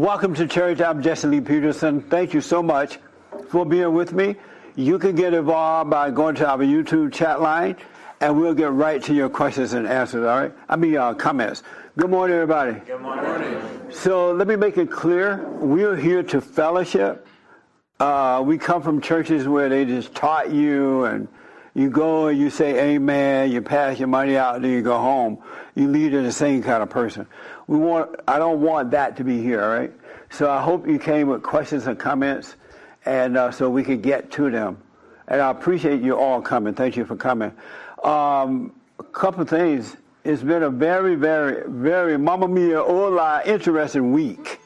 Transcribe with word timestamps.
Welcome 0.00 0.32
to 0.36 0.46
church. 0.46 0.80
I'm 0.80 1.02
Jesse 1.02 1.28
Lee 1.28 1.42
Peterson. 1.42 2.00
Thank 2.00 2.32
you 2.32 2.40
so 2.40 2.62
much 2.62 2.98
for 3.50 3.66
being 3.66 3.92
with 3.92 4.14
me. 4.14 4.34
You 4.74 4.98
can 4.98 5.14
get 5.14 5.34
involved 5.34 5.90
by 5.90 6.10
going 6.10 6.36
to 6.36 6.48
our 6.48 6.56
YouTube 6.56 7.12
chat 7.12 7.42
line, 7.42 7.76
and 8.18 8.40
we'll 8.40 8.54
get 8.54 8.72
right 8.72 9.02
to 9.02 9.12
your 9.12 9.28
questions 9.28 9.74
and 9.74 9.86
answers. 9.86 10.24
All 10.24 10.40
right? 10.40 10.54
I 10.70 10.76
mean, 10.76 10.96
uh, 10.96 11.12
comments. 11.12 11.62
Good 11.98 12.08
morning, 12.08 12.34
everybody. 12.34 12.80
Good 12.80 13.02
morning. 13.02 13.60
So 13.90 14.32
let 14.32 14.48
me 14.48 14.56
make 14.56 14.78
it 14.78 14.90
clear: 14.90 15.46
we're 15.58 15.96
here 15.96 16.22
to 16.22 16.40
fellowship. 16.40 17.26
Uh, 17.98 18.42
we 18.42 18.56
come 18.56 18.80
from 18.80 19.02
churches 19.02 19.46
where 19.46 19.68
they 19.68 19.84
just 19.84 20.14
taught 20.14 20.50
you 20.50 21.04
and 21.04 21.28
you 21.74 21.88
go 21.88 22.26
and 22.26 22.38
you 22.38 22.50
say 22.50 22.94
amen, 22.94 23.52
you 23.52 23.62
pass 23.62 23.98
your 23.98 24.08
money 24.08 24.36
out, 24.36 24.56
and 24.56 24.64
then 24.64 24.72
you 24.72 24.82
go 24.82 24.98
home. 24.98 25.38
You 25.74 25.88
lead 25.88 26.14
as 26.14 26.24
the 26.24 26.32
same 26.32 26.62
kind 26.62 26.82
of 26.82 26.90
person. 26.90 27.26
We 27.66 27.78
want, 27.78 28.16
I 28.26 28.38
don't 28.38 28.60
want 28.60 28.90
that 28.90 29.16
to 29.18 29.24
be 29.24 29.40
here, 29.40 29.62
all 29.62 29.68
right? 29.68 29.92
So 30.30 30.50
I 30.50 30.62
hope 30.62 30.86
you 30.86 30.98
came 30.98 31.28
with 31.28 31.42
questions 31.42 31.86
and 31.86 31.98
comments, 31.98 32.54
and 33.04 33.36
uh, 33.36 33.50
so 33.50 33.68
we 33.68 33.82
could 33.82 34.02
get 34.02 34.30
to 34.32 34.50
them. 34.50 34.78
And 35.28 35.40
I 35.40 35.50
appreciate 35.50 36.00
you 36.02 36.16
all 36.16 36.40
coming. 36.40 36.74
Thank 36.74 36.96
you 36.96 37.04
for 37.04 37.16
coming. 37.16 37.52
Um, 38.02 38.72
a 38.98 39.04
couple 39.04 39.42
of 39.42 39.48
things. 39.48 39.96
It's 40.24 40.42
been 40.42 40.62
a 40.62 40.70
very, 40.70 41.14
very, 41.14 41.68
very, 41.68 42.18
mamma 42.18 42.46
mia, 42.46 42.82
hola, 42.82 43.42
interesting 43.44 44.12
week. 44.12 44.60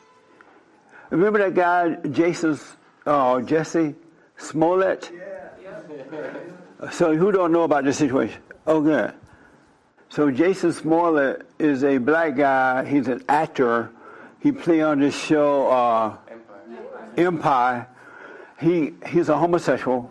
Remember 1.10 1.38
that 1.38 1.55
guy, 1.55 1.94
Jason, 2.08 2.58
oh, 3.06 3.41
Jussie 3.44 3.94
Smollett? 4.36 5.12
Yeah. 5.14 6.91
So 6.91 7.16
who 7.16 7.31
don't 7.33 7.53
know 7.53 7.62
about 7.62 7.84
this 7.84 7.98
situation? 7.98 8.42
Oh, 8.66 8.81
good. 8.81 9.14
So 10.08 10.31
Jason 10.31 10.72
Smollett 10.72 11.47
is 11.58 11.84
a 11.84 11.98
black 11.98 12.36
guy. 12.36 12.84
He's 12.84 13.08
an 13.08 13.22
actor. 13.28 13.91
He 14.45 14.53
played 14.53 14.83
on 14.83 15.00
this 15.00 15.19
show 15.19 15.69
uh, 15.70 16.17
Empire. 16.28 17.09
Empire. 17.17 17.89
He 18.61 18.92
he's 19.06 19.31
a 19.31 19.39
homosexual, 19.39 20.11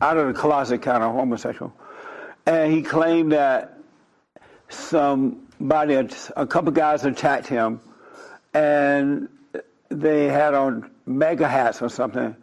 out 0.00 0.16
of 0.16 0.26
the 0.26 0.32
closet 0.32 0.80
kind 0.80 1.02
of 1.02 1.12
homosexual, 1.12 1.70
and 2.46 2.72
he 2.72 2.80
claimed 2.80 3.32
that 3.32 3.78
somebody, 4.70 5.96
a 6.34 6.46
couple 6.46 6.72
guys 6.72 7.04
attacked 7.04 7.46
him, 7.46 7.78
and 8.54 9.28
they 9.90 10.28
had 10.28 10.54
on 10.54 10.90
MAGA 11.04 11.46
hats 11.46 11.82
or 11.82 11.90
something, 11.90 12.34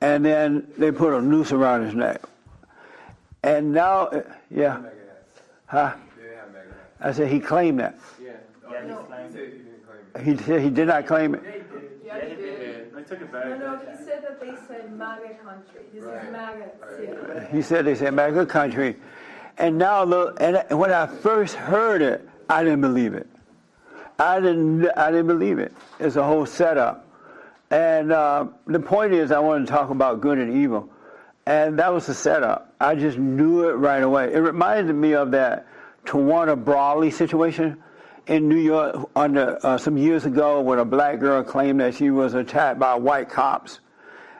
and 0.00 0.24
then 0.24 0.68
they 0.78 0.92
put 0.92 1.12
a 1.12 1.20
noose 1.20 1.50
around 1.50 1.84
his 1.84 1.96
neck. 1.96 2.22
And 3.42 3.72
now, 3.72 4.22
yeah, 4.52 4.82
huh? 5.66 5.94
I 7.00 7.10
said 7.10 7.28
he 7.28 7.40
claimed 7.40 7.80
that. 7.80 7.98
Yeah. 8.22 8.36
Yeah, 10.16 10.24
he 10.24 10.36
claimed. 10.36 10.62
He 10.64 10.70
did 10.70 10.88
not 10.88 11.06
claim 11.06 11.34
it. 11.34 11.42
Yeah, 12.04 12.24
he 12.24 12.34
did. 12.36 12.94
They 12.94 13.02
took 13.02 13.20
it 13.20 13.32
back. 13.32 13.46
No, 13.46 13.58
no, 13.58 13.78
he 13.78 14.04
said 14.04 14.22
that 14.22 14.40
they 14.40 14.54
said 14.66 14.92
MAGA 14.92 15.34
country. 15.44 15.82
This 15.92 16.04
is 16.04 16.32
MAGA 16.32 16.70
city. 16.96 17.56
He 17.56 17.62
said 17.62 17.84
they 17.84 17.94
said 17.94 18.14
MAGA 18.14 18.46
country, 18.46 18.96
and 19.58 19.78
now 19.78 20.04
look. 20.04 20.40
And 20.40 20.62
when 20.78 20.92
I 20.92 21.06
first 21.06 21.54
heard 21.54 22.02
it, 22.02 22.28
I 22.48 22.64
didn't 22.64 22.80
believe 22.80 23.14
it. 23.14 23.28
I 24.18 24.40
didn't. 24.40 24.88
I 24.96 25.10
didn't 25.10 25.26
believe 25.26 25.58
it. 25.58 25.72
It's 25.98 26.16
a 26.16 26.24
whole 26.24 26.46
setup. 26.46 27.06
And 27.70 28.12
uh, 28.12 28.46
the 28.66 28.80
point 28.80 29.12
is, 29.12 29.32
I 29.32 29.40
want 29.40 29.66
to 29.66 29.72
talk 29.72 29.90
about 29.90 30.20
good 30.20 30.38
and 30.38 30.56
evil, 30.62 30.88
and 31.46 31.78
that 31.78 31.92
was 31.92 32.06
the 32.06 32.14
setup. 32.14 32.72
I 32.80 32.94
just 32.94 33.18
knew 33.18 33.68
it 33.68 33.72
right 33.72 34.02
away. 34.02 34.32
It 34.32 34.38
reminded 34.38 34.94
me 34.94 35.14
of 35.14 35.32
that 35.32 35.66
Tawana 36.04 36.62
Brawley 36.62 37.10
situation 37.10 37.82
in 38.26 38.48
New 38.48 38.56
York 38.56 39.08
under 39.14 39.58
uh, 39.62 39.78
some 39.78 39.96
years 39.96 40.24
ago 40.24 40.60
when 40.60 40.78
a 40.78 40.84
black 40.84 41.20
girl 41.20 41.42
claimed 41.44 41.80
that 41.80 41.94
she 41.94 42.10
was 42.10 42.34
attacked 42.34 42.78
by 42.78 42.94
white 42.94 43.28
cops 43.28 43.80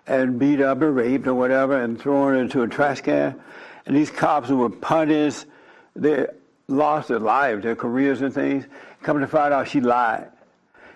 and 0.07 0.39
beat 0.39 0.61
up 0.61 0.83
or 0.83 0.93
raped 0.93 1.27
or 1.27 1.35
whatever 1.35 1.81
and 1.81 2.01
thrown 2.01 2.37
into 2.37 2.63
a 2.63 2.69
trash 2.69 3.01
can. 3.01 3.41
And 3.87 3.97
these 3.97 4.11
cops 4.11 4.49
were 4.49 4.71
punished. 4.71 5.47
They 5.95 6.27
lost 6.69 7.09
their 7.09 7.21
lives, 7.21 7.63
their 7.63 7.77
careers 7.77 8.21
and 8.23 8.35
things. 8.35 8.65
Coming 9.03 9.21
to 9.21 9.29
find 9.29 9.55
out 9.55 9.69
she 9.69 9.81
lied. 9.81 10.31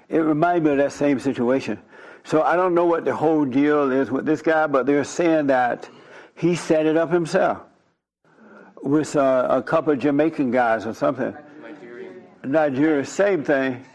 It 0.09 0.19
reminded 0.19 0.65
me 0.65 0.71
of 0.73 0.79
that 0.79 0.93
same 0.93 1.21
situation. 1.21 1.79
So 2.25 2.43
I 2.43 2.57
don't 2.57 2.75
know 2.75 2.87
what 2.87 3.05
the 3.05 3.15
whole 3.15 3.45
deal 3.45 3.91
is 3.93 4.11
with 4.11 4.27
this 4.27 4.43
guy, 4.43 4.67
but 4.67 4.87
they're 4.87 5.05
saying 5.05 5.47
that 5.47 5.89
he 6.35 6.57
set 6.57 6.87
it 6.87 6.97
up 6.97 7.11
himself 7.13 7.59
with 8.83 9.15
uh, 9.15 9.47
a 9.49 9.63
couple 9.63 9.93
of 9.93 10.01
Jamaican 10.01 10.51
guys 10.51 10.87
or 10.87 10.95
something. 10.95 11.37
Nigeria, 12.45 13.05
same 13.05 13.45
thing. 13.45 13.85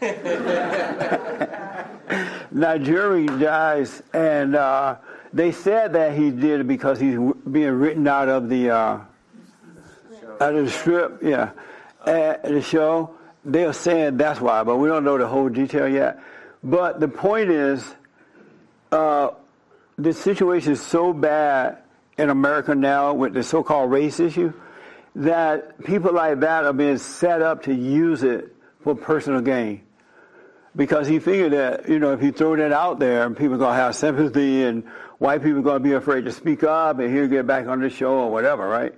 Nigerian 2.52 3.38
guys, 3.38 4.02
and 4.12 4.54
uh, 4.54 4.96
they 5.32 5.52
said 5.52 5.92
that 5.94 6.16
he 6.16 6.30
did 6.30 6.60
it 6.60 6.68
because 6.68 7.00
he's 7.00 7.18
being 7.50 7.72
written 7.72 8.06
out 8.06 8.28
of 8.28 8.48
the 8.48 8.70
uh, 8.70 9.00
out 10.40 10.54
of 10.54 10.64
the 10.64 10.70
strip, 10.70 11.22
yeah, 11.22 11.50
at 12.06 12.44
the 12.44 12.62
show. 12.62 13.10
They 13.44 13.64
are 13.64 13.72
saying 13.72 14.16
that's 14.16 14.40
why, 14.40 14.62
but 14.64 14.76
we 14.76 14.88
don't 14.88 15.04
know 15.04 15.18
the 15.18 15.26
whole 15.26 15.48
detail 15.48 15.88
yet. 15.88 16.20
But 16.62 17.00
the 17.00 17.08
point 17.08 17.50
is, 17.50 17.84
uh, 18.90 19.30
the 19.98 20.12
situation 20.12 20.72
is 20.72 20.80
so 20.80 21.12
bad 21.12 21.78
in 22.16 22.30
America 22.30 22.74
now 22.74 23.12
with 23.12 23.34
the 23.34 23.42
so-called 23.42 23.90
race 23.90 24.18
issue 24.20 24.52
that 25.16 25.82
people 25.82 26.12
like 26.12 26.40
that 26.40 26.66
are 26.66 26.74
being 26.74 26.98
set 26.98 27.40
up 27.40 27.62
to 27.62 27.74
use 27.74 28.22
it 28.22 28.54
for 28.80 28.94
personal 28.94 29.40
gain. 29.40 29.80
Because 30.76 31.08
he 31.08 31.20
figured 31.20 31.52
that, 31.52 31.88
you 31.88 31.98
know, 31.98 32.12
if 32.12 32.22
you 32.22 32.32
throw 32.32 32.54
that 32.56 32.70
out 32.70 32.98
there, 32.98 33.28
people 33.30 33.54
are 33.54 33.58
going 33.58 33.74
to 33.74 33.82
have 33.82 33.96
sympathy 33.96 34.64
and 34.64 34.84
white 35.16 35.42
people 35.42 35.60
are 35.60 35.62
going 35.62 35.82
to 35.82 35.88
be 35.88 35.94
afraid 35.94 36.26
to 36.26 36.32
speak 36.32 36.64
up 36.64 36.98
and 36.98 37.14
he'll 37.14 37.28
get 37.28 37.46
back 37.46 37.66
on 37.66 37.80
the 37.80 37.88
show 37.88 38.12
or 38.12 38.30
whatever, 38.30 38.68
right? 38.68 38.94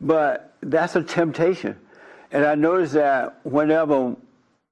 But 0.00 0.54
that's 0.60 0.94
a 0.94 1.02
temptation. 1.02 1.76
And 2.30 2.44
I 2.44 2.54
noticed 2.54 2.92
that 2.92 3.40
whenever 3.44 4.14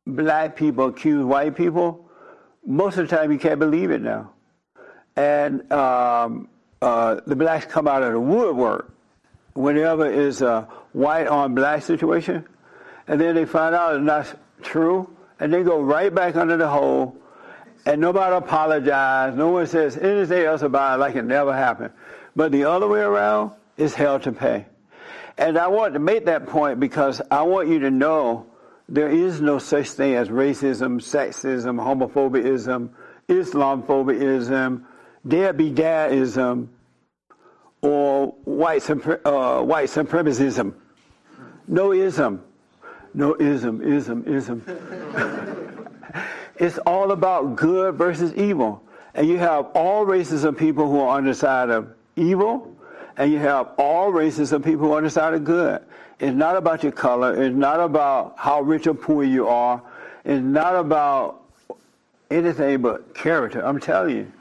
black 0.06 0.54
people 0.54 0.86
accuse 0.86 1.24
white 1.24 1.56
people, 1.56 2.08
most 2.64 2.98
of 2.98 3.08
the 3.08 3.16
time 3.16 3.32
you 3.32 3.38
can't 3.38 3.58
believe 3.58 3.90
it 3.90 4.00
now. 4.00 4.30
And 5.16 5.70
um, 5.72 6.48
uh, 6.80 7.20
the 7.26 7.34
blacks 7.34 7.66
come 7.66 7.88
out 7.88 8.04
of 8.04 8.12
the 8.12 8.20
woodwork 8.20 8.94
whenever 9.54 10.06
is 10.06 10.40
a 10.40 10.68
white 10.94 11.26
on 11.26 11.54
black 11.54 11.82
situation, 11.82 12.46
and 13.06 13.20
then 13.20 13.34
they 13.34 13.44
find 13.44 13.74
out 13.74 13.96
it's 13.96 14.04
not 14.04 14.34
true, 14.62 15.14
and 15.38 15.52
they 15.52 15.62
go 15.62 15.82
right 15.82 16.14
back 16.14 16.36
under 16.36 16.56
the 16.56 16.68
hole, 16.68 17.16
and 17.84 18.00
nobody 18.00 18.34
apologizes. 18.34 19.36
No 19.36 19.50
one 19.50 19.66
says 19.66 19.98
anything 19.98 20.44
else 20.44 20.62
about 20.62 20.94
it 20.94 21.00
like 21.00 21.16
it 21.16 21.24
never 21.24 21.52
happened. 21.52 21.92
But 22.34 22.52
the 22.52 22.64
other 22.64 22.88
way 22.88 23.00
around 23.00 23.52
is 23.76 23.94
hell 23.94 24.18
to 24.20 24.32
pay. 24.32 24.66
And 25.36 25.58
I 25.58 25.66
want 25.66 25.94
to 25.94 26.00
make 26.00 26.26
that 26.26 26.46
point 26.46 26.80
because 26.80 27.20
I 27.30 27.42
want 27.42 27.68
you 27.68 27.80
to 27.80 27.90
know 27.90 28.46
there 28.88 29.10
is 29.10 29.40
no 29.40 29.58
such 29.58 29.90
thing 29.90 30.14
as 30.14 30.28
racism, 30.28 31.00
sexism, 31.00 31.76
homophobism, 31.78 32.90
Islamophobism, 33.28 34.84
deadbeatism, 35.26 36.68
or 37.80 38.26
white, 38.44 38.88
uh, 38.90 39.62
white 39.62 39.88
supremacism. 39.88 40.74
No 41.66 41.92
ism. 41.92 42.42
No 43.14 43.34
ism, 43.34 43.80
ism, 43.80 44.24
ism. 44.26 44.62
it's 46.56 46.78
all 46.78 47.12
about 47.12 47.56
good 47.56 47.94
versus 47.94 48.34
evil. 48.34 48.82
And 49.14 49.28
you 49.28 49.38
have 49.38 49.66
all 49.74 50.04
races 50.04 50.44
of 50.44 50.58
people 50.58 50.90
who 50.90 51.00
are 51.00 51.16
on 51.16 51.24
the 51.24 51.34
side 51.34 51.70
of 51.70 51.94
evil, 52.16 52.76
and 53.16 53.32
you 53.32 53.38
have 53.38 53.70
all 53.78 54.10
races 54.10 54.52
of 54.52 54.64
people 54.64 54.86
who 54.86 54.92
are 54.92 54.96
on 54.96 55.04
the 55.04 55.10
side 55.10 55.34
of 55.34 55.44
good. 55.44 55.80
It's 56.18 56.34
not 56.34 56.56
about 56.56 56.82
your 56.82 56.92
color. 56.92 57.40
It's 57.40 57.54
not 57.54 57.78
about 57.80 58.34
how 58.36 58.60
rich 58.60 58.86
or 58.88 58.94
poor 58.94 59.22
you 59.22 59.46
are. 59.46 59.80
It's 60.24 60.42
not 60.42 60.74
about 60.74 61.42
anything 62.30 62.82
but 62.82 63.14
character. 63.14 63.64
I'm 63.64 63.78
telling 63.78 64.16
you. 64.16 64.32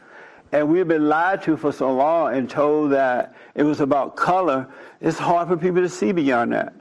And 0.51 0.69
we've 0.69 0.87
been 0.87 1.09
lied 1.09 1.41
to 1.43 1.57
for 1.57 1.71
so 1.71 1.93
long 1.93 2.35
and 2.35 2.49
told 2.49 2.91
that 2.91 3.35
it 3.55 3.63
was 3.63 3.81
about 3.81 4.15
color. 4.15 4.67
It's 5.01 5.17
hard 5.17 5.47
for 5.47 5.57
people 5.57 5.81
to 5.81 5.89
see 5.89 6.11
beyond 6.11 6.53
that. 6.53 6.73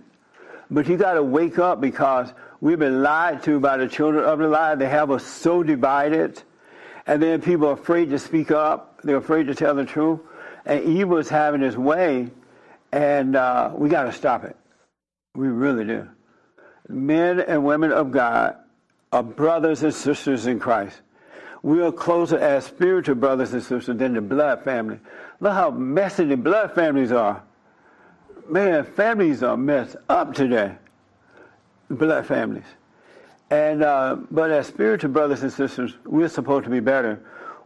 But 0.71 0.89
you 0.89 0.97
got 0.97 1.15
to 1.15 1.23
wake 1.23 1.59
up 1.59 1.81
because 1.81 2.33
we've 2.61 2.79
been 2.79 3.03
lied 3.03 3.43
to 3.45 3.61
by 3.61 3.77
the 3.77 3.89
children 3.89 4.25
of 4.25 4.39
the 4.39 4.49
lie. 4.49 4.75
They 4.75 4.89
have 4.89 5.11
us 5.11 5.25
so 5.25 5.63
divided. 5.63 6.43
And 7.07 7.23
then 7.23 7.43
people 7.43 7.69
are 7.69 7.73
afraid 7.73 8.11
to 8.11 8.19
speak 8.19 8.51
up. 8.51 9.01
They're 9.03 9.17
afraid 9.17 9.49
to 9.49 9.55
tell 9.55 9.75
the 9.75 9.85
truth. 9.85 10.21
And 10.65 10.85
evil 10.85 11.19
is 11.19 11.29
having 11.29 11.63
its 11.63 11.77
way. 11.77 12.31
And 12.93 13.37
uh, 13.37 13.73
we 13.75 13.89
got 13.89 14.05
to 14.05 14.13
stop 14.13 14.45
it. 14.45 14.57
We 15.35 15.49
really 15.49 15.85
do. 15.85 16.09
Men 16.89 17.41
and 17.41 17.65
women 17.65 17.93
of 17.93 18.11
God 18.11 18.57
are 19.13 19.23
brothers 19.23 19.83
and 19.83 19.93
sisters 19.93 20.47
in 20.47 20.61
Christ 20.61 21.01
we 21.63 21.81
are 21.81 21.93
closer 21.93 22.39
as 22.39 22.67
spiritual 22.67 23.15
brothers 23.15 23.53
and 23.53 23.63
sisters 23.63 23.99
than 23.99 24.15
the 24.15 24.21
blood 24.21 24.65
family. 24.65 24.99
Look 25.41 25.53
how 25.53 25.71
messy 25.71 26.25
the 26.25 26.37
blood 26.37 26.75
families 26.75 27.13
are. 27.13 27.43
Man, 28.53 28.85
families 28.85 29.43
are 29.43 29.57
messed 29.57 29.97
up 30.11 30.35
today. 30.35 30.75
black 31.89 32.27
families. 32.27 32.67
And 33.49 33.83
uh, 33.83 34.19
but 34.31 34.51
as 34.51 34.67
spiritual 34.67 35.09
brothers 35.09 35.43
and 35.43 35.51
sisters, 35.51 35.97
we're 36.05 36.29
supposed 36.29 36.65
to 36.65 36.71
be 36.71 36.81
better. 36.81 37.19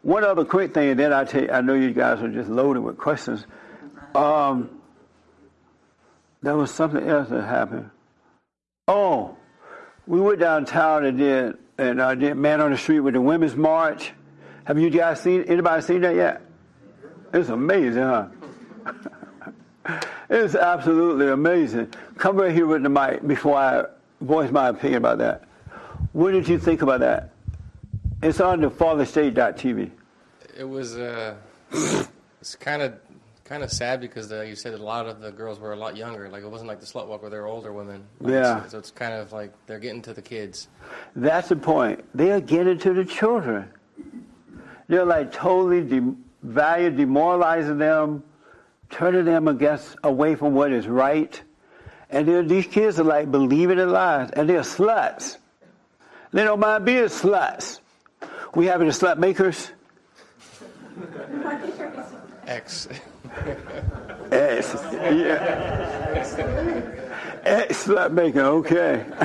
One 0.03 0.23
other 0.23 0.45
quick 0.45 0.75
thing, 0.75 0.91
and 0.91 1.01
then 1.01 1.13
I 1.13 1.25
tell 1.25 1.43
you, 1.43 1.51
I 1.51 1.61
know 1.61 1.75
you 1.75 1.91
guys 1.91 2.23
are 2.23 2.29
just 2.29 2.49
loaded 2.49 2.85
with 2.85 2.99
questions. 2.99 3.45
Um, 4.15 4.81
there 6.41 6.57
was 6.57 6.71
something 6.71 7.05
else 7.05 7.31
that 7.31 7.43
happened. 7.43 7.91
Oh, 8.87 9.37
we 10.07 10.21
went 10.21 10.39
downtown 10.39 11.05
and 11.05 11.19
did 11.19 11.59
and 11.79 12.01
I 12.01 12.15
did 12.15 12.37
Man 12.37 12.61
on 12.61 12.71
the 12.71 12.79
Street 12.79 13.01
with 13.01 13.15
the 13.15 13.21
Women's 13.21 13.57
March. 13.57 14.13
Have 14.63 14.79
you 14.79 14.91
guys 14.91 15.21
seen 15.21 15.43
anybody 15.49 15.83
seen 15.83 16.03
that 16.03 16.15
yet? 16.15 16.43
It's 17.35 17.49
amazing, 17.49 18.05
huh? 18.05 18.29
it's 20.31 20.55
absolutely 20.55 21.29
amazing. 21.29 21.93
Come 22.19 22.37
right 22.37 22.53
here 22.53 22.67
with 22.67 22.83
the 22.83 22.89
mic 22.89 23.27
before 23.27 23.57
I 23.57 23.85
voice 24.21 24.51
my 24.51 24.69
opinion 24.69 24.99
about 24.99 25.19
that. 25.19 25.45
What 26.13 26.33
did 26.33 26.49
you 26.49 26.59
think 26.59 26.83
about 26.83 27.01
that? 27.01 27.31
It's 28.23 28.41
on 28.41 28.61
the 28.61 28.71
fallenstate.tv. 28.71 29.91
It 30.59 30.65
was 30.65 30.97
uh, 30.97 31.35
it's 32.41 32.57
kind 32.57 32.83
of 32.83 32.95
kind 33.45 33.63
of 33.63 33.71
sad 33.71 34.01
because 34.01 34.29
the, 34.29 34.47
you 34.47 34.57
said 34.57 34.75
a 34.75 34.79
lot 34.79 35.07
of 35.07 35.21
the 35.21 35.31
girls 35.31 35.61
were 35.61 35.73
a 35.73 35.77
lot 35.77 35.97
younger. 35.97 36.29
Like 36.29 36.43
it 36.43 36.49
wasn't 36.49 36.69
like 36.69 36.81
the 36.81 36.87
slut 36.87 37.07
walk 37.07 37.23
where 37.23 37.31
they 37.31 37.39
were 37.39 37.47
older 37.47 37.73
women. 37.73 38.05
Like, 38.21 38.33
Yeah. 38.33 38.63
So, 38.65 38.71
so 38.71 38.79
it's 38.79 38.91
kind 38.91 39.15
of 39.15 39.33
like 39.33 39.53
they're 39.67 39.79
getting 39.79 40.03
to 40.03 40.13
the 40.13 40.23
kids. 40.23 40.69
That's 41.15 41.49
the 41.49 41.57
point. 41.57 42.05
They 42.15 42.33
are 42.33 42.41
getting 42.41 42.79
to 42.79 42.93
the 42.93 43.05
children. 43.05 43.71
They're 44.89 45.05
like 45.05 45.33
totally 45.33 45.83
devalue, 45.83 46.97
demoralizing 46.97 47.79
them, 47.79 48.23
turning 48.91 49.25
them 49.25 49.49
against 49.49 49.97
away 50.05 50.35
from 50.35 50.55
what 50.55 50.73
is 50.73 50.87
right. 50.87 51.41
And 52.11 52.29
then 52.29 52.47
these 52.47 52.67
kids 52.67 53.01
are 53.01 53.05
like 53.05 53.31
believing 53.31 53.79
in 53.79 53.91
lies, 53.91 54.31
and 54.31 54.49
they're 54.49 54.61
sluts. 54.61 55.39
They 56.33 56.45
don't 56.45 56.61
mind 56.61 56.85
being 56.85 57.05
sluts. 57.05 57.81
We 58.55 58.67
having 58.67 58.89
the 58.89 58.95
slut 58.95 59.19
makers. 59.19 59.71
X. 62.47 62.89
X. 64.31 64.77
yeah. 64.93 66.25
Ex 67.45 67.87
slut 67.87 68.13
maker, 68.13 68.41
okay. 68.41 69.05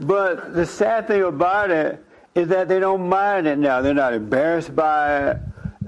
but 0.00 0.54
the 0.54 0.66
sad 0.66 1.06
thing 1.06 1.22
about 1.22 1.70
it 1.70 2.04
is 2.34 2.48
that 2.48 2.68
they 2.68 2.80
don't 2.80 3.08
mind 3.08 3.46
it 3.46 3.58
now. 3.58 3.80
They're 3.80 3.94
not 3.94 4.14
embarrassed 4.14 4.74
by 4.74 5.30
it. 5.30 5.36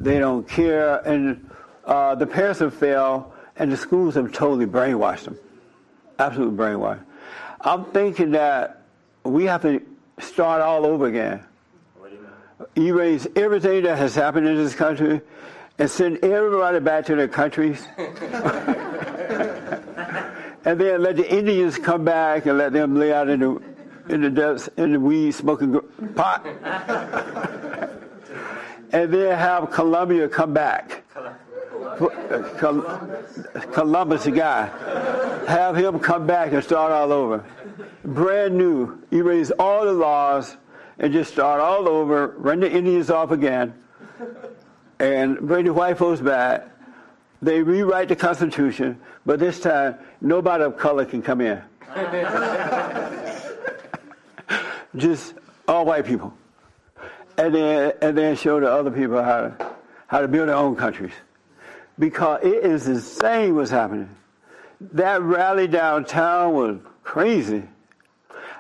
They 0.03 0.19
don't 0.19 0.47
care. 0.49 0.97
And 1.07 1.51
uh, 1.85 2.15
the 2.15 2.27
parents 2.27 2.61
have 2.61 2.75
failed, 2.75 3.33
and 3.57 3.71
the 3.71 3.77
schools 3.77 4.15
have 4.15 4.33
totally 4.33 4.67
brainwashed 4.67 5.25
them. 5.25 5.39
Absolutely 6.19 6.57
brainwashed. 6.57 7.05
I'm 7.61 7.85
thinking 7.87 8.33
that 8.33 8.83
we 9.25 9.45
have 9.45 9.63
to 9.63 9.81
start 10.19 10.61
all 10.61 10.85
over 10.85 11.07
again 11.07 11.45
erase 12.77 13.27
everything 13.37 13.83
that 13.85 13.99
has 13.99 14.15
happened 14.15 14.47
in 14.47 14.57
this 14.57 14.75
country 14.75 15.21
and 15.79 15.91
send 15.91 16.23
everybody 16.25 16.81
back 16.81 17.07
to 17.07 17.17
their 17.17 17.29
countries. 17.29 17.87
and 17.97 18.09
then 20.81 21.03
let 21.03 21.17
the 21.17 21.29
Indians 21.29 21.79
come 21.79 22.05
back 22.05 22.47
and 22.47 22.59
let 22.59 22.73
them 22.73 22.97
lay 22.97 23.13
out 23.13 23.29
in 23.29 23.41
the 23.41 23.63
in 24.09 24.21
the 24.21 24.31
dust, 24.31 24.69
in 24.77 24.93
the 24.93 25.01
weed 25.01 25.33
smoking 25.33 25.81
pot. 26.15 26.45
and 28.93 29.13
then 29.13 29.37
have 29.37 29.71
Columbia 29.71 30.29
come 30.29 30.53
back. 30.53 31.03
Col- 32.59 32.83
Columbus, 33.73 34.25
the 34.25 34.31
guy, 34.31 34.67
have 35.47 35.77
him 35.77 35.99
come 35.99 36.27
back 36.27 36.53
and 36.53 36.63
start 36.63 36.93
all 36.93 37.13
over. 37.13 37.45
Brand 38.05 38.57
new. 38.57 39.03
Erase 39.13 39.51
all 39.59 39.85
the 39.85 39.93
laws 39.93 40.57
and 40.99 41.13
just 41.13 41.33
start 41.33 41.61
all 41.61 41.89
over, 41.89 42.29
run 42.39 42.61
the 42.61 42.71
Indians 42.71 43.11
off 43.11 43.33
again, 43.33 43.75
and 44.99 45.39
bring 45.41 45.65
the 45.65 45.73
white 45.73 45.99
folks 45.99 46.21
back. 46.21 46.69
They 47.41 47.61
rewrite 47.63 48.09
the 48.09 48.17
Constitution, 48.17 49.01
but 49.27 49.41
this 49.41 49.59
time 49.59 49.97
nobody 50.21 50.63
of 50.65 50.77
color 50.77 51.05
can 51.05 51.23
come 51.23 51.41
in. 51.41 51.61
just 54.97 55.35
all 55.67 55.85
white 55.85 56.07
people, 56.07 56.33
and 57.39 57.55
then 57.55 57.93
and 58.01 58.17
then 58.17 58.37
show 58.37 58.61
the 58.61 58.71
other 58.71 58.91
people 58.91 59.23
how 59.23 59.43
to 59.43 59.75
how 60.07 60.21
to 60.21 60.29
build 60.29 60.49
their 60.49 60.57
own 60.57 60.77
countries, 60.77 61.13
because 61.99 62.41
it 62.43 62.65
is 62.65 62.87
insane 62.87 63.55
what's 63.55 63.71
happening. 63.71 64.09
That 64.93 65.23
rally 65.23 65.69
downtown 65.69 66.55
was 66.55 66.79
crazy. 67.03 67.63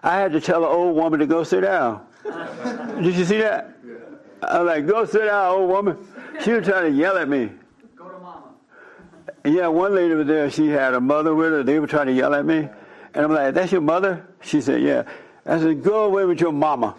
I 0.03 0.19
had 0.19 0.33
to 0.33 0.41
tell 0.41 0.65
an 0.65 0.71
old 0.71 0.97
woman 0.97 1.21
to 1.21 1.27
go 1.27 1.45
sit 1.45 1.61
down. 1.61 2.05
Did 2.25 3.15
you 3.15 3.25
see 3.25 3.39
that? 3.39 3.77
I 4.43 4.61
was 4.61 4.67
like, 4.67 4.87
go 4.87 5.05
sit 5.05 5.25
down, 5.27 5.55
old 5.55 5.69
woman. 5.69 5.99
She 6.43 6.53
was 6.53 6.67
trying 6.67 6.91
to 6.93 6.99
yell 6.99 7.17
at 7.17 7.29
me. 7.29 7.51
Go 7.97 8.09
to 8.09 8.19
mama. 8.19 8.43
Yeah, 9.45 9.69
one 9.69 9.95
lady 9.95 10.15
was 10.15 10.27
there. 10.27 10.51
She 10.51 10.69
had 10.69 10.95
a 10.95 11.01
mother 11.01 11.35
with 11.35 11.53
her. 11.53 11.63
They 11.63 11.79
were 11.79 11.87
trying 11.87 12.07
to 12.07 12.13
yell 12.13 12.35
at 12.35 12.45
me. 12.45 12.69
And 13.15 13.25
I'm 13.25 13.33
like, 13.33 13.55
that's 13.55 13.71
your 13.71 13.81
mother? 13.81 14.27
She 14.41 14.61
said, 14.61 14.83
yeah. 14.83 15.05
I 15.47 15.59
said, 15.59 15.83
go 15.83 16.05
away 16.05 16.25
with 16.25 16.41
your 16.41 16.53
mama. 16.53 16.97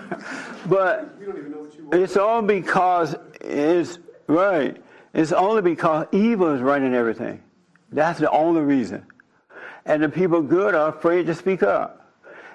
but 0.66 1.14
it's 1.92 2.16
all 2.16 2.42
because 2.42 3.14
it's, 3.40 3.98
right, 4.26 4.82
it's 5.14 5.32
only 5.32 5.62
because 5.62 6.06
evil 6.12 6.54
is 6.54 6.60
running 6.60 6.94
everything. 6.94 7.42
That's 7.90 8.18
the 8.18 8.30
only 8.30 8.62
reason. 8.62 9.06
And 9.84 10.02
the 10.02 10.08
people 10.08 10.42
good 10.42 10.74
are 10.74 10.88
afraid 10.88 11.26
to 11.26 11.34
speak 11.34 11.62
up. 11.62 11.98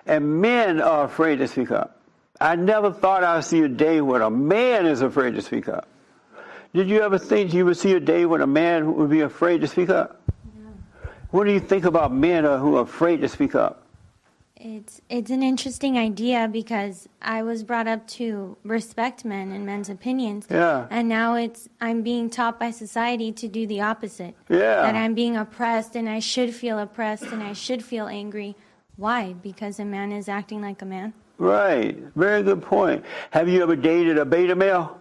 And 0.05 0.41
men 0.41 0.81
are 0.81 1.03
afraid 1.03 1.37
to 1.37 1.47
speak 1.47 1.71
up. 1.71 2.01
I 2.39 2.55
never 2.55 2.91
thought 2.91 3.23
I'd 3.23 3.43
see 3.43 3.61
a 3.61 3.67
day 3.67 3.99
when 3.99 4.21
a 4.21 4.29
man 4.29 4.85
is 4.85 5.01
afraid 5.01 5.35
to 5.35 5.41
speak 5.41 5.67
up. 5.67 5.87
Did 6.73 6.89
you 6.89 7.01
ever 7.01 7.17
think 7.17 7.53
you 7.53 7.65
would 7.65 7.77
see 7.77 7.93
a 7.93 7.99
day 7.99 8.25
when 8.25 8.41
a 8.41 8.47
man 8.47 8.95
would 8.95 9.09
be 9.09 9.21
afraid 9.21 9.61
to 9.61 9.67
speak 9.67 9.89
up? 9.89 10.21
What 11.31 11.45
do 11.45 11.51
you 11.51 11.59
think 11.59 11.85
about 11.85 12.13
men 12.13 12.43
who 12.43 12.77
are 12.77 12.83
afraid 12.83 13.21
to 13.21 13.27
speak 13.27 13.55
up? 13.55 13.86
It's 14.59 15.01
it's 15.07 15.29
an 15.29 15.43
interesting 15.43 15.97
idea 15.99 16.49
because 16.51 17.07
I 17.21 17.43
was 17.43 17.63
brought 17.63 17.87
up 17.87 18.07
to 18.19 18.57
respect 18.63 19.23
men 19.23 19.51
and 19.51 19.65
men's 19.65 19.87
opinions. 19.89 20.47
Yeah. 20.49 20.87
And 20.89 21.07
now 21.07 21.35
it's 21.35 21.69
I'm 21.79 22.01
being 22.01 22.29
taught 22.29 22.59
by 22.59 22.71
society 22.71 23.31
to 23.33 23.47
do 23.47 23.67
the 23.67 23.81
opposite. 23.81 24.35
Yeah. 24.49 24.81
That 24.81 24.95
I'm 24.95 25.13
being 25.13 25.37
oppressed 25.37 25.95
and 25.95 26.09
I 26.09 26.19
should 26.19 26.55
feel 26.55 26.79
oppressed 26.79 27.25
and 27.25 27.43
I 27.43 27.53
should 27.53 27.83
feel 27.83 28.07
angry. 28.07 28.55
Why? 28.95 29.33
Because 29.33 29.79
a 29.79 29.85
man 29.85 30.11
is 30.11 30.27
acting 30.27 30.61
like 30.61 30.81
a 30.81 30.85
man. 30.85 31.13
Right. 31.37 31.95
Very 32.15 32.41
good 32.41 32.63
point. 32.63 33.05
Have 33.29 33.47
you 33.47 33.61
ever 33.61 33.75
dated 33.75 34.17
a 34.17 34.25
beta 34.25 34.55
male? 34.55 34.99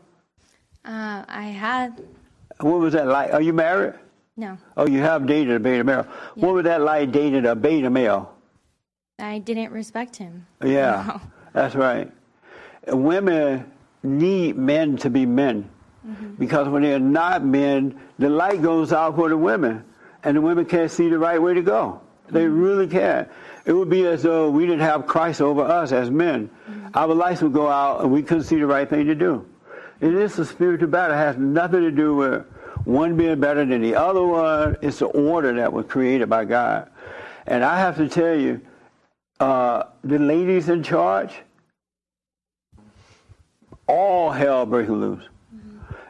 Uh, 0.84 1.24
I 1.26 1.44
had 1.46 2.02
What 2.60 2.80
was 2.80 2.92
that 2.92 3.06
like? 3.06 3.32
Are 3.32 3.40
you 3.40 3.54
married? 3.54 3.94
no. 4.36 4.58
Oh, 4.76 4.86
you 4.86 4.98
have 4.98 5.26
dated 5.26 5.56
a 5.56 5.60
beta 5.60 5.82
male. 5.82 6.06
What 6.34 6.52
was 6.52 6.64
that 6.64 6.82
like 6.82 7.10
dating 7.10 7.46
a 7.46 7.54
beta 7.56 7.88
male? 7.88 8.35
I 9.18 9.38
didn't 9.38 9.72
respect 9.72 10.16
him. 10.16 10.46
Yeah, 10.62 11.04
No. 11.08 11.20
that's 11.52 11.74
right. 11.74 12.12
Women 12.86 13.70
need 14.02 14.56
men 14.56 14.96
to 14.98 15.10
be 15.10 15.24
men 15.24 15.70
mm-hmm. 16.06 16.34
because 16.34 16.68
when 16.68 16.82
they're 16.82 16.98
not 16.98 17.44
men, 17.44 17.98
the 18.18 18.28
light 18.28 18.60
goes 18.60 18.92
out 18.92 19.16
for 19.16 19.28
the 19.28 19.36
women, 19.36 19.84
and 20.22 20.36
the 20.36 20.40
women 20.40 20.66
can't 20.66 20.90
see 20.90 21.08
the 21.08 21.18
right 21.18 21.40
way 21.40 21.54
to 21.54 21.62
go. 21.62 22.00
They 22.28 22.44
mm-hmm. 22.44 22.60
really 22.60 22.86
can't. 22.86 23.28
It 23.64 23.72
would 23.72 23.88
be 23.88 24.04
as 24.06 24.22
though 24.22 24.50
we 24.50 24.66
didn't 24.66 24.80
have 24.80 25.06
Christ 25.06 25.40
over 25.40 25.62
us 25.62 25.92
as 25.92 26.10
men. 26.10 26.50
Mm-hmm. 26.68 26.88
Our 26.94 27.14
lights 27.14 27.40
would 27.40 27.54
go 27.54 27.68
out, 27.68 28.02
and 28.02 28.12
we 28.12 28.22
couldn't 28.22 28.44
see 28.44 28.56
the 28.56 28.66
right 28.66 28.88
thing 28.88 29.06
to 29.06 29.14
do. 29.14 29.46
It 30.00 30.14
is 30.14 30.38
a 30.38 30.44
spiritual 30.44 30.88
battle. 30.88 31.16
It 31.16 31.20
has 31.20 31.38
nothing 31.38 31.80
to 31.80 31.90
do 31.90 32.14
with 32.16 32.44
one 32.84 33.16
being 33.16 33.40
better 33.40 33.64
than 33.64 33.80
the 33.80 33.94
other 33.94 34.22
one. 34.22 34.76
It's 34.82 34.98
the 34.98 35.06
order 35.06 35.54
that 35.54 35.72
was 35.72 35.86
created 35.86 36.28
by 36.28 36.44
God. 36.44 36.90
And 37.46 37.64
I 37.64 37.78
have 37.78 37.96
to 37.96 38.08
tell 38.08 38.36
you, 38.36 38.60
uh, 39.40 39.84
the 40.04 40.18
ladies 40.18 40.68
in 40.68 40.82
charge, 40.82 41.32
all 43.86 44.30
hell 44.30 44.66
breaking 44.66 45.00
loose. 45.00 45.24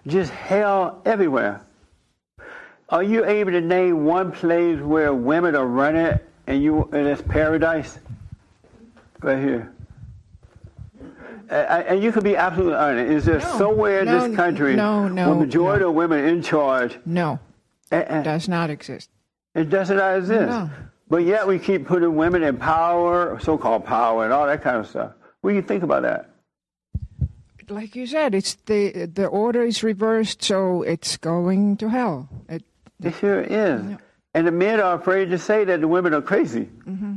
Just 0.07 0.31
hell 0.33 1.03
everywhere. 1.05 1.61
Are 2.89 3.03
you 3.03 3.25
able 3.25 3.51
to 3.51 3.61
name 3.61 4.05
one 4.05 4.31
place 4.31 4.81
where 4.81 5.13
women 5.13 5.57
are 5.57 5.67
running 5.67 6.19
and 6.47 6.63
you 6.63 6.85
and 6.93 7.07
it's 7.09 7.21
paradise? 7.23 7.99
Right 9.21 9.39
here. 9.43 9.73
And, 11.49 11.87
and 11.87 12.03
you 12.03 12.13
can 12.13 12.23
be 12.23 12.37
absolutely 12.37 12.75
honest. 12.77 13.11
Is 13.11 13.25
there 13.25 13.39
No, 13.41 13.59
somewhere 13.59 14.01
in 14.01 14.07
no, 14.07 14.29
this 14.29 14.37
country 14.37 14.77
no, 14.77 15.09
no, 15.09 15.31
where 15.31 15.47
majority 15.47 15.83
no. 15.83 15.89
of 15.91 15.95
women 15.97 16.25
in 16.25 16.43
charge? 16.43 16.99
No, 17.05 17.41
and- 17.91 18.25
does 18.25 18.49
not 18.49 18.71
exist. 18.71 19.11
it 19.55 19.69
does 19.69 19.91
not 19.91 20.19
exist. 20.19 20.49
No. 20.49 20.71
But 21.09 21.19
yet 21.25 21.47
we 21.47 21.59
keep 21.59 21.87
putting 21.87 22.17
women 22.17 22.43
in 22.43 22.57
power, 22.57 23.39
so-called 23.41 23.85
power, 23.85 24.25
and 24.25 24.33
all 24.33 24.47
that 24.47 24.63
kind 24.63 24.77
of 24.79 24.89
stuff. 24.89 25.13
What 25.41 25.51
do 25.51 25.57
you 25.57 25.63
think 25.63 25.83
about 25.85 26.03
that? 26.03 26.31
Like 27.69 27.97
you 27.97 28.07
said, 28.07 28.35
it's 28.35 28.55
the 28.67 29.07
the 29.07 29.27
order 29.27 29.63
is 29.63 29.83
reversed, 29.83 30.43
so 30.43 30.83
it's 30.83 31.17
going 31.17 31.77
to 31.79 31.89
hell. 31.89 32.29
It, 32.49 32.63
It 33.03 33.15
sure 33.17 33.41
is. 33.41 33.83
Yeah. 33.91 33.97
And 34.35 34.47
the 34.47 34.53
men 34.53 34.81
are 34.81 34.95
afraid 34.95 35.31
to 35.31 35.39
say 35.39 35.65
that 35.65 35.81
the 35.81 35.89
women 35.89 36.15
are 36.15 36.23
crazy. 36.23 36.69
Mm-hmm. 36.87 37.15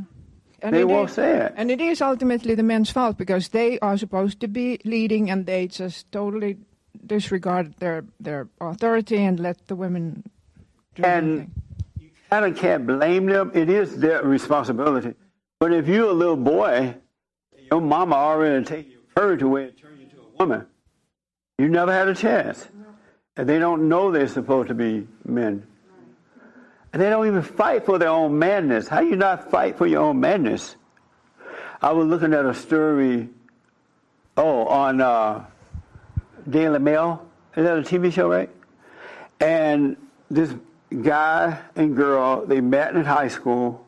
And 0.62 0.76
they 0.76 0.84
won't 0.86 1.10
is- 1.10 1.16
say 1.16 1.38
it. 1.46 1.54
And 1.56 1.70
it 1.70 1.80
is 1.82 2.02
ultimately 2.02 2.56
the 2.56 2.64
men's 2.64 2.90
fault 2.90 3.18
because 3.18 3.50
they 3.50 3.78
are 3.80 3.98
supposed 3.98 4.40
to 4.40 4.48
be 4.48 4.80
leading 4.86 5.30
and 5.30 5.46
they 5.46 5.68
just 5.68 6.12
totally 6.12 6.58
disregard 7.06 7.76
their, 7.80 8.04
their 8.20 8.48
authority 8.60 9.24
and 9.24 9.40
let 9.40 9.68
the 9.68 9.76
women 9.76 10.24
do 10.96 11.04
And 11.04 11.26
everything. 11.26 11.52
Kind 12.30 12.46
of 12.46 12.58
can't 12.58 12.86
blame 12.86 13.26
them. 13.26 13.52
It 13.54 13.70
is 13.70 13.98
their 13.98 14.24
responsibility. 14.24 15.16
But 15.60 15.74
if 15.74 15.88
you're 15.88 16.10
a 16.10 16.14
little 16.14 16.38
boy, 16.38 16.96
your 17.72 17.82
mama 17.82 18.16
already 18.16 18.64
take 18.66 18.92
your 18.92 19.02
courage 19.16 19.42
away 19.42 19.66
and 19.66 19.78
turn 19.78 19.98
you 19.98 20.04
into 20.04 20.18
a 20.18 20.38
woman. 20.38 20.66
You 21.58 21.68
never 21.68 21.92
had 21.92 22.08
a 22.08 22.16
chance. 22.16 22.68
And 23.36 23.48
they 23.48 23.60
don't 23.60 23.90
know 23.90 24.12
they're 24.12 24.28
supposed 24.28 24.70
to 24.70 24.74
be 24.74 25.08
men. 25.26 25.66
And 26.92 27.02
they 27.02 27.10
don't 27.10 27.28
even 27.28 27.42
fight 27.42 27.86
for 27.86 28.00
their 28.00 28.10
own 28.10 28.40
madness. 28.40 28.88
How 28.88 29.02
you 29.02 29.16
not 29.16 29.52
fight 29.52 29.78
for 29.78 29.86
your 29.86 30.02
own 30.02 30.20
madness? 30.20 30.76
I 31.82 31.92
was 31.92 32.08
looking 32.08 32.34
at 32.34 32.46
a 32.46 32.54
story, 32.54 33.30
oh, 34.36 34.66
on 34.66 35.00
uh, 35.00 35.46
Daily 36.50 36.80
Mail. 36.80 37.26
Is 37.56 37.64
that 37.64 37.78
a 37.78 37.82
TV 37.82 38.12
show, 38.12 38.30
right? 38.30 38.50
And 39.40 39.96
this 40.30 40.54
guy 40.90 41.60
and 41.76 41.96
girl, 41.96 42.46
they 42.46 42.62
met 42.62 42.96
in 42.96 43.06
high 43.06 43.28
school. 43.28 43.86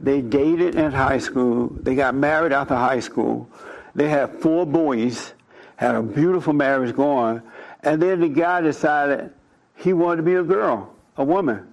They 0.00 0.20
dated 0.20 0.76
in 0.76 0.92
high 0.92 1.18
school. 1.18 1.70
They 1.80 1.94
got 1.94 2.14
married 2.14 2.52
after 2.52 2.74
high 2.74 3.00
school. 3.00 3.48
They 3.94 4.08
had 4.08 4.40
four 4.40 4.64
boys, 4.64 5.32
had 5.76 5.94
a 5.94 6.02
beautiful 6.02 6.52
marriage 6.52 6.94
going. 6.94 7.42
And 7.82 8.00
then 8.00 8.20
the 8.20 8.28
guy 8.28 8.60
decided 8.60 9.32
he 9.76 9.92
wanted 9.92 10.18
to 10.18 10.22
be 10.22 10.34
a 10.34 10.42
girl, 10.42 10.94
a 11.16 11.24
woman. 11.24 11.66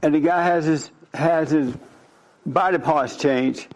And 0.00 0.14
the 0.14 0.20
guy 0.20 0.42
has 0.42 0.64
his, 0.64 0.90
has 1.12 1.50
his 1.50 1.74
body 2.46 2.78
parts 2.78 3.16
changed 3.16 3.68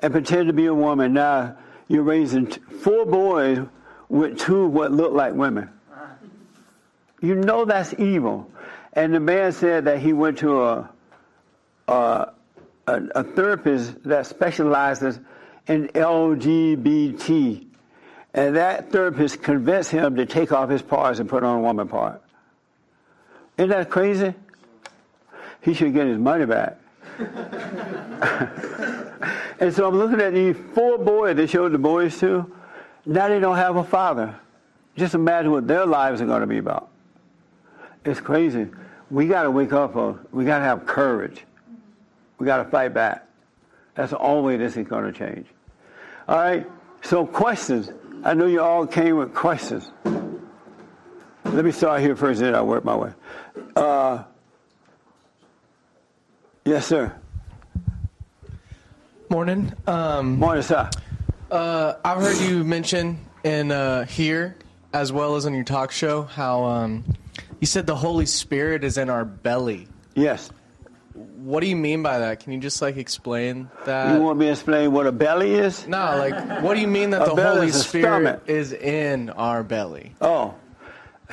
and 0.00 0.12
pretend 0.12 0.48
to 0.48 0.52
be 0.52 0.66
a 0.66 0.74
woman. 0.74 1.12
Now 1.12 1.56
you're 1.88 2.02
raising 2.02 2.46
four 2.46 3.06
boys 3.06 3.60
with 4.08 4.38
two 4.38 4.66
what 4.66 4.92
look 4.92 5.12
like 5.12 5.34
women. 5.34 5.70
You 7.20 7.36
know 7.36 7.64
that's 7.64 7.94
evil. 7.98 8.50
And 8.92 9.14
the 9.14 9.20
man 9.20 9.52
said 9.52 9.86
that 9.86 9.98
he 10.00 10.12
went 10.12 10.38
to 10.38 10.62
a 10.62 10.90
a, 11.88 12.32
a, 12.86 13.02
a 13.14 13.24
therapist 13.24 14.02
that 14.04 14.26
specializes 14.26 15.18
in 15.66 15.88
LGBT, 15.88 17.66
and 18.34 18.56
that 18.56 18.90
therapist 18.90 19.42
convinced 19.42 19.90
him 19.90 20.16
to 20.16 20.26
take 20.26 20.52
off 20.52 20.70
his 20.70 20.82
parts 20.82 21.18
and 21.20 21.28
put 21.28 21.44
on 21.44 21.58
a 21.58 21.60
woman 21.60 21.88
part. 21.88 22.22
Isn't 23.58 23.70
that 23.70 23.90
crazy? 23.90 24.34
He 25.60 25.74
should 25.74 25.92
get 25.92 26.06
his 26.06 26.18
money 26.18 26.46
back. 26.46 26.78
and 29.60 29.72
so 29.72 29.86
I'm 29.86 29.96
looking 29.96 30.20
at 30.20 30.32
these 30.34 30.56
four 30.74 30.98
boys 30.98 31.36
they 31.36 31.46
showed 31.46 31.72
the 31.72 31.78
boys 31.78 32.18
to. 32.20 32.50
Now 33.04 33.28
they 33.28 33.38
don't 33.38 33.56
have 33.56 33.76
a 33.76 33.84
father. 33.84 34.34
Just 34.96 35.14
imagine 35.14 35.52
what 35.52 35.68
their 35.68 35.86
lives 35.86 36.20
are 36.20 36.26
going 36.26 36.40
to 36.40 36.46
be 36.46 36.58
about. 36.58 36.88
It's 38.04 38.20
crazy. 38.20 38.66
We 39.12 39.26
got 39.26 39.42
to 39.42 39.50
wake 39.50 39.74
up. 39.74 39.94
uh, 39.94 40.14
We 40.32 40.46
got 40.46 40.60
to 40.60 40.64
have 40.64 40.86
courage. 40.86 41.44
We 42.38 42.46
got 42.46 42.62
to 42.62 42.64
fight 42.64 42.94
back. 42.94 43.28
That's 43.94 44.10
the 44.10 44.18
only 44.18 44.42
way 44.42 44.56
this 44.56 44.74
is 44.78 44.88
going 44.88 45.04
to 45.04 45.12
change. 45.12 45.46
All 46.26 46.38
right. 46.38 46.66
So 47.02 47.26
questions. 47.26 47.90
I 48.24 48.32
know 48.32 48.46
you 48.46 48.62
all 48.62 48.86
came 48.86 49.16
with 49.18 49.34
questions. 49.34 49.90
Let 51.44 51.62
me 51.62 51.72
start 51.72 52.00
here 52.00 52.16
first, 52.16 52.40
then 52.40 52.54
I'll 52.54 52.66
work 52.66 52.86
my 52.86 52.96
way. 52.96 53.12
Uh, 53.76 54.24
yes, 56.64 56.86
sir. 56.86 57.14
Morning. 59.28 59.74
Um, 59.86 60.38
Morning, 60.38 60.62
sir. 60.62 60.88
uh, 61.50 61.94
I've 62.02 62.18
heard 62.22 62.38
you 62.38 62.64
mention 62.64 63.18
in 63.44 63.72
uh, 63.72 64.06
here, 64.06 64.56
as 64.94 65.12
well 65.12 65.36
as 65.36 65.44
on 65.44 65.52
your 65.52 65.64
talk 65.64 65.90
show, 65.90 66.22
how 66.22 66.64
um, 66.64 67.04
you 67.62 67.66
said 67.66 67.86
the 67.86 67.94
Holy 67.94 68.26
Spirit 68.26 68.82
is 68.82 68.98
in 68.98 69.08
our 69.08 69.24
belly. 69.24 69.86
Yes. 70.16 70.50
What 71.14 71.60
do 71.60 71.68
you 71.68 71.76
mean 71.76 72.02
by 72.02 72.18
that? 72.18 72.40
Can 72.40 72.52
you 72.52 72.58
just 72.58 72.82
like 72.82 72.96
explain 72.96 73.70
that? 73.84 74.16
You 74.16 74.20
want 74.20 74.36
me 74.36 74.46
to 74.46 74.50
explain 74.50 74.90
what 74.90 75.06
a 75.06 75.12
belly 75.12 75.54
is? 75.54 75.86
no, 75.86 76.16
like 76.16 76.34
what 76.60 76.74
do 76.74 76.80
you 76.80 76.88
mean 76.88 77.10
that 77.10 77.22
A 77.22 77.36
the 77.36 77.52
Holy 77.52 77.68
is 77.68 77.80
Spirit 77.86 78.02
stomach. 78.04 78.42
is 78.48 78.72
in 78.72 79.30
our 79.30 79.62
belly? 79.62 80.12
Oh, 80.20 80.56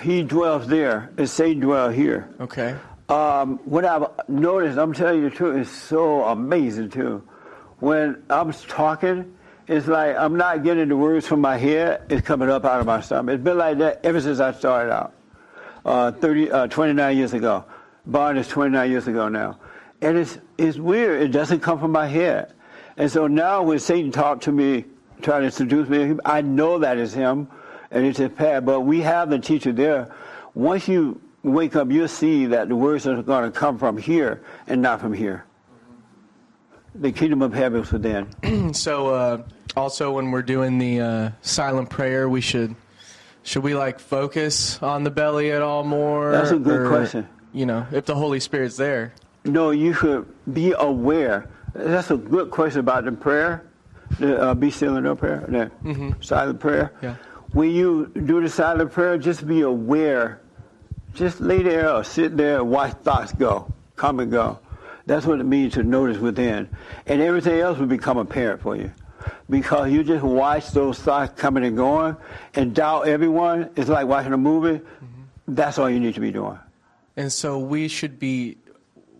he 0.03 0.21
dwells 0.21 0.67
there, 0.67 1.09
and 1.17 1.27
Satan 1.27 1.61
dwell 1.61 1.89
here. 1.89 2.29
Okay. 2.39 2.75
Um, 3.09 3.57
what 3.65 3.83
I've 3.83 4.05
noticed, 4.27 4.77
I'm 4.77 4.93
telling 4.93 5.23
you 5.23 5.29
the 5.31 5.35
truth, 5.35 5.57
is 5.61 5.71
so 5.71 6.25
amazing 6.25 6.91
too. 6.91 7.27
When 7.79 8.21
I'm 8.29 8.53
talking, 8.53 9.35
it's 9.67 9.87
like 9.87 10.15
I'm 10.15 10.37
not 10.37 10.63
getting 10.63 10.89
the 10.89 10.95
words 10.95 11.25
from 11.25 11.41
my 11.41 11.57
head; 11.57 12.03
it's 12.07 12.21
coming 12.27 12.51
up 12.51 12.65
out 12.65 12.81
of 12.81 12.85
my 12.85 13.01
stomach. 13.01 13.33
It's 13.33 13.43
been 13.43 13.57
like 13.57 13.79
that 13.79 14.01
ever 14.03 14.21
since 14.21 14.39
I 14.39 14.51
started 14.51 14.93
out, 14.93 15.13
uh, 15.85 16.11
30, 16.11 16.51
uh, 16.51 16.67
29 16.67 17.17
years 17.17 17.33
ago. 17.33 17.65
Bond 18.05 18.37
is 18.37 18.47
29 18.47 18.89
years 18.89 19.07
ago 19.07 19.29
now, 19.29 19.59
and 20.01 20.17
it's 20.17 20.39
it's 20.57 20.77
weird. 20.77 21.21
It 21.21 21.27
doesn't 21.27 21.59
come 21.59 21.79
from 21.79 21.91
my 21.91 22.07
head, 22.07 22.53
and 22.97 23.11
so 23.11 23.27
now 23.27 23.61
when 23.61 23.77
Satan 23.79 24.11
talked 24.11 24.43
to 24.43 24.51
me, 24.51 24.85
trying 25.21 25.43
to 25.43 25.51
seduce 25.51 25.87
me, 25.89 26.17
I 26.25 26.41
know 26.41 26.79
that 26.79 26.97
is 26.97 27.13
him, 27.13 27.49
and 27.91 28.05
it's 28.05 28.17
his 28.17 28.31
path. 28.31 28.65
But 28.65 28.81
we 28.81 29.01
have 29.01 29.29
the 29.29 29.37
teacher 29.37 29.71
there. 29.71 30.13
Once 30.55 30.87
you 30.87 31.21
wake 31.43 31.75
up, 31.75 31.91
you'll 31.91 32.07
see 32.07 32.45
that 32.47 32.69
the 32.69 32.75
words 32.75 33.07
are 33.07 33.21
going 33.21 33.51
to 33.51 33.57
come 33.57 33.77
from 33.77 33.97
here 33.97 34.41
and 34.67 34.81
not 34.81 34.99
from 34.99 35.13
here. 35.13 35.45
The 36.95 37.11
kingdom 37.11 37.41
of 37.41 37.53
heaven 37.53 37.81
is 37.81 37.91
within. 37.91 38.29
So 38.73 39.07
uh, 39.07 39.43
also 39.75 40.11
when 40.11 40.31
we're 40.31 40.41
doing 40.41 40.77
the 40.77 41.01
uh, 41.01 41.31
silent 41.41 41.89
prayer, 41.89 42.29
we 42.29 42.41
should 42.41 42.75
should 43.49 43.63
we 43.63 43.73
like 43.73 43.99
focus 43.99 44.79
on 44.83 45.03
the 45.03 45.09
belly 45.09 45.51
at 45.51 45.63
all 45.63 45.83
more? 45.83 46.31
That's 46.31 46.51
a 46.51 46.59
good 46.59 46.81
Or, 46.81 46.87
question. 46.87 47.27
You 47.51 47.65
know, 47.65 47.87
if 47.91 48.05
the 48.05 48.13
Holy 48.13 48.39
Spirit's 48.39 48.77
there. 48.77 49.11
No, 49.43 49.71
you 49.71 49.91
should 49.93 50.27
be 50.53 50.75
aware. 50.77 51.49
That's 51.73 52.11
a 52.11 52.17
good 52.17 52.51
question 52.51 52.81
about 52.81 53.05
the 53.05 53.11
prayer. 53.11 53.65
The 54.19 54.39
uh, 54.39 54.53
be 54.53 54.69
still 54.69 55.01
know 55.01 55.15
prayer, 55.15 55.45
the 55.81 56.15
silent 56.21 56.59
prayer. 56.59 56.93
Yeah. 57.01 57.15
When 57.53 57.71
you 57.71 58.11
do 58.13 58.39
the 58.39 58.49
silent 58.49 58.91
prayer, 58.91 59.17
just 59.17 59.47
be 59.47 59.61
aware. 59.61 60.41
Just 61.15 61.41
lay 61.41 61.63
there 61.63 61.89
or 61.91 62.03
sit 62.03 62.37
there 62.37 62.59
and 62.59 62.69
watch 62.69 62.93
thoughts 63.01 63.33
go, 63.33 63.73
come 63.95 64.19
and 64.19 64.31
go. 64.31 64.59
That's 65.07 65.25
what 65.25 65.39
it 65.39 65.45
means 65.45 65.73
to 65.73 65.81
notice 65.81 66.19
within. 66.19 66.69
And 67.07 67.19
everything 67.19 67.59
else 67.59 67.79
will 67.79 67.87
become 67.87 68.19
apparent 68.19 68.61
for 68.61 68.75
you. 68.75 68.91
Because 69.49 69.91
you 69.91 70.03
just 70.03 70.23
watch 70.23 70.69
those 70.71 70.99
thoughts 70.99 71.33
coming 71.39 71.63
and 71.65 71.75
going 71.75 72.15
and 72.55 72.73
doubt 72.75 73.07
everyone. 73.07 73.69
It's 73.75 73.89
like 73.89 74.07
watching 74.07 74.33
a 74.33 74.37
movie. 74.37 74.79
Mm-hmm. 74.79 75.55
That's 75.55 75.77
all 75.79 75.89
you 75.89 75.99
need 75.99 76.15
to 76.15 76.21
be 76.21 76.31
doing. 76.31 76.59
And 77.17 77.31
so 77.31 77.59
we 77.59 77.87
should 77.87 78.19
be. 78.19 78.57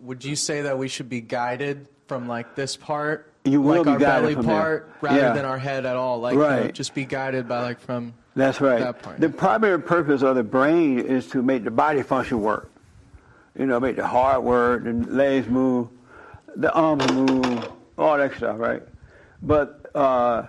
Would 0.02 0.24
you 0.24 0.36
say 0.36 0.62
that 0.62 0.78
we 0.78 0.88
should 0.88 1.08
be 1.10 1.20
guided 1.20 1.86
from 2.06 2.26
like 2.26 2.54
this 2.54 2.74
part, 2.76 3.32
You 3.44 3.60
will 3.60 3.76
like 3.76 3.84
be 3.84 3.90
our 3.90 3.98
guided 3.98 4.22
belly 4.22 4.34
from 4.34 4.46
there. 4.46 4.60
part, 4.60 4.90
rather 5.00 5.18
Yeah. 5.20 5.32
than 5.32 5.44
our 5.44 5.58
head 5.58 5.84
at 5.86 5.94
all? 5.96 6.20
Like, 6.20 6.34
you 6.34 6.40
know, 6.40 6.68
just 6.70 6.94
be 6.94 7.04
guided 7.04 7.46
by 7.48 7.62
like 7.62 7.80
from. 7.80 8.14
That's 8.34 8.60
right. 8.60 8.78
That 8.80 9.02
part. 9.02 9.20
The 9.20 9.28
primary 9.28 9.80
purpose 9.80 10.22
of 10.22 10.36
the 10.36 10.42
brain 10.42 11.00
is 11.00 11.26
to 11.28 11.42
make 11.42 11.64
the 11.64 11.70
body 11.70 12.02
function 12.02 12.40
work. 12.40 12.70
You 13.58 13.66
know, 13.66 13.78
make 13.80 13.96
the 13.96 14.06
heart 14.06 14.42
work, 14.42 14.84
the 14.84 14.92
legs 14.92 15.48
move, 15.48 15.88
the 16.56 16.72
arms 16.72 17.10
move, 17.12 17.68
all 17.98 18.16
that 18.16 18.34
stuff, 18.36 18.56
right? 18.58 18.82
But 19.42 19.79
uh, 19.94 20.42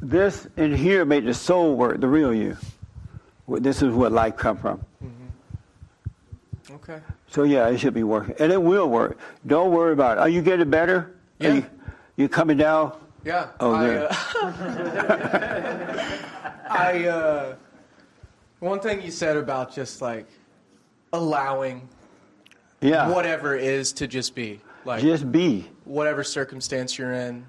this 0.00 0.46
in 0.56 0.74
here 0.74 1.04
made 1.04 1.24
the 1.26 1.34
soul 1.34 1.76
work, 1.76 2.00
the 2.00 2.08
real 2.08 2.32
you. 2.34 2.56
This 3.48 3.82
is 3.82 3.94
where 3.94 4.10
life 4.10 4.36
come 4.36 4.56
from. 4.58 4.84
Okay. 6.70 7.00
So 7.28 7.44
yeah, 7.44 7.68
it 7.68 7.78
should 7.78 7.94
be 7.94 8.02
working, 8.02 8.34
and 8.38 8.52
it 8.52 8.60
will 8.62 8.88
work. 8.88 9.18
Don't 9.46 9.72
worry 9.72 9.92
about 9.94 10.18
it. 10.18 10.20
Are 10.20 10.28
you 10.28 10.42
getting 10.42 10.68
better? 10.70 11.14
Are 11.40 11.46
Yeah. 11.46 11.52
you, 11.54 11.66
you 12.16 12.28
coming 12.28 12.58
down? 12.58 12.92
Yeah. 13.24 13.48
Oh, 13.60 13.72
I, 13.72 13.96
uh, 13.96 14.14
I 16.70 17.04
uh, 17.08 17.54
one 18.60 18.80
thing 18.80 19.02
you 19.02 19.10
said 19.10 19.36
about 19.36 19.72
just 19.74 20.02
like 20.02 20.26
allowing 21.12 21.88
Yeah. 22.80 23.08
whatever 23.08 23.56
is 23.56 23.92
to 23.94 24.06
just 24.06 24.34
be 24.34 24.60
like 24.84 25.02
Just 25.02 25.30
be. 25.32 25.68
whatever 25.84 26.22
circumstance 26.22 26.98
you're 26.98 27.12
in, 27.14 27.46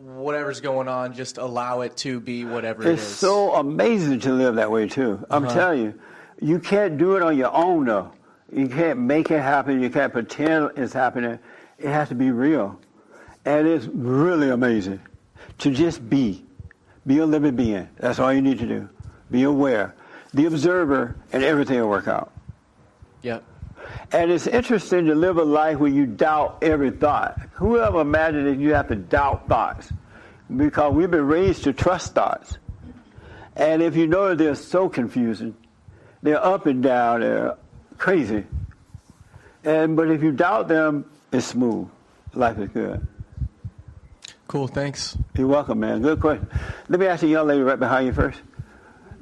whatever's 0.00 0.60
going 0.60 0.88
on, 0.88 1.14
just 1.14 1.38
allow 1.38 1.82
it 1.82 1.96
to 1.98 2.20
be 2.20 2.44
whatever 2.44 2.82
it's 2.82 3.02
It's 3.02 3.10
is. 3.10 3.18
so 3.18 3.54
amazing 3.54 4.20
to 4.20 4.32
live 4.32 4.56
that 4.56 4.70
way 4.70 4.88
too. 4.88 5.24
I'm 5.30 5.44
uh-huh. 5.44 5.54
telling 5.54 5.82
you, 5.82 6.00
you 6.40 6.58
can't 6.58 6.96
do 6.96 7.16
it 7.16 7.22
on 7.22 7.36
your 7.36 7.54
own 7.54 7.86
though. 7.86 8.12
You 8.52 8.66
can't 8.66 8.98
make 8.98 9.30
it 9.30 9.40
happen. 9.40 9.80
You 9.80 9.90
can't 9.90 10.12
pretend 10.12 10.70
it's 10.76 10.92
happening. 10.92 11.38
It 11.78 11.88
has 11.88 12.08
to 12.08 12.14
be 12.14 12.30
real, 12.30 12.80
and 13.44 13.66
it's 13.66 13.86
really 13.86 14.50
amazing 14.50 15.00
to 15.58 15.70
just 15.70 16.08
be, 16.10 16.44
be 17.06 17.18
a 17.18 17.26
living 17.26 17.56
being. 17.56 17.88
That's 17.98 18.18
all 18.18 18.32
you 18.32 18.42
need 18.42 18.58
to 18.58 18.66
do. 18.66 18.88
Be 19.30 19.44
aware, 19.44 19.94
the 20.34 20.46
observer, 20.46 21.16
and 21.32 21.44
everything 21.44 21.78
will 21.80 21.88
work 21.88 22.08
out. 22.08 22.32
Yep. 23.22 23.44
And 24.12 24.30
it's 24.30 24.46
interesting 24.46 25.06
to 25.06 25.14
live 25.14 25.36
a 25.36 25.44
life 25.44 25.78
where 25.78 25.90
you 25.90 26.06
doubt 26.06 26.58
every 26.62 26.90
thought. 26.90 27.40
Whoever 27.54 28.00
imagined 28.00 28.46
that 28.46 28.58
you 28.58 28.74
have 28.74 28.88
to 28.88 28.96
doubt 28.96 29.48
thoughts? 29.48 29.92
Because 30.54 30.94
we've 30.94 31.10
been 31.10 31.26
raised 31.26 31.64
to 31.64 31.72
trust 31.72 32.14
thoughts. 32.14 32.58
And 33.56 33.82
if 33.82 33.96
you 33.96 34.06
know 34.06 34.34
they're 34.34 34.54
so 34.54 34.88
confusing, 34.88 35.54
they're 36.22 36.44
up 36.44 36.66
and 36.66 36.82
down, 36.82 37.20
they're 37.20 37.56
crazy. 37.98 38.44
And 39.64 39.96
but 39.96 40.10
if 40.10 40.22
you 40.22 40.32
doubt 40.32 40.68
them, 40.68 41.04
it's 41.32 41.46
smooth. 41.46 41.88
Life 42.34 42.58
is 42.58 42.68
good. 42.70 43.06
Cool. 44.48 44.66
Thanks. 44.66 45.16
You're 45.36 45.46
welcome, 45.46 45.80
man. 45.80 46.02
Good 46.02 46.20
question. 46.20 46.48
Let 46.88 46.98
me 46.98 47.06
ask 47.06 47.20
the 47.20 47.28
young 47.28 47.46
lady 47.46 47.62
right 47.62 47.78
behind 47.78 48.06
you 48.06 48.12
first. 48.12 48.40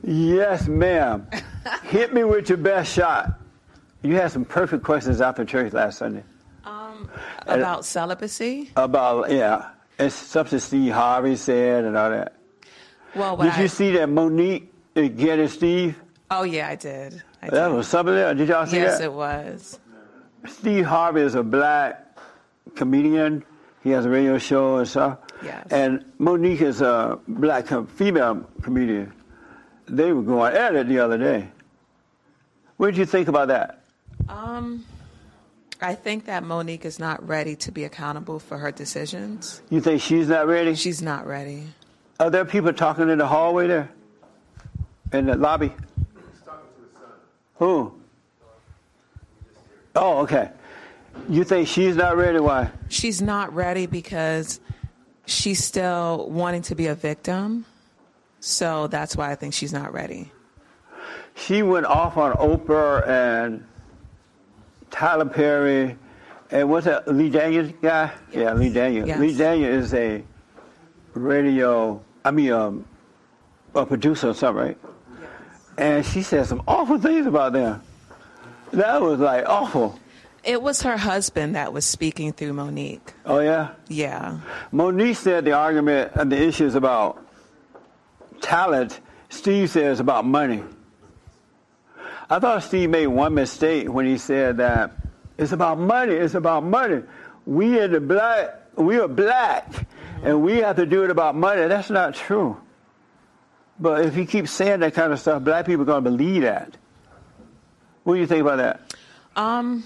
Yes, 0.02 0.66
ma'am. 0.66 1.26
Hit 1.84 2.14
me 2.14 2.24
with 2.24 2.48
your 2.48 2.58
best 2.58 2.94
shot. 2.94 3.37
You 4.02 4.14
had 4.14 4.30
some 4.30 4.44
perfect 4.44 4.84
questions 4.84 5.20
after 5.20 5.44
church 5.44 5.72
last 5.72 5.98
Sunday 5.98 6.22
Um, 6.64 7.08
about 7.46 7.84
celibacy. 7.84 8.70
about 8.76 9.30
yeah. 9.30 9.70
It's 9.98 10.14
something 10.14 10.58
Steve 10.60 10.92
Harvey 10.92 11.34
said 11.34 11.84
and 11.84 11.96
all 11.96 12.10
that. 12.10 12.34
Well, 13.16 13.36
Did 13.36 13.52
I, 13.52 13.62
you 13.62 13.68
see 13.68 13.90
that 13.92 14.08
Mo'Nique 14.08 14.68
is 14.94 15.08
getting 15.10 15.48
Steve? 15.48 16.00
Oh 16.30 16.44
yeah, 16.44 16.68
I 16.68 16.76
did. 16.76 17.22
I 17.42 17.50
That 17.50 17.68
did. 17.68 17.74
was 17.74 17.88
something 17.88 18.14
there. 18.14 18.32
Did 18.34 18.48
y'all 18.48 18.66
see 18.66 18.76
yes, 18.76 18.98
that? 18.98 19.06
it 19.06 19.12
was. 19.12 19.80
Steve 20.46 20.84
Harvey 20.84 21.22
is 21.22 21.34
a 21.34 21.42
black 21.42 22.16
comedian. 22.76 23.44
He 23.82 23.90
has 23.90 24.06
a 24.06 24.10
radio 24.10 24.38
show 24.38 24.76
and 24.76 24.86
stuff. 24.86 25.18
Yes. 25.42 25.66
And 25.70 26.04
Mo'Nique 26.20 26.60
is 26.60 26.80
a 26.80 27.18
black 27.26 27.66
com- 27.66 27.86
female 27.86 28.48
comedian. 28.62 29.12
They 29.88 30.12
were 30.12 30.22
going 30.22 30.54
at 30.54 30.76
it 30.76 30.86
the 30.88 30.98
other 31.00 31.18
day. 31.18 31.48
What 32.76 32.88
did 32.88 32.98
you 32.98 33.06
think 33.06 33.26
about 33.26 33.48
that? 33.48 33.77
Um, 34.28 34.84
I 35.80 35.94
think 35.94 36.26
that 36.26 36.42
Mo'Nique 36.42 36.84
is 36.84 36.98
not 36.98 37.26
ready 37.26 37.56
to 37.56 37.72
be 37.72 37.84
accountable 37.84 38.38
for 38.38 38.58
her 38.58 38.72
decisions. 38.72 39.62
You 39.70 39.80
think 39.80 40.02
she's 40.02 40.28
not 40.28 40.46
ready? 40.46 40.74
She's 40.74 41.00
not 41.00 41.26
ready. 41.26 41.64
Are 42.20 42.30
there 42.30 42.44
people 42.44 42.72
talking 42.72 43.08
in 43.08 43.18
the 43.18 43.26
hallway 43.26 43.68
there? 43.68 43.90
In 45.12 45.26
the 45.26 45.36
lobby? 45.36 45.72
Who? 47.56 47.94
Oh, 49.94 50.18
okay. 50.18 50.50
You 51.28 51.44
think 51.44 51.68
she's 51.68 51.96
not 51.96 52.16
ready? 52.16 52.38
Why? 52.38 52.70
She's 52.88 53.22
not 53.22 53.54
ready 53.54 53.86
because 53.86 54.60
she's 55.26 55.62
still 55.62 56.28
wanting 56.30 56.62
to 56.62 56.74
be 56.74 56.86
a 56.86 56.94
victim. 56.94 57.66
So 58.40 58.86
that's 58.86 59.16
why 59.16 59.30
I 59.30 59.34
think 59.34 59.54
she's 59.54 59.72
not 59.72 59.92
ready. 59.92 60.30
She 61.34 61.62
went 61.62 61.86
off 61.86 62.16
on 62.16 62.32
Oprah 62.34 63.06
and 63.06 63.64
Tyler 64.90 65.26
Perry 65.26 65.96
and 66.50 66.70
what's 66.70 66.86
that 66.86 67.06
Lee 67.08 67.28
Daniels 67.30 67.72
guy? 67.82 68.10
Yeah, 68.32 68.54
Lee 68.54 68.72
Daniels. 68.72 69.08
Yes. 69.08 69.20
Lee 69.20 69.36
Daniels 69.36 69.84
is 69.86 69.94
a 69.94 70.22
radio, 71.14 72.02
I 72.24 72.30
mean, 72.30 72.52
um, 72.52 72.84
a 73.74 73.84
producer 73.84 74.30
or 74.30 74.34
something, 74.34 74.64
right? 74.64 74.78
And 75.76 76.04
she 76.04 76.22
said 76.22 76.46
some 76.46 76.62
awful 76.66 76.98
things 76.98 77.26
about 77.26 77.52
them. 77.52 77.82
That 78.72 79.00
was 79.00 79.20
like 79.20 79.44
awful. 79.46 79.98
It 80.42 80.62
was 80.62 80.82
her 80.82 80.96
husband 80.96 81.54
that 81.54 81.72
was 81.72 81.84
speaking 81.84 82.32
through 82.32 82.54
Mo'Nique. 82.54 83.12
Oh 83.26 83.40
yeah. 83.40 83.72
Yeah. 83.88 84.40
Mo'Nique 84.72 85.16
said 85.16 85.44
the 85.44 85.52
argument 85.52 86.12
and 86.14 86.32
the 86.32 86.40
issue 86.40 86.64
is 86.64 86.74
about 86.74 87.24
talent. 88.40 89.00
Steve 89.28 89.68
says 89.70 90.00
about 90.00 90.24
money. 90.24 90.62
I 92.30 92.38
thought 92.38 92.62
Steve 92.62 92.90
made 92.90 93.06
one 93.06 93.34
mistake 93.34 93.92
when 93.92 94.06
he 94.06 94.18
said 94.18 94.58
that 94.58 94.92
it's 95.38 95.52
about 95.52 95.78
money. 95.78 96.12
It's 96.14 96.34
about 96.34 96.64
money. 96.64 97.02
We 97.46 97.80
in 97.80 97.92
the 97.92 98.00
black, 98.00 98.54
we 98.76 98.98
are 98.98 99.08
black, 99.08 99.86
and 100.22 100.42
we 100.42 100.58
have 100.58 100.76
to 100.76 100.84
do 100.86 101.04
it 101.04 101.10
about 101.10 101.34
money. 101.36 101.66
That's 101.68 101.88
not 101.90 102.14
true. 102.14 102.56
But 103.80 104.04
if 104.04 104.14
he 104.14 104.26
keeps 104.26 104.50
saying 104.50 104.80
that 104.80 104.94
kind 104.94 105.12
of 105.12 105.20
stuff, 105.20 105.42
black 105.42 105.64
people 105.64 105.82
are 105.82 105.86
going 105.86 106.04
to 106.04 106.10
believe 106.10 106.42
that. 106.42 106.76
What 108.04 108.14
do 108.14 108.20
you 108.20 108.26
think 108.26 108.42
about 108.42 108.56
that? 108.56 108.94
Um, 109.36 109.84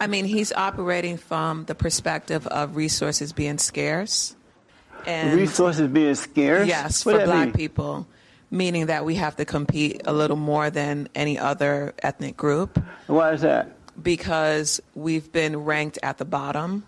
I 0.00 0.08
mean, 0.08 0.24
he's 0.24 0.52
operating 0.52 1.16
from 1.16 1.64
the 1.64 1.74
perspective 1.74 2.46
of 2.48 2.76
resources 2.76 3.32
being 3.32 3.58
scarce. 3.58 4.34
And 5.06 5.38
Resources 5.38 5.88
being 5.88 6.14
scarce. 6.16 6.66
Yes, 6.66 7.06
What 7.06 7.16
for 7.20 7.24
black 7.24 7.46
mean? 7.46 7.52
people, 7.54 8.06
meaning 8.52 8.86
that 8.86 9.04
we 9.04 9.16
have 9.16 9.34
to 9.36 9.44
compete 9.44 10.02
a 10.04 10.12
little 10.12 10.36
more 10.36 10.70
than 10.70 11.08
any 11.14 11.38
other 11.38 11.94
ethnic 12.02 12.36
group 12.36 12.78
Why 13.08 13.32
is 13.32 13.40
that? 13.40 13.74
because 14.00 14.80
we've 14.94 15.32
been 15.32 15.56
ranked 15.64 15.98
at 16.02 16.18
the 16.18 16.24
bottom 16.24 16.86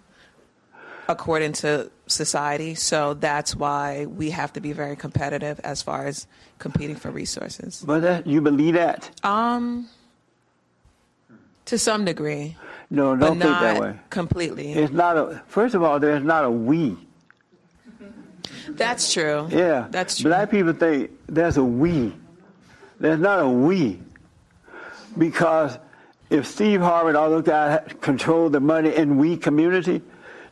according 1.08 1.52
to 1.52 1.90
society. 2.06 2.74
So 2.74 3.12
that's 3.14 3.54
why 3.56 4.06
we 4.06 4.30
have 4.30 4.52
to 4.54 4.60
be 4.60 4.72
very 4.72 4.96
competitive 4.96 5.60
as 5.64 5.82
far 5.82 6.06
as 6.06 6.26
competing 6.58 6.96
for 6.96 7.10
resources. 7.10 7.82
But 7.86 8.00
that, 8.00 8.26
you 8.26 8.40
believe 8.40 8.74
that? 8.74 9.10
Um, 9.24 9.88
to 11.66 11.78
some 11.78 12.04
degree, 12.06 12.56
No, 12.90 13.16
don't 13.16 13.38
think 13.38 13.50
that 13.52 13.80
way. 13.80 13.98
completely. 14.10 14.72
It's 14.72 14.92
not 14.92 15.16
a. 15.18 15.42
First 15.46 15.74
of 15.74 15.82
all, 15.82 15.98
there's 16.00 16.22
not 16.24 16.44
a 16.44 16.50
we. 16.50 16.96
That's 18.68 19.12
true. 19.12 19.48
Yeah, 19.50 19.86
that's 19.90 20.18
true. 20.18 20.30
Black 20.30 20.50
people 20.50 20.72
think 20.72 21.10
there's 21.26 21.56
a 21.56 21.64
we. 21.64 22.14
There's 23.00 23.20
not 23.20 23.40
a 23.40 23.48
we, 23.48 24.00
because 25.18 25.78
if 26.30 26.46
Steve 26.46 26.80
Harvey 26.80 27.08
and 27.08 27.16
all 27.16 27.30
those 27.30 27.44
guys 27.44 27.80
control 28.00 28.48
the 28.48 28.60
money 28.60 28.94
in 28.94 29.18
we 29.18 29.36
community, 29.36 30.00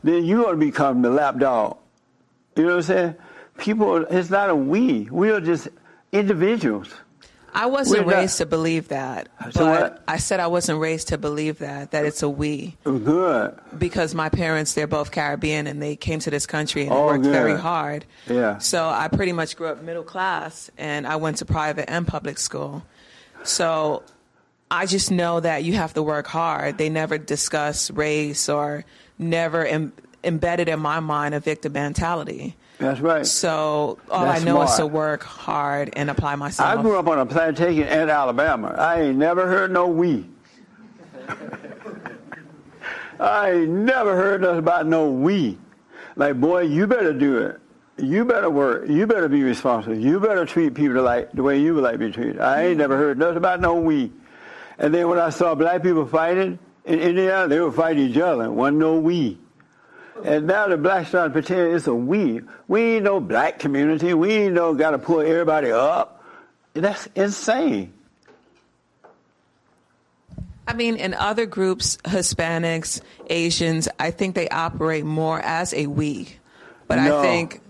then 0.03 0.25
you're 0.25 0.43
going 0.43 0.59
to 0.59 0.65
become 0.65 1.01
the 1.01 1.09
lapdog. 1.09 1.77
You 2.55 2.63
know 2.63 2.69
what 2.69 2.75
I'm 2.75 2.81
saying? 2.83 3.15
People, 3.57 4.05
it's 4.05 4.29
not 4.29 4.49
a 4.49 4.55
we. 4.55 5.03
We 5.09 5.31
are 5.31 5.39
just 5.39 5.69
individuals. 6.11 6.93
I 7.55 7.67
wasn't 7.67 8.05
We're 8.05 8.13
not- 8.13 8.19
raised 8.21 8.37
to 8.39 8.45
believe 8.47 8.87
that, 8.87 9.29
but 9.39 9.53
So 9.53 9.69
what? 9.69 10.01
I 10.07 10.17
said 10.17 10.39
I 10.39 10.47
wasn't 10.47 10.79
raised 10.79 11.09
to 11.09 11.17
believe 11.19 11.59
that 11.59 11.91
that 11.91 12.03
it's 12.03 12.23
a 12.23 12.29
we 12.29 12.75
oh, 12.85 12.97
Good. 12.97 13.53
because 13.77 14.15
my 14.15 14.29
parents 14.29 14.73
they're 14.73 14.87
both 14.87 15.11
Caribbean 15.11 15.67
and 15.67 15.81
they 15.81 15.95
came 15.95 16.19
to 16.21 16.31
this 16.31 16.47
country 16.47 16.83
and 16.83 16.91
Oh, 16.91 17.05
worked 17.05 17.23
good. 17.23 17.31
very 17.31 17.57
hard. 17.57 18.05
Yeah. 18.27 18.57
So 18.57 18.87
I 18.89 19.07
pretty 19.07 19.33
much 19.33 19.55
grew 19.55 19.67
up 19.67 19.83
middle 19.83 20.03
class 20.03 20.71
and 20.79 21.05
I 21.05 21.17
went 21.17 21.37
to 21.37 21.45
private 21.45 21.89
and 21.91 22.07
public 22.07 22.39
school. 22.39 22.83
So 23.43 24.01
I 24.71 24.87
just 24.87 25.11
know 25.11 25.39
that 25.39 25.63
you 25.63 25.73
have 25.73 25.93
to 25.93 26.01
work 26.01 26.25
hard. 26.25 26.79
They 26.79 26.89
never 26.89 27.17
discuss 27.19 27.91
race 27.91 28.49
or 28.49 28.83
never 29.19 29.63
Im- 29.63 29.93
embedded 30.23 30.69
in 30.69 30.79
my 30.79 30.99
mind 30.99 31.35
a 31.35 31.39
victim 31.39 31.73
mentality. 31.73 32.55
That's 32.77 32.99
right. 32.99 33.25
So 33.25 33.99
all 34.09 34.25
That's 34.25 34.41
I 34.41 34.45
know 34.45 34.61
is 34.63 34.75
to 34.75 34.87
work 34.87 35.23
hard 35.23 35.91
and 35.93 36.09
apply 36.09 36.35
myself. 36.35 36.67
I 36.67 36.81
grew 36.81 36.97
up 36.97 37.07
on 37.07 37.19
a 37.19 37.25
plantation 37.25 37.87
in 37.87 38.09
Alabama. 38.09 38.75
I 38.77 39.01
ain't 39.01 39.17
never 39.17 39.47
heard 39.47 39.71
no 39.71 39.87
we. 39.87 40.29
I 43.19 43.51
ain't 43.51 43.69
never 43.69 44.15
heard 44.15 44.41
nothing 44.41 44.59
about 44.59 44.87
no 44.87 45.09
we. 45.09 45.57
Like, 46.15 46.39
boy, 46.39 46.61
you 46.61 46.87
better 46.87 47.13
do 47.13 47.37
it. 47.37 47.59
You 47.97 48.25
better 48.25 48.49
work. 48.49 48.89
You 48.89 49.05
better 49.05 49.29
be 49.29 49.43
responsible. 49.43 49.97
You 49.97 50.19
better 50.19 50.45
treat 50.45 50.73
people 50.73 51.03
like 51.03 51.31
the 51.31 51.43
way 51.43 51.59
you 51.59 51.75
would 51.75 51.83
like 51.83 51.93
to 51.93 51.99
be 51.99 52.11
treated. 52.11 52.39
I 52.39 52.65
ain't 52.65 52.77
never 52.77 52.97
heard 52.97 53.19
nothing 53.19 53.37
about 53.37 53.61
no 53.61 53.75
we. 53.75 54.11
And 54.79 54.93
then 54.93 55.07
when 55.07 55.19
I 55.19 55.29
saw 55.29 55.53
black 55.53 55.83
people 55.83 56.05
fighting 56.05 56.57
in 56.85 56.99
Indiana, 56.99 57.47
they 57.47 57.59
were 57.59 57.71
fighting 57.71 58.09
each 58.09 58.17
other. 58.17 58.51
Wasn't 58.51 58.79
no 58.79 58.97
we. 58.97 59.37
And 60.23 60.47
now 60.47 60.67
the 60.67 60.77
blacks 60.77 61.09
trying 61.11 61.29
to 61.29 61.33
pretend 61.33 61.75
it's 61.75 61.87
a 61.87 61.93
we. 61.93 62.41
We 62.67 62.81
ain't 62.81 63.03
no 63.03 63.19
black 63.19 63.59
community. 63.59 64.13
We 64.13 64.31
ain't 64.33 64.53
no 64.53 64.73
got 64.73 64.91
to 64.91 64.99
pull 64.99 65.21
everybody 65.21 65.71
up. 65.71 66.23
That's 66.73 67.07
insane. 67.15 67.93
I 70.67 70.73
mean, 70.73 70.95
in 70.95 71.13
other 71.13 71.45
groups, 71.45 71.97
Hispanics, 72.05 73.01
Asians, 73.27 73.89
I 73.99 74.11
think 74.11 74.35
they 74.35 74.47
operate 74.49 75.03
more 75.03 75.39
as 75.39 75.73
a 75.73 75.87
we. 75.87 76.29
But 76.87 76.97
No, 76.97 77.19
I 77.19 77.21
think 77.21 77.61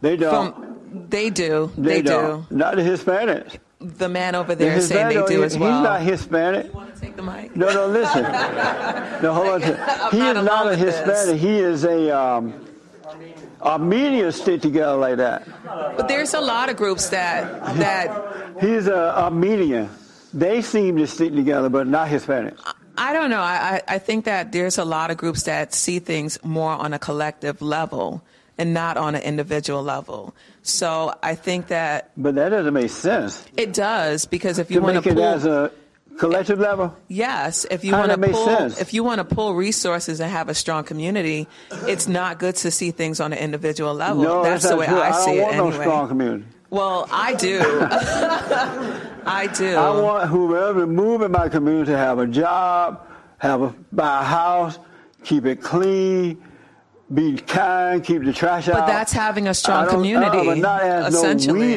They 0.00 0.16
don't. 0.16 0.54
from 0.54 0.66
they 1.10 1.30
do, 1.30 1.70
they, 1.76 2.00
they, 2.00 2.02
don't. 2.02 2.50
Not 2.50 2.76
the 2.76 2.82
Hispanics. 2.82 3.58
The 3.78 4.08
man 4.08 4.34
over 4.34 4.54
The 4.54 4.64
there 4.64 4.76
is 4.78 4.88
saying 4.88 5.08
they 5.08 5.26
do 5.26 5.44
as 5.44 5.56
well. 5.58 5.72
he's 5.72 5.82
not 5.82 6.00
Hispanic. 6.00 6.66
You 6.66 6.72
want 6.72 6.94
to 6.94 7.00
take 7.00 7.16
the 7.16 7.22
mic? 7.22 7.54
No, 7.54 7.72
no, 7.72 7.86
listen. 7.88 8.22
no, 9.22 9.34
hold 9.34 9.48
on. 9.48 9.62
He 10.12 10.18
not 10.18 10.36
is 10.36 10.44
not 10.44 10.66
a 10.66 10.70
with 10.70 10.80
this. 10.80 10.96
Hispanic. 10.96 11.40
He 11.40 11.58
is 11.58 11.84
a 11.84 12.18
um, 12.18 12.66
Armenian 13.60 14.32
stick 14.32 14.62
together 14.62 14.96
like 14.96 15.16
that. 15.18 15.46
But 15.64 16.08
there's 16.08 16.32
a 16.34 16.40
lot 16.40 16.68
of 16.70 16.76
groups 16.76 17.10
that 17.10 17.62
that 17.76 18.56
He's 18.60 18.86
a 18.86 19.18
Armenian. 19.18 19.90
They 20.32 20.62
seem 20.62 20.96
to 20.96 21.06
stick 21.06 21.34
together, 21.34 21.68
but 21.68 21.86
not 21.86 22.08
Hispanic. 22.08 22.54
I 22.98 23.12
don't 23.12 23.28
know. 23.28 23.40
I, 23.40 23.82
I 23.88 23.94
I 23.96 23.98
think 23.98 24.24
that 24.24 24.52
there's 24.52 24.78
a 24.78 24.84
lot 24.84 25.10
of 25.10 25.18
groups 25.18 25.42
that 25.42 25.74
see 25.74 25.98
things 25.98 26.38
more 26.42 26.72
on 26.72 26.94
a 26.94 26.98
collective 26.98 27.60
level 27.60 28.22
and 28.56 28.72
not 28.72 28.96
on 28.96 29.14
an 29.14 29.22
individual 29.22 29.82
level. 29.82 30.34
So 30.66 31.14
I 31.22 31.36
think 31.36 31.68
that 31.68 32.10
But 32.16 32.34
that 32.34 32.48
doesn't 32.48 32.74
make 32.74 32.90
sense. 32.90 33.44
it 33.56 33.72
does 33.72 34.26
because 34.26 34.58
if 34.58 34.70
you 34.70 34.80
want 34.82 34.96
to 34.96 35.02
to 35.02 35.10
it 35.16 35.22
as 35.22 35.44
a 35.46 35.70
collective 36.18 36.58
level. 36.58 36.92
Yes, 37.08 37.66
if 37.70 37.84
you 37.84 37.92
want 37.92 38.10
to 38.10 38.18
pull, 38.18 38.44
sense? 38.46 38.80
if 38.80 38.92
you 38.92 39.04
want 39.04 39.18
to 39.18 39.24
pull 39.24 39.54
resources 39.54 40.18
and 40.18 40.30
have 40.30 40.48
a 40.48 40.54
strong 40.54 40.82
community, 40.82 41.46
it's 41.86 42.08
not 42.08 42.38
good 42.38 42.56
to 42.56 42.70
see 42.70 42.90
things 42.90 43.20
on 43.20 43.32
an 43.32 43.38
individual 43.38 43.94
level. 43.94 44.22
No, 44.24 44.42
that's 44.42 44.64
that's 44.64 44.72
the 44.74 44.76
way 44.78 44.86
true. 44.86 44.98
I 44.98 45.10
I 45.10 45.12
see 45.12 45.36
don't 45.36 45.54
it 45.54 45.60
want 45.62 45.74
no 45.76 45.80
strong 45.82 46.08
community. 46.08 46.44
Well, 46.68 47.06
I 47.12 47.34
do. 47.34 47.60
I 49.24 49.46
do. 49.56 49.76
I 49.76 49.90
want 50.00 50.28
whoever 50.28 50.86
move 50.86 51.22
in 51.22 51.30
my 51.30 51.48
community 51.48 51.92
to 51.92 51.98
have 51.98 52.18
a 52.18 52.26
job, 52.26 53.06
have 53.38 53.62
a 53.62 53.74
buy 53.92 54.20
a 54.20 54.24
house, 54.24 54.78
keep 55.22 55.46
it 55.46 55.62
clean, 55.62 56.42
be 57.12 57.36
kind, 57.36 58.02
keep 58.02 58.24
the 58.24 58.32
trash 58.32 58.68
out. 58.68 58.74
But 58.80 58.86
that's 58.86 59.12
having 59.12 59.46
a 59.48 59.54
strong 59.54 59.86
I 59.86 59.90
community, 59.90 60.38
Uh, 60.38 60.44
but 60.44 60.58
not 60.58 60.82
as 60.82 61.46
no 61.46 61.52
we. 61.54 61.76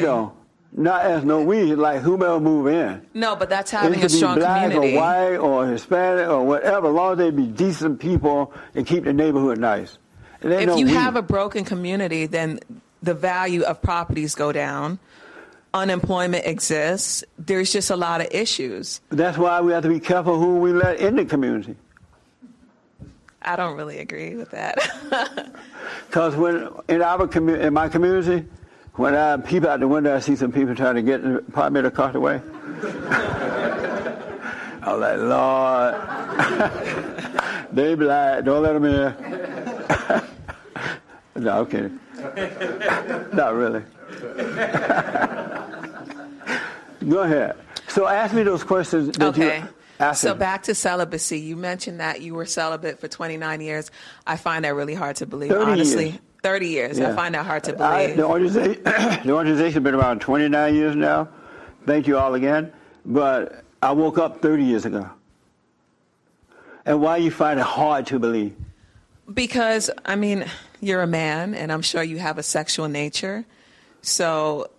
Not 0.72 1.04
as 1.04 1.24
no 1.24 1.42
we, 1.42 1.74
like 1.74 2.00
whoever 2.00 2.38
move 2.38 2.68
in. 2.68 3.04
no, 3.12 3.34
but 3.34 3.48
that's 3.48 3.72
having 3.72 4.02
a 4.04 4.08
strong 4.08 4.38
black 4.38 4.70
community. 4.70 4.96
or 4.96 5.00
white 5.00 5.36
or 5.36 5.66
Hispanic 5.66 6.28
or 6.28 6.44
whatever, 6.44 6.88
as 6.88 6.94
long 6.94 7.12
as 7.12 7.18
they 7.18 7.30
be 7.30 7.46
decent 7.46 7.98
people 7.98 8.52
and 8.76 8.86
keep 8.86 9.02
the 9.04 9.12
neighborhood 9.12 9.58
nice. 9.58 9.98
If 10.42 10.66
no 10.66 10.76
you 10.76 10.86
we. 10.86 10.92
have 10.92 11.16
a 11.16 11.22
broken 11.22 11.64
community, 11.64 12.26
then 12.26 12.60
the 13.02 13.14
value 13.14 13.62
of 13.62 13.82
properties 13.82 14.34
go 14.36 14.52
down. 14.52 15.00
Unemployment 15.74 16.46
exists. 16.46 17.22
There's 17.38 17.72
just 17.72 17.90
a 17.90 17.96
lot 17.96 18.20
of 18.20 18.28
issues. 18.32 19.00
That's 19.10 19.38
why 19.38 19.60
we 19.60 19.72
have 19.72 19.82
to 19.84 19.88
be 19.88 20.00
careful 20.00 20.38
who 20.38 20.56
we 20.58 20.72
let 20.72 20.98
in 21.00 21.16
the 21.16 21.24
community. 21.24 21.76
I 23.42 23.56
don't 23.56 23.76
really 23.76 23.98
agree 23.98 24.34
with 24.36 24.50
that. 24.50 24.78
Because 26.06 26.34
when 26.34 26.68
in 26.88 27.02
our 27.02 27.28
commu- 27.28 27.60
in 27.60 27.72
my 27.72 27.88
community, 27.88 28.44
when 28.94 29.14
I 29.14 29.36
peep 29.36 29.64
out 29.64 29.78
the 29.78 29.86
window, 29.86 30.16
I 30.16 30.18
see 30.18 30.34
some 30.34 30.50
people 30.50 30.74
trying 30.74 30.96
to 30.96 31.02
get 31.02 31.22
the 31.22 31.36
apartment 31.38 31.86
across 31.86 32.12
the 32.14 32.20
way. 32.20 32.40
I 34.82 34.92
was 34.92 35.00
like, 35.00 35.18
Lord, 35.18 35.94
they 37.72 37.94
black, 37.94 38.44
don't 38.44 38.62
let 38.62 38.72
them 38.72 38.84
in. 38.84 39.14
no, 41.44 41.60
I'm 41.60 41.66
kidding. 41.66 42.00
Not 43.32 43.54
really. 43.54 43.84
Go 47.08 47.20
ahead. 47.20 47.56
So 47.86 48.08
ask 48.08 48.34
me 48.34 48.42
those 48.42 48.64
questions 48.64 49.16
okay. 49.20 49.58
you 49.58 49.68
So 50.14 50.34
back 50.34 50.64
to 50.64 50.74
celibacy. 50.74 51.40
You 51.40 51.56
mentioned 51.56 52.00
that 52.00 52.22
you 52.22 52.34
were 52.34 52.46
celibate 52.46 52.98
for 53.00 53.08
29 53.08 53.60
years. 53.60 53.90
I 54.26 54.36
find 54.36 54.64
that 54.64 54.74
really 54.74 54.94
hard 54.94 55.16
to 55.16 55.26
believe, 55.26 55.50
30 55.50 55.70
honestly. 55.70 56.08
years. 56.10 56.18
30 56.42 56.68
years. 56.68 57.00
I 57.00 57.14
find 57.14 57.34
that 57.34 57.44
hard 57.44 57.64
to 57.64 57.82
I, 57.82 58.14
believe. 58.14 58.16
the, 58.16 58.26
organization, 58.26 58.82
the 58.82 59.32
organization's 59.32 59.84
been 59.84 59.94
around 59.94 60.20
29 60.20 60.74
years 60.74 60.96
now. 60.96 61.28
Thank 61.86 62.06
you 62.06 62.18
all 62.18 62.34
again. 62.34 62.72
But 63.04 63.62
I 63.82 63.92
woke 63.92 64.18
up 64.18 64.42
30 64.42 64.64
years 64.64 64.84
ago. 64.84 65.08
And 66.86 67.00
why 67.00 67.18
you 67.18 67.30
find 67.30 67.60
it 67.60 67.66
hard 67.66 68.06
to 68.06 68.18
believe? 68.18 68.56
Because, 69.32 69.90
I 70.04 70.16
mean, 70.16 70.46
you're 70.80 71.02
a 71.02 71.06
man, 71.06 71.54
and 71.54 71.70
I'm 71.70 71.82
sure 71.82 72.02
you 72.02 72.18
have 72.18 72.38
a 72.38 72.42
sexual 72.42 72.88
nature. 72.88 73.44
So, 74.02 74.70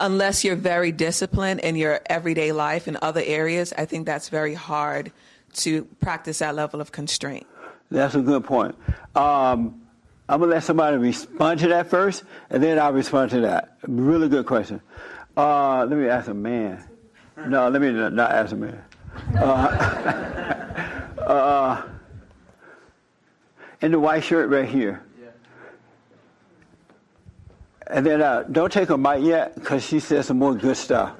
unless 0.00 0.44
you're 0.44 0.56
very 0.56 0.92
disciplined 0.92 1.60
in 1.60 1.76
your 1.76 2.00
everyday 2.06 2.52
life 2.52 2.88
in 2.88 2.98
other 3.02 3.22
areas, 3.24 3.72
I 3.76 3.84
think 3.84 4.06
that's 4.06 4.28
very 4.28 4.54
hard 4.54 5.12
to 5.54 5.84
practice 6.00 6.40
that 6.40 6.54
level 6.54 6.80
of 6.80 6.92
constraint. 6.92 7.46
That's 7.90 8.14
a 8.14 8.20
good 8.20 8.44
point. 8.44 8.74
Um, 9.14 9.80
I'm 10.28 10.40
going 10.40 10.50
to 10.50 10.56
let 10.56 10.64
somebody 10.64 10.96
respond 10.96 11.60
to 11.60 11.68
that 11.68 11.88
first, 11.88 12.24
and 12.50 12.62
then 12.62 12.78
I'll 12.78 12.92
respond 12.92 13.30
to 13.30 13.40
that. 13.42 13.78
Really 13.86 14.28
good 14.28 14.44
question. 14.44 14.80
Uh, 15.36 15.86
let 15.88 15.96
me 15.98 16.08
ask 16.08 16.28
a 16.28 16.34
man. 16.34 16.82
No, 17.46 17.68
let 17.68 17.80
me 17.82 17.92
not 17.92 18.14
not 18.14 18.30
ask 18.30 18.52
a 18.52 18.56
man. 18.56 18.82
Uh, 19.38 19.42
uh, 21.26 21.82
in 23.82 23.92
the 23.92 24.00
white 24.00 24.24
shirt 24.24 24.48
right 24.48 24.68
here. 24.68 25.05
And 27.88 28.04
then 28.04 28.20
uh, 28.20 28.44
don't 28.50 28.72
take 28.72 28.88
her 28.88 28.98
mic 28.98 29.22
yet 29.22 29.54
because 29.54 29.84
she 29.84 30.00
said 30.00 30.24
some 30.24 30.38
more 30.38 30.54
good 30.54 30.76
stuff. 30.76 31.14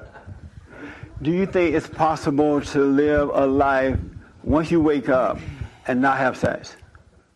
Do 1.22 1.30
you 1.30 1.46
think 1.46 1.74
it's 1.74 1.86
possible 1.86 2.60
to 2.60 2.80
live 2.82 3.30
a 3.32 3.46
life 3.46 3.98
once 4.42 4.70
you 4.70 4.80
wake 4.80 5.08
up 5.08 5.38
and 5.86 6.00
not 6.02 6.18
have 6.18 6.36
sex? 6.36 6.76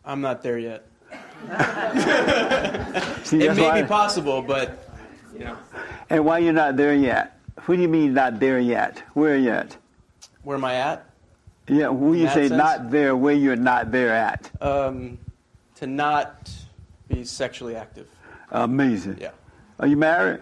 I'm 0.05 0.21
not 0.21 0.43
there 0.43 0.59
yet. 0.59 0.87
See, 3.25 3.43
It 3.45 3.57
may 3.57 3.63
why- 3.63 3.83
be 3.83 3.89
possible, 3.89 4.43
but 4.43 4.89
you 5.33 5.41
know, 5.45 5.57
And 6.11 6.25
why 6.25 6.39
you're 6.39 6.53
not 6.53 6.77
there 6.77 6.95
yet? 6.95 7.39
What 7.67 7.77
do 7.77 7.83
you 7.83 7.89
mean 7.89 8.15
not 8.15 8.41
there 8.41 8.59
yet? 8.59 9.03
Where 9.15 9.37
yet? 9.37 9.77
where 10.43 10.57
am 10.57 10.65
I 10.65 10.75
at? 10.75 11.07
Yeah, 11.69 11.89
when 11.89 12.19
you 12.19 12.27
say 12.29 12.49
sense? 12.49 12.59
not 12.59 12.91
there, 12.91 13.15
where 13.15 13.35
you're 13.35 13.55
not 13.57 13.93
there 13.93 14.13
at? 14.15 14.51
Um, 14.61 15.19
to 15.77 15.87
not 15.87 16.51
be 17.09 17.25
sexually 17.25 17.77
active. 17.77 18.09
Amazing. 18.51 19.19
Yeah. 19.21 19.31
Are 19.79 19.87
you 19.87 19.97
married? 19.97 20.41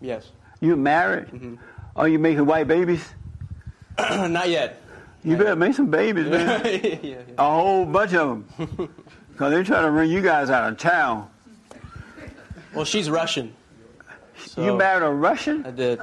Yes. 0.00 0.30
You 0.60 0.76
married? 0.76 1.26
Mm-hmm. 1.26 1.54
Are 1.96 2.08
you 2.08 2.18
making 2.18 2.46
white 2.46 2.68
babies? 2.68 3.12
not 3.98 4.48
yet. 4.48 4.80
You 5.24 5.36
better 5.36 5.56
make 5.56 5.74
some 5.74 5.90
babies, 5.90 6.26
man. 6.26 6.62
yeah, 6.82 6.96
yeah. 7.02 7.16
A 7.38 7.50
whole 7.50 7.84
bunch 7.84 8.14
of 8.14 8.28
them. 8.28 8.44
Because 9.32 9.38
they're 9.50 9.64
trying 9.64 9.84
to 9.84 9.90
bring 9.90 10.10
you 10.10 10.22
guys 10.22 10.50
out 10.50 10.70
of 10.70 10.78
town. 10.78 11.28
Well, 12.74 12.84
she's 12.84 13.10
Russian. 13.10 13.54
So 14.36 14.64
you 14.64 14.76
married 14.76 15.04
a 15.04 15.10
Russian? 15.10 15.66
I 15.66 15.70
did. 15.72 16.00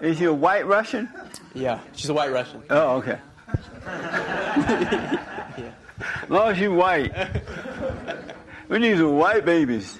Is 0.00 0.18
she 0.18 0.24
a 0.24 0.32
white 0.32 0.66
Russian? 0.66 1.08
Yeah, 1.54 1.80
she's 1.94 2.08
a 2.08 2.14
white 2.14 2.30
Russian. 2.30 2.62
Oh, 2.70 2.96
okay. 2.96 3.18
As 3.86 5.18
long 6.28 6.50
as 6.50 6.60
you 6.60 6.72
white. 6.72 7.12
We 8.68 8.78
need 8.78 8.98
some 8.98 9.16
white 9.16 9.44
babies. 9.44 9.98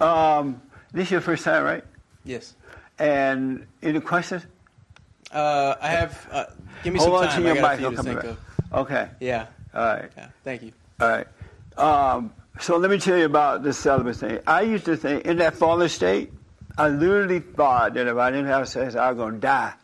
Um, 0.00 0.60
this 0.92 1.06
is 1.06 1.10
your 1.12 1.20
first 1.20 1.44
time, 1.44 1.64
right? 1.64 1.84
Yes. 2.24 2.54
And 2.98 3.66
any 3.82 4.00
questions? 4.00 4.44
Uh, 5.32 5.74
I 5.80 5.88
have. 5.88 6.26
Uh, 6.30 6.44
give 6.82 6.92
me 6.94 6.98
Hold 7.00 7.10
some 7.10 7.14
on 7.22 7.28
time. 7.28 7.42
to 7.42 7.46
your 7.54 7.54
mic. 7.62 7.78
to 7.78 7.96
come 7.96 8.04
think 8.04 8.20
back. 8.20 8.24
of. 8.30 8.38
Okay. 8.74 9.08
Yeah. 9.20 9.46
All 9.74 9.84
right. 9.84 10.10
Yeah. 10.16 10.28
Thank 10.44 10.62
you. 10.62 10.72
All 11.00 11.08
right. 11.08 11.26
Um, 11.76 12.32
so 12.60 12.76
let 12.78 12.90
me 12.90 12.98
tell 12.98 13.18
you 13.18 13.26
about 13.26 13.62
the 13.62 13.72
celibate 13.72 14.16
thing. 14.16 14.38
I 14.46 14.62
used 14.62 14.86
to 14.86 14.96
think 14.96 15.26
in 15.26 15.38
that 15.38 15.54
fallen 15.54 15.88
state, 15.88 16.32
I 16.78 16.88
literally 16.88 17.40
thought 17.40 17.94
that 17.94 18.06
if 18.06 18.16
I 18.16 18.30
didn't 18.30 18.46
have 18.46 18.68
sex, 18.68 18.94
I 18.94 19.10
was 19.10 19.18
going 19.18 19.34
to 19.34 19.40
die. 19.40 19.74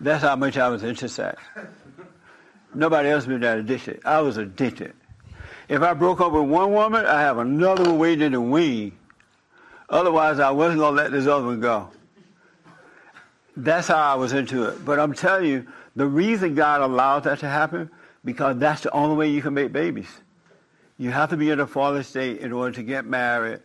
That's 0.00 0.22
how 0.22 0.36
much 0.36 0.56
I 0.58 0.68
was 0.68 0.82
into 0.82 1.08
sex. 1.08 1.42
Nobody 2.74 3.08
else 3.08 3.26
been 3.26 3.40
that 3.40 3.58
addicted. 3.58 4.00
I 4.04 4.20
was 4.20 4.36
addicted. 4.36 4.94
If 5.70 5.82
I 5.82 5.94
broke 5.94 6.20
up 6.20 6.32
with 6.32 6.48
one 6.48 6.72
woman, 6.72 7.06
I 7.06 7.20
have 7.20 7.38
another 7.38 7.84
one 7.84 7.98
waiting 7.98 8.26
in 8.26 8.32
the 8.32 8.40
wing. 8.40 8.90
Otherwise, 9.88 10.40
I 10.40 10.50
wasn't 10.50 10.80
going 10.80 10.96
to 10.96 11.02
let 11.02 11.12
this 11.12 11.28
other 11.28 11.46
one 11.46 11.60
go. 11.60 11.90
That's 13.56 13.86
how 13.86 13.96
I 13.96 14.16
was 14.16 14.32
into 14.32 14.64
it. 14.64 14.84
But 14.84 14.98
I'm 14.98 15.14
telling 15.14 15.46
you, 15.46 15.66
the 15.94 16.06
reason 16.06 16.56
God 16.56 16.80
allowed 16.80 17.20
that 17.20 17.38
to 17.38 17.48
happen, 17.48 17.88
because 18.24 18.58
that's 18.58 18.80
the 18.80 18.90
only 18.90 19.14
way 19.14 19.28
you 19.28 19.42
can 19.42 19.54
make 19.54 19.72
babies. 19.72 20.08
You 20.98 21.12
have 21.12 21.30
to 21.30 21.36
be 21.36 21.50
in 21.50 21.60
a 21.60 21.68
fallen 21.68 22.02
state 22.02 22.40
in 22.40 22.52
order 22.52 22.72
to 22.74 22.82
get 22.82 23.06
married 23.06 23.60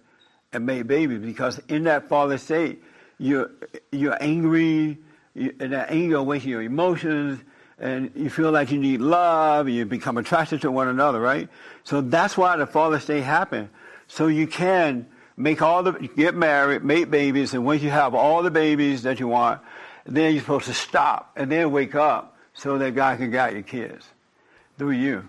and 0.53 0.63
make 0.63 0.85
babies, 0.85 1.21
because 1.21 1.59
in 1.69 1.85
that 1.85 2.07
fallen 2.07 2.37
state, 2.37 2.83
you're, 3.17 3.49
you're 3.91 4.17
angry, 4.21 4.99
you, 5.33 5.55
and 5.59 5.73
that 5.73 5.89
anger 5.89 6.17
awakens 6.17 6.45
your 6.51 6.61
emotions, 6.61 7.39
and 7.79 8.11
you 8.15 8.29
feel 8.29 8.51
like 8.51 8.71
you 8.71 8.77
need 8.79 9.01
love, 9.01 9.65
and 9.65 9.75
you 9.75 9.85
become 9.85 10.17
attracted 10.17 10.61
to 10.61 10.71
one 10.71 10.87
another, 10.87 11.19
right? 11.19 11.49
So 11.85 12.01
that's 12.01 12.35
why 12.35 12.57
the 12.57 12.67
fallen 12.67 12.99
state 12.99 13.21
happened. 13.21 13.69
So 14.07 14.27
you 14.27 14.47
can 14.47 15.07
make 15.37 15.61
all 15.61 15.83
the, 15.83 15.93
get 15.93 16.35
married, 16.35 16.83
make 16.83 17.09
babies, 17.09 17.53
and 17.53 17.63
once 17.63 17.81
you 17.81 17.89
have 17.91 18.13
all 18.13 18.43
the 18.43 18.51
babies 18.51 19.03
that 19.03 19.19
you 19.19 19.27
want, 19.27 19.61
then 20.05 20.33
you're 20.33 20.41
supposed 20.41 20.65
to 20.65 20.73
stop 20.73 21.31
and 21.35 21.51
then 21.51 21.71
wake 21.71 21.95
up 21.95 22.37
so 22.53 22.77
that 22.77 22.95
God 22.95 23.17
can 23.19 23.31
guide 23.31 23.53
your 23.53 23.63
kids 23.63 24.05
through 24.77 24.91
you. 24.91 25.27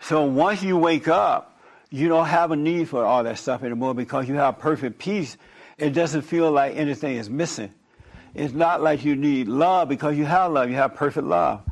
So 0.00 0.24
once 0.24 0.62
you 0.62 0.76
wake 0.76 1.08
up, 1.08 1.60
you 1.90 2.08
don't 2.08 2.26
have 2.26 2.50
a 2.50 2.56
need 2.56 2.88
for 2.88 3.04
all 3.04 3.24
that 3.24 3.38
stuff 3.38 3.62
anymore 3.62 3.94
because 3.94 4.28
you 4.28 4.34
have 4.34 4.58
perfect 4.58 4.98
peace. 4.98 5.36
It 5.76 5.90
doesn't 5.90 6.22
feel 6.22 6.50
like 6.50 6.76
anything 6.76 7.16
is 7.16 7.30
missing. 7.30 7.72
It's 8.34 8.52
not 8.52 8.82
like 8.82 9.04
you 9.04 9.16
need 9.16 9.48
love 9.48 9.88
because 9.88 10.16
you 10.16 10.24
have 10.26 10.52
love. 10.52 10.68
You 10.68 10.76
have 10.76 10.94
perfect 10.94 11.26
love. 11.26 11.62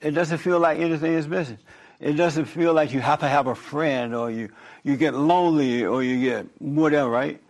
It 0.00 0.12
doesn't 0.12 0.38
feel 0.38 0.58
like 0.58 0.78
anything 0.78 1.12
is 1.12 1.28
missing. 1.28 1.58
It 2.00 2.12
doesn't 2.12 2.44
feel 2.44 2.74
like 2.74 2.92
you 2.92 3.00
have 3.00 3.20
to 3.20 3.28
have 3.28 3.46
a 3.46 3.54
friend 3.54 4.14
or 4.14 4.30
you, 4.30 4.50
you 4.84 4.96
get 4.96 5.14
lonely 5.14 5.84
or 5.84 6.02
you 6.02 6.20
get 6.20 6.46
whatever, 6.60 7.08
right? 7.08 7.40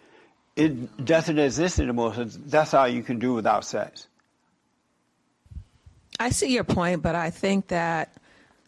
It 0.54 1.04
doesn't 1.04 1.38
exist 1.38 1.80
anymore. 1.80 2.14
So 2.14 2.24
that's 2.24 2.72
how 2.72 2.84
you 2.84 3.02
can 3.02 3.18
do 3.18 3.34
without 3.34 3.64
sex. 3.64 4.06
I 6.18 6.30
see 6.30 6.52
your 6.52 6.64
point, 6.64 7.02
but 7.02 7.14
I 7.14 7.30
think 7.30 7.68
that 7.68 8.14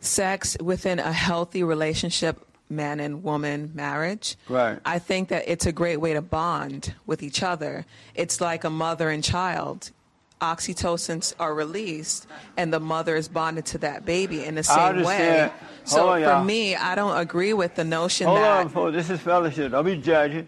sex 0.00 0.56
within 0.60 0.98
a 0.98 1.12
healthy 1.12 1.62
relationship, 1.62 2.44
man 2.68 3.00
and 3.00 3.22
woman 3.22 3.72
marriage, 3.74 4.36
Right. 4.48 4.78
I 4.84 4.98
think 4.98 5.28
that 5.30 5.44
it's 5.46 5.64
a 5.64 5.72
great 5.72 5.96
way 5.98 6.12
to 6.12 6.20
bond 6.20 6.94
with 7.06 7.22
each 7.22 7.42
other. 7.42 7.86
It's 8.14 8.40
like 8.40 8.64
a 8.64 8.70
mother 8.70 9.08
and 9.08 9.24
child. 9.24 9.90
Oxytocins 10.40 11.34
are 11.38 11.54
released 11.54 12.26
and 12.56 12.72
the 12.72 12.80
mother 12.80 13.16
is 13.16 13.28
bonded 13.28 13.66
to 13.66 13.78
that 13.78 14.04
baby 14.04 14.44
in 14.44 14.54
the 14.54 14.62
same 14.62 15.02
way. 15.02 15.50
So 15.84 16.08
on, 16.08 16.20
for 16.20 16.24
y'all. 16.28 16.44
me, 16.44 16.76
I 16.76 16.94
don't 16.94 17.16
agree 17.18 17.52
with 17.52 17.74
the 17.74 17.84
notion 17.84 18.26
Hold 18.26 18.38
that. 18.40 18.76
on. 18.76 18.92
This 18.92 19.10
is 19.10 19.20
fellowship. 19.20 19.72
Don't 19.72 19.84
be 19.84 19.96
judging. 19.96 20.46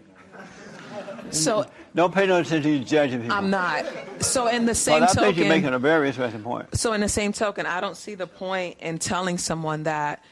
So 1.31 1.65
Don't 1.95 2.13
pay 2.13 2.25
no 2.27 2.39
attention 2.39 2.79
to 2.79 2.85
judging 2.85 3.21
people. 3.21 3.35
I'm 3.35 3.49
not. 3.49 3.85
So 4.19 4.47
in 4.47 4.65
the 4.65 4.75
same 4.75 5.01
But 5.01 5.17
I 5.17 5.21
think 5.21 5.37
you're 5.37 5.47
making 5.47 5.73
a 5.73 5.79
very 5.79 6.07
interesting 6.07 6.43
point. 6.43 6.77
so 6.77 6.93
in 6.93 7.01
the 7.01 7.09
same 7.09 7.33
token, 7.33 7.65
I 7.65 7.81
don't 7.81 7.97
see 7.97 8.15
the 8.15 8.27
point 8.27 8.77
in 8.79 8.99
telling 8.99 9.37
someone 9.37 9.83
that 9.83 10.23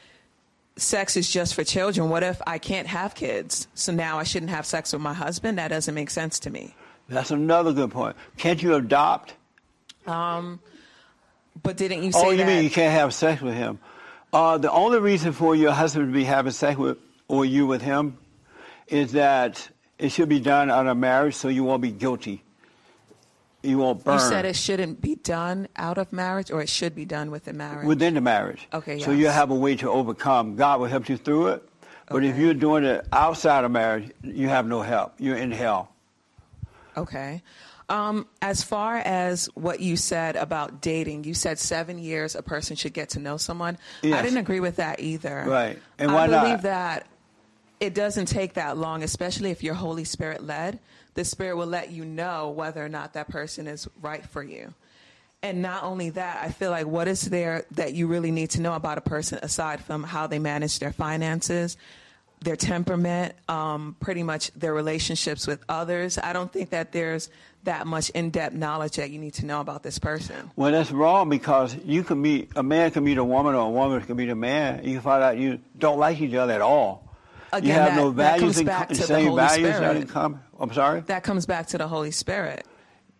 sex 0.76 1.16
is 1.16 1.30
just 1.30 1.54
for 1.54 1.64
children. 1.64 2.08
What 2.08 2.22
if 2.22 2.40
I 2.46 2.58
can't 2.58 2.86
have 2.86 3.14
kids? 3.14 3.68
So 3.74 3.92
now 3.92 4.18
I 4.18 4.22
shouldn't 4.22 4.50
have 4.50 4.64
sex 4.64 4.92
with 4.92 5.02
my 5.02 5.12
husband? 5.12 5.58
That 5.58 5.68
doesn't 5.68 5.94
make 5.94 6.10
sense 6.10 6.38
to 6.40 6.50
me. 6.50 6.74
That's 7.08 7.30
another 7.30 7.72
good 7.72 7.90
point. 7.90 8.16
Can't 8.36 8.62
you 8.62 8.74
adopt? 8.74 9.34
But 10.06 11.76
didn't 11.76 12.02
you 12.02 12.12
say 12.12 12.20
Oh, 12.22 12.30
you 12.30 12.38
that? 12.38 12.46
mean 12.46 12.64
you 12.64 12.70
can't 12.70 12.92
have 12.92 13.12
sex 13.14 13.42
with 13.42 13.54
him? 13.54 13.78
Uh, 14.32 14.58
the 14.58 14.70
only 14.70 14.98
reason 15.00 15.32
for 15.32 15.54
your 15.56 15.72
husband 15.72 16.06
to 16.08 16.12
be 16.12 16.24
having 16.24 16.52
sex 16.52 16.78
with 16.78 16.98
or 17.28 17.44
you 17.44 17.66
with 17.66 17.82
him 17.82 18.16
is 18.88 19.12
that 19.12 19.68
it 19.98 20.10
should 20.10 20.28
be 20.28 20.40
done 20.40 20.70
out 20.70 20.86
of 20.86 20.96
marriage, 20.96 21.34
so 21.34 21.48
you 21.48 21.64
won't 21.64 21.82
be 21.82 21.90
guilty. 21.90 22.42
You 23.62 23.76
won't 23.78 24.02
burn 24.02 24.14
You 24.14 24.20
said 24.20 24.44
it 24.46 24.56
shouldn't 24.56 25.00
be 25.02 25.16
done 25.16 25.68
out 25.76 25.98
of 25.98 26.12
marriage, 26.12 26.50
or 26.50 26.62
it 26.62 26.68
should 26.68 26.94
be 26.94 27.04
done 27.04 27.30
within 27.30 27.58
marriage. 27.58 27.86
within 27.86 28.14
the 28.14 28.20
marriage. 28.20 28.66
Okay, 28.72 28.98
So 29.00 29.10
you 29.10 29.26
have 29.28 29.50
a 29.50 29.54
way 29.54 29.76
to 29.76 29.90
overcome. 29.90 30.56
God 30.56 30.80
will 30.80 30.86
help 30.86 31.08
you 31.08 31.16
through 31.18 31.48
it. 31.48 31.68
But 32.08 32.24
if 32.24 32.38
you're 32.38 32.54
doing 32.54 32.84
it 32.84 33.06
outside 33.12 33.64
of 33.64 33.70
marriage, 33.70 34.10
you 34.24 34.48
have 34.48 34.66
no 34.66 34.80
help. 34.80 35.14
You're 35.18 35.36
in 35.36 35.50
hell. 35.52 35.92
Okay. 36.96 37.42
Um, 37.90 38.28
as 38.40 38.62
far 38.62 38.98
as 38.98 39.46
what 39.54 39.80
you 39.80 39.96
said 39.96 40.36
about 40.36 40.80
dating, 40.80 41.24
you 41.24 41.34
said 41.34 41.58
seven 41.58 41.98
years 41.98 42.36
a 42.36 42.42
person 42.42 42.76
should 42.76 42.92
get 42.92 43.10
to 43.10 43.18
know 43.18 43.36
someone. 43.36 43.78
I 44.04 44.22
didn't 44.22 44.38
agree 44.38 44.60
with 44.60 44.76
that 44.76 45.00
either. 45.00 45.44
Right. 45.46 45.78
And 45.98 46.12
I 46.12 46.14
why 46.14 46.26
not? 46.28 46.44
believe 46.44 46.62
that 46.62 47.08
it 47.80 47.92
doesn't 47.92 48.26
take 48.26 48.54
that 48.54 48.76
long, 48.76 49.02
especially 49.02 49.50
if 49.50 49.64
you're 49.64 49.74
Holy 49.74 50.04
Spirit 50.04 50.44
led. 50.44 50.78
The 51.14 51.24
Spirit 51.24 51.56
will 51.56 51.66
let 51.66 51.90
you 51.90 52.04
know 52.04 52.50
whether 52.50 52.84
or 52.84 52.88
not 52.88 53.14
that 53.14 53.28
person 53.28 53.66
is 53.66 53.88
right 54.00 54.24
for 54.24 54.42
you. 54.42 54.72
And 55.42 55.62
not 55.62 55.82
only 55.82 56.10
that, 56.10 56.44
I 56.44 56.50
feel 56.50 56.70
like 56.70 56.86
what 56.86 57.08
is 57.08 57.22
there 57.22 57.64
that 57.72 57.94
you 57.94 58.06
really 58.06 58.30
need 58.30 58.50
to 58.50 58.60
know 58.60 58.74
about 58.74 58.98
a 58.98 59.00
person 59.00 59.40
aside 59.42 59.82
from 59.82 60.04
how 60.04 60.26
they 60.26 60.38
manage 60.38 60.78
their 60.78 60.92
finances, 60.92 61.76
their 62.42 62.56
temperament, 62.56 63.34
um, 63.48 63.96
pretty 64.00 64.22
much 64.22 64.50
their 64.52 64.72
relationships 64.72 65.46
with 65.46 65.62
others. 65.68 66.18
I 66.18 66.32
don't 66.32 66.50
think 66.52 66.70
that 66.70 66.92
there's 66.92 67.28
that 67.64 67.86
much 67.86 68.08
in 68.10 68.30
depth 68.30 68.54
knowledge 68.54 68.96
that 68.96 69.10
you 69.10 69.18
need 69.18 69.34
to 69.34 69.44
know 69.46 69.60
about 69.60 69.82
this 69.82 69.98
person. 69.98 70.50
Well, 70.56 70.72
that's 70.72 70.90
wrong 70.90 71.28
because 71.28 71.76
you 71.84 72.02
can 72.02 72.22
meet 72.22 72.50
a 72.56 72.62
man 72.62 72.90
can 72.92 73.04
meet 73.04 73.18
a 73.18 73.24
woman 73.24 73.54
or 73.54 73.66
a 73.66 73.70
woman 73.70 74.00
can 74.00 74.16
meet 74.16 74.30
a 74.30 74.34
man. 74.34 74.82
You 74.84 74.94
can 74.94 75.02
find 75.02 75.22
out 75.22 75.36
you 75.36 75.60
don't 75.78 75.98
like 75.98 76.18
each 76.20 76.34
other 76.34 76.54
at 76.54 76.62
all. 76.62 77.06
you 77.52 77.58
Again, 77.58 77.78
have 77.78 77.88
that- 77.90 77.96
no 77.96 78.10
values 78.10 78.40
comes 78.42 78.58
in 78.60 78.66
back 78.66 78.88
to 78.88 78.94
the 78.94 79.02
same 79.02 79.26
Holy 79.28 79.42
values 79.42 79.74
Spirit. 79.76 79.96
in 79.98 80.06
common. 80.06 80.40
I'm 80.58 80.72
sorry. 80.72 81.00
That 81.00 81.22
comes 81.24 81.46
back 81.46 81.66
to 81.68 81.78
the 81.78 81.88
Holy 81.88 82.10
Spirit. 82.12 82.64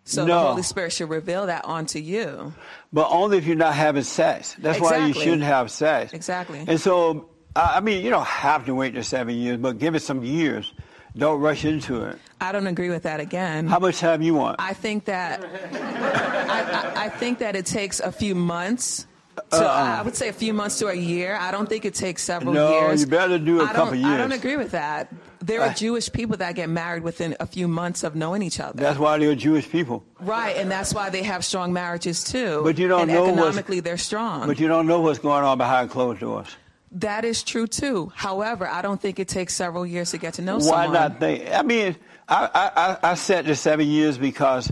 So 0.05 0.25
No. 0.25 0.35
the 0.41 0.49
Holy 0.51 0.63
Spirit 0.63 0.93
should 0.93 1.11
reveal 1.11 1.47
that 1.47 1.65
onto 1.67 1.99
you. 1.99 2.55
But 2.93 3.09
only 3.11 3.37
if 3.39 3.45
you're 3.47 3.57
not 3.57 3.75
having 3.75 4.03
sex. 4.03 4.57
That's 4.59 4.81
why 4.81 5.07
you 5.07 5.13
shouldn't 5.13 5.43
have 5.43 5.71
sex. 5.71 6.13
Exactly. 6.15 6.65
And 6.67 6.81
so, 6.81 7.29
I 7.57 7.77
I 7.77 7.81
mean, 7.81 8.05
you 8.05 8.11
don't 8.11 8.27
have 8.27 8.67
to 8.67 8.75
wait 8.75 8.95
the 8.95 9.03
seven 9.03 9.35
years, 9.35 9.59
but 9.59 9.79
give 9.79 9.95
it 9.95 10.01
some 10.03 10.23
years. 10.25 10.73
Don't 11.17 11.41
rush 11.41 11.65
into 11.65 12.03
it. 12.05 12.19
I 12.41 12.53
don't 12.53 12.69
agree 12.69 12.89
with 12.89 13.03
that 13.03 13.19
again. 13.19 13.67
How 13.67 13.81
much 13.81 13.99
time 13.99 14.23
you 14.23 14.35
want? 14.35 14.57
I 14.61 14.73
think 14.75 15.07
that 15.07 15.43
I, 15.45 17.03
I, 17.03 17.05
I 17.07 17.09
think 17.09 17.39
that 17.41 17.57
it 17.57 17.67
takes 17.67 17.99
a 18.01 18.13
few 18.13 18.35
months. 18.35 19.07
To, 19.51 19.57
I 19.65 20.03
would 20.03 20.15
say 20.17 20.29
a 20.29 20.33
few 20.33 20.53
months 20.53 20.79
to 20.81 20.89
a 20.89 20.95
year. 20.95 21.37
I 21.41 21.51
don't 21.51 21.69
think 21.69 21.85
it 21.85 21.95
takes 21.95 22.23
several. 22.23 22.53
No, 22.53 22.81
years. 22.81 23.01
you 23.01 23.07
better 23.07 23.39
do 23.39 23.61
a 23.61 23.65
I 23.65 23.73
couple 23.73 23.95
don't, 23.95 24.05
I 24.05 24.19
don't 24.19 24.33
agree 24.33 24.57
with 24.57 24.73
that. 24.73 25.09
There 25.41 25.63
are 25.63 25.69
Uh, 25.71 25.75
Jewish 25.75 26.13
people 26.13 26.37
that 26.37 26.55
get 26.55 26.69
married 26.69 27.03
within 27.03 27.35
a 27.41 27.47
few 27.47 27.67
months 27.67 28.05
of 28.05 28.15
knowing 28.15 28.43
each 28.43 28.61
other. 28.61 28.81
That's 28.81 28.99
why 28.99 29.19
they're 29.19 29.35
Jewish 29.35 29.69
people. 29.69 30.05
right, 30.21 30.57
and 30.57 30.71
that's 30.71 30.93
why 30.93 31.09
they 31.11 31.23
have 31.23 31.45
strong 31.45 31.73
marriages 31.73 32.23
too. 32.23 32.61
But 32.63 32.77
you 32.79 32.87
don't 32.87 33.03
and 33.03 33.13
know 33.13 33.27
economically 33.27 33.81
they're 33.81 33.97
strong. 33.99 34.47
But 34.47 34.61
you 34.61 34.69
don't 34.69 34.87
know 34.87 35.01
what's 35.01 35.19
going 35.19 35.43
on 35.45 35.57
behind 35.59 35.91
closed 35.91 36.21
doors. 36.21 36.55
That 36.93 37.25
is 37.25 37.43
true 37.43 37.67
too. 37.67 38.13
However, 38.15 38.67
I 38.67 38.83
don't 38.83 39.01
think 39.01 39.19
it 39.19 39.29
takes 39.29 39.55
several 39.55 39.87
years 39.87 40.11
to 40.11 40.19
get 40.19 40.35
to 40.35 40.43
know 40.43 40.57
Why 40.57 40.61
someone. 40.61 40.87
Why 40.89 40.93
not 40.93 41.21
think? 41.21 41.49
I 41.53 41.63
mean, 41.63 41.97
I, 42.29 42.51
I, 42.55 42.71
I 42.75 43.11
I 43.11 43.15
set 43.15 43.45
the 43.47 43.55
seven 43.55 43.87
years 43.87 44.19
because, 44.19 44.71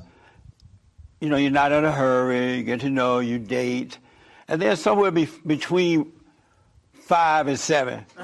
you 1.21 1.29
know, 1.29 1.37
you're 1.37 1.51
not 1.51 1.73
in 1.73 1.85
a 1.85 1.93
hurry, 1.93 2.57
you 2.57 2.63
get 2.63 2.81
to 2.81 2.91
know, 2.91 3.21
you 3.21 3.39
date. 3.39 3.99
And 4.49 4.61
then 4.63 4.77
somewhere 4.77 5.11
be, 5.11 5.29
between 5.47 6.13
five 6.93 7.49
and 7.49 7.59
seven. 7.59 8.05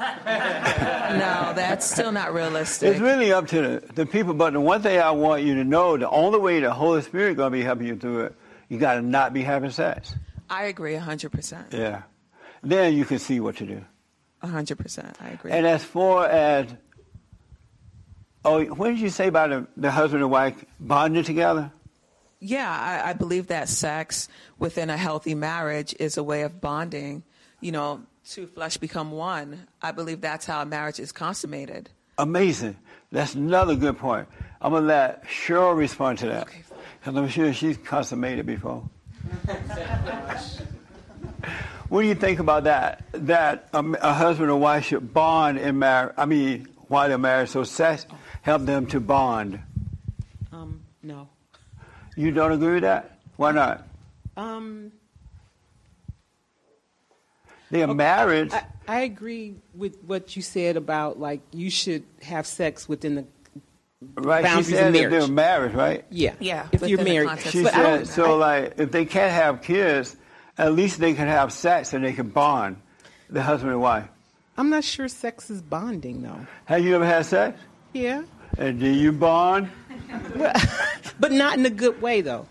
No, 1.14 1.52
that's 1.54 1.88
still 1.88 2.10
not 2.10 2.34
realistic. 2.34 2.90
It's 2.90 3.00
really 3.00 3.32
up 3.32 3.46
to 3.48 3.62
the, 3.62 3.92
the 3.94 4.06
people. 4.06 4.34
But 4.34 4.54
the 4.54 4.60
one 4.60 4.82
thing 4.82 4.98
I 4.98 5.12
want 5.12 5.44
you 5.44 5.54
to 5.54 5.62
know, 5.62 5.96
the 5.96 6.08
only 6.08 6.40
way 6.40 6.58
the 6.58 6.72
Holy 6.72 7.02
Spirit 7.02 7.30
is 7.32 7.36
going 7.36 7.52
to 7.52 7.56
be 7.56 7.62
helping 7.62 7.86
you 7.86 7.94
through 7.94 8.24
it, 8.24 8.34
you 8.68 8.78
got 8.78 8.94
to 8.94 9.02
not 9.02 9.32
be 9.32 9.42
having 9.42 9.70
sex. 9.70 10.14
I 10.50 10.64
agree 10.64 10.94
100%. 10.94 11.72
Yeah. 11.72 12.02
Then 12.64 12.94
you 12.94 13.04
can 13.04 13.18
see 13.18 13.40
what 13.40 13.56
to 13.56 13.66
do. 13.66 13.84
100%. 14.42 15.14
I 15.20 15.28
agree. 15.30 15.52
And 15.52 15.66
as 15.66 15.84
far 15.84 16.26
as, 16.26 16.68
oh, 18.44 18.64
what 18.66 18.88
did 18.88 19.00
you 19.00 19.10
say 19.10 19.28
about 19.28 19.50
the, 19.50 19.66
the 19.76 19.90
husband 19.90 20.22
and 20.22 20.30
wife 20.30 20.64
bonding 20.78 21.24
together? 21.24 21.70
Yeah, 22.40 22.70
I, 22.70 23.10
I 23.10 23.12
believe 23.14 23.46
that 23.46 23.68
sex 23.68 24.28
within 24.58 24.90
a 24.90 24.96
healthy 24.96 25.34
marriage 25.34 25.94
is 25.98 26.18
a 26.18 26.22
way 26.22 26.42
of 26.42 26.60
bonding. 26.60 27.22
You 27.60 27.72
know, 27.72 28.02
two 28.28 28.46
flesh 28.46 28.76
become 28.76 29.12
one. 29.12 29.66
I 29.80 29.92
believe 29.92 30.20
that's 30.20 30.44
how 30.44 30.60
a 30.60 30.66
marriage 30.66 31.00
is 31.00 31.10
consummated. 31.10 31.88
Amazing. 32.18 32.76
That's 33.10 33.34
another 33.34 33.76
good 33.76 33.96
point. 33.98 34.28
I'm 34.60 34.72
going 34.72 34.82
to 34.82 34.88
let 34.88 35.24
Cheryl 35.24 35.76
respond 35.76 36.18
to 36.18 36.26
that. 36.26 36.42
Okay. 36.42 36.62
Because 37.00 37.16
I'm 37.16 37.28
sure 37.28 37.52
she's 37.52 37.76
consummated 37.78 38.46
before. 38.46 38.88
what 41.88 42.02
do 42.02 42.08
you 42.08 42.14
think 42.14 42.38
about 42.40 42.64
that? 42.64 43.04
That 43.12 43.68
a, 43.72 43.78
a 43.78 44.12
husband 44.12 44.50
and 44.50 44.60
wife 44.60 44.86
should 44.86 45.12
bond 45.12 45.58
in 45.58 45.78
marriage. 45.78 46.14
I 46.16 46.26
mean, 46.26 46.68
while 46.88 47.08
they're 47.08 47.18
married, 47.18 47.48
so 47.48 47.64
sex 47.64 48.06
help 48.42 48.62
them 48.62 48.86
to 48.86 49.00
bond. 49.00 49.60
Um, 50.52 50.82
no. 51.02 51.28
You 52.16 52.30
don't 52.30 52.52
agree 52.52 52.74
with 52.74 52.82
that? 52.82 53.18
Why 53.36 53.52
not? 53.52 53.86
Um, 54.36 54.92
They're 57.70 57.88
married. 57.92 58.52
I, 58.52 58.64
I 58.86 59.00
agree 59.00 59.56
with 59.74 59.96
what 60.04 60.36
you 60.36 60.42
said 60.42 60.76
about 60.76 61.18
like 61.18 61.40
you 61.52 61.70
should 61.70 62.04
have 62.22 62.46
sex 62.46 62.88
within 62.88 63.14
the 63.16 63.24
Right? 64.16 64.42
She 64.42 64.44
boundaries 64.44 64.68
of 64.68 64.74
said 64.74 64.84
that 64.94 64.98
marriage. 64.98 65.10
they're 65.12 65.28
married, 65.28 65.72
right? 65.74 66.04
yeah 66.10 66.34
Yeah, 66.38 66.68
if 66.72 66.86
you're 66.86 67.02
married. 67.02 67.40
She 67.40 67.62
But 67.62 67.72
said 67.72 68.06
so. 68.06 68.34
I- 68.34 68.60
like, 68.60 68.74
if 68.78 68.90
they 68.92 69.06
can't 69.06 69.32
have 69.32 69.62
kids, 69.62 70.14
at 70.58 70.72
least 70.74 70.98
they 71.00 71.14
can 71.14 71.26
have 71.28 71.52
sex 71.52 71.92
and 71.92 72.04
they 72.04 72.12
can 72.12 72.28
bond. 72.28 72.76
The 73.30 73.42
husband 73.42 73.72
and 73.72 73.80
wife. 73.80 74.06
I'm 74.56 74.70
not 74.70 74.84
sure 74.84 75.08
sex 75.08 75.50
is 75.50 75.60
bonding 75.62 76.22
though. 76.22 76.46
Have 76.66 76.84
you 76.84 76.94
ever 76.94 77.06
had 77.06 77.26
sex? 77.26 77.58
Yeah, 77.92 78.22
And 78.58 78.78
do 78.78 78.88
you 78.88 79.12
bond? 79.12 79.68
but 81.20 81.32
not 81.32 81.58
in 81.58 81.66
a 81.66 81.70
good 81.70 82.00
way 82.02 82.20
though. 82.20 82.46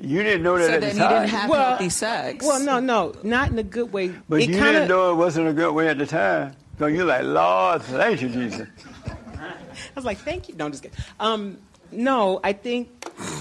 You 0.00 0.22
didn't 0.22 0.42
know 0.42 0.58
that 0.58 0.66
So 0.66 0.72
at 0.74 0.80
then 0.80 0.90
the 0.90 0.94
you 0.96 1.00
time. 1.08 1.22
didn't 1.22 1.30
have 1.30 1.50
Well- 1.50 1.68
healthy 1.70 1.88
sex. 1.88 2.44
Well, 2.44 2.60
no, 2.60 2.80
no, 2.80 3.14
not 3.22 3.50
in 3.50 3.58
a 3.58 3.62
good 3.62 3.92
way. 3.92 4.08
but 4.28 4.40
it 4.42 4.48
you 4.48 4.54
kinda, 4.54 4.72
didn't 4.72 4.88
know 4.88 5.12
it 5.12 5.16
wasn't 5.16 5.48
a 5.48 5.52
good 5.52 5.72
way 5.72 5.88
at 5.88 5.98
the 5.98 6.06
time. 6.06 6.54
So 6.78 6.86
you're 6.86 7.04
like, 7.04 7.22
Lord, 7.24 7.82
thank 7.82 8.20
you, 8.22 8.28
Jesus. 8.28 8.66
I 9.06 9.52
was 9.94 10.04
like, 10.04 10.18
thank 10.18 10.48
you. 10.48 10.56
No, 10.56 10.64
I'm 10.66 10.72
just 10.72 10.82
kidding. 10.82 10.98
Um, 11.20 11.58
no, 11.96 12.40
I 12.44 12.52
think 12.52 12.88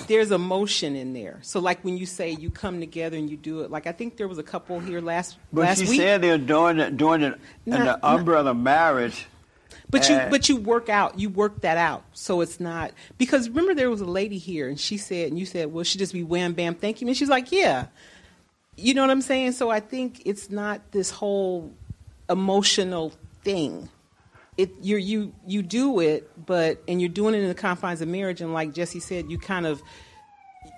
there's 0.07 0.31
emotion 0.31 0.95
in 0.95 1.13
there. 1.13 1.39
So, 1.41 1.59
like 1.59 1.83
when 1.83 1.97
you 1.97 2.05
say 2.05 2.31
you 2.31 2.49
come 2.49 2.79
together 2.79 3.17
and 3.17 3.29
you 3.29 3.37
do 3.37 3.61
it, 3.61 3.71
like 3.71 3.87
I 3.87 3.91
think 3.91 4.17
there 4.17 4.27
was 4.27 4.37
a 4.37 4.43
couple 4.43 4.79
here 4.79 5.01
last 5.01 5.37
But 5.51 5.61
last 5.61 5.79
she 5.81 5.87
week. 5.89 5.99
said 5.99 6.21
they're 6.21 6.37
doing 6.37 6.79
it, 6.79 6.95
doing 6.97 7.21
it 7.21 7.33
in 7.65 7.71
Not- 7.71 7.79
the 7.79 7.85
not- 7.85 7.99
umbrella 8.19 8.53
marriage. 8.53 9.27
But 9.89 10.09
you 10.09 10.19
but 10.31 10.49
you 10.49 10.55
work 10.55 10.89
out 10.89 11.19
you 11.19 11.29
work 11.29 11.61
that 11.61 11.77
out 11.77 12.03
so 12.13 12.41
it's 12.41 12.59
not 12.59 12.91
because 13.19 13.47
remember 13.47 13.75
there 13.75 13.91
was 13.91 14.01
a 14.01 14.05
lady 14.05 14.39
here 14.39 14.67
and 14.67 14.79
she 14.79 14.97
said 14.97 15.27
and 15.27 15.37
you 15.37 15.45
said 15.45 15.71
well 15.71 15.83
she 15.83 15.99
just 15.99 16.13
be 16.13 16.23
wham 16.23 16.53
bam 16.53 16.73
thank 16.73 16.99
you 16.99 17.07
and 17.07 17.15
she's 17.15 17.29
like 17.29 17.51
yeah 17.51 17.85
you 18.75 18.95
know 18.95 19.01
what 19.01 19.11
I'm 19.11 19.21
saying 19.21 19.51
so 19.51 19.69
I 19.69 19.81
think 19.81 20.23
it's 20.25 20.49
not 20.49 20.81
this 20.93 21.11
whole 21.11 21.71
emotional 22.27 23.13
thing 23.43 23.87
it 24.57 24.71
you 24.81 24.97
you 24.97 25.33
you 25.47 25.61
do 25.61 25.99
it 25.99 26.29
but 26.45 26.81
and 26.87 27.01
you're 27.01 27.09
doing 27.09 27.33
it 27.35 27.39
in 27.41 27.47
the 27.47 27.55
confines 27.55 28.01
of 28.01 28.07
marriage 28.07 28.41
and 28.41 28.53
like 28.53 28.73
Jesse 28.73 28.99
said 28.99 29.29
you 29.29 29.37
kind 29.39 29.65
of 29.65 29.81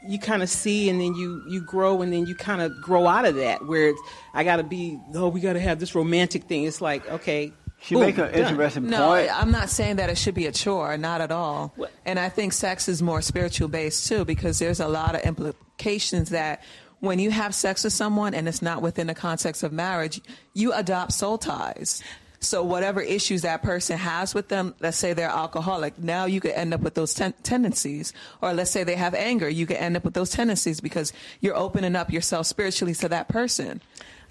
you 0.08 0.18
kind 0.20 0.42
of 0.42 0.50
see 0.50 0.90
and 0.90 1.00
then 1.02 1.16
you 1.16 1.44
you 1.48 1.62
grow 1.62 2.02
and 2.02 2.12
then 2.14 2.26
you 2.26 2.36
kind 2.36 2.62
of 2.62 2.80
grow 2.82 3.06
out 3.08 3.26
of 3.26 3.36
that 3.36 3.66
where 3.66 3.90
it's 3.90 4.02
I 4.34 4.44
got 4.44 4.58
to 4.58 4.64
be 4.64 5.00
oh 5.14 5.28
we 5.28 5.42
got 5.42 5.54
to 5.54 5.60
have 5.60 5.80
this 5.80 5.94
romantic 5.96 6.44
thing 6.44 6.64
it's 6.64 6.82
like 6.82 7.08
okay 7.10 7.52
She 7.82 7.96
boom, 7.96 8.04
make 8.04 8.18
an 8.18 8.32
done. 8.32 8.52
interesting 8.52 8.88
no, 8.90 9.10
point. 9.10 9.30
I'm 9.32 9.52
not 9.52 9.70
saying 9.70 9.98
that 9.98 10.10
it 10.10 10.18
should 10.18 10.34
be 10.34 10.46
a 10.48 10.52
chore, 10.52 10.98
not 10.98 11.20
at 11.22 11.32
all. 11.32 11.74
What? 11.76 11.92
And 12.06 12.18
I 12.18 12.30
think 12.30 12.54
sex 12.54 12.88
is 12.88 13.02
more 13.02 13.22
spiritual 13.22 13.68
based 13.68 14.08
too, 14.08 14.24
because 14.26 14.58
there's 14.60 14.80
a 14.80 14.88
lot 14.88 15.14
of 15.14 15.22
implications 15.22 16.30
that 16.30 16.64
when 17.02 17.20
you 17.20 17.30
have 17.32 17.54
sex 17.54 17.84
with 17.84 17.94
someone 17.94 18.34
and 18.34 18.48
it's 18.48 18.62
not 18.62 18.82
within 18.82 19.08
the 19.08 19.14
context 19.14 19.62
of 19.62 19.72
marriage, 19.74 20.22
you 20.54 20.72
adopt 20.74 21.12
soul 21.12 21.38
ties. 21.38 22.02
So 22.46 22.64
whatever 22.64 23.02
issues 23.02 23.42
that 23.42 23.64
person 23.64 23.98
has 23.98 24.34
with 24.36 24.50
them, 24.50 24.76
let's 24.80 24.98
say 24.98 25.14
they're 25.14 25.28
alcoholic, 25.28 25.98
now 25.98 26.26
you 26.26 26.40
could 26.40 26.52
end 26.52 26.74
up 26.74 26.82
with 26.82 26.94
those 26.94 27.14
ten- 27.14 27.34
tendencies. 27.44 28.14
Or 28.42 28.54
let's 28.54 28.72
say 28.72 28.84
they 28.84 28.96
have 28.96 29.16
anger, 29.16 29.50
you 29.50 29.66
could 29.66 29.78
end 29.78 29.98
up 29.98 30.04
with 30.04 30.14
those 30.14 30.30
tendencies 30.30 30.80
because 30.80 31.12
you're 31.42 31.56
opening 31.56 31.96
up 31.96 32.14
yourself 32.14 32.46
spiritually 32.46 32.94
to 32.96 33.10
that 33.10 33.28
person. 33.28 33.82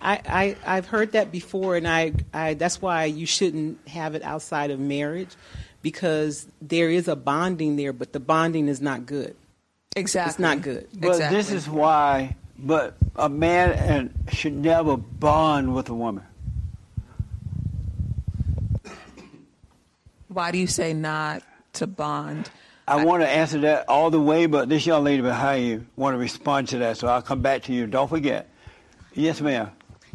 I, 0.00 0.20
I 0.26 0.76
I've 0.76 0.86
heard 0.86 1.12
that 1.12 1.32
before, 1.32 1.76
and 1.76 1.88
I, 1.88 2.12
I 2.32 2.54
that's 2.54 2.80
why 2.80 3.06
you 3.06 3.26
shouldn't 3.26 3.86
have 3.88 4.14
it 4.14 4.22
outside 4.22 4.70
of 4.70 4.78
marriage, 4.78 5.30
because 5.82 6.46
there 6.60 6.90
is 6.90 7.08
a 7.08 7.16
bonding 7.16 7.76
there, 7.76 7.92
but 7.92 8.12
the 8.12 8.20
bonding 8.20 8.68
is 8.68 8.80
not 8.80 9.06
good. 9.06 9.34
Exactly. 9.96 10.30
It's 10.30 10.38
not 10.38 10.62
good. 10.62 10.88
But 10.94 11.30
this 11.30 11.50
is 11.50 11.68
why. 11.68 12.36
But 12.58 12.96
a 13.16 13.28
man 13.28 13.72
and 13.72 14.14
should 14.32 14.54
never 14.54 14.96
bond 14.96 15.74
with 15.74 15.88
a 15.88 15.94
woman. 15.94 16.24
Why 20.34 20.50
do 20.50 20.58
you 20.58 20.66
say 20.66 20.92
not 20.92 21.44
to 21.74 21.86
bond? 21.86 22.50
I 22.88 23.04
want 23.04 23.22
to 23.22 23.28
answer 23.28 23.60
that 23.60 23.88
all 23.88 24.10
the 24.10 24.20
way, 24.20 24.46
but 24.46 24.68
this 24.68 24.84
young 24.84 25.04
lady 25.04 25.22
behind 25.22 25.64
you 25.64 25.86
want 25.96 26.14
to 26.14 26.18
respond 26.18 26.68
to 26.68 26.78
that, 26.78 26.98
so 26.98 27.06
I'll 27.06 27.22
come 27.22 27.40
back 27.40 27.62
to 27.62 27.72
you. 27.72 27.86
Don't 27.86 28.08
forget. 28.08 28.50
Yes, 29.14 29.40
ma'am. 29.40 29.70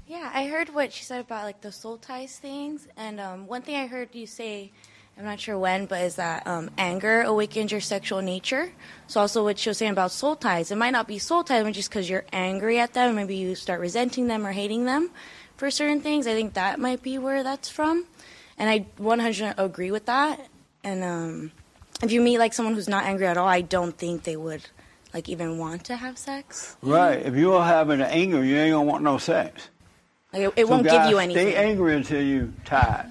Yeah, 0.07 0.29
I 0.33 0.47
heard 0.47 0.73
what 0.73 0.91
she 0.91 1.05
said 1.05 1.21
about 1.21 1.45
like 1.45 1.61
the 1.61 1.71
soul 1.71 1.97
ties 1.97 2.37
things, 2.37 2.85
and 2.97 3.19
um, 3.19 3.47
one 3.47 3.61
thing 3.61 3.77
I 3.77 3.87
heard 3.87 4.09
you 4.13 4.27
say, 4.27 4.71
I'm 5.17 5.23
not 5.23 5.39
sure 5.39 5.57
when, 5.57 5.85
but 5.85 6.01
is 6.01 6.15
that 6.15 6.45
um, 6.45 6.69
anger 6.77 7.21
awakens 7.21 7.71
your 7.71 7.81
sexual 7.81 8.21
nature. 8.21 8.71
So 9.07 9.21
also 9.21 9.43
what 9.43 9.57
she 9.57 9.69
was 9.69 9.77
saying 9.77 9.91
about 9.93 10.11
soul 10.11 10.35
ties, 10.35 10.69
it 10.69 10.75
might 10.75 10.91
not 10.91 11.07
be 11.07 11.17
soul 11.17 11.43
ties, 11.43 11.63
but 11.63 11.73
just 11.73 11.89
because 11.89 12.09
you're 12.09 12.25
angry 12.33 12.77
at 12.79 12.93
them, 12.93 13.15
maybe 13.15 13.35
you 13.35 13.55
start 13.55 13.79
resenting 13.79 14.27
them 14.27 14.45
or 14.45 14.51
hating 14.51 14.85
them 14.85 15.11
for 15.57 15.71
certain 15.71 16.01
things. 16.01 16.27
I 16.27 16.33
think 16.33 16.53
that 16.53 16.79
might 16.79 17.01
be 17.03 17.17
where 17.17 17.43
that's 17.43 17.69
from, 17.69 18.05
and 18.59 18.69
I 18.69 18.85
100 18.97 19.55
agree 19.57 19.89
with 19.89 20.05
that. 20.05 20.47
And 20.83 21.03
um, 21.03 21.51
if 22.03 22.11
you 22.11 22.21
meet 22.21 22.37
like 22.37 22.53
someone 22.53 22.75
who's 22.75 22.89
not 22.89 23.05
angry 23.05 23.25
at 23.25 23.37
all, 23.37 23.47
I 23.47 23.61
don't 23.61 23.97
think 23.97 24.23
they 24.23 24.35
would 24.35 24.61
like 25.13 25.29
even 25.29 25.57
want 25.57 25.85
to 25.85 25.95
have 25.95 26.17
sex. 26.17 26.75
Right. 26.81 27.25
If 27.25 27.35
you're 27.35 27.63
having 27.63 28.01
anger, 28.01 28.43
you 28.43 28.57
ain't 28.57 28.73
gonna 28.73 28.85
want 28.85 29.03
no 29.03 29.17
sex. 29.17 29.69
Like, 30.31 30.43
it, 30.43 30.53
it 30.55 30.65
So 30.67 30.71
won't 30.71 30.83
give 30.83 31.05
you 31.05 31.17
anything. 31.17 31.47
Stay 31.47 31.55
angry 31.55 31.95
until 31.95 32.21
you 32.21 32.53
tired. 32.65 33.07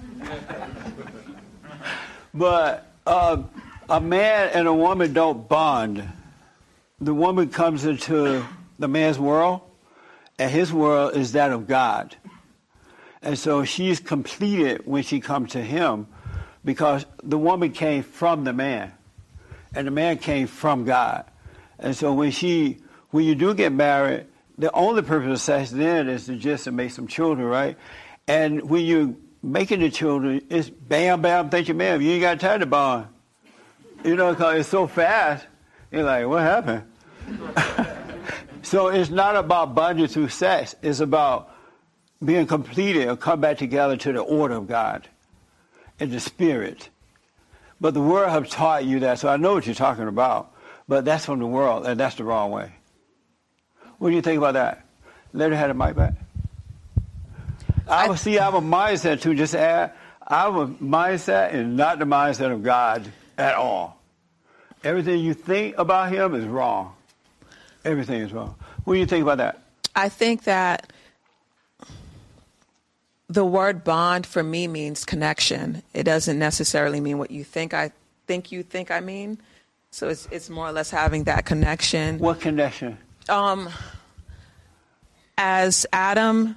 but 2.33 2.91
uh, 3.05 3.43
a 3.89 3.99
man 3.99 4.51
and 4.53 4.67
a 4.67 4.73
woman 4.73 5.11
don't 5.13 5.49
bond. 5.49 6.07
The 7.01 7.13
woman 7.13 7.49
comes 7.49 7.85
into 7.85 8.45
the 8.77 8.87
man's 8.87 9.19
world, 9.19 9.61
and 10.37 10.49
his 10.51 10.71
world 10.71 11.15
is 11.15 11.33
that 11.33 11.51
of 11.51 11.67
God. 11.67 12.15
And 13.21 13.37
so 13.37 13.65
she's 13.65 13.99
completed 13.99 14.81
when 14.85 15.03
she 15.03 15.19
comes 15.19 15.51
to 15.51 15.61
him 15.61 16.07
because 16.63 17.05
the 17.23 17.37
woman 17.37 17.71
came 17.71 18.03
from 18.03 18.43
the 18.43 18.53
man, 18.53 18.93
and 19.73 19.87
the 19.87 19.91
man 19.91 20.17
came 20.17 20.47
from 20.47 20.85
God. 20.85 21.25
And 21.77 21.95
so 21.95 22.13
when 22.13 22.31
she, 22.31 22.77
when 23.11 23.25
you 23.25 23.35
do 23.35 23.53
get 23.53 23.71
married, 23.71 24.25
the 24.57 24.71
only 24.73 25.01
purpose 25.01 25.31
of 25.31 25.41
sex 25.41 25.71
then 25.71 26.09
is 26.09 26.25
to 26.25 26.35
just 26.35 26.65
to 26.65 26.71
make 26.71 26.91
some 26.91 27.07
children, 27.07 27.47
right? 27.47 27.77
And 28.27 28.69
when 28.69 28.85
you're 28.85 29.15
making 29.41 29.79
the 29.79 29.89
children, 29.89 30.41
it's 30.49 30.69
bam, 30.69 31.21
bam, 31.21 31.49
thank 31.49 31.67
you, 31.67 31.73
ma'am. 31.73 32.01
You 32.01 32.11
ain't 32.11 32.21
got 32.21 32.39
time 32.39 32.59
to 32.59 32.65
bond. 32.65 33.07
You 34.03 34.15
know, 34.15 34.31
because 34.31 34.59
it's 34.59 34.69
so 34.69 34.87
fast. 34.87 35.45
You're 35.91 36.03
like, 36.03 36.27
what 36.27 36.41
happened? 36.41 36.83
so 38.61 38.87
it's 38.87 39.09
not 39.09 39.35
about 39.35 39.75
bonding 39.75 40.07
through 40.07 40.29
sex. 40.29 40.75
It's 40.81 40.99
about 40.99 41.55
being 42.23 42.47
completed 42.47 43.07
or 43.07 43.15
come 43.15 43.41
back 43.41 43.57
together 43.57 43.95
to 43.97 44.11
the 44.11 44.19
order 44.19 44.55
of 44.55 44.67
God 44.67 45.07
in 45.99 46.09
the 46.11 46.19
spirit. 46.19 46.89
But 47.81 47.93
the 47.93 48.01
world 48.01 48.29
have 48.29 48.49
taught 48.49 48.85
you 48.85 48.99
that, 49.01 49.19
so 49.19 49.29
I 49.29 49.37
know 49.37 49.53
what 49.53 49.65
you're 49.65 49.75
talking 49.75 50.07
about. 50.07 50.53
But 50.87 51.05
that's 51.05 51.25
from 51.25 51.39
the 51.39 51.45
world, 51.45 51.85
and 51.85 51.99
that's 51.99 52.15
the 52.15 52.23
wrong 52.23 52.51
way. 52.51 52.71
What 53.99 54.09
do 54.09 54.15
you 54.15 54.21
think 54.21 54.37
about 54.37 54.55
that? 54.55 54.85
Let 55.33 55.51
her 55.51 55.57
have 55.57 55.67
the 55.69 55.73
mic 55.73 55.95
back. 55.95 56.13
I 57.87 58.07
would 58.07 58.19
see 58.19 58.39
our 58.39 58.61
mindset 58.61 59.21
too. 59.21 59.35
Just 59.35 59.55
add, 59.55 59.93
our 60.27 60.67
mindset 60.67 61.53
is 61.53 61.65
not 61.65 61.99
the 61.99 62.05
mindset 62.05 62.51
of 62.51 62.63
God 62.63 63.11
at 63.37 63.55
all. 63.55 63.97
Everything 64.83 65.19
you 65.19 65.33
think 65.33 65.77
about 65.77 66.11
Him 66.11 66.33
is 66.35 66.45
wrong. 66.45 66.93
Everything 67.83 68.21
is 68.21 68.31
wrong. 68.31 68.55
What 68.83 68.93
do 68.95 68.99
you 68.99 69.05
think 69.05 69.23
about 69.23 69.37
that? 69.37 69.61
I 69.95 70.09
think 70.09 70.43
that 70.43 70.91
the 73.29 73.45
word 73.45 73.83
bond 73.83 74.25
for 74.25 74.41
me 74.43 74.67
means 74.67 75.05
connection. 75.05 75.83
It 75.93 76.03
doesn't 76.03 76.39
necessarily 76.39 76.99
mean 76.99 77.17
what 77.19 77.31
you 77.31 77.43
think 77.43 77.73
I 77.73 77.91
think 78.27 78.51
you 78.51 78.63
think 78.63 78.91
I 78.91 78.99
mean. 78.99 79.39
So 79.91 80.09
it's 80.09 80.27
it's 80.31 80.49
more 80.49 80.67
or 80.67 80.71
less 80.71 80.89
having 80.89 81.25
that 81.25 81.45
connection. 81.45 82.19
What 82.19 82.41
connection? 82.41 82.97
Um, 83.27 83.69
as 85.37 85.85
Adam 85.93 86.55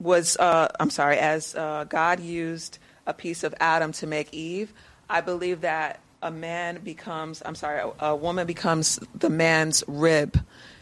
was, 0.00 0.36
uh, 0.36 0.68
I'm 0.78 0.90
sorry, 0.90 1.18
as 1.18 1.54
uh, 1.54 1.84
God 1.88 2.20
used 2.20 2.78
a 3.06 3.14
piece 3.14 3.42
of 3.44 3.54
Adam 3.60 3.92
to 3.92 4.06
make 4.06 4.32
Eve, 4.34 4.72
I 5.08 5.20
believe 5.20 5.62
that 5.62 6.00
a 6.22 6.30
man 6.30 6.80
becomes, 6.82 7.42
I'm 7.44 7.54
sorry, 7.54 7.80
a, 7.80 8.06
a 8.06 8.16
woman 8.16 8.46
becomes 8.46 8.98
the 9.14 9.30
man's 9.30 9.82
rib. 9.86 10.38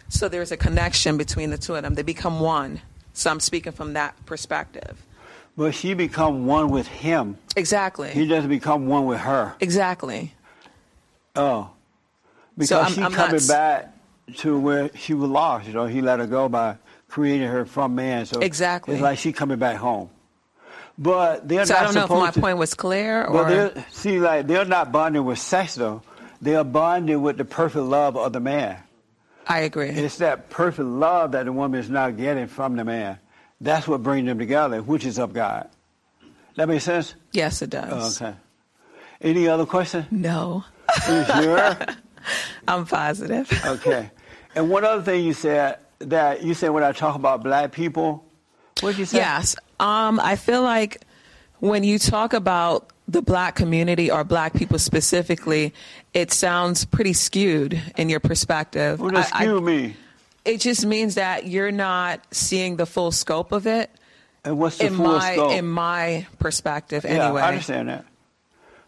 So 0.08 0.28
there's 0.28 0.52
a 0.52 0.56
connection 0.56 1.16
between 1.16 1.50
the 1.50 1.58
two 1.58 1.74
of 1.74 1.82
them. 1.82 1.94
They 1.94 2.02
become 2.02 2.40
one. 2.40 2.80
So 3.16 3.30
I'm 3.30 3.40
speaking 3.40 3.72
from 3.72 3.94
that 3.94 4.14
perspective. 4.26 5.02
But 5.56 5.74
she 5.74 5.94
become 5.94 6.44
one 6.46 6.68
with 6.68 6.86
him. 6.86 7.38
Exactly. 7.56 8.10
He 8.10 8.26
doesn't 8.26 8.50
become 8.50 8.86
one 8.88 9.06
with 9.06 9.20
her. 9.20 9.54
Exactly. 9.58 10.34
Oh, 11.34 11.70
because 12.58 12.68
So 12.68 12.80
I'm- 12.80 12.92
she 12.92 13.02
I'm 13.02 13.12
coming 13.12 13.36
s- 13.36 13.48
back 13.48 13.92
to 14.38 14.58
where 14.58 14.90
she 14.96 15.14
was 15.14 15.30
lost. 15.30 15.66
You 15.66 15.72
know, 15.72 15.86
he 15.86 16.02
let 16.02 16.18
her 16.18 16.26
go 16.26 16.48
by 16.50 16.76
creating 17.08 17.48
her 17.48 17.64
from 17.64 17.94
man. 17.94 18.26
So 18.26 18.40
Exactly. 18.40 18.94
it's 18.94 19.02
like 19.02 19.18
she 19.18 19.32
coming 19.32 19.58
back 19.58 19.76
home. 19.76 20.10
But 20.98 21.48
they're 21.48 21.64
So 21.64 21.72
not 21.74 21.82
I 21.82 21.84
don't 21.86 21.94
know 21.94 22.04
if 22.04 22.10
my 22.10 22.30
to, 22.30 22.40
point 22.40 22.58
was 22.58 22.74
clear 22.74 23.26
But 23.30 23.46
or. 23.46 23.48
they're 23.48 23.84
see, 23.92 24.18
like 24.20 24.46
they're 24.46 24.64
not 24.66 24.92
bonding 24.92 25.24
with 25.24 25.38
sex 25.38 25.74
though. 25.74 26.02
They 26.42 26.54
are 26.54 26.64
bonding 26.64 27.22
with 27.22 27.38
the 27.38 27.44
perfect 27.46 27.84
love 27.84 28.16
of 28.16 28.32
the 28.34 28.40
man. 28.40 28.76
I 29.46 29.60
agree. 29.60 29.90
It's 29.90 30.18
that 30.18 30.50
perfect 30.50 30.88
love 30.88 31.32
that 31.32 31.44
the 31.44 31.52
woman 31.52 31.78
is 31.80 31.88
not 31.88 32.16
getting 32.16 32.46
from 32.46 32.76
the 32.76 32.84
man. 32.84 33.18
That's 33.60 33.86
what 33.86 34.02
brings 34.02 34.26
them 34.26 34.38
together, 34.38 34.82
which 34.82 35.06
is 35.06 35.18
of 35.18 35.32
God. 35.32 35.68
That 36.56 36.68
makes 36.68 36.84
sense? 36.84 37.14
Yes, 37.32 37.62
it 37.62 37.70
does. 37.70 38.20
Okay. 38.20 38.34
Any 39.20 39.48
other 39.48 39.66
question? 39.66 40.06
No. 40.10 40.64
You 41.08 41.24
sure? 41.24 41.76
I'm 42.68 42.86
positive. 42.86 43.50
Okay. 43.64 44.10
And 44.54 44.70
one 44.70 44.84
other 44.84 45.02
thing 45.02 45.24
you 45.24 45.32
said 45.32 45.78
that 46.00 46.42
you 46.42 46.54
said 46.54 46.70
when 46.70 46.82
I 46.82 46.92
talk 46.92 47.14
about 47.14 47.42
black 47.42 47.72
people, 47.72 48.24
what 48.80 48.90
did 48.90 48.98
you 48.98 49.04
say? 49.06 49.18
Yes. 49.18 49.56
Um, 49.78 50.20
I 50.22 50.36
feel 50.36 50.62
like 50.62 51.02
when 51.60 51.84
you 51.84 51.98
talk 51.98 52.32
about 52.32 52.90
the 53.08 53.22
black 53.22 53.54
community 53.54 54.10
or 54.10 54.24
black 54.24 54.54
people 54.54 54.78
specifically, 54.78 55.72
it 56.12 56.32
sounds 56.32 56.84
pretty 56.84 57.12
skewed 57.12 57.80
in 57.96 58.08
your 58.08 58.20
perspective. 58.20 59.00
What 59.00 59.14
does 59.14 59.30
I- 59.32 59.44
skew 59.44 59.60
mean? 59.60 59.96
it 60.44 60.60
just 60.60 60.86
means 60.86 61.16
that 61.16 61.46
you're 61.46 61.72
not 61.72 62.20
seeing 62.30 62.76
the 62.76 62.86
full 62.86 63.10
scope 63.10 63.50
of 63.52 63.66
it. 63.66 63.90
And 64.44 64.58
what's 64.58 64.78
the 64.78 64.86
in 64.86 64.96
full 64.96 65.06
my 65.06 65.32
scope? 65.32 65.52
in 65.52 65.66
my 65.66 66.26
perspective, 66.38 67.04
yeah, 67.04 67.24
anyway. 67.24 67.42
I 67.42 67.48
understand 67.48 67.88
that. 67.88 68.04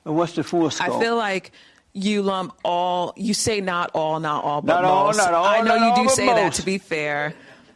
And 0.04 0.14
what's 0.16 0.34
the 0.34 0.44
full 0.44 0.70
scope? 0.70 0.88
I 0.88 1.00
feel 1.00 1.16
like 1.16 1.50
you 1.92 2.22
lump 2.22 2.54
all. 2.64 3.12
You 3.16 3.34
say 3.34 3.60
not 3.60 3.90
all, 3.92 4.20
not 4.20 4.44
all, 4.44 4.62
but 4.62 4.74
Not 4.74 4.84
all, 4.84 5.12
not 5.12 5.34
all, 5.34 5.44
I 5.44 5.62
know 5.62 5.74
you 5.74 6.04
do 6.04 6.08
say 6.10 6.26
that 6.26 6.52
to 6.54 6.62
be 6.64 6.78
fair, 6.78 7.34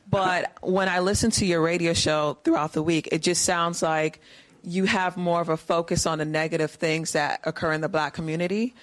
but 0.09 0.53
when 0.63 0.89
I 0.89 1.01
listen 1.01 1.33
to 1.33 1.45
your 1.47 1.61
radio 1.61 1.93
show 1.93 2.39
throughout 2.45 2.73
the 2.73 2.83
week, 2.85 3.09
it 3.11 3.21
just 3.21 3.45
sounds 3.45 3.83
like 3.83 4.21
you 4.65 4.85
have 4.85 5.17
more 5.17 5.41
of 5.41 5.49
a 5.49 5.57
focus 5.57 6.07
on 6.07 6.19
the 6.19 6.25
negative 6.25 6.71
things 6.71 7.13
that 7.13 7.41
occur 7.45 7.73
in 7.73 7.81
the 7.81 7.89
black 7.89 8.15
community, 8.15 8.75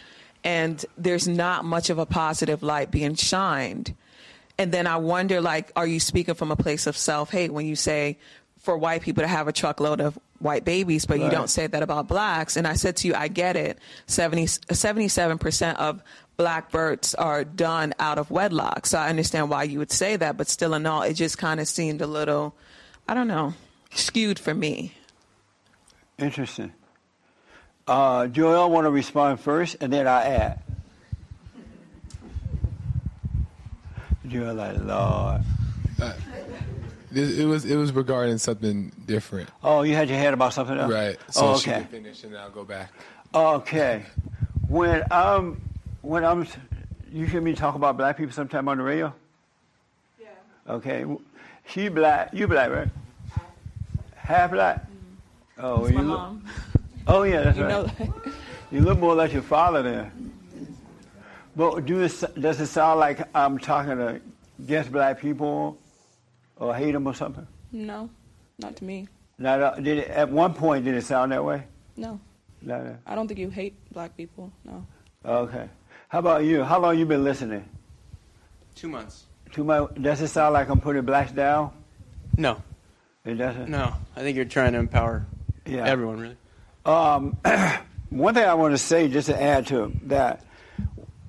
and 0.43 0.83
there's 0.97 1.27
not 1.27 1.65
much 1.65 1.89
of 1.89 1.97
a 1.99 2.05
positive 2.05 2.63
light 2.63 2.91
being 2.91 3.15
shined. 3.15 3.95
And 4.57 4.71
then 4.71 4.87
I 4.87 4.97
wonder, 4.97 5.39
like, 5.39 5.71
are 5.75 5.87
you 5.87 5.99
speaking 5.99 6.35
from 6.35 6.51
a 6.51 6.55
place 6.55 6.85
of 6.85 6.97
self 6.97 7.31
hate 7.31 7.51
when 7.51 7.65
you 7.65 7.75
say 7.75 8.17
for 8.57 8.77
white 8.77 9.01
people 9.01 9.23
to 9.23 9.27
have 9.27 9.47
a 9.47 9.53
truckload 9.53 10.01
of 10.01 10.19
white 10.39 10.65
babies, 10.65 11.05
but 11.05 11.19
you 11.19 11.29
don't 11.29 11.49
say 11.49 11.65
that 11.67 11.81
about 11.81 12.09
blacks? 12.09 12.57
And 12.57 12.67
I 12.67 12.73
said 12.73 12.97
to 12.97 13.07
you, 13.07 13.15
I 13.15 13.29
get 13.29 13.55
it. 13.55 13.79
70, 14.07 14.45
77% 14.45 15.75
of 15.77 16.03
black 16.35 16.71
births 16.71 17.15
are 17.15 17.45
done 17.45 17.93
out 17.99 18.17
of 18.17 18.31
wedlock. 18.31 18.85
So 18.85 18.97
I 18.97 19.09
understand 19.09 19.49
why 19.49 19.63
you 19.63 19.79
would 19.79 19.91
say 19.91 20.17
that, 20.17 20.35
but 20.35 20.49
still 20.49 20.73
in 20.73 20.85
all, 20.85 21.03
it 21.03 21.13
just 21.13 21.37
kind 21.37 21.61
of 21.61 21.67
seemed 21.67 22.01
a 22.01 22.07
little, 22.07 22.53
I 23.07 23.13
don't 23.13 23.27
know, 23.27 23.53
skewed 23.91 24.39
for 24.39 24.53
me. 24.53 24.93
Interesting. 26.19 26.73
Uh, 27.87 28.27
Joel 28.27 28.69
want 28.69 28.85
to 28.85 28.91
respond 28.91 29.39
first, 29.39 29.77
and 29.81 29.91
then 29.91 30.07
I 30.07 30.23
add. 30.23 30.59
You're 34.23 34.53
like, 34.53 34.77
Lord. 34.77 35.41
It, 37.11 37.39
it 37.39 37.45
was 37.45 37.65
it 37.65 37.75
was 37.75 37.91
regarding 37.91 38.37
something 38.37 38.91
different. 39.07 39.49
Oh, 39.63 39.81
you 39.81 39.95
had 39.95 40.09
your 40.09 40.19
head 40.19 40.35
about 40.35 40.53
something 40.53 40.77
else? 40.77 40.91
Right. 40.91 41.17
So 41.31 41.47
oh, 41.47 41.57
she 41.57 41.71
okay. 41.71 41.79
can 41.79 41.89
finish 41.89 42.23
and 42.23 42.37
I'll 42.37 42.51
go 42.51 42.63
back. 42.63 42.91
Okay. 43.33 44.05
When 44.67 45.03
I'm, 45.09 45.59
when 46.01 46.23
I'm, 46.23 46.45
you 47.11 47.25
hear 47.25 47.41
me 47.41 47.55
talk 47.55 47.73
about 47.73 47.97
black 47.97 48.17
people 48.17 48.33
sometime 48.33 48.67
on 48.67 48.77
the 48.77 48.83
radio? 48.83 49.11
Yeah. 50.21 50.27
Okay. 50.67 51.05
She 51.67 51.89
black, 51.89 52.29
you 52.31 52.47
black, 52.47 52.69
right? 52.69 52.87
Half 54.15 54.51
black? 54.51 54.85
Oh, 55.59 55.79
That's 55.81 55.91
you 55.91 55.97
my 55.97 56.03
look, 56.03 56.17
mom. 56.19 56.43
Oh, 57.07 57.23
yeah, 57.23 57.41
that's 57.41 57.57
You 57.57 57.63
right. 57.63 57.69
know 57.71 57.83
that. 57.83 58.09
You 58.71 58.81
look 58.81 58.99
more 58.99 59.15
like 59.15 59.33
your 59.33 59.41
father 59.41 59.81
there. 59.81 60.11
But 61.55 61.85
do 61.85 62.01
it, 62.01 62.23
does 62.39 62.61
it 62.61 62.67
sound 62.67 62.99
like 62.99 63.27
I'm 63.35 63.57
talking 63.57 63.97
to 63.97 64.21
against 64.59 64.91
black 64.91 65.19
people 65.19 65.77
or 66.55 66.75
hate 66.75 66.91
them 66.91 67.07
or 67.07 67.13
something? 67.15 67.47
No, 67.71 68.09
not 68.59 68.75
to 68.77 68.83
me. 68.83 69.07
Not, 69.39 69.61
uh, 69.61 69.75
did 69.75 69.97
it, 69.99 70.07
at 70.09 70.29
one 70.29 70.53
point, 70.53 70.85
did 70.85 70.93
it 70.95 71.03
sound 71.03 71.31
that 71.31 71.43
way? 71.43 71.63
No, 71.97 72.19
No, 72.61 72.83
no. 72.83 72.97
I 73.07 73.15
don't 73.15 73.27
think 73.27 73.39
you 73.39 73.49
hate 73.49 73.73
black 73.91 74.15
people. 74.15 74.51
No. 74.63 74.85
Okay. 75.25 75.67
How 76.09 76.19
about 76.19 76.43
you? 76.45 76.63
How 76.63 76.79
long 76.79 76.97
you 76.97 77.05
been 77.05 77.23
listening? 77.23 77.67
Two 78.75 78.87
months. 78.89 79.25
Two 79.51 79.63
months. 79.63 79.93
Does 79.99 80.21
it 80.21 80.27
sound 80.27 80.53
like 80.53 80.69
I'm 80.69 80.79
putting 80.79 81.03
blacks 81.03 81.31
down? 81.31 81.71
No. 82.37 82.61
It 83.25 83.35
doesn't. 83.35 83.69
No. 83.69 83.93
I 84.15 84.21
think 84.21 84.35
you're 84.35 84.45
trying 84.45 84.73
to 84.73 84.79
empower 84.79 85.25
Yeah. 85.69 85.85
everyone, 85.85 86.19
really. 86.19 86.37
Um, 86.85 87.37
one 88.09 88.33
thing 88.33 88.43
I 88.43 88.53
want 88.55 88.73
to 88.73 88.77
say, 88.77 89.07
just 89.07 89.27
to 89.27 89.41
add 89.41 89.67
to 89.67 89.91
that, 90.03 90.43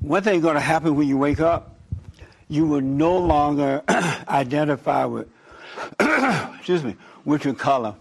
one 0.01 0.23
thing 0.23 0.41
going 0.41 0.55
to 0.55 0.61
happen 0.61 0.97
when 0.97 1.09
you 1.09 1.19
wake 1.19 1.41
up, 1.41 1.79
you 2.49 2.67
will 2.67 2.81
no 2.81 3.19
longer 3.19 3.83
identify 4.29 5.05
with, 5.05 5.29
excuse 6.01 6.83
me, 6.83 6.97
with 7.25 7.45
your 7.45 7.55
color. 7.55 7.95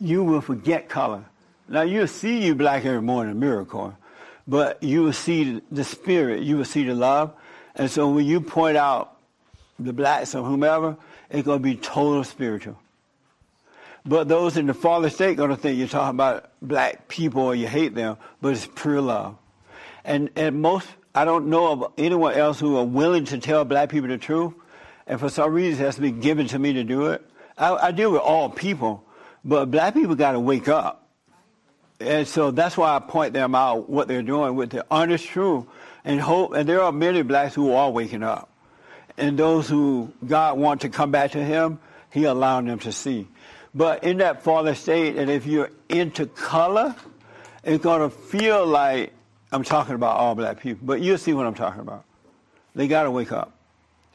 You 0.00 0.24
will 0.24 0.40
forget 0.40 0.88
color. 0.88 1.24
Now 1.68 1.82
you'll 1.82 2.08
see 2.08 2.44
you 2.44 2.54
black 2.54 2.84
every 2.84 3.02
morning, 3.02 3.38
miracle, 3.38 3.96
but 4.48 4.82
you 4.82 5.02
will 5.02 5.12
see 5.12 5.62
the 5.70 5.84
spirit, 5.84 6.42
you 6.42 6.56
will 6.56 6.64
see 6.64 6.84
the 6.84 6.94
love, 6.94 7.32
and 7.76 7.90
so 7.90 8.08
when 8.08 8.26
you 8.26 8.40
point 8.40 8.76
out 8.76 9.16
the 9.78 9.92
blacks 9.92 10.34
or 10.34 10.44
whomever, 10.44 10.96
it's 11.30 11.46
going 11.46 11.60
to 11.60 11.62
be 11.62 11.76
total 11.76 12.24
spiritual. 12.24 12.76
But 14.06 14.28
those 14.28 14.56
in 14.56 14.66
the 14.66 14.74
fallen 14.74 15.10
state 15.10 15.36
going 15.36 15.50
to 15.50 15.56
think 15.56 15.78
you're 15.78 15.88
talking 15.88 16.16
about 16.16 16.50
black 16.62 17.08
people 17.08 17.42
or 17.42 17.54
you 17.54 17.66
hate 17.66 17.94
them, 17.94 18.16
but 18.40 18.52
it's 18.52 18.66
pure 18.66 19.00
love. 19.00 19.36
And 20.04 20.30
and 20.36 20.62
most, 20.62 20.88
I 21.14 21.24
don't 21.24 21.48
know 21.48 21.72
of 21.72 21.92
anyone 21.98 22.34
else 22.34 22.58
who 22.58 22.76
are 22.78 22.84
willing 22.84 23.26
to 23.26 23.38
tell 23.38 23.64
black 23.64 23.90
people 23.90 24.08
the 24.08 24.18
truth. 24.18 24.54
And 25.06 25.20
for 25.20 25.28
some 25.28 25.52
reason, 25.52 25.82
it 25.82 25.86
has 25.86 25.96
to 25.96 26.00
be 26.00 26.12
given 26.12 26.46
to 26.48 26.58
me 26.58 26.72
to 26.74 26.84
do 26.84 27.08
it. 27.08 27.26
I, 27.58 27.74
I 27.74 27.90
deal 27.90 28.12
with 28.12 28.22
all 28.22 28.48
people, 28.48 29.04
but 29.44 29.70
black 29.70 29.92
people 29.94 30.14
got 30.14 30.32
to 30.32 30.40
wake 30.40 30.68
up. 30.68 31.08
And 31.98 32.26
so 32.26 32.50
that's 32.50 32.76
why 32.76 32.96
I 32.96 32.98
point 32.98 33.34
them 33.34 33.54
out 33.54 33.90
what 33.90 34.08
they're 34.08 34.22
doing 34.22 34.56
with 34.56 34.70
the 34.70 34.86
honest 34.90 35.26
truth 35.26 35.66
and 36.04 36.18
hope. 36.18 36.54
And 36.54 36.66
there 36.66 36.80
are 36.80 36.92
many 36.92 37.20
blacks 37.22 37.54
who 37.54 37.74
are 37.74 37.90
waking 37.90 38.22
up. 38.22 38.48
And 39.18 39.38
those 39.38 39.68
who 39.68 40.10
God 40.26 40.58
want 40.58 40.80
to 40.82 40.88
come 40.88 41.10
back 41.10 41.32
to 41.32 41.44
Him, 41.44 41.78
He 42.10 42.24
allowing 42.24 42.64
them 42.64 42.78
to 42.80 42.92
see. 42.92 43.28
But 43.74 44.04
in 44.04 44.18
that 44.18 44.42
fallen 44.42 44.74
state, 44.74 45.16
and 45.16 45.30
if 45.30 45.46
you're 45.46 45.70
into 45.88 46.26
color, 46.26 46.94
it's 47.62 47.82
going 47.82 48.00
to 48.00 48.10
feel 48.14 48.66
like 48.66 49.12
I'm 49.52 49.62
talking 49.62 49.94
about 49.94 50.16
all 50.16 50.34
black 50.34 50.60
people. 50.60 50.86
But 50.86 51.00
you'll 51.00 51.18
see 51.18 51.32
what 51.32 51.46
I'm 51.46 51.54
talking 51.54 51.80
about. 51.80 52.04
They 52.74 52.88
got 52.88 53.04
to 53.04 53.10
wake 53.10 53.32
up. 53.32 53.52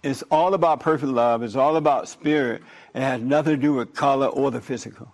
It's 0.03 0.24
all 0.24 0.53
about 0.53 0.82
perfect 0.82 1.12
love. 1.12 1.41
It's 1.41 1.56
all 1.56 1.78
about 1.78 2.08
spirit. 2.08 2.62
It 2.93 3.01
has 3.01 3.22
nothing 3.22 3.56
to 3.56 3.62
do 3.62 3.74
with 3.74 3.93
color 3.95 4.28
or 4.28 4.51
the 4.51 4.62
physical. 4.62 5.12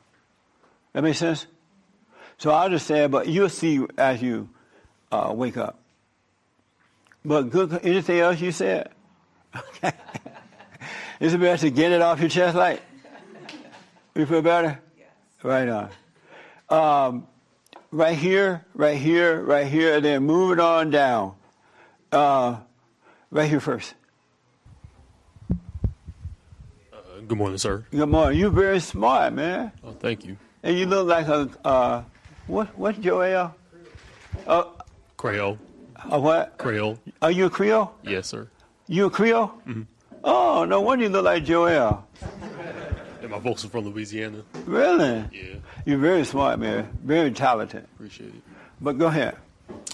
That 0.94 1.04
makes 1.04 1.20
sense? 1.20 1.48
So 2.38 2.52
I'll 2.52 2.70
just 2.70 2.88
say, 2.88 3.08
but 3.08 3.28
you'll 3.28 3.50
see 3.50 3.86
as 3.98 4.22
you 4.22 4.50
uh, 5.12 5.32
wake 5.36 5.58
up. 5.58 5.80
But 7.24 7.44
good. 7.44 7.80
Anything 7.84 8.20
else 8.20 8.42
you 8.42 8.52
said? 8.52 8.90
Okay. 9.84 9.92
Is 11.20 11.36
it 11.36 11.40
better 11.40 11.58
to 11.58 11.70
get 11.70 11.92
it 11.92 12.02
off 12.02 12.20
your 12.20 12.30
chest 12.30 12.56
like? 12.56 12.82
You 14.16 14.26
feel 14.26 14.42
better? 14.42 14.80
Yes. 14.98 15.08
Right 15.44 15.68
on. 15.70 15.90
Um, 16.70 17.28
right 17.92 18.18
here, 18.18 18.66
right 18.74 18.98
here, 18.98 19.42
right 19.42 19.68
here, 19.68 19.96
and 19.96 20.06
then 20.06 20.24
move 20.24 20.52
it 20.54 20.60
on 20.60 20.90
down. 20.90 21.36
Uh, 22.12 22.58
right 23.30 23.50
here 23.50 23.60
first. 23.60 23.94
Good 27.28 27.38
morning, 27.38 27.58
sir. 27.58 27.86
Good 27.92 28.10
morning. 28.10 28.40
You're 28.40 28.50
very 28.50 28.80
smart, 28.82 29.34
man. 29.34 29.72
Oh, 29.84 29.94
thank 29.94 30.26
you. 30.26 30.36
And 30.64 30.78
you 30.78 30.86
look 30.86 31.08
like 31.08 31.28
a, 31.28 31.50
uh, 31.64 32.04
what, 32.48 32.78
what's 32.78 32.98
Joel? 32.98 33.56
Uh, 34.46 34.64
Creole. 35.16 35.58
a 36.10 36.20
what? 36.20 36.58
Creole. 36.58 37.00
Are 37.22 37.32
you 37.32 37.46
a 37.46 37.50
Creole? 37.50 37.94
Yes, 38.04 38.28
sir. 38.28 38.50
You 38.88 39.06
a 39.06 39.10
Creole? 39.10 39.48
Mm-hmm. 39.66 39.84
Oh, 40.24 40.66
no 40.66 40.82
wonder 40.82 41.06
you 41.06 41.10
look 41.10 41.24
like 41.24 41.46
Joel. 41.46 42.06
My 43.32 43.40
folks 43.40 43.64
are 43.66 43.70
from 43.70 43.86
Louisiana. 43.86 44.44
Really? 44.66 45.26
Yeah. 45.32 45.56
You're 45.86 45.98
very 46.00 46.26
smart, 46.26 46.60
man. 46.60 46.90
Very 47.04 47.32
talented. 47.32 47.86
Appreciate 47.96 48.28
it. 48.36 48.42
But 48.82 48.98
go 48.98 49.08
ahead. 49.08 49.38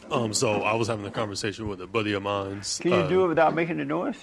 Um, 0.09 0.33
so 0.33 0.63
I 0.63 0.73
was 0.73 0.87
having 0.87 1.05
a 1.05 1.11
conversation 1.11 1.67
with 1.67 1.79
a 1.81 1.87
buddy 1.87 2.13
of 2.13 2.23
mine. 2.23 2.61
Can 2.79 2.91
you 2.91 2.97
uh, 2.97 3.07
do 3.07 3.25
it 3.25 3.27
without 3.27 3.53
making 3.53 3.77
the 3.77 3.85
noise? 3.85 4.17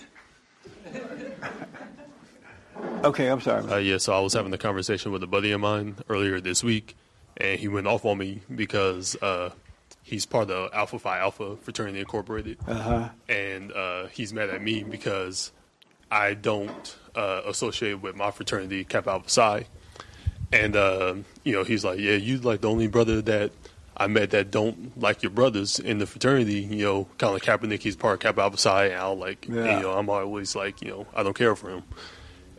okay, 3.05 3.29
I'm 3.29 3.41
sorry. 3.41 3.63
Uh, 3.71 3.77
yeah, 3.77 3.99
so 3.99 4.13
I 4.15 4.21
was 4.21 4.33
having 4.33 4.53
a 4.53 4.59
conversation 4.59 5.13
with 5.13 5.23
a 5.23 5.27
buddy 5.29 5.53
of 5.53 5.61
mine 5.61 5.97
earlier 6.09 6.41
this 6.41 6.65
week, 6.65 6.97
and 7.37 7.59
he 7.61 7.69
went 7.69 7.87
off 7.87 8.05
on 8.05 8.19
me 8.19 8.41
because 8.55 9.15
uh, 9.23 9.51
he's 10.03 10.27
part 10.27 10.51
of 10.51 10.71
Alpha 10.73 10.99
Phi 10.99 11.19
Alpha 11.19 11.57
Fraternity 11.59 12.01
Incorporated, 12.01 12.59
Uh-huh. 12.67 13.09
and 13.29 13.71
uh, 13.73 14.07
he's 14.09 14.33
mad 14.33 14.51
at 14.51 14.61
me 14.63 14.83
because 14.83 15.53
I 16.11 16.35
don't 16.35 16.97
uh, 17.15 17.43
associate 17.47 18.01
with 18.03 18.17
my 18.17 18.31
fraternity, 18.31 18.85
Kappa 18.85 19.11
Alpha 19.11 19.29
Psi. 19.31 19.67
And 20.53 20.77
uh, 20.77 21.15
you 21.43 21.53
know, 21.53 21.65
he's 21.65 21.85
like, 21.85 21.99
"Yeah, 21.99 22.13
you 22.15 22.39
like 22.39 22.61
the 22.61 22.69
only 22.71 22.87
brother 22.87 23.21
that 23.23 23.51
I 23.97 24.07
met 24.07 24.31
that 24.31 24.51
don't 24.51 24.97
like 25.01 25.23
your 25.23 25.31
brothers 25.31 25.79
in 25.81 25.99
the 25.99 26.07
fraternity." 26.07 26.61
You 26.61 26.85
know, 26.85 27.09
kind 27.19 27.35
of 27.35 27.43
Kaepernick, 27.43 27.81
he's 27.81 27.97
part 27.97 28.15
of 28.15 28.21
Kappa 28.21 28.43
Alpha 28.43 28.57
Psi, 28.59 28.85
and 28.87 28.95
I'll 28.95 29.17
like, 29.17 29.47
and, 29.47 29.57
you 29.57 29.81
know, 29.83 29.93
I'm 29.93 30.09
always 30.09 30.55
like, 30.55 30.81
you 30.83 30.89
know, 30.91 31.07
I 31.15 31.23
don't 31.23 31.35
care 31.37 31.57
for 31.57 31.71
him. 31.71 31.83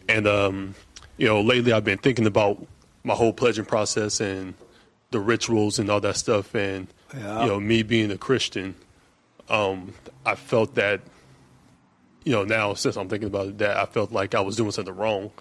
And 0.09 0.27
um, 0.27 0.75
you 1.17 1.27
know, 1.27 1.41
lately 1.41 1.71
I've 1.71 1.85
been 1.85 1.97
thinking 1.99 2.25
about 2.25 2.65
my 3.03 3.13
whole 3.13 3.31
pledging 3.33 3.65
process 3.65 4.19
and 4.19 4.55
the 5.11 5.19
rituals 5.19 5.79
and 5.79 5.89
all 5.89 6.01
that 6.01 6.17
stuff, 6.17 6.53
and 6.55 6.87
Yeah. 7.15 7.43
you 7.43 7.47
know, 7.47 7.59
me 7.59 7.83
being 7.83 8.11
a 8.11 8.17
Christian, 8.17 8.75
um, 9.47 9.93
I 10.25 10.35
felt 10.35 10.75
that, 10.75 10.99
you 12.25 12.33
know, 12.33 12.43
now 12.43 12.73
since 12.73 12.97
I'm 12.97 13.07
thinking 13.07 13.27
about 13.27 13.47
it, 13.47 13.57
that 13.59 13.77
I 13.77 13.85
felt 13.85 14.11
like 14.11 14.35
I 14.35 14.41
was 14.41 14.57
doing 14.57 14.71
something 14.71 14.93
wrong, 14.95 15.31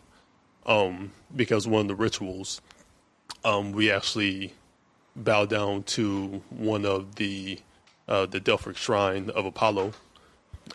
um, 0.66 1.10
because 1.34 1.66
one 1.66 1.82
of 1.82 1.88
the 1.88 1.94
rituals, 1.96 2.60
um, 3.44 3.72
we 3.72 3.90
actually 3.90 4.52
bow 5.16 5.44
down 5.46 5.82
to 5.84 6.40
one 6.50 6.84
of 6.86 7.16
the 7.16 7.58
uh, 8.06 8.26
the 8.26 8.38
Delphic 8.38 8.76
shrine 8.76 9.30
of 9.30 9.46
Apollo. 9.46 9.92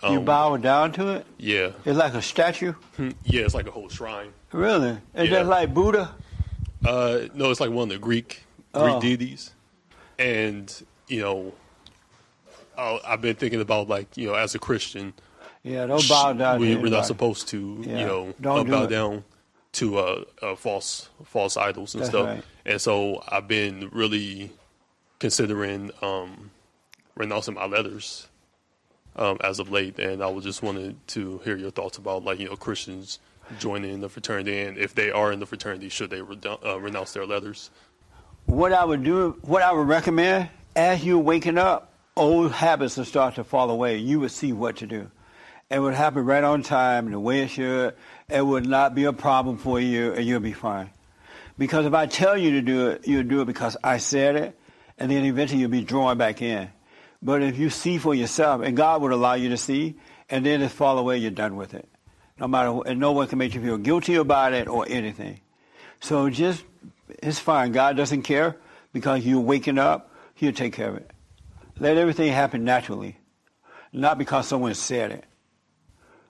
you 0.03 0.17
Um, 0.19 0.25
bow 0.25 0.57
down 0.57 0.91
to 0.93 1.09
it? 1.09 1.25
Yeah. 1.37 1.71
It's 1.85 1.97
like 1.97 2.13
a 2.15 2.21
statue? 2.23 2.73
Yeah, 2.97 3.41
it's 3.45 3.53
like 3.53 3.67
a 3.67 3.71
whole 3.71 3.87
shrine. 3.89 4.33
Really? 4.51 4.91
Is 5.13 5.29
Yeah. 5.29 5.39
just 5.39 5.49
like 5.49 5.71
Buddha? 5.73 6.15
Uh, 6.83 7.27
no, 7.35 7.51
it's 7.51 7.59
like 7.59 7.69
one 7.69 7.83
of 7.83 7.89
the 7.89 7.99
Greek 7.99 8.43
Greek 8.73 8.95
Oh. 8.95 8.99
deities, 9.01 9.51
and 10.17 10.73
you 11.07 11.21
know, 11.21 11.53
I've 12.77 13.21
been 13.21 13.35
thinking 13.35 13.61
about 13.61 13.89
like 13.89 14.15
you 14.17 14.27
know, 14.27 14.33
as 14.35 14.55
a 14.55 14.59
Christian, 14.59 15.13
Yeah, 15.63 15.85
don't 15.87 16.07
bow 16.07 16.33
down 16.33 16.59
we, 16.59 16.75
we're 16.75 16.89
not 16.89 17.05
supposed 17.05 17.49
to 17.49 17.83
Yeah, 17.85 17.99
you 17.99 18.05
know 18.05 18.33
don't 18.39 18.59
uh, 18.59 18.63
do 18.63 18.71
bow 18.71 18.85
down 18.85 19.23
to 19.73 19.97
uh, 19.97 20.23
uh, 20.41 20.55
false 20.55 21.09
false 21.25 21.57
idols 21.57 21.93
and 21.93 22.01
That's 22.01 22.09
stuff. 22.11 22.25
right. 22.27 22.43
And 22.65 22.81
so 22.81 23.23
I've 23.27 23.47
been 23.47 23.89
really 23.91 24.51
considering 25.19 25.91
um, 26.01 26.51
renouncing 27.15 27.55
my 27.55 27.65
letters 27.65 28.27
um, 29.15 29.37
as 29.43 29.59
of 29.59 29.69
late, 29.69 29.99
and 29.99 30.23
I 30.23 30.27
was 30.27 30.43
just 30.43 30.63
wanted 30.63 30.95
to 31.09 31.39
hear 31.39 31.57
your 31.57 31.71
thoughts 31.71 31.97
about 31.97 32.23
like 32.23 32.39
you 32.39 32.47
know 32.47 32.55
Christians 32.55 33.19
joining 33.59 33.99
the 33.99 34.09
fraternity, 34.09 34.61
and 34.61 34.77
if 34.77 34.95
they 34.95 35.11
are 35.11 35.31
in 35.31 35.39
the 35.39 35.45
fraternity, 35.45 35.89
should 35.89 36.09
they 36.09 36.19
renou- 36.19 36.63
uh, 36.65 36.79
renounce 36.79 37.13
their 37.13 37.25
letters? 37.25 37.69
What 38.45 38.73
I 38.73 38.85
would 38.85 39.03
do, 39.03 39.37
what 39.41 39.61
I 39.61 39.71
would 39.71 39.87
recommend, 39.87 40.49
as 40.75 41.03
you're 41.03 41.17
waking 41.19 41.57
up, 41.57 41.91
old 42.15 42.51
habits 42.51 42.97
will 42.97 43.05
start 43.05 43.35
to 43.35 43.43
fall 43.43 43.69
away. 43.69 43.97
You 43.97 44.19
would 44.21 44.31
see 44.31 44.53
what 44.53 44.77
to 44.77 44.87
do. 44.87 45.11
It 45.69 45.79
would 45.79 45.93
happen 45.93 46.25
right 46.25 46.43
on 46.43 46.63
time, 46.63 47.11
the 47.11 47.19
way 47.19 47.41
it 47.43 47.49
should. 47.49 47.93
It 48.27 48.45
would 48.45 48.65
not 48.65 48.95
be 48.95 49.03
a 49.03 49.13
problem 49.13 49.57
for 49.57 49.79
you, 49.79 50.13
and 50.13 50.25
you'll 50.25 50.39
be 50.39 50.53
fine. 50.53 50.89
Because 51.59 51.85
if 51.85 51.93
I 51.93 52.07
tell 52.07 52.35
you 52.35 52.51
to 52.51 52.61
do 52.61 52.87
it, 52.87 53.07
you'll 53.07 53.23
do 53.23 53.41
it 53.41 53.45
because 53.45 53.77
I 53.83 53.97
said 53.97 54.35
it, 54.35 54.59
and 54.97 55.11
then 55.11 55.25
eventually 55.25 55.61
you'll 55.61 55.69
be 55.69 55.83
drawn 55.83 56.17
back 56.17 56.41
in. 56.41 56.69
But 57.21 57.43
if 57.43 57.59
you 57.59 57.69
see 57.69 57.97
for 57.97 58.15
yourself, 58.15 58.61
and 58.61 58.75
God 58.75 59.01
would 59.01 59.11
allow 59.11 59.33
you 59.33 59.49
to 59.49 59.57
see, 59.57 59.95
and 60.29 60.45
then 60.45 60.61
it 60.61 60.71
fall 60.71 60.97
away, 60.97 61.17
you're 61.17 61.31
done 61.31 61.55
with 61.55 61.73
it. 61.73 61.87
No 62.39 62.47
matter, 62.47 62.71
wh- 62.71 62.87
and 62.89 62.99
no 62.99 63.11
one 63.11 63.27
can 63.27 63.37
make 63.37 63.53
you 63.53 63.61
feel 63.61 63.77
guilty 63.77 64.15
about 64.15 64.53
it 64.53 64.67
or 64.67 64.85
anything. 64.87 65.41
So 65.99 66.29
just, 66.29 66.63
it's 67.09 67.39
fine. 67.39 67.73
God 67.73 67.97
doesn't 67.97 68.23
care 68.23 68.55
because 68.93 69.25
you're 69.25 69.39
waking 69.39 69.77
up. 69.77 70.15
He'll 70.33 70.53
take 70.53 70.73
care 70.73 70.89
of 70.89 70.95
it. 70.95 71.11
Let 71.77 71.97
everything 71.97 72.31
happen 72.31 72.63
naturally, 72.63 73.17
not 73.91 74.17
because 74.17 74.47
someone 74.47 74.73
said 74.73 75.11
it. 75.11 75.25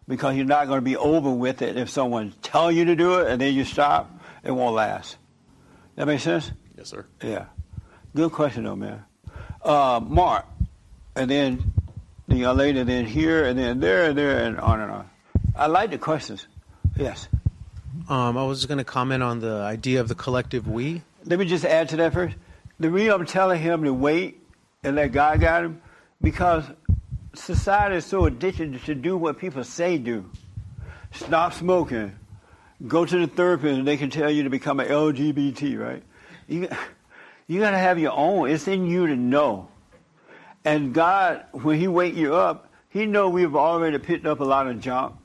Because 0.09 0.35
you're 0.35 0.45
not 0.45 0.67
going 0.67 0.79
to 0.79 0.85
be 0.85 0.97
over 0.97 1.29
with 1.29 1.61
it 1.61 1.77
if 1.77 1.89
someone 1.89 2.33
tell 2.41 2.71
you 2.71 2.83
to 2.85 2.95
do 2.95 3.19
it 3.19 3.27
and 3.27 3.39
then 3.39 3.53
you 3.53 3.63
stop. 3.63 4.11
It 4.43 4.51
won't 4.51 4.75
last. 4.75 5.15
That 5.95 6.07
make 6.07 6.19
sense? 6.19 6.51
Yes, 6.75 6.89
sir. 6.89 7.05
Yeah. 7.23 7.45
Good 8.15 8.31
question, 8.31 8.63
though, 8.63 8.75
man. 8.75 9.03
Uh, 9.63 10.01
Mark, 10.03 10.45
and 11.15 11.29
then 11.29 11.73
the 12.27 12.37
young 12.37 12.57
lady, 12.57 12.81
then 12.83 13.05
here, 13.05 13.45
and 13.45 13.57
then 13.57 13.79
there, 13.79 14.09
and 14.09 14.17
there, 14.17 14.43
and 14.43 14.59
on 14.59 14.81
and 14.81 14.91
on. 14.91 15.09
I 15.55 15.67
like 15.67 15.91
the 15.91 15.97
questions. 15.97 16.47
Yes. 16.97 17.27
Um, 18.07 18.35
I 18.35 18.43
was 18.45 18.65
going 18.65 18.79
to 18.79 18.83
comment 18.83 19.21
on 19.21 19.41
the 19.41 19.57
idea 19.57 20.01
of 20.01 20.07
the 20.07 20.15
collective 20.15 20.67
we. 20.67 21.03
Let 21.25 21.37
me 21.37 21.45
just 21.45 21.65
add 21.65 21.89
to 21.89 21.97
that 21.97 22.13
first. 22.13 22.35
The 22.79 22.89
reason 22.89 23.11
I'm 23.11 23.25
telling 23.27 23.61
him 23.61 23.83
to 23.83 23.93
wait 23.93 24.41
and 24.83 24.95
let 24.95 25.11
God 25.11 25.39
guide 25.39 25.65
him, 25.65 25.81
because 26.21 26.63
society 27.33 27.95
is 27.95 28.05
so 28.05 28.25
addicted 28.25 28.83
to 28.85 28.95
do 28.95 29.17
what 29.17 29.37
people 29.37 29.63
say 29.63 29.97
do. 29.97 30.29
Stop 31.11 31.53
smoking. 31.53 32.15
Go 32.87 33.05
to 33.05 33.19
the 33.19 33.27
therapist 33.27 33.77
and 33.79 33.87
they 33.87 33.97
can 33.97 34.09
tell 34.09 34.31
you 34.31 34.43
to 34.43 34.49
become 34.49 34.79
an 34.79 34.87
LGBT, 34.87 35.79
right? 35.79 36.03
You, 36.47 36.69
you 37.47 37.59
got 37.59 37.71
to 37.71 37.77
have 37.77 37.99
your 37.99 38.13
own. 38.13 38.49
It's 38.49 38.67
in 38.67 38.85
you 38.85 39.07
to 39.07 39.15
know. 39.15 39.69
And 40.63 40.93
God, 40.93 41.45
when 41.51 41.79
He 41.79 41.87
wake 41.87 42.15
you 42.15 42.35
up, 42.35 42.71
He 42.89 43.05
know 43.05 43.29
we've 43.29 43.55
already 43.55 43.97
picked 43.97 44.25
up 44.25 44.39
a 44.39 44.45
lot 44.45 44.67
of 44.67 44.79
junk. 44.81 45.15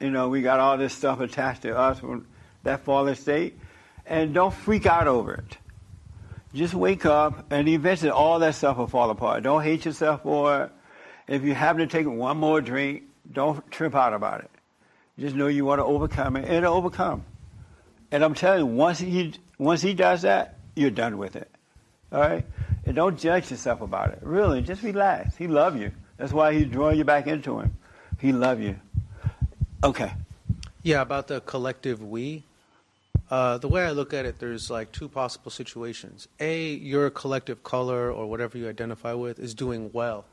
You 0.00 0.10
know, 0.10 0.28
we 0.28 0.42
got 0.42 0.60
all 0.60 0.76
this 0.76 0.92
stuff 0.92 1.20
attached 1.20 1.62
to 1.62 1.76
us 1.76 2.00
from 2.00 2.26
that 2.62 2.84
fallen 2.84 3.14
state. 3.14 3.58
And 4.06 4.34
don't 4.34 4.52
freak 4.52 4.86
out 4.86 5.06
over 5.06 5.34
it. 5.34 5.58
Just 6.52 6.74
wake 6.74 7.04
up, 7.04 7.50
and 7.50 7.68
eventually 7.68 8.10
all 8.10 8.38
that 8.38 8.54
stuff 8.54 8.76
will 8.76 8.86
fall 8.86 9.10
apart. 9.10 9.42
Don't 9.42 9.62
hate 9.62 9.84
yourself 9.84 10.22
for 10.22 10.64
it. 10.64 10.72
If 11.26 11.42
you 11.42 11.54
happen 11.54 11.80
to 11.80 11.86
take 11.86 12.06
one 12.06 12.36
more 12.36 12.60
drink, 12.60 13.04
don't 13.30 13.70
trip 13.70 13.94
out 13.94 14.12
about 14.12 14.40
it. 14.40 14.50
Just 15.18 15.34
know 15.34 15.46
you 15.46 15.64
want 15.64 15.78
to 15.78 15.84
overcome 15.84 16.36
it, 16.36 16.44
and 16.44 16.54
it'll 16.56 16.74
overcome. 16.74 17.24
And 18.10 18.22
I'm 18.22 18.34
telling 18.34 18.60
you, 18.60 18.66
once 18.66 18.98
he 18.98 19.34
once 19.58 19.80
he 19.80 19.94
does 19.94 20.22
that, 20.22 20.58
you're 20.74 20.90
done 20.90 21.18
with 21.18 21.36
it. 21.36 21.50
All 22.12 22.20
right? 22.20 22.44
And 22.84 22.94
don't 22.94 23.18
judge 23.18 23.50
yourself 23.50 23.80
about 23.80 24.10
it. 24.10 24.18
Really, 24.22 24.60
just 24.60 24.82
relax. 24.82 25.36
He 25.36 25.46
love 25.46 25.76
you. 25.76 25.92
That's 26.16 26.32
why 26.32 26.54
he's 26.54 26.66
drawing 26.66 26.98
you 26.98 27.04
back 27.04 27.26
into 27.26 27.58
him. 27.58 27.76
He 28.20 28.32
love 28.32 28.60
you. 28.60 28.78
Okay. 29.82 30.12
Yeah, 30.82 31.00
about 31.00 31.28
the 31.28 31.40
collective 31.40 32.02
we. 32.02 32.44
Uh, 33.30 33.58
the 33.58 33.68
way 33.68 33.84
I 33.84 33.90
look 33.90 34.12
at 34.12 34.26
it, 34.26 34.38
there's 34.38 34.70
like 34.70 34.92
two 34.92 35.08
possible 35.08 35.50
situations. 35.50 36.28
A, 36.40 36.74
your 36.74 37.10
collective 37.10 37.62
color 37.62 38.12
or 38.12 38.26
whatever 38.26 38.58
you 38.58 38.68
identify 38.68 39.14
with 39.14 39.38
is 39.38 39.54
doing 39.54 39.90
well, 39.92 40.26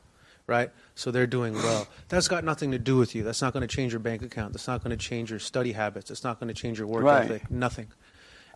right? 0.46 0.70
So 0.94 1.10
they're 1.10 1.26
doing 1.26 1.54
well. 1.54 1.86
That's 2.08 2.28
got 2.28 2.44
nothing 2.44 2.72
to 2.72 2.78
do 2.78 2.96
with 2.96 3.14
you. 3.14 3.22
That's 3.22 3.40
not 3.42 3.52
going 3.52 3.66
to 3.66 3.74
change 3.76 3.92
your 3.92 4.00
bank 4.00 4.22
account. 4.22 4.52
That's 4.52 4.66
not 4.68 4.82
going 4.82 4.90
to 4.90 4.96
change 5.02 5.30
your 5.30 5.38
study 5.38 5.72
habits. 5.72 6.10
It's 6.10 6.24
not 6.24 6.38
going 6.40 6.48
to 6.48 6.54
change 6.54 6.78
your 6.78 6.86
work 6.88 7.04
Right. 7.04 7.24
ethic. 7.24 7.50
Nothing. 7.50 7.88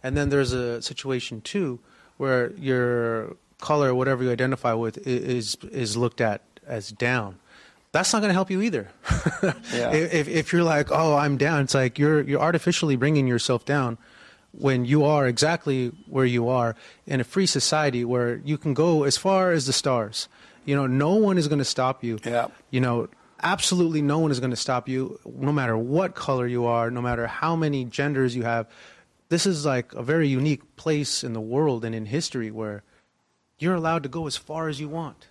And 0.02 0.16
then 0.16 0.28
there's 0.28 0.52
a 0.52 0.82
situation 0.82 1.40
too 1.40 1.80
where 2.16 2.52
your 2.52 3.36
color, 3.60 3.94
whatever 3.94 4.22
you 4.24 4.30
identify 4.30 4.72
with, 4.74 4.98
is 5.06 5.56
is 5.72 5.96
looked 5.96 6.20
at 6.20 6.42
as 6.66 6.90
down. 6.92 7.38
That's 7.92 8.12
not 8.12 8.18
going 8.20 8.28
to 8.28 8.34
help 8.34 8.50
you 8.50 8.60
either. 8.62 8.88
Yeah. 9.72 9.92
if, 9.92 10.14
if 10.14 10.28
if 10.28 10.52
you're 10.52 10.62
like, 10.64 10.90
oh, 10.92 11.14
I'm 11.16 11.36
down, 11.36 11.62
it's 11.62 11.74
like 11.74 11.98
you're 11.98 12.20
you're 12.22 12.40
artificially 12.40 12.96
bringing 12.96 13.26
yourself 13.26 13.64
down 13.64 13.96
when 14.52 14.84
you 14.84 15.04
are 15.04 15.26
exactly 15.26 15.92
where 16.08 16.24
you 16.24 16.48
are 16.48 16.74
in 17.06 17.20
a 17.20 17.24
free 17.24 17.46
society 17.46 18.04
where 18.04 18.36
you 18.44 18.56
can 18.58 18.74
go 18.74 19.02
as 19.04 19.16
far 19.16 19.52
as 19.52 19.66
the 19.66 19.72
stars. 19.72 20.28
You 20.66 20.76
know, 20.76 20.86
no 20.86 21.14
one 21.14 21.38
is 21.38 21.48
going 21.48 21.60
to 21.60 21.64
stop 21.64 22.04
you. 22.04 22.18
Yeah. 22.22 22.48
You 22.70 22.80
know, 22.80 23.08
absolutely 23.42 24.02
no 24.02 24.18
one 24.18 24.30
is 24.30 24.40
going 24.40 24.50
to 24.50 24.56
stop 24.56 24.88
you, 24.88 25.18
no 25.24 25.52
matter 25.52 25.78
what 25.78 26.14
color 26.14 26.46
you 26.46 26.66
are, 26.66 26.90
no 26.90 27.00
matter 27.00 27.26
how 27.26 27.56
many 27.56 27.84
genders 27.84 28.36
you 28.36 28.42
have. 28.42 28.66
This 29.28 29.46
is 29.46 29.64
like 29.64 29.94
a 29.94 30.02
very 30.02 30.28
unique 30.28 30.76
place 30.76 31.24
in 31.24 31.32
the 31.32 31.40
world 31.40 31.84
and 31.84 31.94
in 31.94 32.06
history 32.06 32.50
where 32.50 32.82
you're 33.58 33.74
allowed 33.74 34.02
to 34.02 34.08
go 34.08 34.26
as 34.26 34.36
far 34.36 34.68
as 34.68 34.80
you 34.80 34.88
want. 34.88 35.28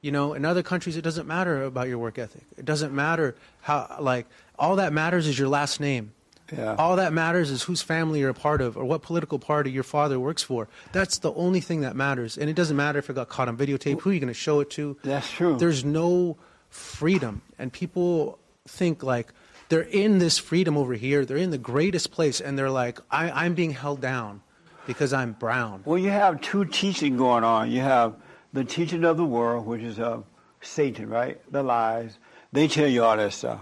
You 0.00 0.12
know, 0.12 0.32
in 0.32 0.44
other 0.44 0.62
countries, 0.62 0.96
it 0.96 1.02
doesn't 1.02 1.26
matter 1.26 1.64
about 1.64 1.88
your 1.88 1.98
work 1.98 2.18
ethic. 2.18 2.44
It 2.56 2.64
doesn't 2.64 2.94
matter 2.94 3.34
how, 3.62 3.96
like, 4.00 4.26
all 4.58 4.76
that 4.76 4.92
matters 4.92 5.26
is 5.26 5.38
your 5.38 5.48
last 5.48 5.80
name. 5.80 6.12
Yeah. 6.56 6.76
All 6.76 6.96
that 6.96 7.12
matters 7.12 7.50
is 7.50 7.62
whose 7.62 7.82
family 7.82 8.20
you're 8.20 8.30
a 8.30 8.34
part 8.34 8.60
of 8.60 8.76
or 8.76 8.84
what 8.84 9.02
political 9.02 9.38
party 9.38 9.70
your 9.70 9.82
father 9.82 10.18
works 10.18 10.42
for. 10.42 10.68
That's 10.92 11.18
the 11.18 11.32
only 11.34 11.60
thing 11.60 11.82
that 11.82 11.94
matters. 11.94 12.38
And 12.38 12.48
it 12.48 12.54
doesn't 12.54 12.76
matter 12.76 12.98
if 12.98 13.10
it 13.10 13.14
got 13.14 13.28
caught 13.28 13.48
on 13.48 13.56
videotape, 13.56 14.00
who 14.00 14.10
are 14.10 14.12
you 14.12 14.20
going 14.20 14.28
to 14.28 14.34
show 14.34 14.60
it 14.60 14.70
to? 14.70 14.96
That's 15.02 15.30
true. 15.30 15.58
There's 15.58 15.84
no 15.84 16.36
freedom. 16.70 17.42
And 17.58 17.72
people 17.72 18.38
think, 18.66 19.02
like, 19.02 19.32
they're 19.68 19.82
in 19.82 20.18
this 20.18 20.38
freedom 20.38 20.78
over 20.78 20.94
here. 20.94 21.24
They're 21.24 21.36
in 21.36 21.50
the 21.50 21.58
greatest 21.58 22.10
place. 22.10 22.40
And 22.40 22.58
they're 22.58 22.70
like, 22.70 22.98
I, 23.10 23.30
I'm 23.30 23.54
being 23.54 23.72
held 23.72 24.00
down 24.00 24.40
because 24.86 25.12
I'm 25.12 25.32
brown. 25.32 25.82
Well, 25.84 25.98
you 25.98 26.10
have 26.10 26.40
two 26.40 26.64
teaching 26.64 27.18
going 27.18 27.44
on. 27.44 27.70
You 27.70 27.82
have 27.82 28.16
the 28.54 28.64
teaching 28.64 29.04
of 29.04 29.18
the 29.18 29.24
world, 29.24 29.66
which 29.66 29.82
is 29.82 29.98
of 29.98 30.24
Satan, 30.62 31.10
right? 31.10 31.40
The 31.52 31.62
lies. 31.62 32.18
They 32.52 32.68
tell 32.68 32.88
you 32.88 33.04
all 33.04 33.16
that 33.16 33.34
stuff. 33.34 33.60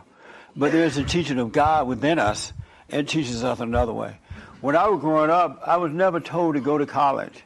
But 0.55 0.71
there's 0.73 0.95
the 0.95 1.05
teaching 1.05 1.39
of 1.39 1.53
God 1.53 1.87
within 1.89 2.19
us, 2.19 2.53
and 2.91 3.09
teaches 3.09 3.45
us 3.45 3.61
another 3.61 3.93
way. 3.93 4.19
When 4.61 4.77
I 4.77 4.89
was 4.89 5.01
growing 5.01 5.31
up, 5.31 5.63
I 5.67 5.77
was 5.77 5.93
never 5.93 6.21
told 6.21 6.55
to 6.55 6.61
go 6.61 6.79
to 6.79 6.87
college. 6.87 7.43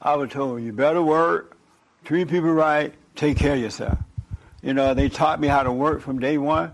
I 0.00 0.16
was 0.16 0.30
told 0.30 0.62
you 0.62 0.72
better 0.72 1.02
work, 1.02 1.56
treat 2.04 2.28
people 2.28 2.52
right, 2.52 2.92
take 3.16 3.36
care 3.36 3.54
of 3.54 3.60
yourself. 3.60 3.98
You 4.62 4.74
know, 4.74 4.94
they 4.94 5.08
taught 5.08 5.40
me 5.40 5.48
how 5.48 5.62
to 5.62 5.72
work 5.72 6.00
from 6.00 6.18
day 6.18 6.38
one. 6.38 6.72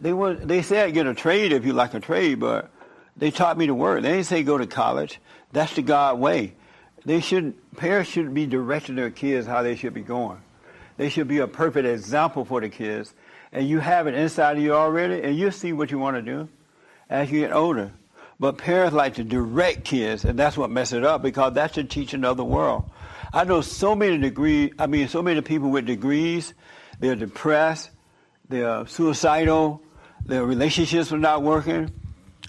They 0.00 0.12
was 0.12 0.38
they 0.40 0.62
said 0.62 0.92
get 0.94 1.06
a 1.06 1.14
trade 1.14 1.52
if 1.52 1.64
you 1.64 1.72
like 1.72 1.94
a 1.94 2.00
trade, 2.00 2.40
but 2.40 2.70
they 3.16 3.30
taught 3.30 3.56
me 3.56 3.66
to 3.66 3.74
work. 3.74 4.02
They 4.02 4.12
didn't 4.12 4.26
say 4.26 4.42
go 4.42 4.58
to 4.58 4.66
college. 4.66 5.20
That's 5.52 5.74
the 5.74 5.82
God 5.82 6.18
way. 6.18 6.54
They 7.04 7.20
should 7.20 7.54
parents 7.76 8.10
should 8.10 8.34
be 8.34 8.46
directing 8.46 8.96
their 8.96 9.10
kids 9.10 9.46
how 9.46 9.62
they 9.62 9.76
should 9.76 9.94
be 9.94 10.02
going. 10.02 10.40
They 10.96 11.08
should 11.08 11.28
be 11.28 11.38
a 11.38 11.46
perfect 11.46 11.86
example 11.86 12.44
for 12.44 12.60
the 12.60 12.68
kids. 12.68 13.14
And 13.50 13.68
you 13.68 13.80
have 13.80 14.06
it 14.06 14.14
inside 14.14 14.56
of 14.56 14.62
you 14.62 14.74
already, 14.74 15.22
and 15.22 15.36
you'll 15.36 15.52
see 15.52 15.72
what 15.72 15.90
you 15.90 15.98
want 15.98 16.16
to 16.16 16.22
do 16.22 16.48
as 17.12 17.30
you 17.30 17.40
get 17.40 17.52
older. 17.52 17.92
But 18.40 18.58
parents 18.58 18.94
like 18.94 19.14
to 19.14 19.24
direct 19.24 19.84
kids, 19.84 20.24
and 20.24 20.38
that's 20.38 20.56
what 20.56 20.70
messes 20.70 20.94
it 20.94 21.04
up 21.04 21.22
because 21.22 21.52
that's 21.52 21.76
the 21.76 21.84
teaching 21.84 22.24
of 22.24 22.36
the 22.36 22.44
world. 22.44 22.90
I 23.32 23.44
know 23.44 23.60
so 23.60 23.94
many 23.94 24.18
degree. 24.18 24.72
I 24.78 24.86
mean, 24.86 25.06
so 25.08 25.22
many 25.22 25.40
people 25.42 25.70
with 25.70 25.86
degrees. 25.86 26.54
They're 26.98 27.14
depressed. 27.14 27.90
They're 28.48 28.86
suicidal. 28.86 29.82
Their 30.24 30.44
relationships 30.44 31.12
are 31.12 31.18
not 31.18 31.42
working. 31.42 31.92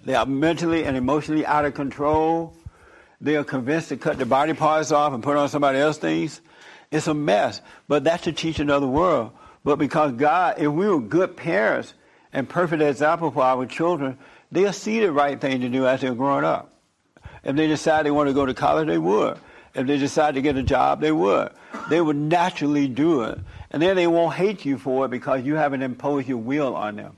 They 0.05 0.15
are 0.15 0.25
mentally 0.25 0.85
and 0.85 0.97
emotionally 0.97 1.45
out 1.45 1.65
of 1.65 1.73
control. 1.73 2.55
They 3.21 3.35
are 3.35 3.43
convinced 3.43 3.89
to 3.89 3.97
cut 3.97 4.17
their 4.17 4.25
body 4.25 4.53
parts 4.53 4.91
off 4.91 5.13
and 5.13 5.21
put 5.21 5.37
on 5.37 5.47
somebody 5.49 5.77
else's 5.79 6.01
things. 6.01 6.41
It's 6.91 7.07
a 7.07 7.13
mess. 7.13 7.61
But 7.87 8.03
that's 8.03 8.25
the 8.25 8.31
teaching 8.31 8.69
of 8.69 8.81
the 8.81 8.87
world. 8.87 9.31
But 9.63 9.77
because 9.77 10.13
God, 10.13 10.55
if 10.57 10.71
we 10.71 10.87
were 10.87 10.99
good 10.99 11.37
parents 11.37 11.93
and 12.33 12.49
perfect 12.49 12.81
example 12.81 13.31
for 13.31 13.43
our 13.43 13.65
children, 13.65 14.17
they'll 14.53 14.73
see 14.73 14.99
the 14.99 15.11
right 15.11 15.39
thing 15.39 15.61
to 15.61 15.69
do 15.69 15.87
as 15.87 16.01
they're 16.01 16.15
growing 16.15 16.45
up. 16.45 16.71
If 17.43 17.55
they 17.55 17.67
decide 17.67 18.05
they 18.05 18.11
want 18.11 18.29
to 18.29 18.33
go 18.33 18.45
to 18.45 18.53
college, 18.53 18.87
they 18.87 18.97
would. 18.97 19.37
If 19.75 19.87
they 19.87 19.97
decide 19.97 20.35
to 20.35 20.41
get 20.41 20.55
a 20.55 20.63
job, 20.63 21.01
they 21.01 21.11
would. 21.11 21.51
They 21.89 21.99
would 21.99 22.15
naturally 22.15 22.87
do 22.87 23.23
it. 23.23 23.39
And 23.71 23.81
then 23.81 23.95
they 23.95 24.07
won't 24.07 24.35
hate 24.35 24.65
you 24.65 24.77
for 24.77 25.05
it 25.05 25.11
because 25.11 25.43
you 25.43 25.55
haven't 25.55 25.81
imposed 25.81 26.27
your 26.27 26.37
will 26.37 26.75
on 26.75 26.95
them. 26.95 27.17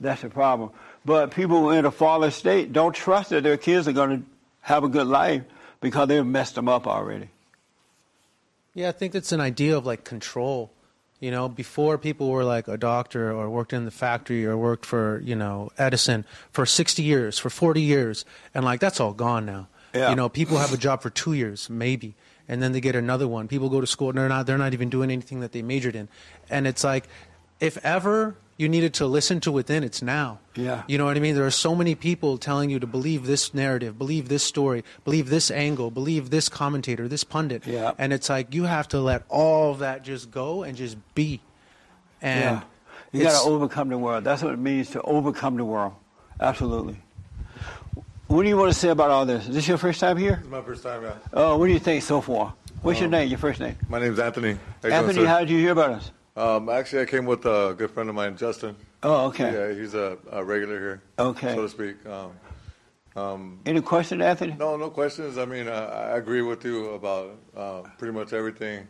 That's 0.00 0.22
the 0.22 0.30
problem. 0.30 0.70
But 1.04 1.30
people 1.30 1.70
in 1.70 1.84
a 1.84 1.90
fallen 1.90 2.30
state 2.32 2.72
don't 2.72 2.94
trust 2.94 3.30
that 3.30 3.42
their 3.42 3.56
kids 3.56 3.86
are 3.86 3.92
going 3.92 4.20
to 4.20 4.26
have 4.62 4.82
a 4.82 4.88
good 4.88 5.06
life 5.06 5.42
because 5.80 6.08
they've 6.08 6.26
messed 6.26 6.56
them 6.56 6.68
up 6.68 6.86
already. 6.86 7.28
Yeah, 8.74 8.88
I 8.88 8.92
think 8.92 9.14
it's 9.14 9.32
an 9.32 9.40
idea 9.40 9.76
of 9.76 9.86
like 9.86 10.04
control. 10.04 10.70
You 11.20 11.30
know, 11.30 11.48
before 11.48 11.98
people 11.98 12.30
were 12.30 12.44
like 12.44 12.66
a 12.66 12.78
doctor 12.78 13.30
or 13.30 13.50
worked 13.50 13.74
in 13.74 13.84
the 13.84 13.90
factory 13.90 14.46
or 14.46 14.56
worked 14.56 14.86
for, 14.86 15.20
you 15.22 15.36
know, 15.36 15.70
Edison 15.76 16.24
for 16.50 16.64
60 16.64 17.02
years, 17.02 17.38
for 17.38 17.50
40 17.50 17.82
years, 17.82 18.24
and 18.54 18.64
like 18.64 18.80
that's 18.80 19.00
all 19.00 19.12
gone 19.12 19.44
now. 19.44 19.68
Yeah. 19.94 20.10
You 20.10 20.16
know, 20.16 20.30
people 20.30 20.56
have 20.56 20.72
a 20.72 20.78
job 20.78 21.02
for 21.02 21.10
2 21.10 21.34
years 21.34 21.68
maybe, 21.68 22.14
and 22.48 22.62
then 22.62 22.72
they 22.72 22.80
get 22.80 22.96
another 22.96 23.28
one. 23.28 23.48
People 23.48 23.68
go 23.68 23.82
to 23.82 23.86
school 23.86 24.08
and 24.08 24.18
they're 24.18 24.28
not 24.28 24.46
they're 24.46 24.56
not 24.56 24.72
even 24.72 24.88
doing 24.88 25.10
anything 25.10 25.40
that 25.40 25.52
they 25.52 25.60
majored 25.60 25.94
in. 25.94 26.08
And 26.48 26.66
it's 26.66 26.84
like 26.84 27.06
if 27.60 27.76
ever 27.84 28.36
you 28.60 28.68
needed 28.68 28.92
to 28.94 29.06
listen 29.06 29.40
to 29.40 29.50
within. 29.50 29.82
It's 29.82 30.02
now. 30.02 30.38
Yeah. 30.54 30.82
You 30.86 30.98
know 30.98 31.06
what 31.06 31.16
I 31.16 31.20
mean? 31.20 31.34
There 31.34 31.46
are 31.46 31.50
so 31.50 31.74
many 31.74 31.94
people 31.94 32.36
telling 32.36 32.68
you 32.68 32.78
to 32.78 32.86
believe 32.86 33.26
this 33.26 33.54
narrative, 33.54 33.98
believe 33.98 34.28
this 34.28 34.42
story, 34.42 34.84
believe 35.04 35.30
this 35.30 35.50
angle, 35.50 35.90
believe 35.90 36.28
this 36.28 36.50
commentator, 36.50 37.08
this 37.08 37.24
pundit. 37.24 37.66
Yeah. 37.66 37.92
And 37.96 38.12
it's 38.12 38.28
like 38.28 38.54
you 38.54 38.64
have 38.64 38.86
to 38.88 39.00
let 39.00 39.22
all 39.30 39.72
of 39.72 39.78
that 39.78 40.04
just 40.04 40.30
go 40.30 40.62
and 40.62 40.76
just 40.76 40.98
be. 41.14 41.40
And 42.20 42.60
yeah. 42.60 42.62
You 43.12 43.22
got 43.24 43.42
to 43.42 43.48
overcome 43.48 43.88
the 43.88 43.98
world. 43.98 44.24
That's 44.24 44.42
what 44.42 44.52
it 44.52 44.58
means 44.58 44.90
to 44.90 45.00
overcome 45.02 45.56
the 45.56 45.64
world. 45.64 45.94
Absolutely. 46.38 46.96
What 48.26 48.42
do 48.42 48.48
you 48.48 48.56
want 48.56 48.72
to 48.72 48.78
say 48.78 48.90
about 48.90 49.10
all 49.10 49.26
this? 49.26 49.48
Is 49.48 49.54
this 49.54 49.66
your 49.66 49.78
first 49.78 49.98
time 50.00 50.16
here? 50.16 50.38
It's 50.40 50.48
my 50.48 50.62
first 50.62 50.82
time, 50.82 51.02
yeah. 51.02 51.14
Oh, 51.32 51.56
what 51.56 51.66
do 51.66 51.72
you 51.72 51.80
think 51.80 52.02
so 52.04 52.20
far? 52.20 52.54
What's 52.82 53.00
your 53.00 53.06
Um, 53.06 53.12
name? 53.12 53.28
Your 53.28 53.38
first 53.38 53.58
name? 53.58 53.76
My 53.88 53.98
name's 53.98 54.18
Anthony. 54.18 54.52
How 54.52 54.58
you 54.58 54.60
doing, 54.82 54.92
Anthony, 54.92 55.24
how 55.24 55.40
did 55.40 55.50
you 55.50 55.58
hear 55.58 55.72
about 55.72 55.90
us? 55.92 56.10
Um, 56.36 56.68
actually, 56.68 57.02
I 57.02 57.06
came 57.06 57.26
with 57.26 57.44
a 57.44 57.74
good 57.76 57.90
friend 57.90 58.08
of 58.08 58.14
mine, 58.14 58.36
Justin. 58.36 58.76
Oh, 59.02 59.26
okay. 59.26 59.52
Yeah, 59.52 59.74
he's 59.80 59.94
a, 59.94 60.16
a 60.30 60.44
regular 60.44 60.78
here. 60.78 61.02
Okay. 61.18 61.54
So 61.54 61.62
to 61.62 61.68
speak. 61.68 62.06
Um, 62.06 62.32
um, 63.16 63.60
Any 63.66 63.80
question, 63.80 64.22
Anthony? 64.22 64.54
no, 64.58 64.76
no 64.76 64.90
questions. 64.90 65.36
I 65.38 65.44
mean, 65.44 65.66
uh, 65.68 66.08
I 66.12 66.16
agree 66.18 66.42
with 66.42 66.64
you 66.64 66.90
about 66.90 67.38
uh, 67.56 67.82
pretty 67.98 68.14
much 68.14 68.32
everything. 68.32 68.86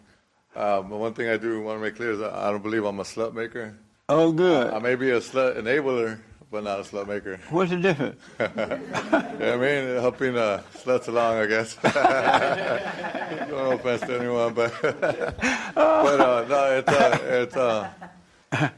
Um, 0.55 0.91
but 0.91 0.99
one 0.99 1.15
thing 1.15 1.29
I 1.29 1.37
do 1.37 1.63
want 1.63 1.79
to 1.79 1.83
make 1.83 1.97
clear 1.97 2.13
is 2.13 2.21
I 2.21 2.51
don't 2.51 2.63
believe 2.63 2.85
I'm 2.85 2.99
a 3.01 3.05
slut 3.05 3.33
maker. 3.35 3.79
Oh, 4.09 4.33
good. 4.33 4.73
I 4.75 4.79
may 4.81 4.97
be 4.97 5.11
a 5.11 5.21
slut 5.21 5.57
enabler, 5.57 6.19
but 6.51 6.65
not 6.65 6.81
a 6.81 6.83
slut 6.83 7.07
maker. 7.07 7.39
What's 7.51 7.71
the 7.71 7.77
difference? 7.79 8.21
yeah, 8.41 9.55
I 9.55 9.57
mean, 9.57 10.01
helping 10.01 10.37
uh, 10.37 10.63
sluts 10.75 11.09
along, 11.09 11.37
I 11.39 11.47
guess. 11.47 11.77
no 13.51 13.73
offense 13.73 14.01
to 14.03 14.19
anyone, 14.19 14.55
but 14.55 14.73
but 14.83 16.21
uh, 16.21 16.45
no, 16.49 16.77
it's 16.79 16.89
uh, 16.89 17.19
it's. 17.23 17.57
Uh, 17.57 17.91
I've 18.53 18.73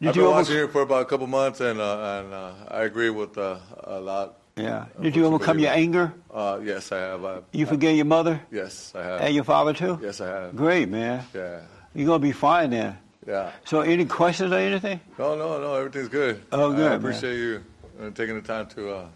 you 0.00 0.12
been 0.12 0.22
over- 0.22 0.30
watching 0.30 0.56
it 0.58 0.72
for 0.72 0.82
about 0.82 1.02
a 1.02 1.04
couple 1.06 1.26
months, 1.26 1.60
and 1.60 1.80
uh, 1.80 2.20
and 2.24 2.34
uh, 2.34 2.52
I 2.68 2.82
agree 2.84 3.10
with 3.10 3.38
uh, 3.38 3.58
a 3.84 4.00
lot. 4.00 4.38
Yeah. 4.56 4.86
Did 5.00 5.16
you 5.16 5.24
overcome 5.26 5.58
your 5.58 5.72
anger? 5.72 6.12
Uh, 6.32 6.60
yes, 6.62 6.92
I 6.92 6.98
have. 6.98 7.24
I, 7.24 7.38
You 7.52 7.66
forgave 7.66 7.96
your 7.96 8.04
mother? 8.04 8.40
yes, 8.52 8.92
I 8.94 9.02
have. 9.02 9.20
And 9.22 9.34
your 9.34 9.42
father 9.42 9.72
too? 9.72 9.98
Yes, 10.00 10.20
I 10.20 10.28
have. 10.28 10.54
Great, 10.56 10.88
man. 10.88 11.24
Yeah, 11.34 11.62
You're 11.92 12.06
going 12.06 12.20
to 12.20 12.22
be 12.24 12.30
fine 12.30 12.70
then. 12.70 12.96
Yeah. 13.26 13.52
So, 13.64 13.80
any 13.80 14.04
questions 14.04 14.52
or 14.52 14.56
anything? 14.58 15.00
No, 15.18 15.34
no, 15.36 15.60
no. 15.60 15.74
Everything's 15.74 16.08
good. 16.08 16.42
Oh, 16.52 16.72
good, 16.72 16.86
I 16.86 16.88
man. 16.90 16.98
appreciate 16.98 17.36
you 17.36 17.64
uh, 18.00 18.10
taking 18.10 18.34
the 18.34 18.42
time 18.46 18.66
to. 18.68 18.90
Uh, 18.94 19.06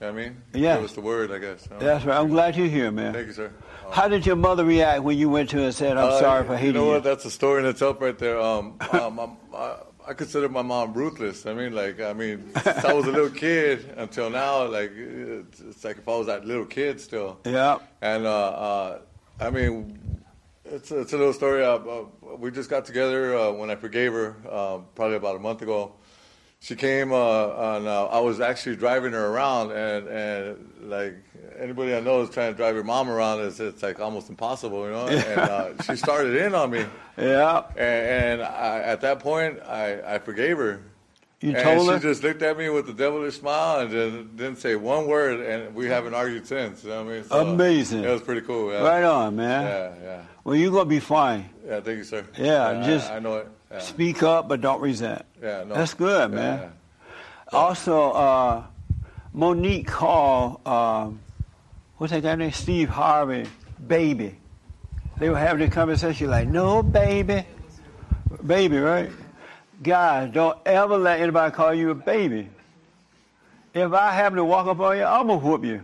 you 0.00 0.06
know 0.06 0.12
what 0.12 0.20
I 0.20 0.24
mean, 0.28 0.42
Yeah. 0.54 0.76
Give 0.76 0.84
us 0.84 0.92
the 0.92 1.00
word, 1.00 1.32
I 1.32 1.38
guess. 1.38 1.66
you 1.68 1.76
know? 1.76 1.84
That's 1.84 2.04
right. 2.04 2.16
I'm 2.20 2.28
glad 2.28 2.54
you're 2.54 2.68
here, 2.68 2.92
man. 2.92 3.12
Thank 3.12 3.26
you, 3.26 3.32
sir. 3.32 3.50
How 3.90 4.06
did 4.06 4.24
your 4.24 4.36
mother 4.36 4.64
react 4.64 5.02
when 5.02 5.18
you 5.18 5.28
went 5.28 5.50
to 5.50 5.56
her 5.56 5.64
and 5.64 5.74
said, 5.74 5.96
I'm 5.96 6.12
Uh, 6.12 6.20
sorry 6.20 6.44
for 6.46 6.56
hating 6.56 6.66
You 6.66 6.68
You 6.68 6.72
know 6.78 6.86
you? 6.86 6.92
what? 6.94 7.02
That's 7.02 7.24
a 7.24 7.30
story 7.32 7.62
in 7.64 7.66
itself, 7.68 8.00
right 8.00 8.16
there. 8.16 8.40
Um, 8.40 8.76
um, 8.92 9.36
I, 9.52 9.74
I 10.06 10.14
consider 10.14 10.48
my 10.48 10.62
mom 10.62 10.94
ruthless. 10.94 11.46
I 11.46 11.52
mean, 11.52 11.72
like, 11.74 12.00
I 12.00 12.12
mean, 12.12 12.48
since 12.62 12.84
I 12.84 12.92
was 12.92 13.06
a 13.06 13.10
little 13.10 13.28
kid 13.30 13.92
until 13.96 14.30
now, 14.30 14.66
like, 14.66 14.92
it's, 14.94 15.60
it's 15.60 15.82
like 15.84 15.98
if 15.98 16.06
I 16.08 16.16
was 16.16 16.28
that 16.28 16.44
little 16.46 16.66
kid 16.66 17.00
still. 17.00 17.40
Yeah. 17.44 17.78
And 18.00 18.24
uh, 18.24 18.30
uh, 18.50 18.98
I 19.40 19.50
mean, 19.50 20.17
it's 20.70 20.90
it's 20.90 21.12
a 21.12 21.16
little 21.16 21.32
story. 21.32 21.64
Uh, 21.64 21.78
uh, 21.78 22.04
we 22.38 22.50
just 22.50 22.70
got 22.70 22.84
together 22.84 23.36
uh, 23.36 23.52
when 23.52 23.70
I 23.70 23.76
forgave 23.76 24.12
her, 24.12 24.36
uh, 24.48 24.78
probably 24.94 25.16
about 25.16 25.36
a 25.36 25.40
month 25.40 25.62
ago. 25.62 25.92
She 26.60 26.74
came, 26.74 27.12
uh, 27.12 27.76
and 27.76 27.86
uh, 27.86 28.06
I 28.06 28.18
was 28.18 28.40
actually 28.40 28.76
driving 28.76 29.12
her 29.12 29.26
around, 29.26 29.70
and 29.70 30.08
and 30.08 30.90
like 30.90 31.14
anybody 31.58 31.94
I 31.94 32.00
know 32.00 32.22
is 32.22 32.30
trying 32.30 32.52
to 32.52 32.56
drive 32.56 32.74
your 32.74 32.84
mom 32.84 33.08
around, 33.08 33.40
it's 33.40 33.60
it's 33.60 33.82
like 33.82 34.00
almost 34.00 34.28
impossible, 34.28 34.84
you 34.84 34.92
know. 34.92 35.06
And 35.08 35.40
uh, 35.40 35.82
she 35.82 35.96
started 35.96 36.36
in 36.36 36.54
on 36.54 36.70
me. 36.70 36.84
Yeah. 37.16 37.62
And, 37.76 38.40
and 38.40 38.42
I, 38.42 38.80
at 38.80 39.00
that 39.02 39.20
point, 39.20 39.60
I, 39.60 40.14
I 40.14 40.18
forgave 40.18 40.58
her. 40.58 40.82
You 41.40 41.50
and 41.54 41.58
told 41.62 41.86
she 41.86 41.92
her? 41.92 41.98
just 42.00 42.22
looked 42.24 42.42
at 42.42 42.58
me 42.58 42.68
with 42.68 42.88
a 42.88 42.92
devilish 42.92 43.38
smile 43.38 43.80
and 43.80 43.90
just 43.90 44.36
didn't 44.36 44.56
say 44.56 44.74
one 44.74 45.06
word, 45.06 45.38
and 45.40 45.72
we 45.74 45.86
haven't 45.86 46.14
argued 46.14 46.48
since. 46.48 46.82
You 46.82 46.90
know 46.90 47.04
what 47.04 47.10
I 47.12 47.14
mean? 47.14 47.24
So, 47.24 47.48
Amazing. 47.48 48.02
That 48.02 48.10
was 48.12 48.22
pretty 48.22 48.40
cool. 48.40 48.72
Yeah. 48.72 48.80
Right 48.82 49.04
on, 49.04 49.36
man. 49.36 49.62
Yeah, 49.62 49.92
yeah. 50.02 50.22
Well, 50.42 50.56
you're 50.56 50.72
going 50.72 50.86
to 50.86 50.88
be 50.88 50.98
fine. 50.98 51.48
Yeah, 51.64 51.80
thank 51.80 51.98
you, 51.98 52.04
sir. 52.04 52.24
Yeah, 52.36 52.66
I- 52.68 52.84
just 52.86 53.10
I, 53.10 53.20
know 53.20 53.36
it. 53.36 53.48
Yeah. 53.70 53.78
Speak 53.78 54.22
up, 54.24 54.48
but 54.48 54.60
don't 54.60 54.80
resent. 54.80 55.22
Yeah, 55.40 55.62
no. 55.62 55.74
That's 55.76 55.94
good, 55.94 56.32
man. 56.32 56.58
yeah. 56.60 57.56
Also, 57.56 58.10
uh, 58.12 58.64
Mo'Nique 59.32 59.86
called, 59.86 60.66
um, 60.66 61.20
what's 61.98 62.12
that 62.12 62.22
guy 62.22 62.34
name? 62.34 62.50
Steve 62.50 62.88
Harvey, 62.88 63.46
baby. 63.86 64.36
They 65.18 65.28
were 65.28 65.38
having 65.38 65.68
a 65.68 65.70
conversation 65.70 66.30
like, 66.30 66.48
no, 66.48 66.82
baby. 66.82 67.44
Baby, 68.44 68.78
right? 68.78 69.10
Guys, 69.82 70.32
don't 70.32 70.58
ever 70.66 70.98
let 70.98 71.20
anybody 71.20 71.54
call 71.54 71.72
you 71.72 71.90
a 71.90 71.94
baby. 71.94 72.48
If 73.74 73.92
I 73.92 74.12
happen 74.12 74.36
to 74.36 74.44
walk 74.44 74.66
up 74.66 74.80
on 74.80 74.96
you, 74.96 75.04
I'm 75.04 75.28
going 75.28 75.40
to 75.40 75.46
whoop 75.46 75.64
you. 75.64 75.82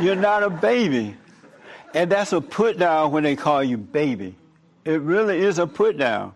You're 0.00 0.16
not 0.16 0.42
a 0.42 0.50
baby. 0.50 1.16
And 1.94 2.10
that's 2.10 2.32
a 2.32 2.40
put 2.40 2.78
down 2.78 3.12
when 3.12 3.22
they 3.22 3.36
call 3.36 3.62
you 3.62 3.76
baby. 3.76 4.34
It 4.84 5.00
really 5.02 5.38
is 5.38 5.58
a 5.58 5.66
put 5.66 5.98
down. 5.98 6.32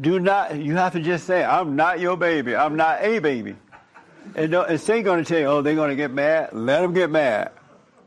Do 0.00 0.18
not, 0.18 0.56
you 0.56 0.74
have 0.74 0.92
to 0.94 1.00
just 1.00 1.24
say, 1.24 1.44
I'm 1.44 1.76
not 1.76 2.00
your 2.00 2.16
baby. 2.16 2.56
I'm 2.56 2.76
not 2.76 3.02
a 3.02 3.20
baby. 3.20 3.54
And, 4.34 4.80
Saint 4.80 5.04
going 5.04 5.22
to 5.22 5.28
tell 5.28 5.38
you, 5.38 5.46
oh, 5.46 5.62
they're 5.62 5.76
going 5.76 5.90
to 5.90 5.96
get 5.96 6.10
mad. 6.10 6.52
Let 6.52 6.80
them 6.80 6.94
get 6.94 7.10
mad. 7.10 7.52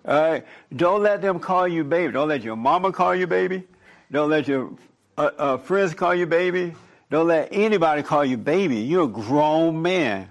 All 0.05 0.19
right? 0.19 0.45
Don't 0.75 1.01
let 1.01 1.21
them 1.21 1.39
call 1.39 1.67
you 1.67 1.85
baby. 1.85 2.11
Don't 2.11 2.27
let 2.27 2.43
your 2.43 2.57
mama 2.57 2.91
call 2.91 3.15
you 3.15 3.25
baby. 3.25 3.63
Don't 4.11 4.29
let 4.29 4.47
your 4.47 4.71
uh, 5.17 5.29
uh, 5.37 5.57
friends 5.57 5.93
call 5.93 6.13
you 6.13 6.25
baby. 6.25 6.73
Don't 7.09 7.27
let 7.27 7.49
anybody 7.51 8.03
call 8.03 8.23
you 8.23 8.37
baby. 8.37 8.77
You're 8.77 9.05
a 9.05 9.07
grown 9.07 9.81
man. 9.81 10.29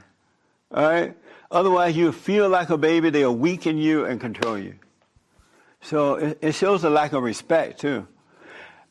All 0.71 0.83
right? 0.83 1.17
Otherwise, 1.51 1.97
you 1.97 2.13
feel 2.13 2.49
like 2.49 2.71
a 2.71 2.79
baby. 2.79 3.11
They'll 3.11 3.35
weaken 3.35 3.79
you 3.79 4.05
and 4.05 4.21
control 4.21 4.59
you. 4.59 4.75
So 5.81 6.15
it, 6.15 6.39
it 6.43 6.53
shows 6.53 6.85
a 6.85 6.91
lack 6.91 7.13
of 7.13 7.23
respect, 7.23 7.81
too. 7.81 8.07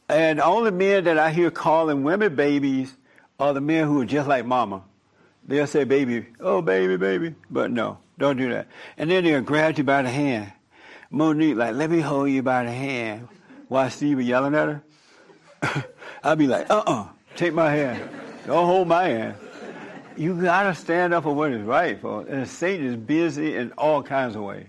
And 0.10 0.40
all 0.40 0.64
the 0.64 0.72
men 0.72 1.04
that 1.04 1.18
I 1.18 1.32
hear 1.32 1.52
calling 1.52 2.04
women 2.04 2.36
babies 2.36 2.96
are 3.40 3.54
the 3.54 3.62
men 3.62 3.86
who 3.88 4.02
are 4.02 4.06
just 4.06 4.28
like 4.28 4.46
mama. 4.46 4.84
They'll 5.46 5.68
say 5.68 5.84
baby, 5.84 6.26
oh 6.40 6.62
baby, 6.62 6.98
baby. 6.98 7.36
But 7.50 7.72
no, 7.72 8.00
don't 8.18 8.38
do 8.38 8.50
that. 8.50 8.68
And 8.98 9.10
then 9.10 9.24
they'll 9.24 9.42
grab 9.42 9.78
you 9.78 9.84
by 9.84 10.02
the 10.02 10.10
hand. 10.10 10.52
Mo'Nique, 11.12 11.56
like, 11.56 11.76
let 11.76 11.90
me 11.90 12.02
hold 12.02 12.30
you 12.30 12.44
by 12.44 12.64
the 12.64 12.72
hand. 12.72 13.28
While 13.70 13.90
Steve 13.90 14.18
was 14.18 14.26
yelling 14.26 14.56
at 14.56 14.68
her. 15.62 15.86
I'll 16.24 16.36
be 16.36 16.48
like, 16.48 16.70
uh-uh, 16.70 17.08
take 17.38 17.54
my 17.54 17.72
hand. 17.72 18.10
Don't 18.46 18.66
hold 18.66 18.88
my 18.88 19.06
hand. 19.06 19.36
You 20.18 20.42
gotta 20.42 20.74
stand 20.74 21.14
up 21.14 21.24
for 21.24 21.36
what 21.36 21.52
is 21.52 21.62
right, 21.62 22.02
folks. 22.02 22.30
And 22.30 22.48
Satan 22.48 22.86
is 22.86 22.96
busy 22.96 23.56
in 23.56 23.72
all 23.74 24.02
kinds 24.02 24.36
of 24.36 24.42
ways. 24.42 24.66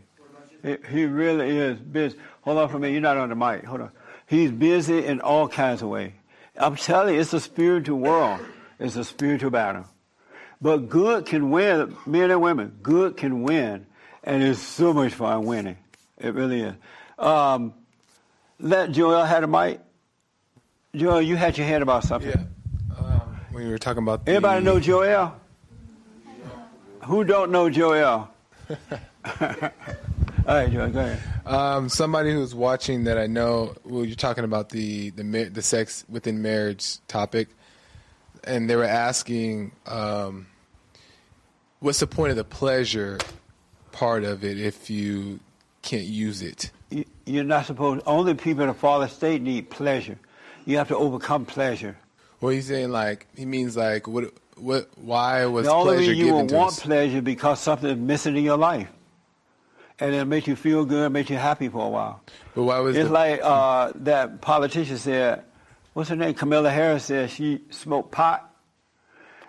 He, 0.62 1.04
really 1.04 1.56
is 1.56 1.78
busy. 1.78 2.18
Hold 2.42 2.58
on 2.58 2.68
for 2.68 2.78
me. 2.78 2.92
You're 2.92 3.00
not 3.00 3.16
on 3.16 3.30
the 3.30 3.36
mic. 3.36 3.64
Hold 3.64 3.82
on. 3.82 3.90
He's 4.26 4.50
busy 4.50 5.06
in 5.06 5.20
all 5.20 5.48
kinds 5.48 5.80
of 5.82 5.88
ways. 5.88 6.12
I'm 6.56 6.76
telling 6.76 7.14
you, 7.14 7.20
it's 7.20 7.32
a 7.32 7.40
spiritual 7.40 7.98
world. 7.98 8.40
It's 8.78 8.96
a 8.96 9.04
spiritual 9.04 9.50
battle. 9.50 9.86
But 10.60 10.88
good 10.88 11.24
can 11.24 11.50
win, 11.50 11.96
men 12.04 12.30
and 12.30 12.42
women. 12.42 12.78
Good 12.82 13.16
can 13.16 13.42
win. 13.42 13.86
And 14.24 14.42
it's 14.42 14.60
so 14.60 14.92
much 14.92 15.14
fun 15.14 15.44
winning. 15.44 15.78
It 16.18 16.34
really 16.34 16.62
is. 16.62 16.74
Um, 17.18 17.72
let 18.58 18.90
Joel 18.90 19.24
have 19.24 19.42
the 19.42 19.46
mic. 19.46 19.80
Joel, 20.94 21.22
you 21.22 21.36
had 21.36 21.56
your 21.56 21.66
hand 21.66 21.82
about 21.82 22.02
something. 22.04 22.48
When 23.58 23.66
you 23.66 23.72
were 23.72 23.78
talking 23.78 24.04
about 24.04 24.24
the, 24.24 24.30
Anybody 24.30 24.64
know 24.64 24.78
Joel? 24.78 25.34
Who 27.06 27.24
don't 27.24 27.50
know 27.50 27.68
Joel? 27.68 28.30
All 28.70 29.50
right, 30.46 30.70
Joel, 30.70 30.90
go 30.90 31.00
ahead. 31.00 31.20
Um, 31.44 31.88
somebody 31.88 32.32
who's 32.32 32.54
watching 32.54 33.02
that 33.04 33.18
I 33.18 33.26
know. 33.26 33.74
Well, 33.84 34.04
you're 34.04 34.14
talking 34.14 34.44
about 34.44 34.68
the 34.68 35.10
the 35.10 35.24
the 35.52 35.60
sex 35.60 36.04
within 36.08 36.40
marriage 36.40 36.98
topic, 37.08 37.48
and 38.44 38.70
they 38.70 38.76
were 38.76 38.84
asking, 38.84 39.72
um, 39.88 40.46
what's 41.80 41.98
the 41.98 42.06
point 42.06 42.30
of 42.30 42.36
the 42.36 42.44
pleasure 42.44 43.18
part 43.90 44.22
of 44.22 44.44
it 44.44 44.60
if 44.60 44.88
you 44.88 45.40
can't 45.82 46.04
use 46.06 46.42
it? 46.42 46.70
You- 46.90 47.06
You're 47.26 47.42
not 47.42 47.66
supposed. 47.66 48.02
Only 48.06 48.34
people 48.34 48.62
in 48.62 48.68
a 48.68 48.74
fallen 48.74 49.08
state 49.08 49.42
need 49.42 49.68
pleasure. 49.68 50.16
You 50.64 50.76
have 50.76 50.86
to 50.88 50.96
overcome 50.96 51.44
pleasure. 51.44 51.96
Well, 52.40 52.52
he's 52.52 52.66
saying 52.66 52.90
like 52.90 53.26
he 53.36 53.44
means 53.46 53.76
like 53.76 54.06
what 54.06 54.32
what 54.56 54.88
why 54.96 55.46
was 55.46 55.66
the 55.66 55.72
only 55.72 55.96
pleasure 55.96 56.12
you 56.12 56.34
will 56.34 56.46
want 56.46 56.68
us? 56.68 56.80
pleasure 56.80 57.22
because 57.22 57.60
something 57.60 57.90
is 57.90 57.96
missing 57.96 58.36
in 58.36 58.44
your 58.44 58.56
life, 58.56 58.88
and 59.98 60.14
it'll 60.14 60.26
make 60.26 60.46
you 60.46 60.54
feel 60.54 60.84
good, 60.84 61.12
make 61.12 61.30
you 61.30 61.36
happy 61.36 61.68
for 61.68 61.84
a 61.84 61.88
while. 61.88 62.20
But 62.54 62.62
why 62.62 62.78
was 62.80 62.96
it 62.96 63.00
It's 63.00 63.08
the, 63.08 63.14
like 63.14 63.40
uh, 63.42 63.92
that 63.96 64.40
politician 64.40 64.98
said, 64.98 65.42
what's 65.94 66.10
her 66.10 66.16
name? 66.16 66.34
Kamala 66.34 66.70
Harris 66.70 67.04
said 67.04 67.30
she 67.30 67.62
smoked 67.70 68.12
pot, 68.12 68.48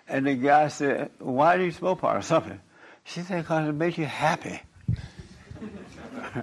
and 0.07 0.25
the 0.25 0.33
guy 0.35 0.67
said, 0.69 1.11
"Why 1.19 1.57
do 1.57 1.63
you 1.65 1.71
smoke 1.71 2.01
pot 2.01 2.15
or 2.17 2.21
something?" 2.21 2.59
She 3.03 3.21
said, 3.21 3.43
"Because 3.43 3.69
it 3.69 3.73
makes 3.73 3.97
you 3.97 4.05
happy." 4.05 4.61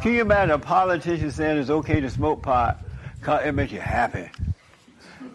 Can 0.00 0.12
you 0.12 0.20
imagine 0.20 0.52
a 0.52 0.58
politician 0.58 1.32
saying 1.32 1.58
it's 1.58 1.70
okay 1.70 2.00
to 2.00 2.08
smoke 2.08 2.42
pot 2.42 2.84
because 3.18 3.44
it 3.44 3.52
makes 3.52 3.72
you 3.72 3.80
happy? 3.80 4.30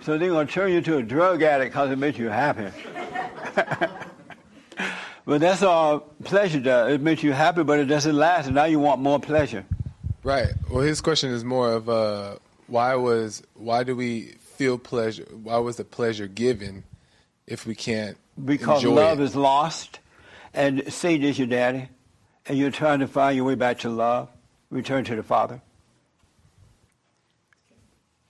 So 0.04 0.18
they're 0.18 0.30
going 0.30 0.48
to 0.48 0.54
turn 0.54 0.74
you 0.74 0.82
to 0.82 0.98
a 0.98 1.04
drug 1.04 1.42
addict 1.44 1.72
because 1.72 1.90
it 1.90 1.98
makes 1.98 2.18
you 2.18 2.28
happy. 2.28 2.70
but 5.26 5.40
that's 5.40 5.64
all 5.64 6.02
pleasure 6.26 6.60
does. 6.60 6.92
It 6.92 7.02
makes 7.02 7.24
you 7.24 7.32
happy, 7.32 7.64
but 7.64 7.80
it 7.80 7.86
doesn't 7.86 8.16
last. 8.16 8.48
And 8.48 8.56
now 8.56 8.66
you 8.66 8.80
want 8.80 9.00
more 9.00 9.20
pleasure. 9.20 9.66
Right. 10.22 10.50
Well, 10.70 10.82
his 10.82 11.00
question 11.00 11.32
is 11.32 11.46
more 11.46 11.72
of 11.72 11.88
uh, 11.88 12.36
why 12.68 12.96
was 12.96 13.44
why 13.54 13.84
do 13.84 13.96
we 13.96 14.36
feel 14.58 14.78
pleasure? 14.78 15.26
Why 15.42 15.58
was 15.60 15.78
the 15.78 15.86
pleasure 15.86 16.28
given 16.28 16.84
if 17.48 17.66
we 17.66 17.74
can't 17.74 18.18
Because 18.44 18.84
love 18.84 19.22
it? 19.22 19.24
is 19.24 19.38
lost. 19.38 20.00
And 20.54 20.92
Satan 20.92 21.26
is 21.26 21.40
your 21.40 21.48
daddy. 21.48 21.88
And 22.46 22.58
you're 22.58 22.72
trying 22.72 23.00
to 23.00 23.08
find 23.08 23.38
your 23.38 23.46
way 23.46 23.56
back 23.56 23.80
to 23.80 23.90
love. 23.90 24.28
Return 24.70 25.06
to 25.06 25.16
the 25.16 25.24
Father. 25.24 25.62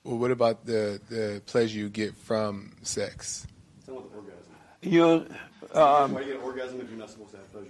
Well, 0.04 0.18
what 0.18 0.32
about 0.32 0.66
the 0.66 1.00
the 1.10 1.42
pleasure 1.46 1.80
you 1.80 1.90
get 1.90 2.16
from 2.16 2.74
sex? 2.82 3.48
Same 3.86 3.96
with 3.96 4.06
orgasm. 4.14 4.54
You, 4.82 5.26
um, 5.74 6.14
Why 6.14 6.22
do 6.22 6.28
you 6.28 6.34
get 6.34 6.42
an 6.42 6.46
orgasm 6.46 6.82
if 6.82 6.90
you're 6.90 7.00
not 7.00 7.10
supposed 7.10 7.32
to 7.32 7.38
have 7.38 7.52
pleasure 7.52 7.70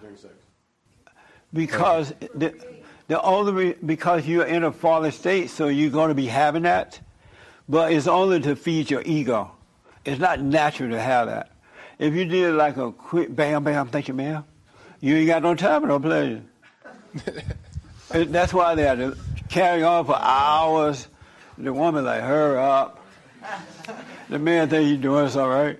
during 0.00 0.16
sex? 0.16 0.34
because 1.52 2.12
the, 2.34 2.54
the 3.08 3.20
only 3.22 3.52
re- 3.52 3.76
because 3.84 4.26
you're 4.26 4.44
in 4.46 4.64
a 4.64 4.72
fallen 4.72 5.12
state, 5.12 5.50
so 5.50 5.68
you're 5.68 5.90
going 5.90 6.08
to 6.08 6.14
be 6.14 6.26
having 6.26 6.62
that, 6.62 7.00
but 7.68 7.92
it's 7.92 8.06
only 8.06 8.40
to 8.40 8.56
feed 8.56 8.90
your 8.90 9.02
ego. 9.02 9.52
It's 10.04 10.20
not 10.20 10.40
natural 10.40 10.90
to 10.90 11.00
have 11.00 11.26
that. 11.28 11.50
If 11.98 12.14
you 12.14 12.24
did 12.26 12.54
like 12.54 12.76
a 12.76 12.92
quick 12.92 13.34
bam 13.34 13.64
bam, 13.64 13.88
thank 13.88 14.08
you, 14.08 14.14
ma'am, 14.14 14.44
you 15.00 15.16
ain't 15.16 15.26
got 15.26 15.42
no 15.42 15.54
time 15.54 15.84
or 15.84 15.88
no 15.88 16.00
pleasure. 16.00 16.42
That's 18.10 18.52
why 18.52 18.74
they 18.74 18.82
had 18.82 18.98
to 18.98 19.16
carry 19.48 19.82
on 19.82 20.04
for 20.04 20.16
hours. 20.16 21.08
The 21.58 21.72
woman 21.72 22.04
like, 22.04 22.22
hurry 22.22 22.58
up. 22.58 23.02
The 24.28 24.38
man 24.38 24.68
think 24.68 24.88
he's 24.88 24.98
doing 24.98 25.26
it's 25.26 25.36
all 25.36 25.48
right. 25.48 25.78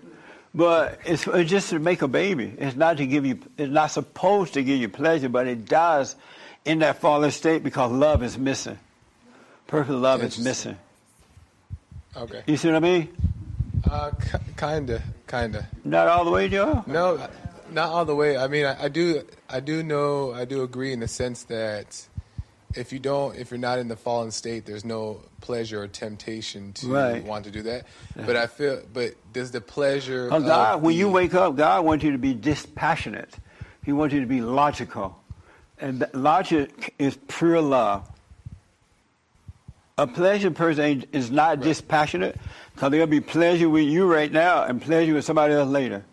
But 0.54 1.00
it's, 1.04 1.26
it's 1.26 1.50
just 1.50 1.70
to 1.70 1.78
make 1.78 2.00
a 2.02 2.08
baby. 2.08 2.54
It's 2.58 2.76
not 2.76 2.96
to 2.96 3.06
give 3.06 3.26
you, 3.26 3.40
it's 3.58 3.70
not 3.72 3.90
supposed 3.90 4.54
to 4.54 4.62
give 4.62 4.80
you 4.80 4.88
pleasure, 4.88 5.28
but 5.28 5.46
it 5.46 5.66
does 5.66 6.16
in 6.64 6.78
that 6.78 7.00
fallen 7.00 7.30
state 7.30 7.62
because 7.62 7.92
love 7.92 8.22
is 8.22 8.38
missing. 8.38 8.78
Perfect 9.66 9.98
love 9.98 10.22
is 10.22 10.38
missing. 10.38 10.78
Okay. 12.16 12.42
You 12.46 12.56
see 12.56 12.68
what 12.68 12.76
I 12.76 12.80
mean? 12.80 13.14
Uh, 13.88 14.10
k- 14.12 14.38
kinda, 14.56 15.02
kinda. 15.28 15.66
Not 15.84 16.08
all 16.08 16.24
the 16.24 16.30
way, 16.30 16.48
Joe. 16.48 16.82
No, 16.86 17.28
not 17.70 17.90
all 17.90 18.04
the 18.04 18.14
way. 18.14 18.38
I 18.38 18.48
mean, 18.48 18.64
I, 18.64 18.84
I 18.84 18.88
do, 18.88 19.22
I 19.50 19.60
do 19.60 19.82
know, 19.82 20.32
I 20.32 20.44
do 20.46 20.62
agree 20.62 20.92
in 20.92 21.00
the 21.00 21.08
sense 21.08 21.42
that 21.44 22.06
if 22.76 22.92
you 22.92 22.98
don't, 22.98 23.36
if 23.36 23.50
you're 23.50 23.58
not 23.58 23.78
in 23.78 23.88
the 23.88 23.96
fallen 23.96 24.30
state, 24.30 24.66
there's 24.66 24.84
no 24.84 25.20
pleasure 25.40 25.82
or 25.82 25.88
temptation 25.88 26.72
to 26.74 26.88
Right. 26.88 27.24
want 27.24 27.44
to 27.44 27.50
do 27.50 27.62
that. 27.62 27.86
But 28.14 28.36
I 28.36 28.46
feel, 28.46 28.82
but 28.92 29.14
does 29.32 29.50
the 29.50 29.60
pleasure? 29.60 30.28
Oh, 30.30 30.40
God, 30.40 30.82
when 30.82 30.92
the- 30.94 30.98
you 30.98 31.08
wake 31.08 31.34
up, 31.34 31.56
God 31.56 31.84
wants 31.84 32.04
you 32.04 32.12
to 32.12 32.18
be 32.18 32.34
dispassionate. 32.34 33.34
He 33.84 33.92
wants 33.92 34.14
you 34.14 34.20
to 34.20 34.26
be 34.26 34.40
logical. 34.40 35.16
And 35.78 36.00
that 36.00 36.14
logic 36.14 36.94
is 36.98 37.18
pure 37.28 37.60
love. 37.60 38.08
A 39.98 40.06
pleasure 40.06 40.50
person 40.50 41.04
is 41.12 41.30
not 41.30 41.60
dispassionate 41.60 42.36
because 42.74 42.90
there'll 42.90 43.06
be 43.06 43.20
pleasure 43.20 43.68
with 43.68 43.84
you 43.84 44.10
right 44.12 44.30
now 44.30 44.62
and 44.64 44.80
pleasure 44.80 45.14
with 45.14 45.24
somebody 45.24 45.54
else 45.54 45.68
later. 45.68 46.04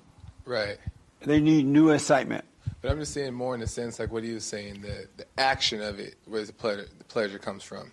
right? 0.46 0.78
They 1.26 1.40
need 1.40 1.66
new 1.66 1.90
excitement. 1.92 2.44
But 2.84 2.92
I'm 2.92 3.00
just 3.00 3.14
saying 3.14 3.34
more 3.34 3.54
in 3.56 3.62
the 3.62 3.68
sense 3.68 3.98
like 3.98 4.12
what 4.12 4.24
he 4.26 4.34
was 4.34 4.44
saying, 4.44 4.82
the 4.82 5.08
the 5.16 5.26
action 5.38 5.82
of 5.82 6.00
it, 6.00 6.16
where 6.26 6.44
the 6.44 6.52
pleasure, 6.52 6.86
the 6.98 7.04
pleasure 7.06 7.40
comes 7.40 7.64
from. 7.64 7.90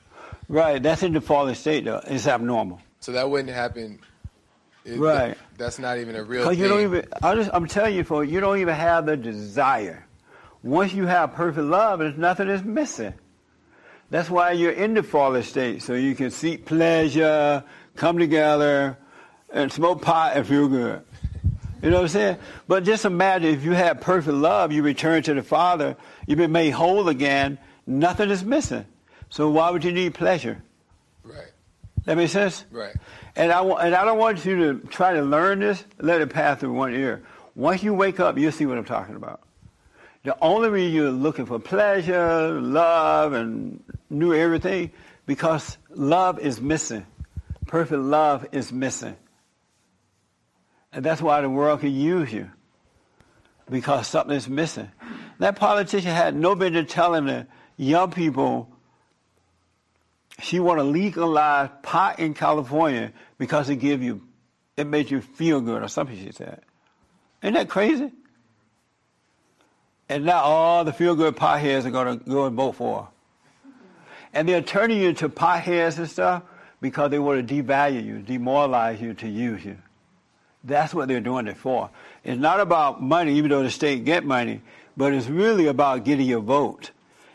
Right, 0.49 0.83
that's 0.83 1.05
in 1.05 1.13
the 1.13 1.21
fallen 1.21 1.55
state, 1.55 1.85
though. 1.85 2.03
It's 2.09 2.27
abnormal. 2.27 2.81
So 2.99 3.13
that 3.13 3.31
wouldn't 3.31 3.55
happen. 3.55 4.01
it- 4.85 4.99
Right. 4.99 5.37
that's 5.59 5.79
not 5.79 5.99
even 5.99 6.17
a 6.17 6.25
real 6.25 6.41
Because 6.43 6.57
thing. 6.57 6.63
you 6.65 6.69
don't 6.69 6.81
even, 6.81 7.07
I 7.23 7.35
just, 7.37 7.51
I'm 7.53 7.67
telling 7.67 7.95
you, 7.95 8.03
for 8.03 8.25
you 8.25 8.41
don't 8.41 8.59
even 8.59 8.75
have 8.75 9.07
the 9.07 9.17
desire. 9.17 10.05
Once 10.65 10.93
you 10.93 11.07
have 11.07 11.35
perfect 11.35 11.67
love, 11.67 12.01
there's 12.01 12.17
nothing 12.19 12.49
is 12.49 12.65
missing. 12.65 13.15
That's 14.11 14.29
why 14.29 14.53
you're 14.53 14.73
in 14.73 14.95
the 14.95 15.03
fallen 15.05 15.43
state, 15.45 15.83
so 15.83 15.95
you 15.95 16.15
can 16.17 16.31
seek 16.33 16.65
pleasure, 16.67 17.63
come 17.95 18.19
together, 18.19 18.97
and 19.53 19.71
smoke 19.71 20.03
pot 20.03 20.33
and 20.35 20.45
feel 20.47 20.67
good. 20.67 21.03
You 21.83 21.91
know 21.91 21.97
what 21.97 22.03
I'm 22.03 22.09
saying? 22.09 22.37
But 22.69 22.85
just 22.85 23.05
imagine 23.05 23.55
if 23.55 23.65
you 23.65 23.73
have 23.73 24.01
perfect 24.01 24.37
love, 24.37 24.73
you 24.73 24.83
return 24.83 25.23
to 25.25 25.35
the 25.35 25.43
Father, 25.43 25.97
you've 26.27 26.39
been 26.39 26.53
made 26.53 26.71
whole 26.71 27.09
again, 27.09 27.59
nothing 27.87 28.31
is 28.31 28.45
missing. 28.45 28.85
So 29.31 29.51
why 29.51 29.71
would 29.71 29.85
you 29.85 29.93
need 29.93 30.15
pleasure? 30.15 30.63
Right. 31.25 31.53
That 32.05 32.17
makes 32.17 32.33
sense? 32.33 32.65
Right. 32.71 32.95
And 33.37 33.53
I, 33.53 33.63
and 33.63 33.95
I 33.95 34.05
don't 34.05 34.19
want 34.19 34.45
you 34.45 34.57
to 34.57 34.87
try 34.89 35.15
to 35.15 35.23
learn 35.23 35.61
this, 35.61 35.85
let 35.99 36.21
it 36.21 36.31
pass 36.31 36.61
through 36.61 36.73
one 36.73 36.95
ear. 36.95 37.23
Once 37.55 37.83
you 37.83 37.95
wake 37.95 38.21
up, 38.21 38.37
you'll 38.37 38.53
see 38.53 38.67
what 38.67 38.77
I'm 38.77 38.85
talking 38.85 39.17
about. 39.17 39.41
The 40.23 40.37
only 40.43 40.69
reason 40.69 40.95
you're 40.95 41.11
looking 41.11 41.47
for 41.47 41.59
pleasure, 41.59 42.61
love, 42.61 43.33
and 43.33 43.83
new 44.11 44.35
everything, 44.35 44.91
because 45.25 45.79
love 45.89 46.39
is 46.39 46.61
missing. 46.61 47.07
Perfect 47.67 48.03
love 48.03 48.47
is 48.53 48.71
missing. 48.71 49.17
And 50.93 51.05
that's 51.05 51.23
why 51.23 51.41
the 51.41 51.49
world 51.49 51.81
can 51.81 51.95
use 51.95 52.33
you, 52.33 52.51
because 53.71 54.09
something 54.09 54.37
is 54.37 54.49
missing. 54.49 54.91
That 55.39 55.57
politician 55.57 56.11
had 56.11 56.35
no 56.35 56.55
business 56.55 56.93
telling 56.93 57.27
the 57.27 57.47
young 57.77 58.11
people 58.11 58.69
she 60.41 60.59
want 60.59 60.79
to 60.79 60.85
legalize 60.85 61.71
pot 61.83 62.19
in 62.19 62.35
California 62.35 63.13
because 63.39 63.69
it 63.69 63.77
give 63.77 64.03
you, 64.03 64.23
it 64.77 64.87
made 64.87 65.11
you 65.11 65.21
feel 65.21 65.61
good 65.61 65.83
or 65.83 65.89
something. 65.89 66.17
She 66.17 66.33
said, 66.33 66.61
"Isn't 67.43 67.55
that 67.55 67.69
crazy?" 67.69 68.11
And 70.09 70.25
now 70.25 70.41
all 70.41 70.85
the 70.85 70.93
feel 70.93 71.15
good 71.15 71.37
potheads 71.37 71.85
are 71.85 71.91
going 71.91 72.19
to 72.19 72.25
go 72.25 72.47
and 72.47 72.57
vote 72.57 72.73
for 72.73 73.03
her. 73.03 73.09
And 74.33 74.49
they're 74.49 74.61
turning 74.61 74.99
you 74.99 75.11
into 75.11 75.29
potheads 75.29 75.99
and 75.99 76.11
stuff 76.11 76.43
because 76.81 77.11
they 77.13 77.19
want 77.21 77.47
to 77.47 77.63
devalue 77.63 78.05
you, 78.05 78.19
demoralize 78.19 79.01
you 79.01 79.15
to 79.15 79.29
use 79.29 79.65
you. 79.65 79.79
That's 80.63 80.93
what 80.93 81.09
they're 81.09 81.21
doing 81.21 81.47
it 81.47 81.57
for. 81.57 81.91
It's 82.23 82.41
not 82.41 82.61
about 82.61 83.03
money, 83.03 83.35
even 83.35 83.51
though 83.51 83.63
the 83.63 83.71
state 83.71 84.05
get 84.05 84.25
money, 84.25 84.61
but 84.97 85.15
it's 85.15 85.27
really 85.27 85.67
about 85.67 86.05
getting 86.05 86.27
your 86.27 86.41
vote. 86.41 86.91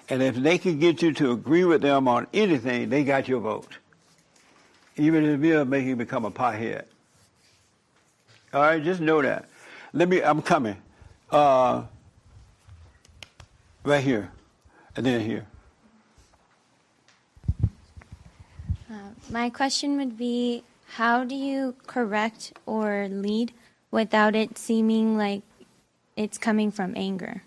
And 0.09 0.21
if 0.21 0.36
they 0.36 0.57
can 0.57 0.78
get 0.78 1.01
you 1.01 1.11
to 1.13 1.32
agree 1.32 1.63
with 1.63 1.82
them 1.82 2.07
on 2.07 2.28
anything, 2.34 2.89
they 2.89 3.03
got 3.03 3.28
your 3.28 3.39
vote. 3.39 3.78
Even 4.97 5.26
if 5.26 5.43
it'll 5.43 5.65
making 5.65 5.89
you 5.89 5.95
become 5.95 6.26
a 6.26 6.32
pothead. 6.32 6.86
All 8.53 8.61
right, 8.61 8.82
just 8.82 9.01
know 9.01 9.21
that. 9.21 9.49
Let 9.91 10.07
me, 10.07 10.21
I'm 10.21 10.41
coming. 10.41 10.78
Uh, 11.32 11.84
right 13.84 14.03
here, 14.03 14.32
and 14.95 15.05
then 15.05 15.21
here. 15.21 15.45
Uh, 18.89 19.09
my 19.30 19.49
question 19.49 19.97
would 19.97 20.17
be 20.17 20.63
how 20.86 21.23
do 21.23 21.36
you 21.36 21.75
correct 21.88 22.53
or 22.65 23.07
lead 23.09 23.51
without 23.91 24.36
it 24.36 24.57
seeming 24.57 25.17
like 25.17 25.41
it's 26.15 26.38
coming 26.38 26.71
from 26.71 26.93
anger? 26.95 27.43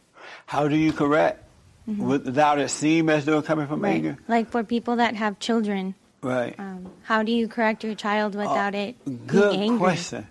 How 0.47 0.69
do 0.69 0.77
you 0.77 0.93
correct 0.93 1.45
Mhm. 1.89 1.99
without 1.99 2.59
it 2.59 2.69
seem 2.71 3.09
as 3.09 3.25
though 3.25 3.39
it's 3.39 3.47
coming 3.47 3.67
from 3.67 3.85
anger? 3.85 4.19
Like 4.29 4.51
for 4.51 4.63
people 4.63 4.97
that 4.97 5.15
have 5.17 5.39
children, 5.39 5.95
Right. 6.23 6.55
um, 6.59 6.91
how 7.05 7.23
do 7.23 7.33
you 7.33 7.49
correct 7.49 7.85
your 7.85 7.95
child 7.95 8.35
without 8.35 8.75
it 8.75 8.97
Good 9.27 9.51
being 9.51 9.63
angry? 9.63 9.79
question. 9.79 10.27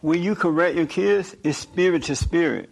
When 0.00 0.22
you 0.22 0.34
correct 0.34 0.76
your 0.76 0.86
kids, 0.86 1.34
it's 1.42 1.58
spirit 1.58 2.04
to 2.04 2.16
spirit. 2.16 2.70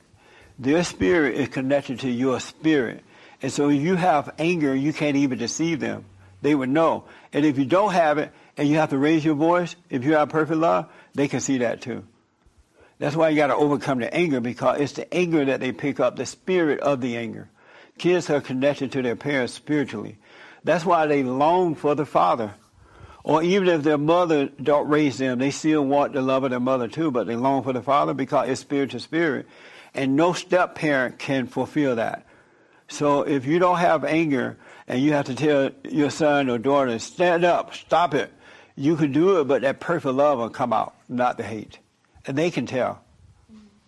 Their 0.58 0.84
spirit 0.84 1.36
is 1.36 1.48
connected 1.48 2.00
to 2.00 2.10
your 2.10 2.38
spirit. 2.40 3.02
And 3.42 3.50
so 3.50 3.70
if 3.70 3.80
you 3.80 3.96
have 3.96 4.30
anger, 4.38 4.74
you 4.74 4.92
can't 4.92 5.16
even 5.16 5.38
deceive 5.38 5.80
them. 5.80 6.04
They 6.42 6.54
would 6.54 6.70
know. 6.70 7.04
And 7.32 7.44
if 7.44 7.58
you 7.58 7.64
don't 7.64 7.92
have 7.92 8.18
it 8.18 8.32
and 8.56 8.68
you 8.68 8.76
have 8.76 8.90
to 8.90 8.98
raise 8.98 9.24
your 9.24 9.34
voice, 9.34 9.76
if 9.88 10.04
you 10.04 10.14
have 10.14 10.28
perfect 10.30 10.58
love, 10.58 10.90
they 11.14 11.28
can 11.28 11.40
see 11.40 11.58
that 11.58 11.80
too. 11.80 12.04
That's 12.98 13.16
why 13.16 13.30
you 13.30 13.36
got 13.36 13.48
to 13.48 13.56
overcome 13.56 13.98
the 14.00 14.12
anger 14.12 14.40
because 14.40 14.80
it's 14.80 14.92
the 14.92 15.12
anger 15.12 15.44
that 15.46 15.60
they 15.60 15.72
pick 15.72 16.00
up, 16.00 16.16
the 16.16 16.26
spirit 16.26 16.80
of 16.80 17.00
the 17.00 17.16
anger. 17.16 17.48
Kids 17.98 18.28
are 18.30 18.40
connected 18.40 18.92
to 18.92 19.02
their 19.02 19.16
parents 19.16 19.54
spiritually. 19.54 20.18
That's 20.64 20.84
why 20.84 21.06
they 21.06 21.22
long 21.22 21.74
for 21.74 21.94
the 21.94 22.04
father. 22.04 22.54
Or 23.22 23.42
even 23.42 23.68
if 23.68 23.82
their 23.82 23.98
mother 23.98 24.46
don't 24.62 24.88
raise 24.88 25.18
them, 25.18 25.38
they 25.38 25.50
still 25.50 25.84
want 25.84 26.12
the 26.12 26.22
love 26.22 26.44
of 26.44 26.50
their 26.50 26.60
mother 26.60 26.88
too, 26.88 27.10
but 27.10 27.26
they 27.26 27.36
long 27.36 27.62
for 27.62 27.72
the 27.72 27.82
father 27.82 28.14
because 28.14 28.48
it's 28.48 28.60
spirit 28.60 28.90
to 28.90 29.00
spirit. 29.00 29.46
And 29.94 30.16
no 30.16 30.32
step 30.32 30.74
parent 30.74 31.18
can 31.18 31.46
fulfill 31.46 31.96
that. 31.96 32.26
So 32.88 33.22
if 33.22 33.46
you 33.46 33.58
don't 33.58 33.78
have 33.78 34.04
anger 34.04 34.58
and 34.90 35.00
you 35.00 35.12
have 35.12 35.26
to 35.26 35.34
tell 35.36 35.70
your 35.88 36.10
son 36.10 36.50
or 36.50 36.58
daughter, 36.58 36.98
stand 36.98 37.44
up, 37.44 37.74
stop 37.74 38.12
it, 38.12 38.32
you 38.74 38.96
can 38.96 39.12
do 39.12 39.40
it, 39.40 39.44
but 39.44 39.62
that 39.62 39.78
perfect 39.78 40.14
love 40.14 40.38
will 40.38 40.50
come 40.50 40.72
out, 40.72 40.96
not 41.08 41.36
the 41.36 41.44
hate. 41.44 41.78
And 42.26 42.36
they 42.36 42.50
can 42.50 42.66
tell. 42.66 43.00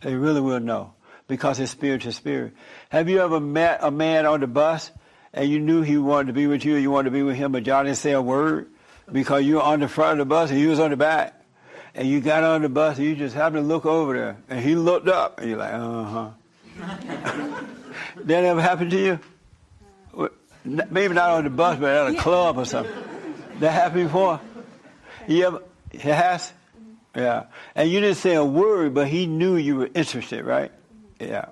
They 0.00 0.14
really 0.14 0.40
will 0.40 0.60
know 0.60 0.94
because 1.26 1.58
it's 1.58 1.72
spirit 1.72 2.02
to 2.02 2.12
spirit. 2.12 2.52
Have 2.88 3.08
you 3.08 3.20
ever 3.20 3.40
met 3.40 3.80
a 3.82 3.90
man 3.90 4.26
on 4.26 4.38
the 4.38 4.46
bus 4.46 4.92
and 5.34 5.50
you 5.50 5.58
knew 5.58 5.82
he 5.82 5.98
wanted 5.98 6.28
to 6.28 6.32
be 6.34 6.46
with 6.46 6.64
you, 6.64 6.76
you 6.76 6.92
wanted 6.92 7.10
to 7.10 7.14
be 7.16 7.24
with 7.24 7.36
him, 7.36 7.50
but 7.50 7.66
y'all 7.66 7.82
didn't 7.82 7.96
say 7.96 8.12
a 8.12 8.22
word? 8.22 8.68
because 9.10 9.44
you 9.44 9.56
were 9.56 9.62
on 9.62 9.80
the 9.80 9.88
front 9.88 10.12
of 10.12 10.18
the 10.18 10.24
bus 10.26 10.50
and 10.50 10.58
he 10.58 10.66
was 10.66 10.78
on 10.78 10.90
the 10.90 10.96
back. 10.96 11.38
And 11.94 12.08
you 12.08 12.20
got 12.20 12.44
on 12.44 12.62
the 12.62 12.68
bus 12.68 12.98
and 12.98 13.06
you 13.06 13.16
just 13.16 13.34
happened 13.34 13.64
to 13.64 13.66
look 13.66 13.84
over 13.84 14.14
there. 14.14 14.36
And 14.48 14.60
he 14.60 14.76
looked 14.76 15.08
up 15.08 15.40
and 15.40 15.50
you're 15.50 15.58
like, 15.58 15.74
uh 15.74 16.04
huh. 16.04 16.30
that 18.24 18.44
ever 18.44 18.62
happened 18.62 18.92
to 18.92 18.98
you? 18.98 19.18
Maybe 20.64 21.14
not 21.14 21.30
on 21.30 21.44
the 21.44 21.50
bus, 21.50 21.78
but 21.78 21.90
at 21.90 22.14
a 22.14 22.18
club 22.18 22.58
or 22.58 22.64
something. 22.64 22.94
That 23.60 23.72
happened 23.72 24.04
before? 24.04 24.40
You 25.26 25.46
ever, 25.46 25.62
it 25.90 26.00
has? 26.00 26.52
Mm-hmm. 26.76 27.18
Yeah. 27.20 27.44
And 27.74 27.90
you 27.90 28.00
didn't 28.00 28.16
say 28.18 28.34
a 28.34 28.44
word, 28.44 28.94
but 28.94 29.08
he 29.08 29.26
knew 29.26 29.56
you 29.56 29.76
were 29.76 29.90
interested, 29.94 30.44
right? 30.44 30.70
Mm-hmm. 31.18 31.32
Yeah. 31.32 31.46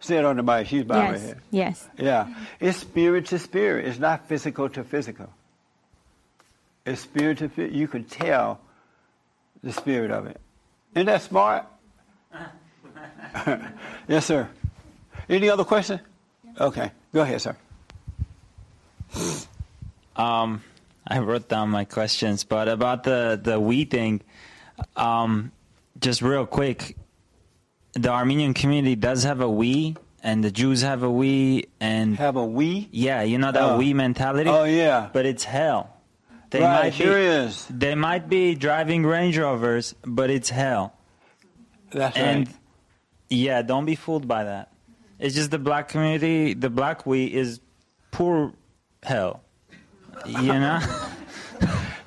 Say 0.00 0.18
it 0.18 0.24
on 0.24 0.36
the 0.36 0.42
mic. 0.42 0.66
She's 0.66 0.84
by 0.84 1.10
Yes. 1.10 1.22
head. 1.22 1.40
Yes. 1.50 1.88
Yeah. 1.96 2.24
Mm-hmm. 2.24 2.44
It's 2.60 2.78
spirit 2.78 3.26
to 3.26 3.38
spirit. 3.38 3.86
It's 3.86 3.98
not 3.98 4.28
physical 4.28 4.68
to 4.70 4.84
physical. 4.84 5.30
It's 6.84 7.00
spirit 7.00 7.38
to 7.38 7.48
spirit. 7.48 7.72
You 7.72 7.88
can 7.88 8.04
tell 8.04 8.60
the 9.62 9.72
spirit 9.72 10.10
of 10.10 10.26
it. 10.26 10.40
Isn't 10.94 11.06
that 11.06 11.22
smart? 11.22 11.66
yes, 14.08 14.26
sir. 14.26 14.48
Any 15.28 15.48
other 15.48 15.64
question? 15.64 16.00
Okay. 16.60 16.90
Go 17.12 17.22
ahead, 17.22 17.40
sir. 17.40 17.56
Um, 20.16 20.62
I 21.04 21.18
wrote 21.18 21.48
down 21.48 21.70
my 21.70 21.84
questions, 21.86 22.44
but 22.44 22.68
about 22.68 23.02
the 23.02 23.36
the 23.42 23.58
we 23.58 23.84
thing, 23.84 24.22
um, 24.94 25.50
just 25.98 26.22
real 26.22 26.46
quick, 26.46 26.96
the 27.94 28.10
Armenian 28.10 28.54
community 28.54 28.94
does 28.94 29.24
have 29.24 29.40
a 29.40 29.50
we, 29.50 29.96
and 30.22 30.44
the 30.44 30.52
Jews 30.52 30.82
have 30.82 31.02
a 31.02 31.10
we, 31.10 31.64
and 31.80 32.16
have 32.16 32.36
a 32.36 32.44
we. 32.46 32.88
Yeah, 32.92 33.22
you 33.22 33.38
know 33.38 33.50
that 33.50 33.60
Oh. 33.60 33.76
we 33.76 33.92
mentality. 33.92 34.48
Oh, 34.48 34.62
yeah. 34.62 35.10
but 35.12 35.26
it's 35.26 35.42
hell. 35.42 35.90
They 36.50 36.60
Right, 36.60 36.84
might 36.84 36.94
sure 36.94 37.18
be, 37.18 37.24
is. 37.24 37.66
They 37.68 37.96
might 37.96 38.28
be 38.28 38.54
driving 38.54 39.04
Range 39.04 39.36
Rovers, 39.36 39.96
but 40.04 40.30
it's 40.30 40.48
hell. 40.48 40.94
That's 41.90 42.16
and 42.16 42.46
right. 42.46 42.56
yeah, 43.30 43.62
don't 43.62 43.84
be 43.84 43.96
fooled 43.96 44.28
by 44.28 44.44
that. 44.44 44.70
It's 45.18 45.34
just 45.34 45.50
the 45.50 45.58
black 45.58 45.88
community. 45.88 46.54
The 46.54 46.70
black 46.70 47.04
we 47.04 47.24
is 47.26 47.58
poor 48.12 48.52
hell. 49.04 49.42
You 50.26 50.42
know. 50.42 50.80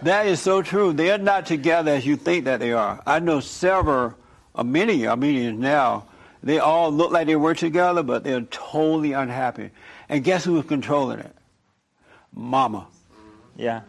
That 0.01 0.27
is 0.27 0.39
so 0.39 0.61
true. 0.61 0.93
They 0.93 1.11
are 1.11 1.17
not 1.17 1.45
together 1.45 1.91
as 1.91 2.05
you 2.05 2.15
think 2.15 2.45
that 2.45 2.59
they 2.59 2.71
are. 2.71 3.01
I 3.05 3.19
know 3.19 3.39
several, 3.39 4.13
uh, 4.53 4.63
many 4.63 5.07
Armenians 5.07 5.59
now. 5.59 6.05
They 6.43 6.59
all 6.59 6.91
look 6.91 7.11
like 7.11 7.25
they 7.27 7.35
were 7.35 7.55
together, 7.55 8.03
but 8.03 8.23
they're 8.23 8.41
totally 8.41 9.13
unhappy. 9.13 9.71
And 10.07 10.23
guess 10.23 10.45
who's 10.45 10.65
controlling 10.65 11.19
it? 11.19 11.35
Mama. 12.31 12.87
Yeah. 13.55 13.81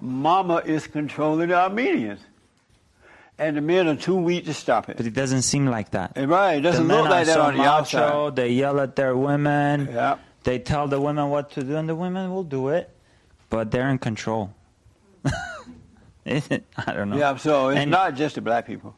Mama 0.00 0.62
is 0.64 0.86
controlling 0.86 1.48
the 1.48 1.56
Armenians. 1.56 2.20
And 3.38 3.56
the 3.56 3.60
men 3.60 3.88
are 3.88 3.96
too 3.96 4.16
weak 4.16 4.46
to 4.46 4.54
stop 4.54 4.88
it. 4.88 4.96
But 4.96 5.04
it 5.04 5.12
doesn't 5.12 5.42
seem 5.42 5.66
like 5.66 5.90
that. 5.90 6.12
Right, 6.16 6.54
it 6.54 6.62
doesn't 6.62 6.88
look 6.88 7.10
like 7.10 7.26
that 7.26 7.38
on 7.38 7.54
the 7.54 7.58
macho, 7.58 7.98
outside. 7.98 8.36
They 8.36 8.52
yell 8.52 8.80
at 8.80 8.96
their 8.96 9.14
women. 9.14 9.88
Yeah. 9.92 10.16
They 10.46 10.60
tell 10.60 10.86
the 10.86 11.00
women 11.00 11.28
what 11.28 11.50
to 11.52 11.64
do, 11.64 11.74
and 11.74 11.88
the 11.88 11.96
women 11.96 12.30
will 12.32 12.44
do 12.44 12.68
it. 12.68 12.88
But 13.50 13.72
they're 13.72 13.88
in 13.88 13.98
control. 13.98 14.54
I 16.24 16.40
don't 16.94 17.10
know. 17.10 17.16
Yeah, 17.16 17.34
so 17.36 17.70
it's 17.70 17.80
And- 17.80 17.90
not 17.90 18.14
just 18.14 18.36
the 18.36 18.40
black 18.42 18.64
people. 18.64 18.94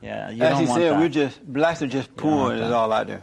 Yeah, 0.00 0.30
you 0.30 0.42
As 0.44 0.50
don't 0.58 0.68
want 0.68 0.80
said, 0.82 0.92
that. 0.92 1.00
we're 1.00 1.08
just 1.08 1.52
blacks 1.52 1.82
are 1.82 1.88
just 1.88 2.14
poor 2.14 2.52
and 2.52 2.60
it's 2.62 2.70
all 2.72 2.92
out 2.92 3.08
there. 3.08 3.22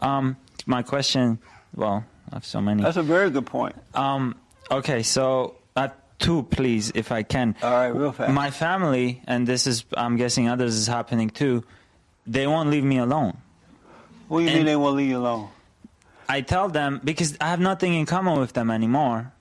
Um, 0.00 0.36
my 0.66 0.82
question. 0.82 1.40
Well, 1.74 2.04
I 2.30 2.36
have 2.36 2.44
so 2.44 2.60
many. 2.60 2.82
That's 2.84 2.98
a 2.98 3.02
very 3.02 3.30
good 3.30 3.46
point. 3.46 3.74
Um, 3.94 4.36
okay, 4.70 5.02
so 5.02 5.56
uh, 5.74 5.88
two, 6.20 6.44
please, 6.44 6.92
if 6.94 7.10
I 7.10 7.24
can. 7.24 7.56
All 7.62 7.72
right, 7.72 7.88
real 7.88 8.12
fast. 8.12 8.32
My 8.32 8.50
family, 8.50 9.22
and 9.26 9.44
this 9.46 9.66
is, 9.66 9.84
I'm 9.96 10.16
guessing 10.16 10.48
others 10.48 10.76
is 10.76 10.86
happening 10.86 11.30
too. 11.30 11.64
They 12.28 12.46
won't 12.46 12.68
leave 12.70 12.84
me 12.84 12.98
alone. 12.98 13.38
What 14.28 14.40
do 14.40 14.44
you 14.44 14.52
mean 14.54 14.66
they 14.66 14.76
won't 14.76 14.96
leave 14.96 15.08
you 15.08 15.18
alone? 15.18 15.48
I 16.28 16.40
tell 16.42 16.68
them 16.68 17.00
because 17.02 17.36
I 17.40 17.48
have 17.48 17.60
nothing 17.60 17.94
in 17.94 18.04
common 18.06 18.38
with 18.38 18.52
them 18.52 18.70
anymore, 18.70 19.32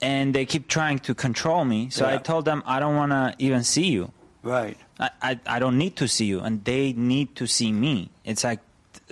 and 0.00 0.34
they 0.34 0.46
keep 0.46 0.66
trying 0.68 0.98
to 1.00 1.14
control 1.14 1.64
me. 1.64 1.90
So 1.90 2.06
I 2.08 2.16
told 2.16 2.44
them 2.44 2.62
I 2.66 2.80
don't 2.80 2.96
want 2.96 3.12
to 3.12 3.34
even 3.38 3.64
see 3.64 3.88
you. 3.88 4.12
Right. 4.42 4.76
I, 4.98 5.10
I 5.22 5.40
I 5.46 5.58
don't 5.58 5.78
need 5.78 5.96
to 5.96 6.08
see 6.08 6.24
you, 6.26 6.40
and 6.40 6.64
they 6.64 6.92
need 6.94 7.36
to 7.36 7.46
see 7.46 7.70
me. 7.70 8.10
It's 8.24 8.44
like 8.44 8.60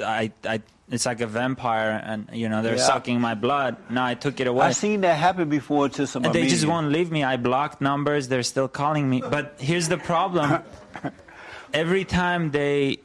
I 0.03 0.33
I 0.45 0.63
it's 0.91 1.07
like 1.07 1.21
a 1.21 1.27
vampire, 1.27 2.01
and 2.03 2.29
you 2.33 2.49
know 2.49 2.63
they're 2.63 2.77
Yeah. 2.77 2.83
sucking 2.95 3.21
my 3.21 3.35
blood. 3.35 3.77
Now 3.91 4.05
I 4.07 4.15
took 4.15 4.41
it 4.41 4.47
away. 4.49 4.67
I've 4.67 4.77
seen 4.77 5.03
that 5.03 5.17
happen 5.17 5.49
before 5.49 5.89
to 5.91 6.07
some 6.07 6.25
And 6.25 6.35
they 6.35 6.49
just 6.49 6.67
won't 6.67 6.89
leave 6.91 7.13
me. 7.13 7.23
I 7.23 7.37
blocked 7.37 7.81
numbers. 7.81 8.27
They're 8.29 8.43
still 8.43 8.67
calling 8.69 9.09
me. 9.09 9.21
But 9.21 9.55
here's 9.59 9.89
the 9.89 9.99
problem. 9.99 10.63
Every 11.73 12.05
time 12.05 12.51
they 12.51 12.99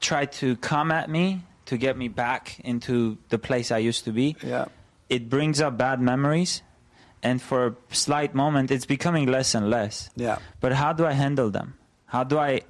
try 0.00 0.26
to 0.26 0.56
come 0.56 0.92
at 0.92 1.08
me 1.08 1.42
to 1.68 1.76
get 1.76 1.96
me 1.96 2.08
back 2.08 2.58
into 2.60 3.18
the 3.28 3.38
place 3.38 3.70
I 3.70 3.78
used 3.78 4.04
to 4.04 4.12
be, 4.12 4.36
yeah. 4.42 4.66
it 5.08 5.28
brings 5.28 5.60
up 5.60 5.76
bad 5.76 6.00
memories. 6.00 6.62
And 7.22 7.42
for 7.42 7.66
a 7.66 7.94
slight 7.94 8.34
moment, 8.34 8.70
it's 8.70 8.86
becoming 8.86 9.26
less 9.26 9.54
and 9.54 9.68
less. 9.68 10.08
Yeah. 10.16 10.38
But 10.60 10.72
how 10.72 10.92
do 10.92 11.04
I 11.04 11.12
handle 11.12 11.50
them? 11.50 11.74
How 12.06 12.24
do 12.24 12.38
I, 12.38 12.62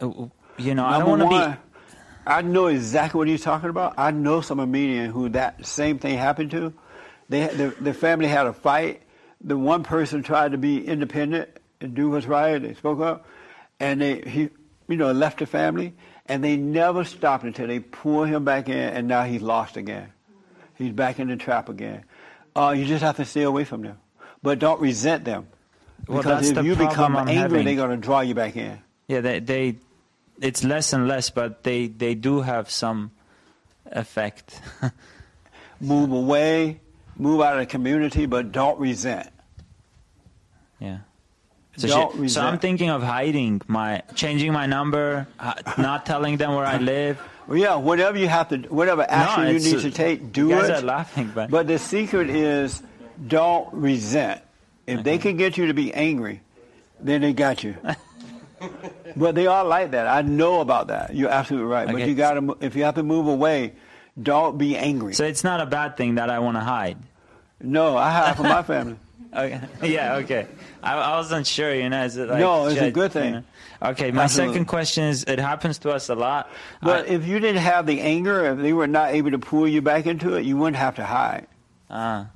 you 0.00 0.74
know, 0.74 0.86
I 0.86 0.98
don't 0.98 1.18
want 1.18 1.22
to 1.22 1.28
be. 1.28 1.70
I 2.26 2.42
know 2.42 2.66
exactly 2.66 3.18
what 3.18 3.28
he's 3.28 3.42
talking 3.42 3.68
about. 3.68 3.94
I 3.98 4.10
know 4.10 4.40
some 4.40 4.60
Armenian 4.60 5.10
who 5.10 5.28
that 5.30 5.66
same 5.66 5.98
thing 5.98 6.16
happened 6.16 6.50
to. 6.52 6.72
They 7.28 7.46
the, 7.46 7.74
the 7.80 7.92
family 7.92 8.28
had 8.28 8.46
a 8.46 8.52
fight. 8.52 9.02
The 9.42 9.56
one 9.56 9.82
person 9.82 10.22
tried 10.22 10.52
to 10.52 10.58
be 10.58 10.86
independent 10.86 11.50
and 11.80 11.94
do 11.94 12.10
what's 12.10 12.26
right. 12.26 12.58
They 12.58 12.74
spoke 12.74 13.00
up, 13.00 13.26
and 13.80 14.00
they 14.00 14.20
he 14.20 14.48
you 14.88 14.96
know 14.96 15.12
left 15.12 15.40
the 15.40 15.46
family, 15.46 15.94
and 16.26 16.42
they 16.44 16.56
never 16.56 17.04
stopped 17.04 17.44
until 17.44 17.66
they 17.66 17.80
pulled 17.80 18.28
him 18.28 18.44
back 18.44 18.68
in, 18.68 18.76
and 18.76 19.08
now 19.08 19.24
he's 19.24 19.42
lost 19.42 19.76
again. 19.76 20.12
He's 20.76 20.92
back 20.92 21.18
in 21.18 21.28
the 21.28 21.36
trap 21.36 21.68
again. 21.68 22.04
Uh, 22.56 22.74
you 22.76 22.84
just 22.84 23.02
have 23.02 23.16
to 23.16 23.24
stay 23.24 23.42
away 23.42 23.64
from 23.64 23.82
them, 23.82 23.98
but 24.42 24.58
don't 24.58 24.80
resent 24.80 25.24
them. 25.24 25.48
Well, 26.08 26.18
Because 26.18 26.36
that's 26.36 26.48
if 26.48 26.54
the 26.56 26.62
you 26.64 26.74
become 26.76 27.16
I'm 27.16 27.28
angry, 27.28 27.34
having. 27.58 27.64
they're 27.64 27.74
going 27.76 27.90
to 27.90 27.96
draw 27.96 28.20
you 28.20 28.34
back 28.34 28.56
in. 28.56 28.78
Yeah, 29.06 29.20
they, 29.20 29.40
they, 29.40 29.76
it's 30.40 30.64
less 30.64 30.92
and 30.92 31.06
less, 31.06 31.30
but 31.30 31.62
they, 31.62 31.88
they 31.88 32.14
do 32.14 32.40
have 32.40 32.70
some 32.70 33.10
effect. 33.86 34.60
move 35.80 36.12
away, 36.12 36.80
move 37.16 37.40
out 37.42 37.54
of 37.54 37.60
the 37.60 37.66
community, 37.66 38.26
but 38.26 38.50
don't 38.52 38.78
resent. 38.80 39.28
Yeah. 40.78 40.98
So, 41.80 41.88
Don't 41.88 42.28
so. 42.28 42.42
I'm 42.42 42.58
thinking 42.58 42.90
of 42.90 43.02
hiding 43.02 43.62
my, 43.66 44.02
changing 44.14 44.52
my 44.52 44.66
number, 44.66 45.26
not 45.78 46.04
telling 46.04 46.36
them 46.36 46.54
where 46.54 46.66
I 46.66 46.76
live. 46.94 47.18
Well, 47.48 47.56
yeah, 47.56 47.76
whatever 47.76 48.18
you 48.18 48.28
have 48.28 48.50
to, 48.50 48.58
whatever 48.68 49.04
action 49.08 49.46
you 49.48 49.60
need 49.60 49.80
to 49.80 49.90
take, 49.90 50.30
do 50.30 50.48
you 50.48 50.54
guys 50.56 50.68
it. 50.68 50.76
are 50.76 50.82
laughing, 50.82 51.32
but 51.34 51.50
But 51.50 51.66
the 51.66 51.78
secret 51.78 52.28
is 52.28 52.82
don't 53.26 53.72
resent. 53.72 54.42
If 54.86 55.02
they 55.04 55.18
can 55.18 55.36
get 55.36 55.56
you 55.56 55.66
to 55.68 55.74
be 55.74 55.92
angry, 55.94 56.42
then 57.00 57.22
they 57.22 57.32
got 57.32 57.64
you. 57.64 57.76
but 59.16 59.34
they 59.34 59.46
are 59.46 59.64
like 59.64 59.92
that. 59.92 60.06
I 60.06 60.22
know 60.22 60.60
about 60.60 60.88
that. 60.88 61.14
You're 61.14 61.30
absolutely 61.30 61.70
right. 61.70 61.90
But 61.90 62.06
you 62.06 62.14
got 62.14 62.34
to, 62.34 62.56
if 62.60 62.76
you 62.76 62.84
have 62.84 62.96
to 62.96 63.02
move 63.02 63.26
away, 63.26 63.72
don't 64.20 64.58
be 64.58 64.76
angry. 64.76 65.14
so 65.14 65.24
it's 65.24 65.44
not 65.44 65.60
a 65.60 65.66
bad 65.66 65.96
thing 65.96 66.16
that 66.16 66.28
I 66.28 66.40
want 66.40 66.56
to 66.56 66.60
hide. 66.60 66.98
No, 67.62 67.96
I 67.96 68.10
hide 68.10 68.36
from 68.36 68.48
my 68.48 68.62
family. 68.62 68.96
Okay. 69.32 69.60
Yeah. 69.84 70.16
Okay. 70.16 70.48
I, 70.82 70.94
I 70.96 71.16
wasn't 71.16 71.46
sure. 71.46 71.74
You 71.74 71.88
know. 71.88 72.04
Is 72.04 72.16
it 72.16 72.28
like 72.28 72.40
No, 72.40 72.66
it's 72.66 72.80
a 72.80 72.90
good 72.90 73.14
you 73.14 73.20
thing. 73.20 73.32
know? 73.32 73.42
Okay. 73.82 74.10
My 74.10 74.24
Absolutely. 74.24 74.54
second 74.54 74.64
question 74.66 75.04
is: 75.04 75.24
It 75.24 75.38
happens 75.38 75.78
to 75.78 75.90
us 75.90 76.08
a 76.08 76.14
lot. 76.14 76.50
But 76.82 77.08
if 77.08 77.26
you 77.26 77.38
didn't 77.40 77.62
have 77.62 77.86
the 77.86 78.00
anger, 78.00 78.44
if 78.52 78.58
they 78.58 78.72
were 78.72 78.86
not 78.86 79.10
able 79.14 79.30
to 79.32 79.38
pull 79.38 79.66
you 79.68 79.82
back 79.82 80.06
into 80.06 80.34
it, 80.34 80.44
you 80.44 80.56
wouldn't 80.56 80.76
have 80.76 80.96
to 80.96 81.04
hide. 81.04 81.46
Ah. 81.90 82.28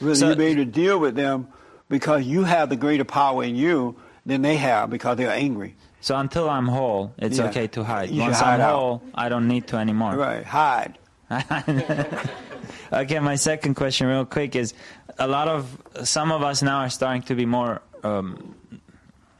Really, 0.00 0.14
So- 0.16 0.28
you'd 0.30 0.38
be 0.38 0.44
able 0.46 0.64
to 0.64 0.70
deal 0.70 0.98
with 0.98 1.14
them 1.14 1.48
because 1.88 2.24
you 2.24 2.44
have 2.44 2.68
the 2.68 2.76
greater 2.76 3.04
power 3.04 3.44
in 3.44 3.54
you 3.56 3.96
than 4.26 4.42
they 4.42 4.56
have 4.56 4.90
because 4.90 5.16
they're 5.16 5.30
angry. 5.30 5.74
So 6.00 6.16
until 6.16 6.50
I'm 6.50 6.66
whole, 6.68 7.14
it's 7.18 7.38
Yeah. 7.38 7.46
okay 7.48 7.66
to 7.68 7.84
hide. 7.84 8.10
You 8.10 8.22
Once 8.22 8.40
hide 8.40 8.54
I'm 8.56 8.60
out. 8.60 8.74
whole, 8.78 9.02
I 9.14 9.28
don't 9.28 9.48
need 9.48 9.66
to 9.68 9.76
anymore. 9.76 10.16
Right, 10.16 10.44
hide. 10.44 10.98
okay, 12.92 13.18
my 13.20 13.34
second 13.36 13.74
question, 13.74 14.06
real 14.06 14.24
quick, 14.24 14.56
is 14.56 14.74
a 15.18 15.26
lot 15.26 15.48
of 15.48 15.78
some 16.04 16.32
of 16.32 16.42
us 16.42 16.62
now 16.62 16.78
are 16.78 16.90
starting 16.90 17.22
to 17.22 17.34
be 17.34 17.46
more 17.46 17.82
um, 18.02 18.54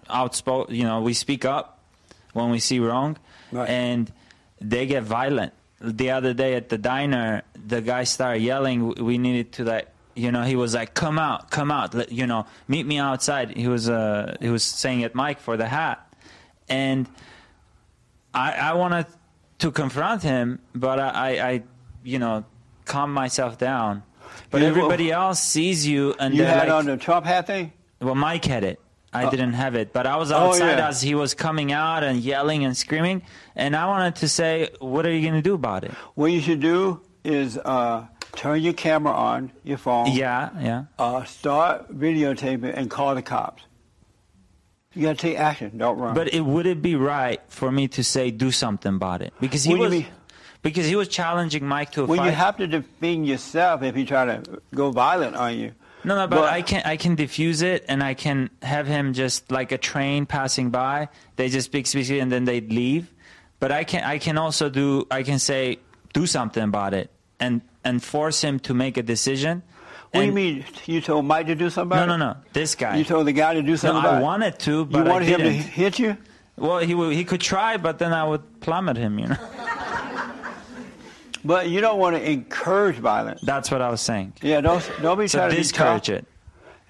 outspoken. 0.09 0.75
You 0.75 0.85
know, 0.85 1.01
we 1.03 1.14
speak 1.14 1.45
up 1.45 1.81
when 2.33 2.51
we 2.51 2.59
see 2.59 2.79
wrong, 2.79 3.16
and 3.53 4.12
they 4.61 4.87
get 4.87 5.03
violent. 5.03 5.53
The 5.81 6.11
other 6.11 6.33
day 6.33 6.55
at 6.55 6.68
the 6.68 6.79
diner, 6.79 7.43
the 7.55 7.81
guy 7.83 8.05
started 8.05 8.43
yelling. 8.43 8.95
We 8.95 9.18
needed 9.18 9.53
to 9.53 9.64
like. 9.64 9.89
You 10.16 10.31
know, 10.31 10.45
he 10.45 10.55
was 10.55 10.75
like, 10.75 10.95
"Come 10.95 11.18
out, 11.18 11.51
come 11.51 11.72
out! 11.72 12.12
You 12.12 12.27
know, 12.29 12.47
meet 12.68 12.87
me 12.87 12.99
outside." 12.99 13.57
He 13.57 13.66
was, 13.66 13.89
uh, 13.89 14.37
he 14.41 14.49
was 14.49 14.62
saying 14.62 15.01
it, 15.01 15.12
Mike, 15.16 15.41
for 15.41 15.57
the 15.57 15.66
hat, 15.66 16.07
and 16.68 17.09
I, 18.33 18.53
I 18.53 18.75
wanted 18.75 19.07
to 19.59 19.72
confront 19.72 20.22
him, 20.22 20.61
but 20.72 21.01
I, 21.01 21.09
I, 21.09 21.49
I 21.49 21.62
you 22.05 22.20
know, 22.20 22.45
calm 22.85 23.12
myself 23.12 23.59
down. 23.59 24.05
But 24.55 24.62
well- 24.62 24.70
everybody 24.70 25.11
else 25.12 25.40
sees 25.42 25.86
you, 25.86 26.14
and 26.18 26.34
you 26.34 26.44
had 26.44 26.68
like, 26.68 26.70
on 26.70 26.86
the 26.86 26.96
Trump 26.96 27.26
hat 27.26 27.46
thing? 27.46 27.72
Well, 28.00 28.14
Mike 28.14 28.44
had 28.44 28.64
it. 28.64 28.80
I 29.12 29.26
Oh. 29.26 29.30
didn't 29.30 29.52
have 29.52 29.74
it, 29.76 29.92
but 29.92 30.07
I 30.07 30.16
was 30.16 30.32
Oh, 30.32 30.36
outside 30.36 30.78
yeah. 30.78 30.88
as 30.88 31.00
he 31.00 31.14
was 31.14 31.34
coming 31.34 31.70
out 31.70 32.02
and 32.02 32.18
yelling 32.18 32.64
and 32.64 32.76
screaming, 32.76 33.22
and 33.55 33.76
I 33.76 33.86
wanted 33.86 34.16
to 34.16 34.28
say, 34.28 34.70
"What 34.80 35.07
are 35.07 35.12
you 35.12 35.22
going 35.22 35.34
to 35.34 35.42
do 35.42 35.55
about 35.55 35.84
it?" 35.84 35.92
What 36.16 36.32
you 36.32 36.40
should 36.40 36.59
do 36.61 37.00
is 37.22 37.57
uh, 37.59 38.07
turn 38.34 38.61
your 38.61 38.72
camera 38.72 39.12
on, 39.12 39.52
your 39.62 39.78
phone. 39.78 40.09
Yeah, 40.11 40.50
yeah. 40.61 40.84
Uh, 40.98 41.22
start 41.24 41.96
videotaping 41.96 42.72
and 42.76 42.90
call 42.90 43.14
the 43.14 43.22
cops. 43.22 43.62
You 44.94 45.02
got 45.02 45.16
to 45.18 45.22
take 45.28 45.38
action. 45.38 45.78
Don't 45.78 45.98
run. 45.98 46.14
But 46.14 46.34
it 46.34 46.44
would 46.44 46.66
it 46.66 46.82
be 46.82 46.96
right 46.96 47.40
for 47.48 47.70
me 47.70 47.86
to 47.88 48.02
say 48.05 48.30
do 48.32 48.50
something 48.50 48.94
about 48.96 49.22
it 49.22 49.32
because 49.40 49.62
he 49.64 49.74
What 49.74 49.90
you 49.92 49.98
was? 49.98 50.05
Because 50.64 50.86
he 50.86 50.96
was 50.96 51.06
challenging 51.06 51.64
Mike 51.64 51.92
to 51.92 52.02
a 52.02 52.06
well, 52.06 52.16
fight. 52.18 52.26
you 52.26 52.32
have 52.32 52.56
to 52.56 52.66
defend 52.66 53.28
yourself 53.28 53.82
if 53.84 53.94
he 53.94 54.04
try 54.04 54.24
to 54.24 54.42
go 54.74 54.90
violent 54.90 55.36
on 55.36 55.56
you. 55.56 55.70
No, 56.02 56.16
no, 56.16 56.26
but, 56.26 56.36
But- 56.40 56.52
I 56.52 56.62
can 56.62 56.82
I 56.84 56.96
can 56.96 57.14
diffuse 57.14 57.62
it 57.62 57.84
and 57.88 58.02
I 58.02 58.14
can 58.14 58.50
have 58.62 58.86
him 58.86 59.12
just 59.12 59.52
like 59.52 59.70
a 59.72 59.78
train 59.78 60.26
passing 60.26 60.70
by. 60.70 61.08
They 61.36 61.48
just 61.48 61.66
speak, 61.66 61.86
speak, 61.86 62.06
speak, 62.06 62.20
and 62.20 62.30
then 62.32 62.44
they 62.44 62.60
leave. 62.60 63.12
But 63.60 63.70
I 63.72 63.84
can 63.84 64.02
I 64.04 64.18
can 64.18 64.36
also 64.36 64.68
do 64.68 65.06
I 65.10 65.22
can 65.22 65.38
say 65.38 65.78
do 66.12 66.26
something 66.26 66.62
about 66.64 66.92
it 66.94 67.10
and 67.38 67.60
and 67.84 68.02
force 68.02 68.40
him 68.42 68.58
to 68.60 68.74
make 68.74 68.96
a 68.96 69.02
decision. 69.02 69.62
What 70.12 70.20
do 70.20 70.26
you 70.26 70.32
mean? 70.32 70.64
You 70.86 71.00
told 71.00 71.24
Mike 71.24 71.46
to 71.48 71.54
do 71.56 71.70
something? 71.70 71.96
No, 71.98 72.06
no, 72.06 72.16
no. 72.16 72.36
This 72.52 72.74
guy. 72.76 72.96
You 72.96 73.04
told 73.04 73.26
the 73.26 73.32
guy 73.32 73.54
to 73.54 73.62
do 73.62 73.76
something 73.76 74.00
No, 74.02 74.08
about 74.08 74.14
I 74.14 74.20
it? 74.20 74.22
wanted 74.22 74.58
to, 74.60 74.70
You 74.70 74.84
but 74.84 75.06
wanted 75.08 75.26
I 75.28 75.30
him 75.32 75.40
to 75.40 75.50
hit 75.50 75.98
you? 75.98 76.16
Well, 76.56 76.78
he 76.78 76.94
he 77.14 77.24
could 77.24 77.40
try, 77.40 77.78
but 77.78 77.98
then 77.98 78.12
I 78.12 78.22
would 78.24 78.60
plummet 78.60 78.96
him. 78.96 79.18
You 79.18 79.28
know. 79.28 79.36
But 81.45 81.68
you 81.68 81.80
don't 81.80 81.99
want 81.99 82.16
to 82.16 82.30
encourage 82.30 82.97
violence. 82.97 83.40
That's 83.42 83.70
what 83.70 83.82
I 83.82 83.90
was 83.90 84.01
saying. 84.01 84.34
Yeah, 84.42 84.61
don't 84.61 84.88
don't 85.03 85.18
be 85.18 85.28
So 85.28 85.38
trying 85.38 85.51
to 85.51 85.57
discourage 85.57 86.09
it. 86.09 86.26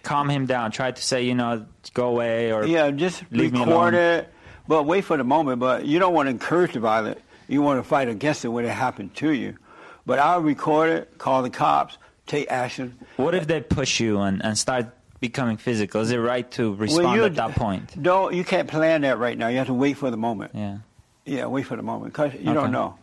Calm 0.02 0.28
him 0.28 0.46
down. 0.46 0.70
Try 0.70 0.90
to 0.92 1.02
say, 1.02 1.22
you 1.24 1.34
know, 1.34 1.64
go 1.94 2.08
away 2.08 2.52
or 2.52 2.64
Yeah, 2.66 2.90
just 2.90 3.24
record 3.30 3.94
it, 3.94 4.28
but 4.68 4.84
wait 4.84 5.04
for 5.04 5.16
the 5.16 5.24
moment. 5.24 5.58
But 5.60 5.86
you 5.86 5.98
don't 5.98 6.14
want 6.14 6.26
to 6.26 6.30
encourage 6.30 6.74
the 6.74 6.80
violence. 6.80 7.20
You 7.48 7.62
want 7.62 7.82
to 7.82 7.88
fight 7.88 8.08
against 8.08 8.44
it 8.44 8.48
when 8.48 8.64
it 8.64 8.70
happened 8.70 9.14
to 9.16 9.30
you. 9.32 9.56
But 10.06 10.18
I'll 10.18 10.40
record 10.40 10.90
it, 10.90 11.18
call 11.18 11.42
the 11.42 11.50
cops, 11.50 11.96
take 12.26 12.50
action. 12.50 12.98
What 13.16 13.34
if 13.34 13.46
they 13.46 13.60
push 13.62 14.00
you 14.00 14.20
and, 14.20 14.44
and 14.44 14.56
start 14.58 14.86
becoming 15.20 15.56
physical? 15.56 16.02
Is 16.02 16.10
it 16.10 16.18
right 16.18 16.48
to 16.52 16.74
respond 16.74 17.16
you 17.16 17.24
at 17.24 17.34
that 17.36 17.52
point? 17.52 18.00
Don't 18.02 18.34
you 18.34 18.44
can't 18.44 18.68
plan 18.68 19.00
that 19.02 19.18
right 19.18 19.36
now. 19.36 19.48
You 19.48 19.58
have 19.58 19.66
to 19.68 19.74
wait 19.74 19.96
for 19.96 20.10
the 20.10 20.16
moment. 20.18 20.52
Yeah. 20.54 20.78
Yeah, 21.24 21.46
wait 21.46 21.64
for 21.66 21.76
the 21.76 21.82
moment 21.82 22.12
because 22.12 22.34
you 22.34 22.40
Okay. 22.40 22.52
don't 22.54 22.70
know. 22.72 22.98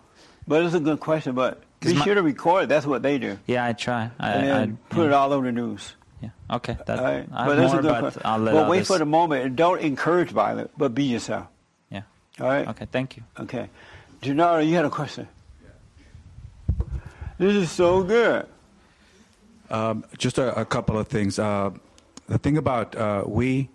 But 0.47 0.63
it's 0.63 0.73
a 0.75 0.79
good 0.79 0.99
question. 0.99 1.35
But 1.35 1.61
be 1.79 1.93
my- 1.93 2.03
sure 2.03 2.15
to 2.15 2.21
record 2.21 2.63
it. 2.63 2.69
That's 2.69 2.85
what 2.85 3.01
they 3.01 3.17
do. 3.17 3.37
Yeah, 3.47 3.65
I 3.65 3.73
try. 3.73 4.09
I, 4.19 4.29
and 4.31 4.47
then 4.47 4.79
I, 4.89 4.93
put 4.93 5.01
yeah. 5.01 5.07
it 5.07 5.13
all 5.13 5.33
over 5.33 5.45
the 5.45 5.51
news. 5.51 5.95
Yeah. 6.21 6.29
Okay. 6.51 6.77
That, 6.85 6.99
All 6.99 7.05
right? 7.05 7.27
I 7.33 7.47
but 7.47 7.57
have 7.57 7.57
that's 7.57 7.71
a 7.71 7.75
more, 7.75 7.81
good 7.81 7.87
but 7.89 7.99
question. 8.01 8.21
I'll 8.25 8.39
let 8.39 8.53
but 8.53 8.69
wait 8.69 8.77
others- 8.77 8.87
for 8.87 8.97
the 8.99 9.05
moment 9.05 9.45
and 9.45 9.55
don't 9.55 9.81
encourage 9.81 10.29
violence, 10.29 10.71
but 10.77 10.93
be 10.93 11.03
yourself. 11.05 11.47
Yeah. 11.89 12.01
All 12.39 12.47
right. 12.47 12.67
Okay. 12.67 12.87
Thank 12.91 13.17
you. 13.17 13.23
Okay. 13.39 13.69
Gennaro, 14.21 14.59
you 14.59 14.75
had 14.75 14.85
a 14.85 14.89
question. 14.89 15.27
This 17.39 17.55
is 17.55 17.71
so 17.71 18.03
good. 18.03 18.45
Um, 19.71 20.05
just 20.17 20.37
a, 20.37 20.59
a 20.59 20.65
couple 20.65 20.97
of 20.99 21.07
things. 21.07 21.39
Uh, 21.39 21.71
the 22.27 22.37
thing 22.37 22.57
about 22.57 22.95
uh, 22.95 23.23
we, 23.25 23.69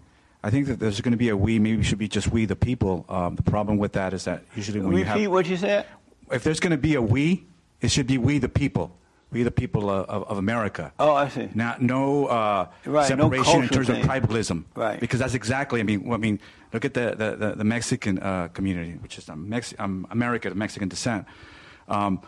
I 0.45 0.51
think 0.51 0.69
that 0.69 0.79
there's 0.79 1.01
going 1.01 1.12
to 1.12 1.19
be 1.19 1.31
a 1.31 1.37
we. 1.37 1.59
Maybe 1.59 1.81
it 1.81 1.85
should 1.85 1.99
be 1.99 2.07
just 2.07 2.29
we, 2.29 2.45
the 2.45 2.55
people. 2.55 3.05
Um, 3.09 3.35
the 3.35 3.43
problem 3.43 3.79
with 3.79 3.93
that 3.95 4.12
is 4.12 4.25
that 4.25 4.45
usually 4.55 4.79
when 4.81 4.93
you 4.93 4.99
Repeat 5.05 5.23
have, 5.23 5.31
what 5.33 5.47
you 5.49 5.57
said. 5.57 5.87
If 6.31 6.45
there's 6.45 6.61
going 6.61 6.72
to 6.72 6.77
be 6.77 6.95
a 6.95 7.03
we, 7.03 7.47
it 7.81 7.91
should 7.91 8.07
be 8.07 8.18
we, 8.18 8.39
the 8.39 8.49
people. 8.49 8.97
We, 9.31 9.43
the 9.43 9.51
people 9.51 9.91
of, 9.91 10.09
of, 10.09 10.39
America. 10.39 10.93
Oh, 11.01 11.12
I 11.12 11.29
see. 11.29 11.49
Not 11.53 11.83
no 11.83 12.27
uh, 12.27 12.68
Right, 12.85 13.11
no 13.16 13.29
separation 13.29 13.64
in 13.64 13.68
terms 13.68 13.89
thing. 13.89 14.01
of 14.01 14.09
tribalism. 14.09 14.64
Right. 14.77 15.01
Because 15.01 15.18
that's 15.18 15.35
exactly. 15.35 15.81
I 15.81 15.83
mean, 15.83 16.12
I 16.12 16.16
mean, 16.16 16.39
look 16.72 16.85
at 16.85 16.95
the 16.95 17.14
the, 17.16 17.37
the, 17.37 17.55
the 17.57 17.64
Mexican 17.64 18.20
uh, 18.20 18.49
community, 18.49 18.93
which 18.93 19.18
is 19.18 19.29
um, 19.29 19.49
Mex- 19.49 19.74
um, 19.81 20.07
America, 20.11 20.49
of 20.49 20.57
Mexican 20.57 20.89
descent. 20.89 21.27
Um, 21.89 22.20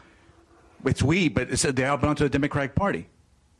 it's 0.85 1.03
we, 1.03 1.29
but 1.29 1.51
it's, 1.51 1.63
they 1.63 1.85
all 1.85 1.97
belong 1.97 2.17
to 2.17 2.25
the 2.25 2.31
Democratic 2.31 2.75
Party. 2.75 3.07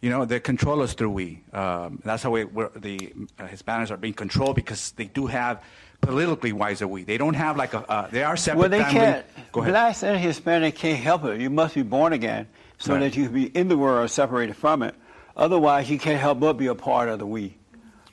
You 0.01 0.11
know, 0.11 0.25
they 0.25 0.41
control 0.41 0.83
us 0.83 0.95
through 0.95 1.11
we. 1.11 1.43
Um, 1.53 2.01
that's 2.05 2.23
how 2.23 2.31
we, 2.31 2.45
we're, 2.45 2.71
the 2.71 3.13
uh, 3.39 3.47
Hispanics 3.49 3.91
are 3.91 3.97
being 3.97 4.15
controlled 4.15 4.57
because 4.57 4.93
they 4.93 5.07
do 5.07 5.27
have 5.27 5.63
politically 6.01 6.53
wise 6.53 6.83
are 6.83 6.89
we. 6.89 7.05
They 7.05 7.19
don't 7.19 7.35
have 7.35 7.57
like 7.57 7.75
a. 7.75 7.89
Uh, 7.91 8.07
they 8.09 8.23
are 8.23 8.37
separate. 8.37 8.61
Well, 8.61 8.69
they 8.71 8.81
family. 8.83 8.95
can't. 9.01 9.27
Go 9.53 9.61
ahead. 9.61 9.73
Blacks 9.73 10.03
and 10.03 10.19
Hispanic 10.19 10.75
can't 10.75 10.99
help 10.99 11.25
it. 11.25 11.41
You 11.41 11.51
must 11.51 11.75
be 11.75 11.83
born 11.83 12.13
again 12.13 12.49
so 12.79 12.93
Right. 12.95 13.01
that 13.01 13.17
you 13.17 13.25
can 13.25 13.35
be 13.35 13.45
in 13.47 13.69
the 13.69 13.77
world 13.77 14.11
separated 14.11 14.57
from 14.57 14.83
it. 14.83 14.95
Otherwise, 15.37 15.89
you 15.91 15.99
can't 15.99 16.21
help 16.21 16.41
but 16.41 16.55
be 16.55 16.67
a 16.67 16.75
part 16.75 17.09
of 17.09 17.19
the 17.19 17.27
we. 17.27 17.57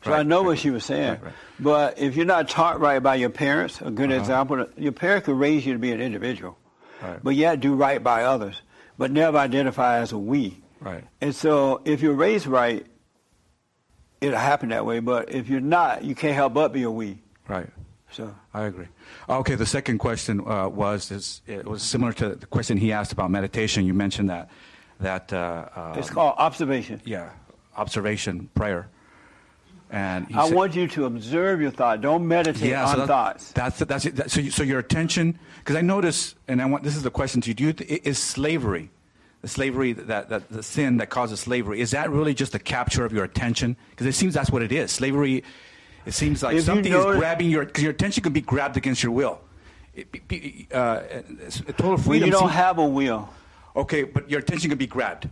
So 0.03 0.11
I 0.13 0.17
Right, 0.17 0.27
know 0.27 0.43
what 0.43 0.59
she 0.59 0.69
was 0.69 0.85
saying. 0.85 1.17
But 1.59 1.97
if 1.97 2.15
you're 2.15 2.25
not 2.27 2.47
taught 2.47 2.79
right 2.79 3.01
by 3.01 3.15
your 3.15 3.31
parents, 3.31 3.81
a 3.81 3.89
good 3.89 4.11
Uh-huh. 4.11 4.19
example, 4.19 4.65
your 4.77 4.91
parents 4.91 5.25
could 5.25 5.35
raise 5.39 5.65
you 5.65 5.73
to 5.73 5.79
be 5.79 5.91
an 5.91 5.99
individual, 6.01 6.57
Right. 7.01 7.19
but 7.23 7.33
yet 7.35 7.59
do 7.59 7.73
right 7.73 8.03
by 8.03 8.23
others, 8.23 8.61
but 8.99 9.09
never 9.11 9.37
identify 9.39 9.97
as 9.97 10.11
a 10.11 10.17
we. 10.17 10.61
Right. 10.79 11.03
And 11.21 11.33
so 11.35 11.81
if 11.85 12.01
you're 12.03 12.13
raised 12.13 12.45
right, 12.45 12.85
it'll 14.21 14.37
happen 14.37 14.69
that 14.69 14.85
way. 14.85 14.99
But 14.99 15.31
if 15.31 15.49
you're 15.49 15.59
not, 15.59 16.03
you 16.03 16.13
can't 16.13 16.35
help 16.35 16.53
but 16.53 16.71
be 16.71 16.83
a 16.83 16.91
we. 16.91 17.17
Right. 17.47 17.69
So 18.11 18.33
I 18.53 18.63
agree. 18.63 18.87
Okay, 19.27 19.55
the 19.55 19.65
second 19.65 19.97
question 19.97 20.39
uh, 20.47 20.69
was 20.69 21.11
is 21.11 21.41
it 21.47 21.65
was 21.65 21.83
similar 21.83 22.13
to 22.13 22.35
the 22.35 22.45
question 22.45 22.77
he 22.77 22.91
asked 22.91 23.11
about 23.11 23.29
meditation. 23.29 23.85
You 23.85 23.93
mentioned 23.93 24.29
that 24.29 24.49
that 24.99 25.33
uh, 25.33 25.67
uh, 25.75 25.95
it's 25.97 26.09
called 26.09 26.35
observation. 26.37 27.01
yeah 27.03 27.31
observation 27.75 28.49
prayer, 28.53 28.87
and 29.89 30.27
I 30.33 30.47
said- 30.47 30.55
want 30.55 30.75
you 30.75 30.87
to 30.87 31.05
observe 31.05 31.59
your 31.59 31.71
thought. 31.71 31.99
Don't 32.01 32.25
meditate 32.25 32.69
yeah, 32.69 32.85
on 32.85 32.91
so 32.93 32.97
that- 32.99 33.07
thoughts. 33.07 33.51
That's 33.51 33.79
that's 33.79 34.05
it. 34.05 34.15
That- 34.15 34.31
so 34.31 34.39
you, 34.39 34.51
so 34.51 34.63
your 34.63 34.79
attention 34.79 35.37
because 35.59 35.75
I 35.75 35.81
notice 35.81 36.35
and 36.47 36.61
I 36.61 36.65
want 36.65 36.83
this 36.83 36.95
is 36.95 37.03
the 37.03 37.11
question 37.11 37.41
to 37.41 37.49
you. 37.49 37.53
Do 37.53 37.63
you 37.65 37.73
th- 37.73 38.01
is 38.05 38.17
slavery 38.17 38.91
the 39.41 39.49
slavery 39.49 39.91
that, 39.93 40.29
that 40.29 40.49
the 40.49 40.63
sin 40.63 40.97
that 40.97 41.09
causes 41.09 41.41
slavery 41.41 41.81
is 41.81 41.91
that 41.91 42.09
really 42.09 42.33
just 42.33 42.55
a 42.55 42.59
capture 42.59 43.03
of 43.03 43.11
your 43.11 43.25
attention? 43.25 43.75
Because 43.89 44.07
it 44.07 44.13
seems 44.15 44.33
that's 44.33 44.51
what 44.51 44.61
it 44.61 44.71
is. 44.71 44.91
Slavery. 44.91 45.43
It 46.05 46.13
seems 46.13 46.43
like 46.43 46.53
If 46.53 46.61
you 46.61 46.65
something 46.65 46.93
is 46.93 47.03
grabbing 47.17 47.49
your 47.49 47.69
your 47.77 47.91
attention 47.91 48.23
can 48.23 48.33
be 48.33 48.41
grabbed 48.41 48.77
against 48.77 49.01
your 49.03 49.11
will. 49.11 49.39
It, 49.95 50.27
be- 50.27 50.67
uh, 50.73 51.01
total 51.77 51.97
freedom. 51.97 52.27
you 52.27 52.31
don't 52.31 52.41
seems- 52.41 52.51
have 52.53 52.77
a 52.77 52.85
will. 52.85 53.29
Okay, 53.75 54.03
but 54.03 54.29
your 54.29 54.39
attention 54.39 54.69
can 54.69 54.77
be 54.77 54.87
grabbed. 54.87 55.27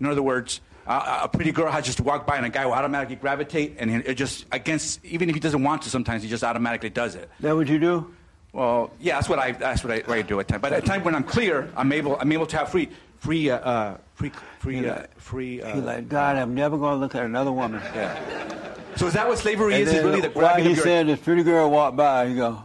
In 0.00 0.06
other 0.06 0.22
words, 0.22 0.60
uh, 0.86 1.20
a 1.22 1.28
pretty 1.28 1.52
girl 1.52 1.70
has 1.70 1.84
just 1.84 2.00
walked 2.00 2.26
by 2.26 2.36
and 2.36 2.44
a 2.44 2.48
guy 2.48 2.66
will 2.66 2.72
automatically 2.72 3.16
gravitate, 3.16 3.76
and 3.78 3.90
it 3.90 4.14
just 4.14 4.46
against 4.50 5.04
even 5.04 5.28
if 5.28 5.34
he 5.34 5.40
doesn't 5.40 5.62
want 5.62 5.82
to, 5.82 5.90
sometimes 5.90 6.22
he 6.22 6.28
just 6.28 6.42
automatically 6.42 6.90
does 6.90 7.14
it. 7.14 7.30
That 7.40 7.54
what 7.54 7.68
you 7.68 7.78
do? 7.78 8.12
Well, 8.52 8.90
yeah, 9.00 9.14
that's 9.14 9.28
what 9.28 9.38
I 9.38 9.52
that's 9.52 9.84
what 9.84 9.92
I, 9.92 9.98
what 10.00 10.18
I 10.18 10.22
do 10.22 10.40
at 10.40 10.48
times. 10.48 10.60
But 10.62 10.72
at 10.72 10.84
times 10.84 11.04
when 11.04 11.14
I'm 11.14 11.24
clear, 11.24 11.70
I'm 11.76 11.92
able 11.92 12.18
I'm 12.18 12.32
able 12.32 12.46
to 12.46 12.56
have 12.58 12.70
free 12.70 12.88
free 13.22 13.50
uh, 13.50 13.58
uh, 13.58 13.96
free 14.14 14.32
free 14.58 14.88
uh, 14.88 15.06
free. 15.16 15.62
Uh, 15.62 15.74
He's 15.74 15.84
like, 15.84 16.08
God, 16.08 16.36
I'm 16.36 16.54
never 16.54 16.76
going 16.76 16.94
to 16.94 16.98
look 16.98 17.14
at 17.14 17.24
another 17.24 17.52
woman. 17.52 17.80
Yeah. 17.94 18.74
So 18.96 19.06
is 19.06 19.14
that 19.14 19.28
what 19.28 19.38
slavery 19.38 19.74
And 19.74 19.82
is? 19.84 19.92
Is 19.92 20.04
really 20.04 20.20
the 20.20 20.28
grabbing 20.28 20.64
he 20.64 20.72
of 20.72 20.76
your 20.76 20.84
said 20.84 21.06
this 21.06 21.20
pretty 21.20 21.44
girl 21.44 21.70
walked 21.70 21.96
by, 21.96 22.24
you 22.24 22.36
go, 22.36 22.62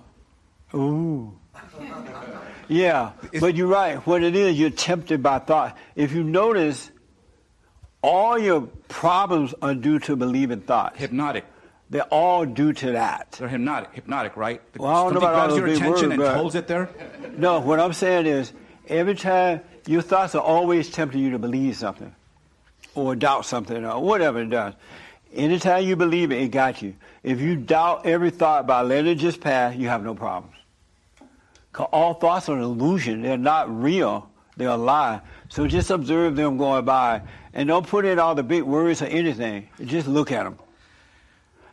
ooh. 0.73 1.33
Yeah, 2.67 3.11
but 3.39 3.55
you're 3.55 3.67
right. 3.67 3.95
What 4.05 4.23
it 4.23 4.35
is, 4.35 4.59
you're 4.59 4.71
tempted 4.71 5.23
by 5.23 5.39
thought. 5.39 5.77
If 5.95 6.11
you 6.11 6.23
notice, 6.23 6.91
all 8.01 8.37
your 8.37 8.61
problems 8.89 9.53
are 9.61 9.73
due 9.73 9.99
to 9.99 10.17
believing 10.17 10.61
thoughts. 10.61 10.97
hypnotic? 10.97 11.45
They're 11.89 12.01
all 12.03 12.45
due 12.45 12.73
to 12.73 12.91
that. 12.93 13.37
They're 13.39 13.47
hypnotic, 13.47 13.93
hypnotic, 13.93 14.35
right? 14.35 14.61
Well, 14.75 14.89
I 14.89 15.03
don't 15.03 15.13
know 15.13 15.19
about 15.19 15.49
grabs 15.49 15.55
your 15.55 15.67
attention 15.67 16.11
and 16.11 16.21
holds 16.21 16.55
it 16.55 16.67
there. 16.67 16.89
No, 17.37 17.61
what 17.61 17.79
I'm 17.79 17.93
saying 17.93 18.25
is, 18.25 18.51
every 18.89 19.15
time 19.15 19.61
your 19.87 20.01
thoughts 20.01 20.35
are 20.35 20.41
always 20.41 20.89
tempting 20.89 21.21
you 21.21 21.31
to 21.31 21.39
believe 21.39 21.75
something, 21.75 22.13
or 22.93 23.15
doubt 23.15 23.45
something, 23.45 23.85
or 23.85 24.01
whatever 24.01 24.41
it 24.41 24.49
does. 24.49 24.73
Anytime 25.33 25.85
you 25.85 25.95
believe 25.95 26.31
it, 26.31 26.41
it 26.41 26.49
got 26.49 26.81
you. 26.81 26.95
If 27.23 27.41
you 27.41 27.55
doubt 27.55 28.05
every 28.05 28.29
thought 28.29 28.67
by 28.67 28.81
letting 28.81 29.11
it 29.11 29.15
just 29.15 29.41
pass, 29.41 29.75
you 29.75 29.87
have 29.87 30.03
no 30.03 30.15
problems. 30.15 30.55
'Cause 31.73 31.87
all 31.91 32.15
thoughts 32.15 32.49
are 32.49 32.55
an 32.55 32.63
illusion; 32.63 33.21
they're 33.21 33.37
not 33.37 33.69
real; 33.69 34.29
they're 34.55 34.69
a 34.69 34.77
lie. 34.77 35.21
So 35.49 35.67
just 35.67 35.91
observe 35.91 36.35
them 36.35 36.57
going 36.57 36.85
by, 36.85 37.21
and 37.53 37.67
don't 37.67 37.85
put 37.85 38.05
in 38.05 38.19
all 38.19 38.35
the 38.35 38.43
big 38.43 38.63
words 38.63 39.01
or 39.01 39.05
anything. 39.05 39.69
Just 39.85 40.07
look 40.07 40.31
at 40.31 40.43
them. 40.43 40.57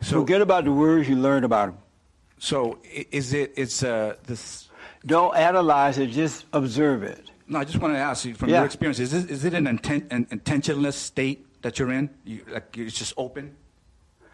So 0.01 0.19
Forget 0.19 0.41
about 0.41 0.65
the 0.65 0.71
words 0.71 1.09
you 1.09 1.15
learned 1.15 1.45
about 1.45 1.67
them. 1.67 1.77
So 2.37 2.77
is 3.11 3.33
it 3.33 3.53
it's 3.55 3.81
uh, 3.81 4.15
this? 4.27 4.69
Don't 5.05 5.35
analyze 5.35 5.97
it; 5.97 6.07
just 6.07 6.45
observe 6.53 7.01
it. 7.01 7.31
No, 7.47 7.59
I 7.59 7.63
just 7.63 7.79
want 7.79 7.93
to 7.93 7.99
ask 7.99 8.25
you 8.25 8.33
from 8.33 8.49
Yeah. 8.49 8.57
your 8.57 8.65
experience: 8.65 8.99
is 8.99 9.11
this, 9.11 9.25
is 9.25 9.45
it 9.45 9.53
an, 9.53 9.65
inten- 9.65 10.11
an 10.11 10.27
intentionless 10.31 10.95
state 10.95 11.45
that 11.61 11.77
you're 11.77 11.91
in? 11.91 12.09
You, 12.23 12.41
like 12.49 12.75
it's 12.77 12.97
just 12.97 13.13
open. 13.17 13.55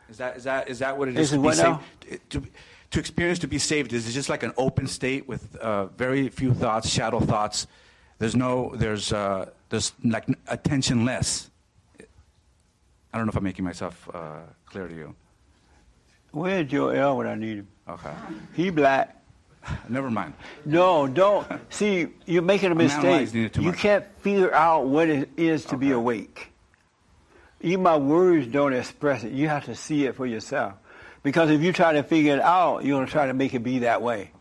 Is 0.09 0.17
that 0.17 0.37
is 0.37 0.43
that 0.45 0.69
is 0.69 0.79
that 0.79 0.97
what 0.97 1.07
it 1.07 1.15
is? 1.17 1.27
Is 1.27 1.33
it 1.33 1.35
to 1.37 1.41
be 1.41 1.45
what 1.45 1.57
now? 1.57 1.81
To, 2.31 2.43
to 2.91 2.99
experience 2.99 3.39
to 3.39 3.47
be 3.47 3.57
saved 3.57 3.93
is 3.93 4.07
it 4.07 4.11
just 4.11 4.29
like 4.29 4.43
an 4.43 4.53
open 4.57 4.85
state 4.85 5.27
with 5.27 5.55
uh, 5.55 5.85
very 5.85 6.27
few 6.29 6.53
thoughts, 6.53 6.89
shadow 6.89 7.21
thoughts. 7.21 7.67
There's 8.19 8.35
no 8.35 8.73
there's 8.75 9.11
uh, 9.13 9.49
there's 9.69 9.93
like 10.03 10.27
attentionless. 10.47 11.49
I 13.13 13.17
don't 13.17 13.25
know 13.27 13.31
if 13.31 13.35
I'm 13.37 13.43
making 13.43 13.65
myself 13.65 14.09
uh, 14.13 14.39
clear 14.65 14.87
to 14.87 14.93
you. 14.95 15.15
Where's 16.31 16.67
Joel 16.69 17.17
when 17.17 17.27
I 17.27 17.35
need 17.35 17.57
him? 17.57 17.67
Okay. 17.87 18.13
He 18.53 18.69
black. 18.69 19.20
Never 19.89 20.09
mind. 20.09 20.33
No, 20.65 21.07
don't. 21.07 21.47
See, 21.69 22.07
you're 22.25 22.41
making 22.41 22.71
a 22.71 22.75
mistake. 22.75 23.03
analyzing 23.03 23.43
it 23.45 23.53
too 23.53 23.61
You 23.61 23.71
can't 23.71 24.05
figure 24.19 24.53
out 24.53 24.87
what 24.87 25.09
it 25.09 25.29
is 25.37 25.65
to 25.65 25.77
be 25.77 25.91
awake. 25.91 26.51
Even 27.61 27.83
my 27.83 27.97
words 27.97 28.47
don't 28.47 28.73
express 28.73 29.23
it. 29.23 29.33
You 29.33 29.47
have 29.47 29.65
to 29.65 29.75
see 29.75 30.05
it 30.05 30.15
for 30.15 30.25
yourself. 30.25 30.73
Because 31.23 31.51
if 31.51 31.61
you 31.61 31.71
try 31.73 31.93
to 31.93 32.03
figure 32.03 32.33
it 32.33 32.41
out, 32.41 32.83
you're 32.83 32.97
going 32.97 33.05
to 33.05 33.11
try 33.11 33.27
to 33.27 33.33
make 33.33 33.53
it 33.53 33.59
be 33.59 33.79
that 33.79 34.01
way. 34.01 34.31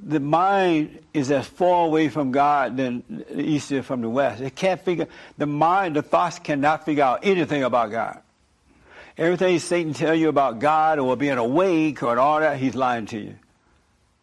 The 0.00 0.20
mind 0.20 1.00
is 1.12 1.30
as 1.30 1.46
far 1.46 1.86
away 1.86 2.08
from 2.08 2.30
God 2.32 2.76
than 2.76 3.02
the 3.08 3.40
east 3.40 3.70
is 3.72 3.84
from 3.84 4.00
the 4.00 4.08
west. 4.08 4.40
It 4.40 4.54
can't 4.54 4.80
figure, 4.80 5.06
the 5.36 5.46
mind, 5.46 5.96
the 5.96 6.02
thoughts 6.02 6.38
cannot 6.38 6.84
figure 6.84 7.04
out 7.04 7.20
anything 7.22 7.62
about 7.62 7.90
God. 7.90 8.20
Everything 9.16 9.58
Satan 9.58 9.94
tell 9.94 10.14
you 10.14 10.28
about 10.28 10.60
God 10.60 11.00
or 11.00 11.16
being 11.16 11.38
awake 11.38 12.02
or 12.04 12.18
all 12.18 12.38
that, 12.38 12.58
he's 12.58 12.76
lying 12.76 13.06
to 13.06 13.18
you. 13.18 13.34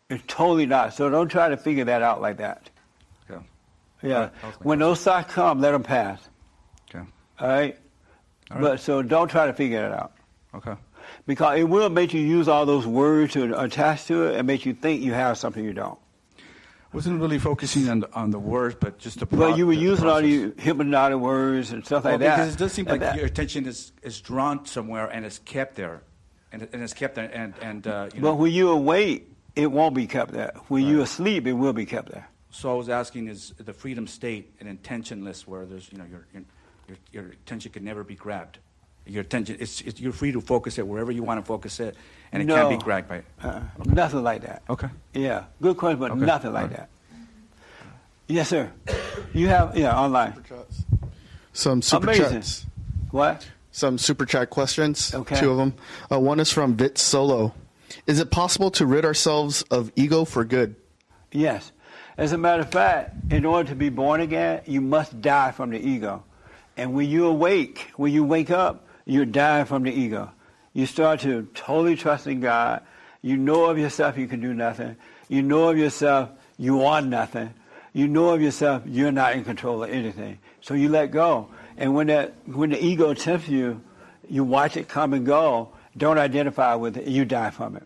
It's 0.09 0.23
totally 0.27 0.65
not. 0.67 0.93
So 0.93 1.09
don't 1.09 1.29
try 1.29 1.49
to 1.49 1.57
figure 1.57 1.85
that 1.85 2.01
out 2.01 2.21
like 2.21 2.37
that. 2.37 2.69
Okay. 3.29 3.43
Yeah. 4.03 4.29
When 4.61 4.79
those 4.79 5.01
thoughts 5.01 5.33
come, 5.33 5.61
let 5.61 5.71
them 5.71 5.83
pass. 5.83 6.21
Okay. 6.89 7.03
All 7.39 7.47
right? 7.47 7.77
All 8.51 8.57
right. 8.57 8.61
But 8.61 8.79
so 8.79 9.01
don't 9.01 9.27
try 9.29 9.47
to 9.47 9.53
figure 9.53 9.83
it 9.83 9.91
out. 9.91 10.13
Okay. 10.53 10.75
Because 11.25 11.59
it 11.59 11.63
will 11.63 11.89
make 11.89 12.13
you 12.13 12.21
use 12.21 12.47
all 12.47 12.65
those 12.67 12.85
words 12.85 13.33
to 13.33 13.59
attach 13.59 14.05
to 14.05 14.25
it 14.27 14.35
and 14.37 14.45
make 14.45 14.65
you 14.65 14.73
think 14.73 15.01
you 15.01 15.13
have 15.13 15.37
something 15.39 15.63
you 15.63 15.73
don't. 15.73 15.97
Wasn't 16.93 17.19
really 17.19 17.39
focusing 17.39 17.89
on 17.89 17.99
the, 18.01 18.13
on 18.13 18.31
the 18.31 18.39
words, 18.39 18.77
but 18.79 18.97
just 18.99 19.19
the. 19.19 19.25
Pro- 19.25 19.55
you 19.55 19.67
were 19.67 19.75
the 19.75 19.81
using 19.81 20.05
all 20.05 20.21
process. 20.21 20.53
these 20.55 20.63
hypnotic 20.63 21.17
words 21.17 21.71
and 21.71 21.83
stuff 21.85 22.03
Well, 22.05 22.13
like 22.13 22.19
that. 22.21 22.37
Because 22.37 22.53
it 22.55 22.57
does 22.59 22.71
seem 22.71 22.85
like 22.85 23.01
that- 23.01 23.17
your 23.17 23.25
attention 23.25 23.65
is, 23.65 23.91
is 24.01 24.21
drawn 24.21 24.65
somewhere 24.65 25.07
and 25.07 25.25
it's 25.25 25.39
kept 25.39 25.75
there, 25.75 26.03
and, 26.53 26.61
and 26.71 26.81
it's 26.81 26.93
kept 26.93 27.15
there, 27.15 27.29
and 27.33 27.53
and 27.61 27.85
uh, 27.87 28.09
you 28.13 28.21
know. 28.21 28.31
But 28.31 28.35
when 28.35 28.51
you're 28.53 28.71
awake, 28.73 29.29
it 29.55 29.71
won't 29.71 29.95
be 29.95 30.07
kept 30.07 30.31
there. 30.31 30.53
When 30.67 30.85
you're 30.85 31.03
asleep, 31.03 31.47
it 31.47 31.53
will 31.53 31.73
be 31.73 31.85
kept 31.85 32.11
there. 32.11 32.27
So 32.51 32.71
I 32.71 32.73
was 32.75 32.89
asking, 32.89 33.27
is 33.27 33.53
the 33.57 33.73
freedom 33.73 34.07
state 34.07 34.53
an 34.59 34.67
intentionless 34.67 35.45
where 35.47 35.65
there's 35.65 35.91
you 35.91 35.97
know 35.97 36.05
your 36.05 36.25
your, 36.33 36.43
your, 36.87 36.97
your 37.11 37.31
attention 37.33 37.71
can 37.71 37.83
never 37.83 38.03
be 38.03 38.15
grabbed. 38.15 38.59
Your 39.07 39.21
attention, 39.21 39.57
it's, 39.59 39.81
it's 39.81 39.99
you're 39.99 40.13
free 40.13 40.31
to 40.31 40.41
focus 40.41 40.79
it 40.79 40.87
wherever 40.87 41.11
you 41.11 41.21
want 41.21 41.39
to 41.39 41.45
focus 41.45 41.79
it, 41.79 41.95
and 42.31 42.41
it 42.41 42.47
can't 42.47 42.69
be 42.69 42.77
grabbed 42.77 43.07
by. 43.07 43.21
Uh, 43.41 43.61
Nothing 43.85 44.23
like 44.23 44.41
that. 44.41 44.63
Okay. 44.69 44.87
Yeah, 45.13 45.43
good 45.61 45.77
question, 45.77 45.99
but 45.99 46.11
Okay. 46.11 46.25
nothing 46.25 46.53
like 46.53 46.63
All 46.63 46.67
right. 46.69 46.77
that. 46.77 46.89
Yes, 48.27 48.49
sir. 48.49 48.71
You 49.33 49.47
have 49.49 49.77
yeah 49.77 49.95
online. 49.95 50.33
Some 51.53 51.81
super 51.81 52.07
Amazing. 52.07 52.31
chats. 52.31 52.65
What? 53.11 53.47
Some 53.71 53.97
super 53.97 54.25
chat 54.25 54.49
questions. 54.49 55.13
Okay. 55.13 55.39
Two 55.39 55.51
of 55.51 55.57
them. 55.57 55.73
Uh, 56.11 56.19
one 56.19 56.39
is 56.39 56.51
from 56.51 56.75
Vit 56.75 56.97
Solo. 56.97 57.53
Is 58.07 58.19
it 58.19 58.31
possible 58.31 58.71
to 58.71 58.85
rid 58.85 59.05
ourselves 59.05 59.63
of 59.63 59.91
ego 59.95 60.25
for 60.25 60.43
good? 60.45 60.75
Yes. 61.31 61.71
As 62.17 62.31
a 62.31 62.37
matter 62.37 62.61
of 62.61 62.71
fact, 62.71 63.31
in 63.31 63.45
order 63.45 63.69
to 63.69 63.75
be 63.75 63.89
born 63.89 64.21
again, 64.21 64.61
you 64.65 64.79
must 64.79 65.21
die 65.21 65.51
from 65.51 65.71
the 65.71 65.79
ego. 65.79 66.23
And 66.77 66.93
when 66.93 67.09
you 67.09 67.25
awake, 67.27 67.91
when 67.97 68.13
you 68.13 68.23
wake 68.23 68.51
up, 68.51 68.87
you're 69.05 69.25
dying 69.25 69.65
from 69.65 69.83
the 69.83 69.91
ego. 69.91 70.31
You 70.73 70.85
start 70.85 71.21
to 71.21 71.47
totally 71.53 71.95
trust 71.95 72.27
in 72.27 72.39
God. 72.39 72.81
You 73.21 73.37
know 73.37 73.65
of 73.65 73.77
yourself 73.77 74.17
you 74.17 74.27
can 74.27 74.41
do 74.41 74.53
nothing. 74.53 74.95
You 75.27 75.41
know 75.41 75.69
of 75.69 75.77
yourself 75.77 76.29
you 76.57 76.83
are 76.83 77.01
nothing. 77.01 77.53
You 77.93 78.07
know 78.07 78.29
of 78.29 78.41
yourself 78.41 78.83
you're 78.85 79.11
not 79.11 79.33
in 79.35 79.43
control 79.43 79.83
of 79.83 79.89
anything. 79.89 80.39
So 80.61 80.73
you 80.73 80.89
let 80.89 81.11
go. 81.11 81.49
And 81.77 81.95
when 81.95 82.07
that 82.07 82.33
when 82.45 82.71
the 82.71 82.83
ego 82.83 83.13
tempts 83.13 83.47
you, 83.47 83.81
you 84.29 84.43
watch 84.43 84.77
it 84.77 84.87
come 84.87 85.13
and 85.13 85.25
go. 85.25 85.69
Don't 85.97 86.17
identify 86.17 86.75
with 86.75 86.97
it. 86.97 87.07
You 87.07 87.25
die 87.25 87.51
from 87.51 87.75
it. 87.75 87.83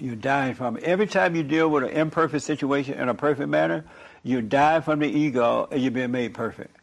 You're 0.00 0.16
dying 0.16 0.54
from 0.54 0.78
it. 0.78 0.84
Every 0.84 1.06
time 1.06 1.36
you 1.36 1.42
deal 1.42 1.68
with 1.68 1.84
an 1.84 1.90
imperfect 1.90 2.44
situation 2.44 2.94
in 2.94 3.08
a 3.08 3.14
perfect 3.14 3.48
manner, 3.48 3.84
you 4.22 4.40
die 4.40 4.80
from 4.80 5.00
the 5.00 5.06
ego 5.06 5.68
and 5.70 5.82
you're 5.82 5.90
being 5.90 6.10
made 6.10 6.32
perfect. 6.32 6.74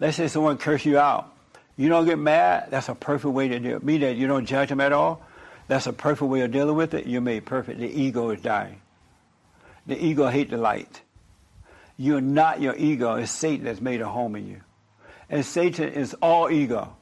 Let's 0.00 0.16
say 0.16 0.26
someone 0.26 0.58
curse 0.58 0.84
you 0.84 0.98
out. 0.98 1.32
You 1.76 1.88
don't 1.88 2.06
get 2.06 2.18
mad, 2.18 2.66
that's 2.70 2.88
a 2.88 2.94
perfect 2.94 3.32
way 3.32 3.48
to 3.48 3.76
it. 3.76 3.84
Mean 3.84 4.00
that 4.00 4.16
you 4.16 4.26
don't 4.26 4.46
judge 4.46 4.68
them 4.68 4.80
at 4.80 4.92
all. 4.92 5.22
That's 5.68 5.86
a 5.86 5.92
perfect 5.92 6.28
way 6.28 6.40
of 6.40 6.50
dealing 6.50 6.74
with 6.74 6.94
it. 6.94 7.06
You're 7.06 7.20
made 7.20 7.46
perfect. 7.46 7.78
The 7.78 7.88
ego 7.88 8.30
is 8.30 8.42
dying. 8.42 8.80
The 9.86 10.04
ego 10.04 10.26
hate 10.26 10.50
the 10.50 10.56
light. 10.56 11.00
You're 11.96 12.20
not 12.20 12.60
your 12.60 12.74
ego. 12.76 13.14
It's 13.14 13.30
Satan 13.30 13.64
that's 13.64 13.80
made 13.80 14.00
a 14.00 14.08
home 14.08 14.34
in 14.34 14.48
you. 14.48 14.60
And 15.28 15.46
Satan 15.46 15.90
is 15.90 16.14
all 16.14 16.50
ego. 16.50 16.96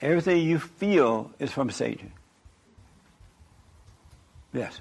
Everything 0.00 0.42
you 0.42 0.58
feel 0.58 1.32
is 1.38 1.50
from 1.50 1.70
Satan. 1.70 2.12
Yes. 4.52 4.80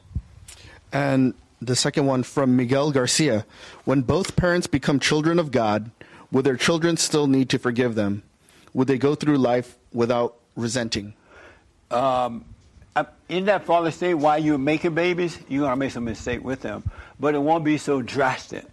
And 0.93 1.33
the 1.61 1.75
second 1.75 2.05
one 2.05 2.23
from 2.23 2.55
Miguel 2.55 2.91
Garcia. 2.91 3.45
When 3.85 4.01
both 4.01 4.35
parents 4.35 4.67
become 4.67 4.99
children 4.99 5.39
of 5.39 5.51
God, 5.51 5.91
will 6.31 6.43
their 6.43 6.57
children 6.57 6.97
still 6.97 7.27
need 7.27 7.49
to 7.49 7.59
forgive 7.59 7.95
them? 7.95 8.23
Would 8.73 8.87
they 8.87 8.97
go 8.97 9.15
through 9.15 9.37
life 9.37 9.77
without 9.91 10.35
resenting? 10.55 11.13
um, 11.91 12.45
in 13.29 13.45
that 13.45 13.65
father 13.65 13.91
state, 13.91 14.15
while 14.15 14.39
you're 14.39 14.57
making 14.57 14.95
babies, 14.95 15.37
you're 15.47 15.61
going 15.61 15.71
to 15.71 15.77
make 15.77 15.91
some 15.91 16.05
mistake 16.05 16.43
with 16.43 16.61
them. 16.61 16.83
But 17.19 17.35
it 17.35 17.39
won't 17.39 17.63
be 17.63 17.77
so 17.77 18.01
drastic. 18.01 18.65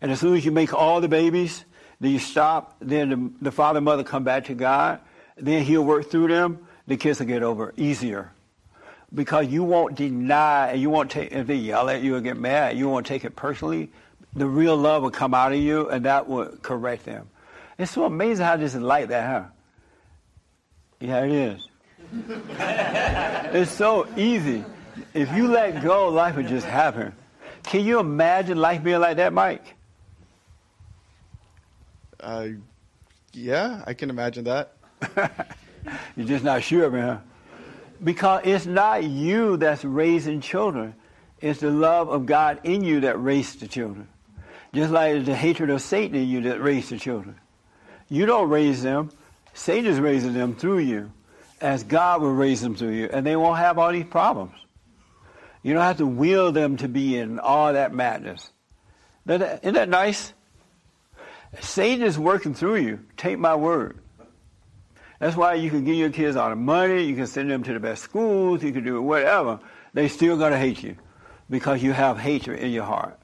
And 0.00 0.10
as 0.10 0.20
soon 0.20 0.36
as 0.36 0.44
you 0.44 0.50
make 0.50 0.72
all 0.72 1.00
the 1.00 1.08
babies, 1.08 1.64
then 2.00 2.10
you 2.10 2.18
stop, 2.18 2.76
then 2.80 3.08
the, 3.08 3.30
the 3.42 3.52
father 3.52 3.78
and 3.78 3.84
mother 3.84 4.04
come 4.04 4.24
back 4.24 4.44
to 4.46 4.54
God, 4.54 5.00
then 5.36 5.62
he'll 5.62 5.84
work 5.84 6.10
through 6.10 6.28
them, 6.28 6.66
the 6.86 6.96
kids 6.96 7.18
will 7.18 7.26
get 7.26 7.42
over 7.42 7.72
easier. 7.76 8.32
Because 9.14 9.46
you 9.46 9.62
won't 9.62 9.94
deny, 9.94 10.70
and 10.70 10.80
you 10.80 10.90
won't 10.90 11.10
take, 11.10 11.32
if 11.32 11.46
they 11.46 11.54
yell 11.54 11.88
at 11.88 12.02
you 12.02 12.16
or 12.16 12.20
get 12.20 12.36
mad, 12.36 12.76
you 12.76 12.88
won't 12.88 13.06
take 13.06 13.24
it 13.24 13.36
personally. 13.36 13.90
The 14.34 14.46
real 14.46 14.76
love 14.76 15.02
will 15.02 15.10
come 15.10 15.32
out 15.32 15.52
of 15.52 15.58
you, 15.58 15.88
and 15.88 16.04
that 16.04 16.28
will 16.28 16.46
correct 16.62 17.04
them. 17.04 17.28
It's 17.78 17.92
so 17.92 18.04
amazing 18.04 18.44
how 18.44 18.56
this 18.56 18.74
is 18.74 18.80
like 18.80 19.08
that, 19.08 19.26
huh? 19.26 19.48
Yeah, 21.00 21.24
it 21.24 21.32
is. 21.32 21.68
it's 22.50 23.70
so 23.70 24.08
easy. 24.16 24.64
If 25.14 25.32
you 25.34 25.48
let 25.48 25.82
go, 25.82 26.08
life 26.08 26.36
will 26.36 26.48
just 26.48 26.66
happen. 26.66 27.12
Can 27.62 27.84
you 27.84 27.98
imagine 27.98 28.58
life 28.58 28.82
being 28.82 29.00
like 29.00 29.16
that, 29.16 29.32
Mike? 29.32 29.74
Uh, 32.20 32.48
yeah, 33.32 33.82
I 33.86 33.94
can 33.94 34.08
imagine 34.08 34.44
that. 34.44 34.75
You're 36.16 36.26
just 36.26 36.44
not 36.44 36.62
sure, 36.62 36.90
man. 36.90 37.20
Because 38.02 38.42
it's 38.44 38.66
not 38.66 39.04
you 39.04 39.56
that's 39.56 39.84
raising 39.84 40.40
children. 40.40 40.94
It's 41.40 41.60
the 41.60 41.70
love 41.70 42.08
of 42.08 42.26
God 42.26 42.60
in 42.64 42.82
you 42.82 43.00
that 43.00 43.22
raised 43.22 43.60
the 43.60 43.68
children. 43.68 44.08
Just 44.74 44.90
like 44.90 45.24
the 45.24 45.34
hatred 45.34 45.70
of 45.70 45.80
Satan 45.80 46.16
in 46.16 46.28
you 46.28 46.42
that 46.42 46.60
raised 46.60 46.90
the 46.90 46.98
children. 46.98 47.36
You 48.08 48.26
don't 48.26 48.48
raise 48.48 48.82
them. 48.82 49.10
Satan 49.54 49.90
is 49.90 50.00
raising 50.00 50.34
them 50.34 50.54
through 50.54 50.78
you. 50.78 51.12
As 51.60 51.84
God 51.84 52.20
will 52.20 52.34
raise 52.34 52.60
them 52.60 52.74
through 52.74 52.90
you. 52.90 53.08
And 53.10 53.26
they 53.26 53.36
won't 53.36 53.58
have 53.58 53.78
all 53.78 53.92
these 53.92 54.04
problems. 54.04 54.52
You 55.62 55.72
don't 55.72 55.82
have 55.82 55.96
to 55.98 56.06
will 56.06 56.52
them 56.52 56.76
to 56.78 56.88
be 56.88 57.18
in 57.18 57.38
all 57.38 57.72
that 57.72 57.92
madness. 57.92 58.50
Isn't 59.26 59.74
that 59.74 59.88
nice? 59.88 60.32
Satan 61.60 62.06
is 62.06 62.18
working 62.18 62.54
through 62.54 62.76
you. 62.76 63.00
Take 63.16 63.38
my 63.38 63.54
word. 63.54 63.98
That's 65.18 65.36
why 65.36 65.54
you 65.54 65.70
can 65.70 65.84
give 65.84 65.96
your 65.96 66.10
kids 66.10 66.36
all 66.36 66.50
the 66.50 66.56
money, 66.56 67.04
you 67.04 67.16
can 67.16 67.26
send 67.26 67.50
them 67.50 67.62
to 67.62 67.72
the 67.72 67.80
best 67.80 68.02
schools, 68.02 68.62
you 68.62 68.72
can 68.72 68.84
do 68.84 69.00
whatever. 69.00 69.60
They 69.94 70.08
still 70.08 70.36
gonna 70.36 70.58
hate 70.58 70.82
you 70.82 70.96
because 71.48 71.82
you 71.82 71.92
have 71.92 72.18
hatred 72.18 72.60
in 72.60 72.70
your 72.70 72.84
heart. 72.84 73.18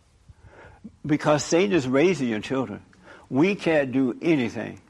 Because 1.04 1.44
Satan 1.44 1.76
is 1.76 1.86
raising 1.86 2.28
your 2.28 2.40
children. 2.40 2.82
We 3.28 3.54
can't 3.54 3.92
do 3.92 4.16
anything. 4.22 4.80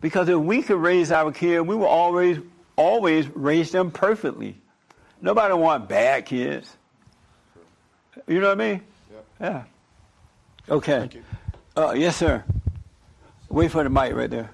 Because 0.00 0.28
if 0.28 0.36
we 0.36 0.62
could 0.62 0.78
raise 0.78 1.12
our 1.12 1.32
kids, 1.32 1.66
we 1.66 1.76
will 1.76 1.86
always 1.86 2.38
always 2.76 3.28
raise 3.28 3.70
them 3.70 3.90
perfectly. 3.90 4.56
Nobody 5.20 5.52
want 5.54 5.88
bad 5.88 6.24
kids. 6.24 6.74
You 8.26 8.40
know 8.40 8.48
what 8.48 8.60
I 8.60 8.70
mean? 8.70 8.82
Yeah. 9.40 9.64
Okay. 10.68 11.08
Uh, 11.76 11.92
yes, 11.92 12.16
sir. 12.16 12.42
Wait 13.48 13.70
for 13.70 13.82
the 13.84 13.90
mic 13.90 14.14
right 14.14 14.30
there. 14.30 14.50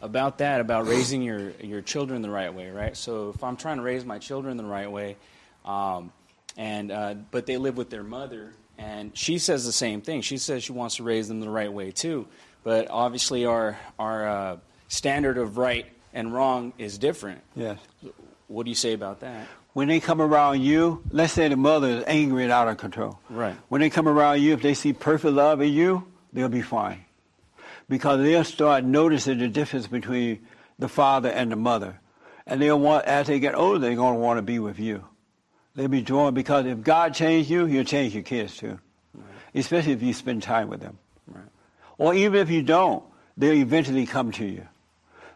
About 0.00 0.38
that, 0.38 0.60
about 0.60 0.86
raising 0.86 1.22
your, 1.22 1.50
your 1.60 1.80
children 1.80 2.22
the 2.22 2.30
right 2.30 2.52
way, 2.52 2.70
right? 2.70 2.96
So 2.96 3.30
if 3.30 3.42
I'm 3.42 3.56
trying 3.56 3.78
to 3.78 3.82
raise 3.82 4.04
my 4.04 4.18
children 4.18 4.56
the 4.56 4.64
right 4.64 4.90
way, 4.90 5.16
um, 5.64 6.12
and 6.56 6.90
uh, 6.90 7.14
but 7.30 7.46
they 7.46 7.56
live 7.56 7.76
with 7.76 7.90
their 7.90 8.02
mother, 8.02 8.52
and 8.78 9.16
she 9.16 9.38
says 9.38 9.64
the 9.64 9.72
same 9.72 10.00
thing. 10.00 10.22
She 10.22 10.38
says 10.38 10.64
she 10.64 10.72
wants 10.72 10.96
to 10.96 11.02
raise 11.02 11.28
them 11.28 11.40
the 11.40 11.50
right 11.50 11.72
way 11.72 11.90
too, 11.90 12.26
but 12.64 12.88
obviously 12.90 13.44
our 13.44 13.78
our 13.98 14.28
uh, 14.28 14.56
standard 14.88 15.38
of 15.38 15.58
right 15.58 15.86
and 16.12 16.32
wrong 16.32 16.72
is 16.78 16.98
different. 16.98 17.40
Yes. 17.54 17.78
What 18.48 18.64
do 18.64 18.70
you 18.70 18.76
say 18.76 18.92
about 18.92 19.20
that? 19.20 19.46
When 19.74 19.88
they 19.88 20.00
come 20.00 20.20
around 20.20 20.62
you, 20.62 21.04
let's 21.10 21.32
say 21.32 21.46
the 21.48 21.56
mother 21.56 21.88
is 21.88 22.04
angry 22.06 22.42
and 22.42 22.50
out 22.50 22.66
of 22.66 22.78
control. 22.78 23.20
Right. 23.28 23.54
When 23.68 23.80
they 23.80 23.90
come 23.90 24.08
around 24.08 24.40
you, 24.40 24.54
if 24.54 24.62
they 24.62 24.74
see 24.74 24.92
perfect 24.92 25.34
love 25.34 25.60
in 25.60 25.72
you, 25.72 26.06
they'll 26.32 26.48
be 26.48 26.62
fine. 26.62 27.04
Because 27.88 28.20
they'll 28.20 28.44
start 28.44 28.84
noticing 28.84 29.38
the 29.38 29.48
difference 29.48 29.86
between 29.86 30.46
the 30.78 30.88
father 30.88 31.30
and 31.30 31.50
the 31.50 31.56
mother. 31.56 32.00
And 32.46 32.60
they'll 32.60 32.78
want, 32.78 33.06
as 33.06 33.26
they 33.26 33.40
get 33.40 33.54
older, 33.54 33.78
they're 33.78 33.94
going 33.94 34.14
to 34.14 34.20
want 34.20 34.38
to 34.38 34.42
be 34.42 34.58
with 34.58 34.78
you. 34.78 35.04
They'll 35.74 35.88
be 35.88 36.02
drawn 36.02 36.34
because 36.34 36.66
if 36.66 36.82
God 36.82 37.14
changed 37.14 37.50
you, 37.50 37.66
He'll 37.66 37.84
change 37.84 38.14
your 38.14 38.24
kids 38.24 38.56
too, 38.56 38.80
especially 39.54 39.92
if 39.92 40.02
you 40.02 40.12
spend 40.12 40.42
time 40.42 40.68
with 40.68 40.80
them. 40.80 40.98
Or 41.98 42.14
even 42.14 42.40
if 42.40 42.50
you 42.50 42.62
don't, 42.62 43.04
they'll 43.36 43.54
eventually 43.54 44.06
come 44.06 44.32
to 44.32 44.44
you. 44.44 44.66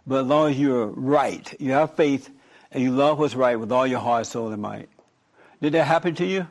But 0.07 0.23
as 0.23 0.27
long 0.27 0.51
as 0.51 0.59
you're 0.59 0.87
right, 0.87 1.55
you 1.61 1.73
have 1.73 1.95
faith, 1.95 2.31
and 2.71 2.83
you 2.83 2.91
love 2.91 3.19
what's 3.19 3.35
right 3.35 3.59
with 3.59 3.71
all 3.71 3.87
your 3.87 4.01
heart, 4.01 4.27
soul, 4.27 4.51
and 4.51 4.61
might. 4.61 4.89
Did 5.61 5.75
that 5.75 5.85
happen 5.85 6.15
to 6.17 6.27
you? 6.27 6.49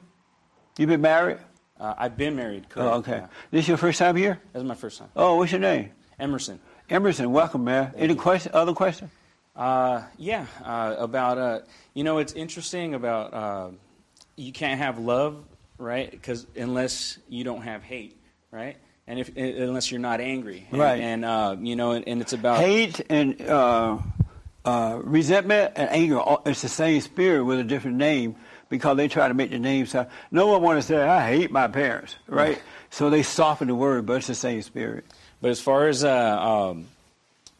You've 0.77 0.89
been 0.89 1.01
married? 1.01 1.39
Uh, 1.81 1.95
I've 1.97 2.15
been 2.15 2.35
married. 2.35 2.69
Correct. 2.69 2.93
Oh, 2.93 2.97
okay. 2.99 3.23
This 3.49 3.67
your 3.67 3.75
first 3.75 3.97
time 3.97 4.15
here? 4.15 4.39
This 4.53 4.61
is 4.61 4.67
my 4.67 4.75
first 4.75 4.99
time. 4.99 5.09
Oh, 5.15 5.37
what's 5.37 5.51
your 5.51 5.59
name? 5.59 5.89
Emerson. 6.19 6.59
Emerson, 6.91 7.31
welcome, 7.31 7.63
man. 7.63 7.91
Any 7.97 8.13
question? 8.13 8.51
Other 8.53 8.73
question? 8.73 9.09
Uh, 9.55 10.03
yeah, 10.17 10.45
uh, 10.63 10.95
about 10.99 11.39
uh, 11.39 11.59
you 11.95 12.03
know, 12.03 12.19
it's 12.19 12.33
interesting 12.33 12.93
about 12.93 13.33
uh, 13.33 13.69
you 14.35 14.51
can't 14.51 14.79
have 14.79 14.99
love, 14.99 15.43
right? 15.79 16.11
Because 16.11 16.45
unless 16.55 17.17
you 17.27 17.43
don't 17.43 17.63
have 17.63 17.81
hate, 17.81 18.15
right? 18.51 18.77
And 19.07 19.19
if 19.19 19.35
unless 19.35 19.89
you're 19.89 19.99
not 19.99 20.21
angry, 20.21 20.67
and, 20.69 20.79
Right. 20.79 21.01
And 21.01 21.25
uh, 21.25 21.55
you 21.59 21.75
know, 21.75 21.93
and, 21.93 22.07
and 22.07 22.21
it's 22.21 22.33
about 22.33 22.59
Hate 22.59 23.01
and 23.09 23.41
uh, 23.41 23.97
uh, 24.63 24.99
resentment 25.03 25.73
and 25.75 25.89
anger, 25.89 26.21
it's 26.45 26.61
the 26.61 26.69
same 26.69 27.01
spirit 27.01 27.43
with 27.43 27.59
a 27.59 27.63
different 27.63 27.97
name 27.97 28.35
because 28.71 28.97
they 28.97 29.07
try 29.07 29.27
to 29.27 29.35
make 29.35 29.51
the 29.51 29.59
name 29.59 29.85
sound. 29.85 30.07
No 30.31 30.47
one 30.47 30.63
wants 30.63 30.87
to 30.87 30.93
say, 30.93 31.01
I 31.03 31.27
hate 31.27 31.51
my 31.51 31.67
parents, 31.67 32.15
right? 32.25 32.59
So 32.89 33.11
they 33.11 33.21
soften 33.21 33.67
the 33.67 33.75
word, 33.75 34.07
but 34.07 34.13
it's 34.13 34.27
the 34.27 34.33
same 34.33 34.63
spirit. 34.63 35.05
But 35.41 35.51
as 35.51 35.61
far 35.61 35.87
as 35.87 36.03
uh, 36.03 36.41
um, 36.41 36.87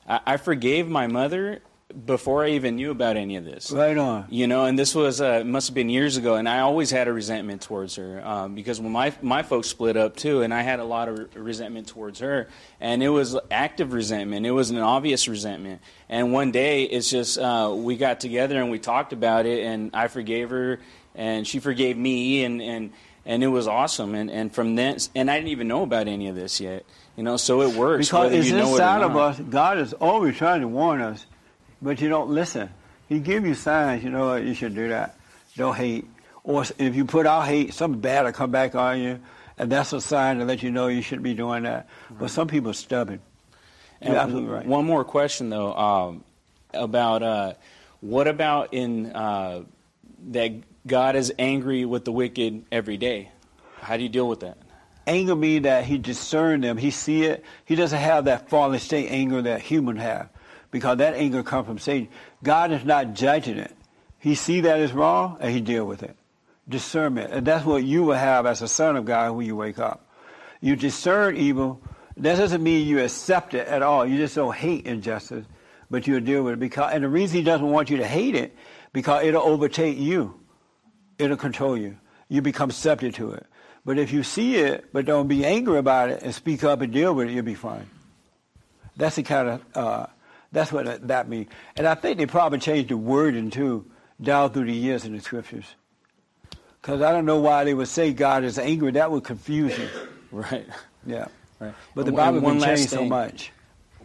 I, 0.08 0.22
I 0.26 0.38
forgave 0.38 0.88
my 0.88 1.06
mother 1.08 1.62
before 2.06 2.46
I 2.46 2.52
even 2.52 2.76
knew 2.76 2.92
about 2.92 3.18
any 3.18 3.36
of 3.36 3.46
this. 3.46 3.72
Right 3.72 3.98
on. 3.98 4.26
You 4.30 4.48
know, 4.48 4.66
and 4.66 4.78
this 4.78 4.96
was 4.96 5.22
uh, 5.22 5.44
must 5.46 5.68
have 5.68 5.76
been 5.76 5.90
years 5.90 6.18
ago, 6.18 6.36
and 6.36 6.48
I 6.48 6.60
always 6.60 6.92
had 6.92 7.08
a 7.08 7.14
resentment 7.14 7.62
towards 7.62 7.96
her 7.96 8.26
um, 8.26 8.56
because 8.56 8.80
when 8.80 8.92
my 8.92 9.14
my 9.22 9.44
folks 9.44 9.68
split 9.68 9.98
up 9.98 10.16
too, 10.16 10.42
and 10.42 10.54
I 10.54 10.62
had 10.62 10.80
a 10.80 10.84
lot 10.84 11.10
of 11.10 11.20
re- 11.20 11.26
resentment 11.36 11.88
towards 11.88 12.20
her, 12.20 12.48
and 12.80 13.04
it 13.04 13.10
was 13.10 13.38
active 13.50 13.94
resentment. 13.94 14.46
It 14.46 14.52
was 14.52 14.70
an 14.70 14.78
obvious 14.78 15.28
resentment. 15.28 15.82
And 16.10 16.34
one 16.34 16.52
day, 16.52 16.84
it's 16.84 17.10
just 17.10 17.38
uh, 17.38 17.74
we 17.76 17.98
got 17.98 18.20
together 18.20 18.62
and 18.62 18.72
we 18.72 18.80
talked 18.80 19.14
about 19.14 19.46
it, 19.46 19.66
and 19.66 19.92
I 19.94 20.08
forgave 20.08 20.50
her, 20.50 20.80
and 21.16 21.48
she 21.48 21.60
forgave 21.60 21.98
me, 21.98 22.44
and 22.44 22.62
and 22.62 22.92
and 23.26 23.44
it 23.44 23.48
was 23.48 23.68
awesome. 23.68 24.16
And 24.16 24.30
and 24.30 24.54
from 24.54 24.76
then, 24.76 24.98
and 25.16 25.30
I 25.30 25.36
didn't 25.36 25.50
even 25.50 25.68
know 25.68 25.84
about 25.84 26.08
any 26.08 26.28
of 26.28 26.36
this 26.36 26.60
yet. 26.60 26.86
You 27.18 27.24
know, 27.24 27.38
so 27.38 27.62
it 27.62 27.76
works 27.76 28.08
Because 28.08 28.32
it's 28.32 28.48
you 28.50 28.58
know 28.58 28.72
inside 28.72 29.02
of 29.04 29.16
us. 29.16 29.40
God 29.40 29.78
is 29.78 29.94
always 29.94 30.38
trying 30.38 30.62
to 30.62 30.68
warn 30.68 31.02
us, 31.02 31.26
but 31.82 32.02
you 32.02 32.10
don't 32.10 32.30
listen. 32.30 32.70
He 33.10 33.20
give 33.20 33.46
you 33.46 33.54
signs. 33.54 34.04
You 34.04 34.10
know? 34.10 34.36
You 34.36 34.54
should 34.54 34.74
do 34.74 34.90
that. 34.90 35.18
Don't 35.58 35.76
hate. 35.76 36.08
Or 36.44 36.64
if 36.78 36.96
you 36.96 37.06
put 37.06 37.28
out 37.28 37.46
hate, 37.46 37.74
something 37.74 38.00
bad 38.00 38.26
will 38.26 38.32
come 38.32 38.50
back 38.50 38.74
on 38.74 39.00
you, 39.00 39.20
and 39.58 39.72
that's 39.72 39.94
a 39.94 40.02
sign 40.02 40.40
to 40.40 40.46
let 40.46 40.64
you 40.64 40.72
know 40.72 40.88
you 40.88 41.02
shouldn't 41.02 41.24
be 41.24 41.34
doing 41.34 41.64
that. 41.64 41.88
But 42.10 42.32
some 42.32 42.48
people 42.48 42.72
are 42.72 42.74
stubborn. 42.74 43.20
And 44.00 44.14
You're 44.14 44.22
absolutely 44.22 44.50
right. 44.50 44.66
One 44.66 44.86
more 44.86 45.04
question 45.04 45.50
though 45.50 45.74
um, 45.76 46.24
about 46.74 47.22
uh, 47.22 47.54
what 48.00 48.28
about 48.28 48.74
in 48.74 49.12
uh, 49.12 49.64
that 50.30 50.54
God 50.86 51.16
is 51.16 51.34
angry 51.38 51.86
with 51.86 52.06
the 52.06 52.12
wicked 52.12 52.66
every 52.72 52.98
day? 52.98 53.32
How 53.80 53.98
do 53.98 54.04
you 54.04 54.10
deal 54.10 54.28
with 54.28 54.42
that? 54.42 54.58
Anger 55.08 55.36
means 55.36 55.64
that 55.64 55.86
he 55.86 55.98
discern 55.98 56.62
them. 56.62 56.78
He 56.78 56.92
see 56.92 57.24
it. 57.24 57.44
He 57.66 57.76
doesn't 57.76 57.98
have 57.98 58.26
that 58.26 58.50
fallen 58.50 58.80
state 58.80 59.10
anger 59.10 59.42
that 59.42 59.62
human 59.62 59.98
have, 59.98 60.30
because 60.70 60.98
that 60.98 61.16
anger 61.16 61.44
comes 61.44 61.68
from 61.68 61.80
Satan. 61.80 62.10
God 62.44 62.72
is 62.72 62.86
not 62.86 63.14
judging 63.14 63.58
it. 63.58 63.76
He 64.20 64.36
see 64.36 64.62
that 64.62 64.80
it's 64.80 64.94
wrong 64.94 65.38
and 65.40 65.52
he 65.52 65.62
deal 65.62 65.86
with 65.86 66.04
it. 66.04 66.16
Discernment, 66.70 67.34
and 67.34 67.46
that's 67.46 67.66
what 67.66 67.84
you 67.84 68.04
will 68.04 68.16
have 68.16 68.46
as 68.46 68.62
a 68.62 68.68
son 68.68 68.96
of 68.96 69.06
God 69.06 69.32
when 69.32 69.48
you 69.48 69.56
wake 69.56 69.80
up. 69.80 70.08
You 70.62 70.76
discern 70.76 71.36
evil. 71.36 71.82
That 72.18 72.38
doesn't 72.38 72.62
mean 72.62 72.88
you 72.88 73.00
accept 73.00 73.56
it 73.56 73.68
at 73.68 73.82
all. 73.82 74.06
You 74.06 74.18
just 74.18 74.36
don't 74.36 74.56
hate 74.56 74.86
injustice, 74.86 75.46
but 75.90 76.06
you 76.06 76.20
deal 76.20 76.44
with 76.44 76.54
it 76.54 76.60
because. 76.60 76.94
And 76.94 77.04
the 77.04 77.10
reason 77.10 77.38
he 77.38 77.44
doesn't 77.44 77.70
want 77.70 77.90
you 77.90 77.98
to 77.98 78.08
hate 78.08 78.36
it 78.36 78.56
because 78.94 79.24
it'll 79.24 79.42
overtake 79.42 79.98
you. 79.98 80.40
It'll 81.22 81.38
control 81.38 81.78
you. 81.78 81.98
You 82.30 82.42
become 82.42 82.72
subject 82.72 83.16
to 83.18 83.32
it. 83.34 83.46
But 83.86 84.00
if 84.00 84.12
you 84.12 84.24
see 84.24 84.56
it, 84.56 84.86
but 84.92 85.06
don't 85.06 85.28
be 85.28 85.46
angry 85.46 85.78
about 85.78 86.10
it 86.10 86.24
and 86.24 86.34
speak 86.34 86.64
up 86.64 86.82
and 86.82 86.92
deal 86.92 87.14
with 87.14 87.30
it, 87.30 87.34
you'll 87.34 87.44
be 87.46 87.54
fine. 87.56 87.88
That's 88.98 89.16
the 89.16 89.24
kind 89.24 89.50
of, 89.50 89.62
uh, 89.76 90.06
that's 90.52 90.72
what 90.72 90.86
that- 90.86 91.08
that 91.08 91.30
means. 91.30 91.48
And 91.78 91.88
I 91.88 91.96
think 91.96 92.18
they 92.18 92.26
probably 92.26 92.60
changed 92.60 92.90
the 92.90 92.98
wording 92.98 93.50
too 93.52 93.86
down 94.22 94.52
through 94.52 94.66
the 94.66 94.74
years 94.74 95.06
in 95.06 95.14
the 95.14 95.20
scriptures. 95.22 95.66
Because 96.82 97.02
I 97.02 97.12
don't 97.12 97.26
know 97.26 97.40
why 97.40 97.64
they 97.64 97.74
would 97.76 97.88
say 97.88 98.14
God 98.14 98.44
is 98.44 98.58
angry. 98.58 98.92
That 98.92 99.12
would 99.12 99.24
confuse 99.24 99.78
you. 99.78 99.88
Right. 100.32 100.66
Yeah. 101.06 101.26
Right. 101.60 101.74
But 101.94 102.06
the 102.06 102.14
Bible 102.14 102.40
one 102.40 102.58
last 102.60 102.78
changed 102.78 102.90
so 102.92 103.04
much. 103.04 103.52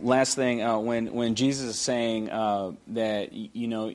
Last 0.02 0.34
thing, 0.34 0.60
uh, 0.60 0.76
when 0.80 1.14
when 1.14 1.36
Jesus 1.36 1.68
is 1.70 1.78
saying 1.78 2.30
uh, 2.30 2.72
that 2.88 3.32
you 3.32 3.68
know 3.68 3.92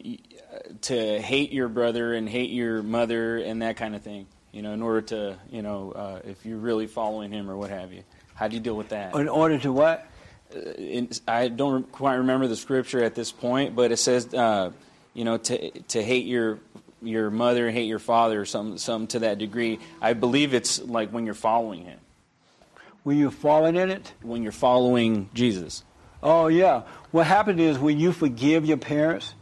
to 0.81 1.21
hate 1.21 1.51
your 1.51 1.67
brother 1.67 2.13
and 2.13 2.27
hate 2.27 2.49
your 2.49 2.81
mother 2.83 3.37
and 3.37 3.61
that 3.61 3.77
kind 3.77 3.95
of 3.95 4.01
thing, 4.01 4.27
you 4.51 4.61
know, 4.61 4.73
in 4.73 4.81
order 4.81 5.01
to 5.01 5.37
you 5.49 5.61
know 5.61 5.91
uh, 5.91 6.19
if 6.25 6.45
you're 6.45 6.57
really 6.57 6.87
following 6.87 7.31
him 7.31 7.49
or 7.49 7.57
what 7.57 7.69
have 7.69 7.93
you, 7.93 8.03
how 8.35 8.47
do 8.47 8.55
you 8.55 8.61
deal 8.61 8.75
with 8.75 8.89
that? 8.89 9.15
In 9.15 9.29
order 9.29 9.57
to 9.59 9.71
what? 9.71 10.07
Uh, 10.53 10.59
in, 10.71 11.09
I 11.27 11.47
don't 11.47 11.89
quite 11.91 12.15
remember 12.15 12.47
the 12.47 12.55
scripture 12.55 13.03
at 13.03 13.15
this 13.15 13.31
point, 13.31 13.75
but 13.75 13.91
it 13.91 13.97
says, 13.97 14.33
uh, 14.33 14.71
you 15.13 15.23
know, 15.23 15.37
to 15.37 15.71
to 15.81 16.03
hate 16.03 16.25
your 16.25 16.59
your 17.01 17.31
mother, 17.31 17.69
hate 17.71 17.87
your 17.87 17.99
father, 17.99 18.41
or 18.41 18.45
some 18.45 18.77
some 18.77 19.07
to 19.07 19.19
that 19.19 19.37
degree. 19.37 19.79
I 20.01 20.13
believe 20.13 20.53
it's 20.53 20.81
like 20.81 21.09
when 21.11 21.25
you're 21.25 21.33
following 21.33 21.85
him. 21.85 21.99
When 23.03 23.17
you're 23.17 23.31
following 23.31 23.75
in 23.75 23.89
it? 23.89 24.13
When 24.21 24.43
you're 24.43 24.51
following 24.51 25.29
Jesus. 25.33 25.83
Oh 26.21 26.47
yeah. 26.47 26.83
What 27.11 27.25
happened 27.25 27.59
is 27.59 27.79
when 27.79 27.99
you 27.99 28.11
forgive 28.11 28.65
your 28.65 28.77
parents, 28.77 29.33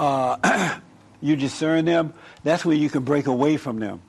uh, 0.00 0.80
you 1.20 1.36
discern 1.36 1.84
them. 1.84 2.14
That's 2.42 2.64
where 2.64 2.76
you 2.76 2.88
can 2.88 3.04
break 3.04 3.26
away 3.26 3.58
from 3.58 3.78
them. 3.78 4.00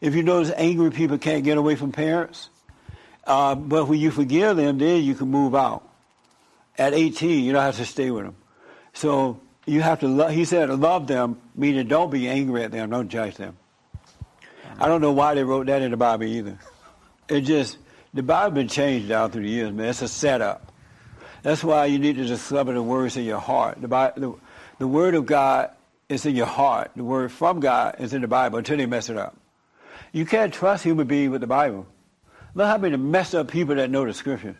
If 0.00 0.14
you 0.14 0.22
notice, 0.22 0.52
angry 0.56 0.90
people 0.90 1.18
can't 1.18 1.44
get 1.44 1.56
away 1.56 1.76
from 1.76 1.92
parents. 1.92 2.50
Uh, 3.26 3.54
but 3.54 3.86
when 3.86 4.00
you 4.00 4.10
forgive 4.10 4.56
them, 4.56 4.78
then 4.78 5.02
you 5.04 5.14
can 5.14 5.28
move 5.28 5.54
out. 5.54 5.88
At 6.76 6.94
18, 6.94 7.44
you 7.44 7.52
don't 7.52 7.62
have 7.62 7.76
to 7.76 7.86
stay 7.86 8.10
with 8.10 8.24
them. 8.24 8.34
So 8.92 9.40
you 9.66 9.82
have 9.82 10.00
to. 10.00 10.08
Lo- 10.08 10.28
he 10.28 10.44
said, 10.44 10.70
love 10.70 11.06
them, 11.06 11.40
meaning 11.54 11.86
don't 11.86 12.10
be 12.10 12.28
angry 12.28 12.64
at 12.64 12.72
them, 12.72 12.90
don't 12.90 13.08
judge 13.08 13.36
them. 13.36 13.56
I 14.78 14.88
don't 14.88 15.02
know 15.02 15.12
why 15.12 15.34
they 15.34 15.44
wrote 15.44 15.66
that 15.66 15.82
in 15.82 15.90
the 15.90 15.96
Bible 15.96 16.24
either. 16.24 16.58
It 17.28 17.42
just 17.42 17.76
the 18.14 18.22
Bible 18.22 18.54
been 18.54 18.68
changed 18.68 19.08
down 19.08 19.30
through 19.30 19.42
the 19.42 19.50
years, 19.50 19.72
man. 19.72 19.90
It's 19.90 20.02
a 20.02 20.08
setup. 20.08 20.72
That's 21.42 21.62
why 21.62 21.86
you 21.86 21.98
need 21.98 22.16
to 22.16 22.24
discover 22.24 22.72
the 22.72 22.82
words 22.82 23.16
in 23.16 23.24
your 23.24 23.38
heart. 23.38 23.80
The, 23.80 23.88
Bi- 23.88 24.12
the, 24.80 24.88
word 24.88 25.14
of 25.14 25.26
God 25.26 25.70
is 26.08 26.26
in 26.26 26.34
your 26.34 26.46
heart. 26.46 26.90
The 26.96 27.04
word 27.04 27.30
from 27.30 27.60
God 27.60 27.96
is 28.00 28.12
in 28.12 28.22
the 28.22 28.28
Bible 28.28 28.58
until 28.58 28.76
they 28.76 28.86
mess 28.86 29.08
it 29.08 29.16
up. 29.16 29.36
You 30.12 30.26
can't 30.26 30.52
trust 30.52 30.82
human 30.82 31.06
beings 31.06 31.30
with 31.30 31.40
the 31.40 31.46
Bible. 31.46 31.86
Look 32.54 32.66
how 32.66 32.78
many 32.78 32.96
messed 32.96 33.34
up 33.34 33.48
people 33.48 33.76
that 33.76 33.90
know 33.90 34.04
the 34.04 34.12
scripture. 34.12 34.56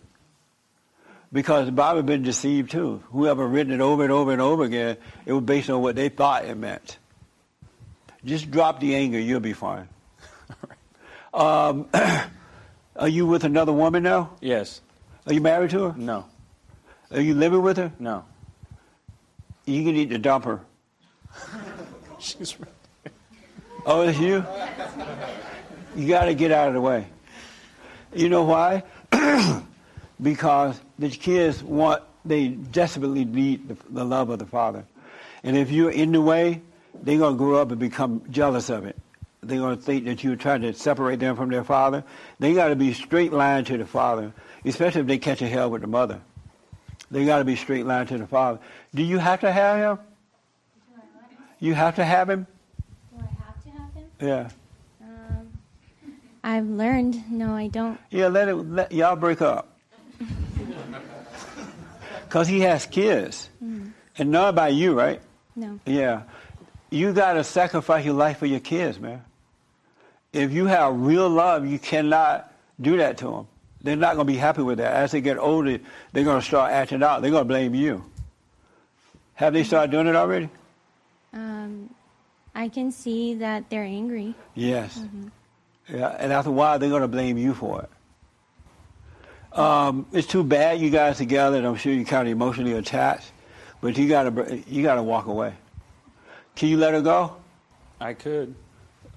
Because 1.32 1.66
the 1.66 1.72
Bible 1.72 2.02
been 2.02 2.22
deceived 2.22 2.70
too. 2.70 3.02
Whoever 3.10 3.47
written 3.47 3.72
it 3.72 3.80
over 3.80 4.02
and 4.02 4.12
over 4.12 4.32
and 4.32 4.40
over 4.40 4.62
again, 4.62 4.97
it 5.26 5.32
was 5.32 5.42
based 5.42 5.70
on 5.70 5.82
what 5.82 5.97
they 5.97 6.09
thought 6.09 6.44
it 6.44 6.56
meant. 6.56 6.98
Just 8.24 8.51
drop 8.51 8.80
the 8.80 8.94
anger, 8.94 9.18
you'll 9.18 9.40
be 9.40 9.55
fine. 9.55 9.88
um, 11.34 11.88
are 12.97 13.09
you 13.09 13.26
with 13.26 13.44
another 13.44 13.72
woman 13.72 14.02
now? 14.02 14.30
Yes. 14.40 14.80
Are 15.26 15.32
you 15.32 15.40
married 15.40 15.70
to 15.70 15.90
her? 15.90 15.94
No. 15.97 16.26
Are 17.10 17.20
you 17.20 17.34
living 17.34 17.62
with 17.62 17.76
her? 17.76 17.92
No. 17.98 18.24
You 19.70 19.84
can 19.84 19.94
eat 19.94 20.10
the 20.10 20.18
dumper. 20.18 20.60
She's 22.18 22.59
right. 22.59 22.68
Oh, 23.86 24.02
it's 24.02 24.18
you? 24.18 24.44
You 25.94 26.09
got 26.09 26.24
to 26.24 26.34
get 26.34 26.51
out 26.51 26.68
of 26.68 26.74
the 26.74 26.80
way. 26.80 27.06
You 28.12 28.28
know 28.28 28.42
why? 28.42 28.82
because 30.22 30.80
the 30.98 31.09
kids 31.09 31.62
want, 31.62 32.02
they 32.24 32.48
desperately 32.48 33.24
need 33.24 33.68
the, 33.68 33.76
the 33.90 34.05
love 34.05 34.30
of 34.30 34.40
the 34.40 34.47
father. 34.47 34.84
And 35.44 35.56
if 35.56 35.70
you're 35.70 35.92
in 35.92 36.12
the 36.12 36.20
way, 36.20 36.60
they're 37.02 37.18
going 37.18 37.34
to 37.34 37.38
grow 37.38 37.62
up 37.62 37.70
and 37.70 37.78
become 37.78 38.22
jealous 38.28 38.70
of 38.70 38.84
it. 38.86 38.97
They're 39.42 39.60
going 39.60 39.76
to 39.76 39.82
think 39.82 40.05
that 40.06 40.22
you're 40.24 40.36
trying 40.36 40.62
to 40.62 40.74
separate 40.74 41.20
them 41.20 41.36
from 41.36 41.48
their 41.48 41.64
father. 41.64 42.02
They 42.40 42.55
got 42.55 42.68
to 42.68 42.76
be 42.76 42.92
straight 42.92 43.32
line 43.32 43.64
to 43.66 43.78
the 43.78 43.86
father, 43.86 44.32
especially 44.64 45.02
if 45.02 45.06
they 45.06 45.18
catch 45.18 45.40
a 45.40 45.48
hell 45.48 45.70
with 45.70 45.80
the 45.80 45.86
mother. 45.86 46.20
They 47.10 47.24
got 47.24 47.38
to 47.38 47.44
be 47.44 47.56
straight 47.56 47.86
line 47.86 48.06
to 48.06 48.18
the 48.18 48.26
father. 48.26 48.60
Do 48.94 49.02
you 49.02 49.18
have 49.18 49.40
to 49.40 49.50
have 49.50 49.78
him? 49.78 49.98
You 51.58 51.74
have 51.74 51.96
to 51.96 52.04
have 52.04 52.30
him? 52.30 52.46
Do 53.16 53.22
I 53.24 53.44
have 53.44 53.62
to 53.64 53.70
have 53.70 53.92
him? 53.94 54.04
Yeah. 54.20 54.48
Um, 55.02 55.52
I've 56.42 56.66
learned. 56.66 57.30
No, 57.30 57.54
I 57.54 57.66
don't. 57.68 57.98
Yeah, 58.10 58.28
let 58.28 58.48
it. 58.48 58.54
Let, 58.54 58.92
y'all 58.92 59.16
break 59.16 59.42
up. 59.42 59.76
Cause 62.28 62.46
he 62.46 62.60
has 62.60 62.86
kids, 62.86 63.48
Mm. 63.62 63.90
and 64.16 64.30
none 64.30 64.54
by 64.54 64.68
you, 64.68 64.94
right? 64.94 65.20
No. 65.56 65.80
Yeah. 65.84 66.22
You 66.88 67.12
got 67.12 67.32
to 67.34 67.44
sacrifice 67.44 68.04
your 68.04 68.14
life 68.14 68.38
for 68.38 68.46
your 68.46 68.60
kids, 68.60 68.98
man. 69.00 69.22
If 70.32 70.52
you 70.52 70.66
have 70.66 70.94
real 70.96 71.28
love, 71.28 71.66
you 71.66 71.78
cannot 71.78 72.52
do 72.80 72.98
that 72.98 73.18
to 73.18 73.24
them. 73.26 73.46
They're 73.82 73.97
not 73.97 74.15
going 74.15 74.27
to 74.27 74.32
be 74.32 74.39
happy 74.39 74.62
with 74.62 74.78
that. 74.78 74.93
As 74.93 75.12
they 75.12 75.20
get 75.20 75.39
older, 75.39 75.78
they're 76.12 76.24
going 76.24 76.40
to 76.40 76.47
start 76.47 76.73
acting 76.73 77.02
out. 77.02 77.23
They're 77.23 77.31
going 77.31 77.43
to 77.44 77.48
blame 77.48 77.74
you. 77.74 78.05
Have 79.35 79.52
they 79.55 79.65
started 79.65 79.90
doing 79.90 80.07
it 80.07 80.16
already? 80.16 80.51
Um, 81.32 81.94
I 82.55 82.69
can 82.69 82.93
see 82.93 83.35
that 83.36 83.70
they're 83.70 83.85
angry. 83.85 84.35
Yes. 84.55 84.98
Mhm. 84.98 85.31
Yeah, 85.89 86.09
and 86.19 86.32
after 86.32 86.51
a 86.51 86.52
while, 86.52 86.78
they're 86.78 86.90
going 86.90 87.02
to 87.02 87.09
blame 87.09 87.39
you 87.39 87.55
for 87.55 87.82
it. 87.82 89.59
Um, 89.59 90.07
it's 90.12 90.28
too 90.28 90.44
bad 90.44 90.78
you 90.81 90.90
guys 90.90 91.16
together, 91.16 91.57
and 91.57 91.66
I'm 91.66 91.74
sure 91.77 91.93
you're 91.93 92.05
kind 92.05 92.28
of 92.28 92.32
emotionally 92.32 92.74
attached, 92.74 93.32
but 93.81 93.97
you 93.97 94.09
got 94.09 94.24
to 94.24 94.62
you 94.69 94.82
got 94.82 94.94
to 94.97 95.02
walk 95.02 95.27
away. 95.27 95.55
Can 96.55 96.69
you 96.69 96.77
let 96.77 96.94
her 96.94 97.01
go? 97.01 97.35
I 98.01 98.12
could. 98.15 98.55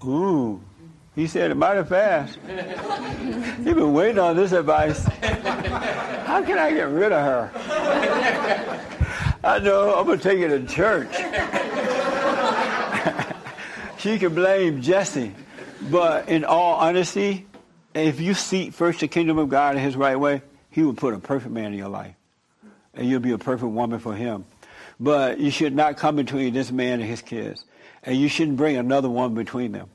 Ooh, 0.04 0.60
he 1.16 1.28
said 1.28 1.52
it 1.52 1.56
mighty 1.56 1.84
fast. 1.84 2.38
You've 2.48 3.76
been 3.76 3.94
waiting 3.94 4.20
on 4.20 4.36
this 4.36 4.52
advice. 4.52 5.04
How 5.04 6.44
can 6.44 6.58
I 6.58 6.72
get 6.72 6.90
rid 6.90 7.12
of 7.12 7.24
her? 7.24 7.52
I 9.44 9.60
know. 9.60 9.96
I'm 9.96 10.06
gonna 10.06 10.18
take 10.18 10.40
it 10.40 10.50
to 10.50 10.66
church. 10.66 11.14
she 13.98 14.18
can 14.18 14.34
blame 14.34 14.82
Jesse, 14.82 15.34
but 15.92 16.30
in 16.30 16.46
all 16.46 16.76
honesty, 16.76 17.46
if 17.94 18.20
you 18.20 18.34
seek 18.34 18.74
first 18.74 19.02
the 19.02 19.08
kingdom 19.08 19.38
of 19.38 19.50
God 19.50 19.76
in 19.76 19.82
His 19.82 19.96
right 19.96 20.20
way, 20.20 20.42
He 20.72 20.84
will 20.84 20.94
put 20.94 21.14
a 21.14 21.20
perfect 21.20 21.54
man 21.54 21.74
in 21.74 21.78
your 21.78 21.90
life, 21.90 22.16
and 22.94 23.08
you'll 23.08 23.20
be 23.20 23.34
a 23.34 23.38
perfect 23.38 23.72
woman 23.72 24.00
for 24.00 24.16
Him. 24.16 24.46
But 25.00 25.40
you 25.40 25.52
should 25.52 25.76
not 25.76 25.98
come 25.98 26.16
between 26.16 26.54
this 26.54 26.72
man 26.72 27.00
and 27.00 27.10
his 27.10 27.22
kids, 27.22 27.66
and 28.04 28.16
you 28.16 28.30
shouldn't 28.30 28.58
bring 28.58 28.78
another 28.78 29.10
one 29.10 29.34
between 29.34 29.72
them. 29.72 29.90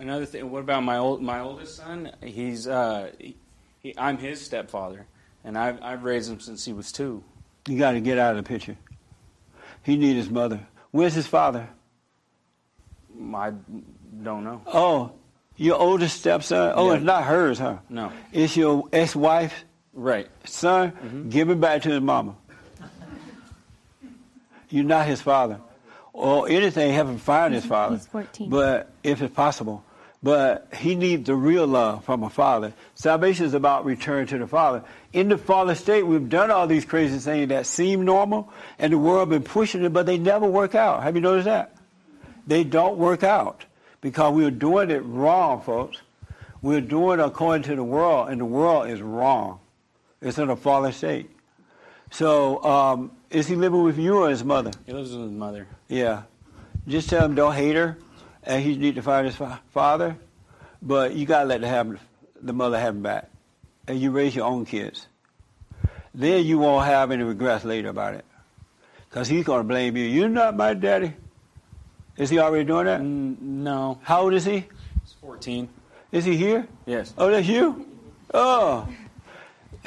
Another 0.00 0.24
thing. 0.24 0.50
What 0.50 0.60
about 0.60 0.82
my 0.82 0.96
old 0.96 1.22
my 1.22 1.40
oldest 1.40 1.76
son? 1.76 2.10
He's 2.22 2.66
uh, 2.66 3.10
he, 3.18 3.36
he, 3.80 3.94
I'm 3.98 4.16
his 4.18 4.40
stepfather, 4.44 5.06
and 5.44 5.56
I've 5.58 5.82
I've 5.82 6.02
raised 6.04 6.30
him 6.30 6.40
since 6.40 6.64
he 6.64 6.72
was 6.72 6.90
two. 6.90 7.22
You 7.68 7.78
got 7.78 7.92
to 7.92 8.00
get 8.00 8.18
out 8.18 8.36
of 8.36 8.42
the 8.42 8.48
picture. 8.48 8.76
He 9.82 9.96
needs 9.96 10.16
his 10.16 10.30
mother. 10.30 10.60
Where's 10.90 11.14
his 11.14 11.26
father? 11.26 11.68
I 13.34 13.52
don't 14.22 14.44
know. 14.44 14.62
Oh, 14.66 15.12
your 15.56 15.76
oldest 15.78 16.18
stepson. 16.18 16.72
Oh, 16.74 16.88
Yeah. 16.90 16.96
it's 16.96 17.04
not 17.04 17.24
hers, 17.24 17.58
huh? 17.58 17.76
No. 17.90 18.10
It's 18.32 18.56
your 18.56 18.88
ex-wife. 18.92 19.64
Right. 19.92 20.28
Son, 20.44 21.26
give 21.28 21.50
him 21.50 21.60
back 21.60 21.82
to 21.82 21.90
his 21.90 22.00
mama. 22.00 22.34
You're 24.70 24.84
not 24.84 25.06
his 25.06 25.20
father, 25.20 25.60
or 26.12 26.48
anything. 26.48 26.92
Have 26.94 27.08
him 27.08 27.18
find 27.18 27.52
his 27.52 27.66
father. 27.66 27.96
He's 27.96 28.06
14. 28.06 28.48
But 28.48 28.90
if 29.02 29.20
it's 29.20 29.34
possible, 29.34 29.84
but 30.22 30.68
he 30.74 30.94
needs 30.94 31.26
the 31.26 31.34
real 31.34 31.66
love 31.66 32.04
from 32.04 32.22
a 32.22 32.30
father. 32.30 32.72
Salvation 32.94 33.46
is 33.46 33.54
about 33.54 33.84
return 33.84 34.26
to 34.26 34.38
the 34.38 34.46
Father. 34.46 34.82
In 35.12 35.28
the 35.28 35.38
Father 35.38 35.74
state, 35.74 36.02
we've 36.02 36.28
done 36.28 36.50
all 36.50 36.66
these 36.66 36.84
crazy 36.84 37.18
things 37.18 37.48
that 37.48 37.66
seem 37.66 38.04
normal, 38.04 38.52
and 38.78 38.92
the 38.92 38.98
world 38.98 39.30
been 39.30 39.42
pushing 39.42 39.82
it, 39.84 39.92
but 39.92 40.06
they 40.06 40.18
never 40.18 40.46
work 40.46 40.74
out. 40.74 41.02
Have 41.02 41.14
you 41.14 41.22
noticed 41.22 41.46
that? 41.46 41.74
They 42.46 42.64
don't 42.64 42.98
work 42.98 43.22
out 43.22 43.64
because 44.00 44.34
we're 44.34 44.50
doing 44.50 44.90
it 44.90 45.04
wrong, 45.04 45.62
folks. 45.62 45.98
We're 46.62 46.82
doing 46.82 47.20
it 47.20 47.22
according 47.22 47.62
to 47.64 47.76
the 47.76 47.84
world, 47.84 48.28
and 48.28 48.40
the 48.40 48.44
world 48.44 48.90
is 48.90 49.00
wrong. 49.00 49.60
It's 50.20 50.36
in 50.36 50.50
a 50.50 50.56
fallen 50.56 50.92
state. 50.92 51.30
So, 52.10 52.62
um, 52.62 53.12
is 53.30 53.46
he 53.46 53.54
living 53.54 53.82
with 53.82 53.98
you 53.98 54.18
or 54.18 54.28
his 54.28 54.44
mother? 54.44 54.72
He 54.84 54.92
lives 54.92 55.12
with 55.12 55.22
his 55.22 55.30
mother. 55.30 55.66
Yeah. 55.88 56.22
Just 56.86 57.08
tell 57.08 57.24
him 57.24 57.34
don't 57.34 57.54
hate 57.54 57.76
her, 57.76 57.96
and 58.50 58.64
he 58.64 58.76
need 58.76 58.96
to 58.96 59.02
find 59.02 59.26
his 59.26 59.36
fa- 59.36 59.60
father. 59.70 60.16
But 60.82 61.14
you 61.14 61.24
gotta 61.24 61.46
let 61.46 61.60
the, 61.60 61.68
have, 61.68 62.00
the 62.42 62.52
mother 62.52 62.78
have 62.78 62.96
him 62.96 63.02
back, 63.02 63.30
and 63.86 63.98
you 64.00 64.10
raise 64.10 64.34
your 64.34 64.46
own 64.46 64.66
kids. 64.66 65.06
Then 66.12 66.44
you 66.44 66.58
won't 66.58 66.84
have 66.86 67.12
any 67.12 67.22
regrets 67.22 67.64
later 67.64 67.88
about 67.88 68.14
it, 68.14 68.24
because 69.08 69.28
he's 69.28 69.44
gonna 69.44 69.62
blame 69.62 69.96
you. 69.96 70.04
You're 70.04 70.28
not 70.28 70.56
my 70.56 70.74
daddy. 70.74 71.14
Is 72.16 72.28
he 72.28 72.40
already 72.40 72.64
doing 72.64 72.86
that? 72.86 73.00
no. 73.00 74.00
How 74.02 74.22
old 74.22 74.34
is 74.34 74.44
he? 74.44 74.66
He's 75.02 75.14
14. 75.20 75.68
Is 76.10 76.24
he 76.24 76.36
here? 76.36 76.66
Yes. 76.86 77.14
Oh, 77.16 77.30
that's 77.30 77.46
you. 77.46 77.86
Oh, 78.34 78.88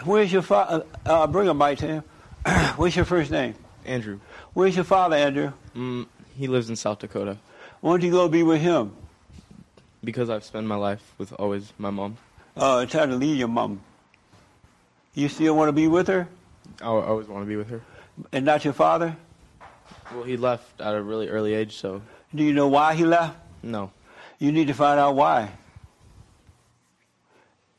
where's 0.06 0.32
your 0.32 0.42
father? 0.42 0.86
Uh, 1.06 1.28
bring 1.28 1.50
a 1.50 1.54
mic 1.54 1.80
to 1.80 1.88
him. 1.88 2.04
What's 2.78 2.96
your 2.96 3.06
first 3.06 3.30
name? 3.30 3.56
Andrew. 3.86 4.22
Where's 4.54 4.76
your 4.76 4.86
father, 4.86 5.18
Andrew? 5.18 5.52
Mm, 5.76 6.08
he 6.38 6.48
lives 6.48 6.70
in 6.70 6.78
South 6.78 7.00
Dakota 7.00 7.38
Why 7.84 7.92
don't 7.92 8.02
you 8.04 8.12
go 8.12 8.30
be 8.30 8.44
with 8.44 8.62
him? 8.62 8.94
because 10.06 10.30
I've 10.30 10.44
spent 10.46 10.66
my 10.68 10.76
life 10.76 11.02
with 11.18 11.34
always 11.38 11.74
my 11.78 11.90
mom. 11.90 12.16
Oh, 12.56 12.80
Uh, 12.80 12.86
hard 12.88 13.10
to 13.10 13.16
leave 13.18 13.36
your 13.38 13.50
mom. 13.50 13.82
You 15.14 15.28
still 15.28 15.54
want 15.58 15.68
to 15.68 15.74
be 15.74 15.88
with 15.90 16.08
her, 16.08 16.28
I 16.82 16.86
I 16.86 17.06
always 17.08 17.28
want 17.28 17.44
to 17.44 17.48
be 17.48 17.58
with 17.58 17.70
her. 17.70 17.82
and 18.32 18.46
not 18.46 18.64
your 18.64 18.74
father? 18.74 19.18
Well, 20.14 20.24
he 20.24 20.38
left 20.38 20.80
at 20.80 20.96
a 20.96 21.02
really 21.02 21.28
early 21.28 21.54
age, 21.54 21.76
so 21.76 22.02
Do 22.34 22.42
you 22.44 22.54
know 22.54 22.70
why 22.70 22.96
he 22.96 23.04
left? 23.06 23.36
no. 23.62 23.92
You 24.40 24.54
need 24.54 24.68
to 24.68 24.74
find 24.74 24.98
out 24.98 25.16
why. 25.16 25.52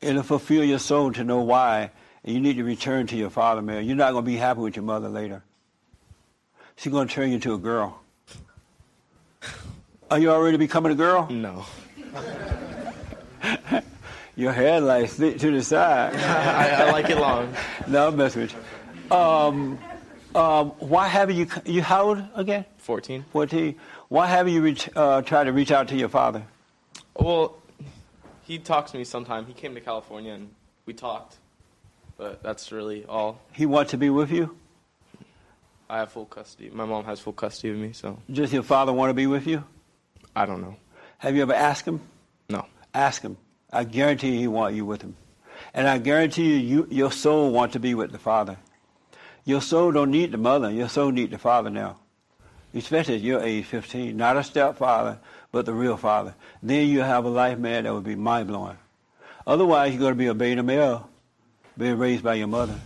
It'll 0.01 0.21
fulfill 0.23 0.63
your 0.63 0.79
soul 0.79 1.11
to 1.13 1.23
know 1.23 1.41
why, 1.41 1.89
and 2.23 2.33
you 2.35 2.39
need 2.41 2.57
to 2.57 2.63
return 2.63 3.07
to 3.07 3.15
your 3.15 3.31
father, 3.31 3.61
man. 3.63 3.85
You're 3.85 3.95
not 3.95 4.11
going 4.11 4.23
to 4.25 4.31
be 4.31 4.37
happy 4.37 4.59
with 4.61 4.75
your 4.75 4.85
mother 4.85 5.09
later. 5.09 5.41
She's 6.75 6.91
going 6.93 7.07
to 7.07 7.13
turn 7.13 7.29
you 7.29 7.35
into 7.35 7.53
a 7.55 7.57
girl. 7.57 8.01
Are 10.15 10.19
you 10.19 10.31
already 10.31 10.55
becoming 10.55 10.93
a 10.93 10.95
girl? 10.95 11.27
No. 11.29 11.65
Your 14.37 14.53
hair 14.53 14.79
like 14.79 15.09
stick 15.09 15.39
to 15.39 15.51
the 15.51 15.61
side. 15.61 16.15
I- 16.15 16.85
I 16.85 16.91
like 16.93 17.09
it 17.09 17.17
long. 17.17 17.53
No, 17.89 18.07
I'm 18.07 18.15
messing 18.15 18.43
with 18.43 18.53
you. 18.53 19.13
Um, 19.17 19.77
um, 20.33 20.69
why 20.79 21.09
haven't 21.09 21.35
you? 21.35 21.47
You 21.65 21.81
how 21.81 22.03
old 22.07 22.23
again? 22.33 22.63
14. 22.77 23.25
Fourteen. 23.29 23.75
Why 24.07 24.27
haven't 24.27 24.53
you 24.53 24.61
reach, 24.61 24.89
uh, 24.95 25.21
tried 25.21 25.43
to 25.45 25.51
reach 25.51 25.71
out 25.73 25.89
to 25.89 25.97
your 25.97 26.07
father? 26.07 26.43
Well, 27.19 27.57
he 28.43 28.57
talks 28.57 28.91
to 28.91 28.97
me 28.97 29.03
sometime. 29.03 29.45
He 29.45 29.51
came 29.53 29.75
to 29.75 29.81
California 29.81 30.31
and 30.31 30.49
we 30.85 30.93
talked, 30.93 31.35
but 32.17 32.41
that's 32.41 32.71
really 32.71 33.03
all. 33.03 33.41
He 33.51 33.65
wants 33.65 33.91
to 33.91 33.97
be 33.97 34.09
with 34.09 34.31
you. 34.31 34.55
I 35.89 35.97
have 35.97 36.13
full 36.13 36.25
custody. 36.25 36.69
My 36.69 36.85
mom 36.85 37.03
has 37.03 37.19
full 37.19 37.33
custody 37.33 37.73
of 37.73 37.79
me, 37.79 37.91
so 37.91 38.17
Does 38.31 38.53
your 38.53 38.63
father 38.63 38.93
want 38.93 39.09
to 39.09 39.13
be 39.13 39.27
with 39.27 39.45
you? 39.45 39.65
I 40.35 40.45
don't 40.45 40.61
know. 40.61 40.75
Have 41.19 41.35
you 41.35 41.41
ever 41.41 41.53
asked 41.53 41.87
him? 41.87 42.01
No. 42.49 42.65
Ask 42.93 43.21
him. 43.21 43.37
I 43.71 43.83
guarantee 43.83 44.33
you 44.33 44.39
he 44.39 44.47
want 44.47 44.75
you 44.75 44.85
with 44.85 45.01
him. 45.01 45.15
And 45.73 45.87
I 45.87 45.97
guarantee 45.97 46.57
you, 46.57 46.57
you 46.57 46.87
your 46.91 47.11
soul 47.11 47.51
want 47.51 47.73
to 47.73 47.79
be 47.79 47.93
with 47.93 48.11
the 48.11 48.19
Father. 48.19 48.57
Your 49.45 49.61
soul 49.61 49.91
don't 49.91 50.11
need 50.11 50.31
the 50.31 50.37
mother. 50.37 50.71
Your 50.71 50.89
soul 50.89 51.11
need 51.11 51.31
the 51.31 51.37
Father 51.37 51.69
now. 51.69 51.97
Especially 52.73 53.15
at 53.15 53.21
your 53.21 53.41
age, 53.41 53.65
15. 53.65 54.17
Not 54.17 54.37
a 54.37 54.43
stepfather, 54.43 55.19
but 55.51 55.65
the 55.65 55.73
real 55.73 55.97
Father. 55.97 56.35
Then 56.61 56.89
you 56.89 57.01
have 57.01 57.23
a 57.25 57.29
life, 57.29 57.57
man, 57.57 57.85
that 57.85 57.93
would 57.93 58.03
be 58.03 58.15
mind-blowing. 58.15 58.77
Otherwise, 59.47 59.93
you're 59.93 59.99
going 59.99 60.13
to 60.13 60.17
be 60.17 60.27
a 60.27 60.33
beta 60.33 60.63
male, 60.63 61.09
being 61.77 61.97
raised 61.97 62.23
by 62.23 62.33
your 62.33 62.47
mother. 62.47 62.77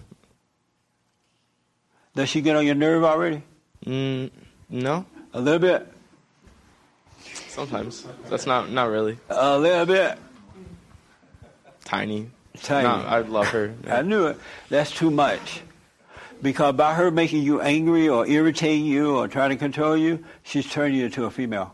Does 2.15 2.29
she 2.29 2.41
get 2.41 2.55
on 2.55 2.65
your 2.65 2.75
nerve 2.75 3.03
already? 3.03 3.41
Mm, 3.85 4.29
no. 4.69 5.05
A 5.33 5.39
little 5.39 5.59
bit? 5.59 5.87
Sometimes. 7.49 8.05
That's 8.29 8.45
not 8.45 8.71
not 8.71 8.89
really. 8.89 9.17
A 9.29 9.57
little 9.57 9.85
bit. 9.85 10.17
Tiny. 11.83 12.29
Tiny. 12.61 12.87
No, 12.87 12.93
I 12.93 13.21
love 13.21 13.47
her. 13.47 13.73
I 13.87 14.03
knew 14.03 14.27
it. 14.27 14.37
That's 14.69 14.91
too 14.91 15.09
much. 15.09 15.61
Because 16.41 16.75
by 16.75 16.93
her 16.93 17.11
making 17.11 17.43
you 17.43 17.61
angry 17.61 18.07
or 18.07 18.25
irritating 18.25 18.85
you 18.85 19.17
or 19.17 19.27
trying 19.27 19.49
to 19.49 19.57
control 19.57 19.97
you, 19.97 20.23
she's 20.43 20.69
turning 20.69 20.97
you 20.97 21.05
into 21.05 21.25
a 21.25 21.31
female. 21.31 21.73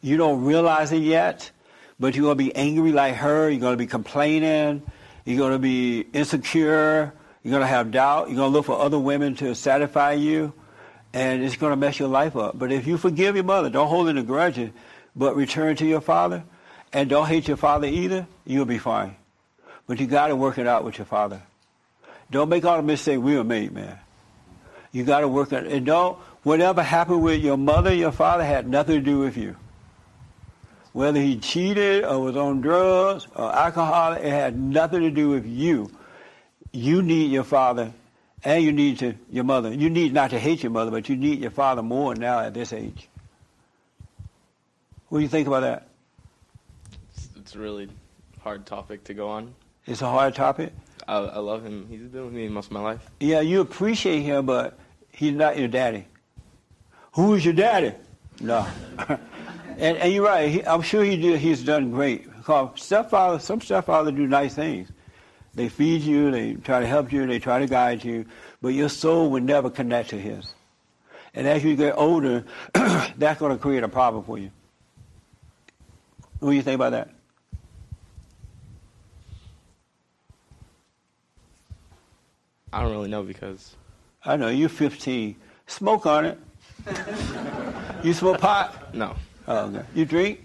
You 0.00 0.16
don't 0.16 0.44
realize 0.44 0.92
it 0.92 1.02
yet, 1.02 1.50
but 1.98 2.14
you're 2.14 2.22
going 2.22 2.38
to 2.38 2.44
be 2.44 2.54
angry 2.54 2.92
like 2.92 3.16
her. 3.16 3.50
You're 3.50 3.60
going 3.60 3.74
to 3.74 3.78
be 3.78 3.86
complaining. 3.86 4.82
You're 5.24 5.38
going 5.38 5.52
to 5.52 5.58
be 5.58 6.06
insecure. 6.12 7.12
You're 7.42 7.50
going 7.50 7.62
to 7.62 7.66
have 7.66 7.90
doubt. 7.90 8.28
You're 8.28 8.36
going 8.36 8.52
to 8.52 8.56
look 8.56 8.66
for 8.66 8.80
other 8.80 8.98
women 8.98 9.34
to 9.36 9.54
satisfy 9.54 10.12
you. 10.12 10.52
And 11.16 11.42
it's 11.42 11.56
going 11.56 11.70
to 11.70 11.76
mess 11.76 11.98
your 11.98 12.10
life 12.10 12.36
up. 12.36 12.58
But 12.58 12.70
if 12.72 12.86
you 12.86 12.98
forgive 12.98 13.36
your 13.36 13.44
mother, 13.44 13.70
don't 13.70 13.88
hold 13.88 14.10
any 14.10 14.22
grudge, 14.22 14.70
but 15.16 15.34
return 15.34 15.74
to 15.76 15.86
your 15.86 16.02
father, 16.02 16.44
and 16.92 17.08
don't 17.08 17.26
hate 17.26 17.48
your 17.48 17.56
father 17.56 17.86
either, 17.86 18.26
you'll 18.44 18.66
be 18.66 18.76
fine. 18.76 19.16
But 19.86 19.98
you 19.98 20.06
got 20.06 20.26
to 20.26 20.36
work 20.36 20.58
it 20.58 20.66
out 20.66 20.84
with 20.84 20.98
your 20.98 21.06
father. 21.06 21.40
Don't 22.30 22.50
make 22.50 22.66
all 22.66 22.76
the 22.76 22.82
mistakes 22.82 23.18
we 23.18 23.34
were 23.34 23.44
made, 23.44 23.72
man. 23.72 23.98
You 24.92 25.04
got 25.04 25.20
to 25.20 25.28
work 25.28 25.54
it. 25.54 25.66
And 25.66 25.86
don't, 25.86 26.18
whatever 26.42 26.82
happened 26.82 27.22
with 27.22 27.42
your 27.42 27.56
mother, 27.56 27.94
your 27.94 28.12
father 28.12 28.44
had 28.44 28.68
nothing 28.68 28.96
to 28.96 29.00
do 29.00 29.18
with 29.18 29.38
you. 29.38 29.56
Whether 30.92 31.20
he 31.20 31.38
cheated 31.38 32.04
or 32.04 32.20
was 32.20 32.36
on 32.36 32.60
drugs 32.60 33.26
or 33.34 33.54
alcohol, 33.54 34.12
it 34.12 34.28
had 34.28 34.58
nothing 34.58 35.00
to 35.00 35.10
do 35.10 35.30
with 35.30 35.46
you. 35.46 35.90
You 36.72 37.00
need 37.00 37.30
your 37.30 37.44
father, 37.44 37.94
And 38.44 38.62
you 38.62 38.72
need 38.72 38.98
to 39.00 39.14
your 39.30 39.44
mother. 39.44 39.72
You 39.72 39.90
need 39.90 40.12
not 40.12 40.30
to 40.30 40.38
hate 40.38 40.62
your 40.62 40.70
mother, 40.70 40.90
but 40.90 41.08
you 41.08 41.16
need 41.16 41.40
your 41.40 41.50
father 41.50 41.82
more 41.82 42.14
now 42.14 42.40
at 42.40 42.54
this 42.54 42.72
age. 42.72 43.08
What 45.08 45.18
do 45.18 45.22
you 45.22 45.28
think 45.28 45.46
about 45.46 45.60
that? 45.60 45.88
It's, 47.14 47.28
it's 47.36 47.54
a 47.54 47.58
really 47.58 47.88
hard 48.42 48.66
topic 48.66 49.04
to 49.04 49.14
go 49.14 49.28
on. 49.28 49.54
It's 49.86 50.02
a 50.02 50.08
hard 50.08 50.34
topic. 50.34 50.72
I, 51.06 51.18
I 51.18 51.38
love 51.38 51.64
him. 51.64 51.86
He's 51.88 52.00
been 52.00 52.24
with 52.24 52.34
me 52.34 52.48
most 52.48 52.66
of 52.66 52.72
my 52.72 52.80
life. 52.80 53.08
Yeah, 53.20 53.40
you 53.40 53.60
appreciate 53.60 54.22
him, 54.22 54.46
but 54.46 54.78
he's 55.12 55.34
not 55.34 55.58
your 55.58 55.68
daddy. 55.68 56.06
Who 57.12 57.34
is 57.34 57.44
your 57.44 57.54
daddy? 57.54 57.92
No. 58.40 58.66
and, 59.78 59.96
and 59.96 60.12
you're 60.12 60.24
right. 60.24 60.50
He, 60.50 60.66
I'm 60.66 60.82
sure 60.82 61.04
he 61.04 61.16
did, 61.16 61.38
he's 61.38 61.62
done 61.62 61.90
great. 61.90 62.24
Because 62.36 62.70
stepfather, 62.80 63.38
some 63.38 63.60
stepfathers 63.60 64.16
do 64.16 64.26
nice 64.26 64.54
things. 64.54 64.90
They 65.56 65.70
feed 65.70 66.02
you, 66.02 66.30
they 66.30 66.54
try 66.54 66.80
to 66.80 66.86
help 66.86 67.10
you, 67.10 67.26
they 67.26 67.38
try 67.38 67.58
to 67.58 67.66
guide 67.66 68.04
you, 68.04 68.26
but 68.60 68.68
your 68.68 68.90
soul 68.90 69.30
will 69.30 69.40
never 69.42 69.70
connect 69.70 70.10
to 70.10 70.20
his. 70.20 70.54
And 71.34 71.46
as 71.48 71.64
you 71.64 71.74
get 71.76 71.94
older, 71.96 72.44
that's 72.74 73.40
going 73.40 73.52
to 73.52 73.58
create 73.58 73.82
a 73.82 73.88
problem 73.88 74.22
for 74.22 74.38
you. 74.38 74.50
What 76.40 76.50
do 76.50 76.56
you 76.56 76.62
think 76.62 76.74
about 76.74 76.90
that? 76.90 77.10
I 82.70 82.82
don't 82.82 82.92
really 82.92 83.08
know 83.08 83.22
because 83.22 83.74
I 84.26 84.36
know 84.36 84.48
you're 84.48 84.68
15. 84.68 85.36
Smoke 85.66 86.04
on 86.04 86.26
it. 86.26 86.38
you 88.02 88.12
smoke 88.12 88.40
pot? 88.40 88.94
no, 88.94 89.16
Oh, 89.48 89.66
okay. 89.66 89.82
You 89.94 90.04
drink? 90.04 90.42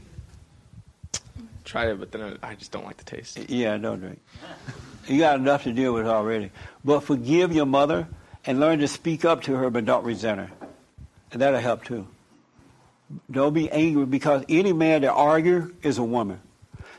tried 1.65 1.89
it, 1.89 1.99
but 1.99 2.11
then 2.11 2.37
I, 2.41 2.49
I 2.51 2.55
just 2.55 2.71
don't 2.71 2.85
like 2.85 2.97
the 2.97 3.03
taste. 3.03 3.37
Yeah, 3.49 3.73
I 3.73 3.77
don't 3.77 3.99
drink. 3.99 4.19
You 5.07 5.19
got 5.19 5.39
enough 5.39 5.63
to 5.63 5.73
deal 5.73 5.93
with 5.93 6.07
already. 6.07 6.51
But 6.83 7.01
forgive 7.01 7.53
your 7.53 7.65
mother 7.65 8.07
and 8.45 8.59
learn 8.59 8.79
to 8.79 8.87
speak 8.87 9.25
up 9.25 9.43
to 9.43 9.55
her, 9.55 9.69
but 9.69 9.85
don't 9.85 10.03
resent 10.03 10.39
her. 10.39 10.51
And 11.31 11.41
that'll 11.41 11.59
help 11.59 11.83
too. 11.83 12.07
Don't 13.29 13.53
be 13.53 13.69
angry 13.69 14.05
because 14.05 14.43
any 14.47 14.73
man 14.73 15.01
that 15.01 15.11
argues 15.11 15.71
is 15.83 15.97
a 15.97 16.03
woman. 16.03 16.39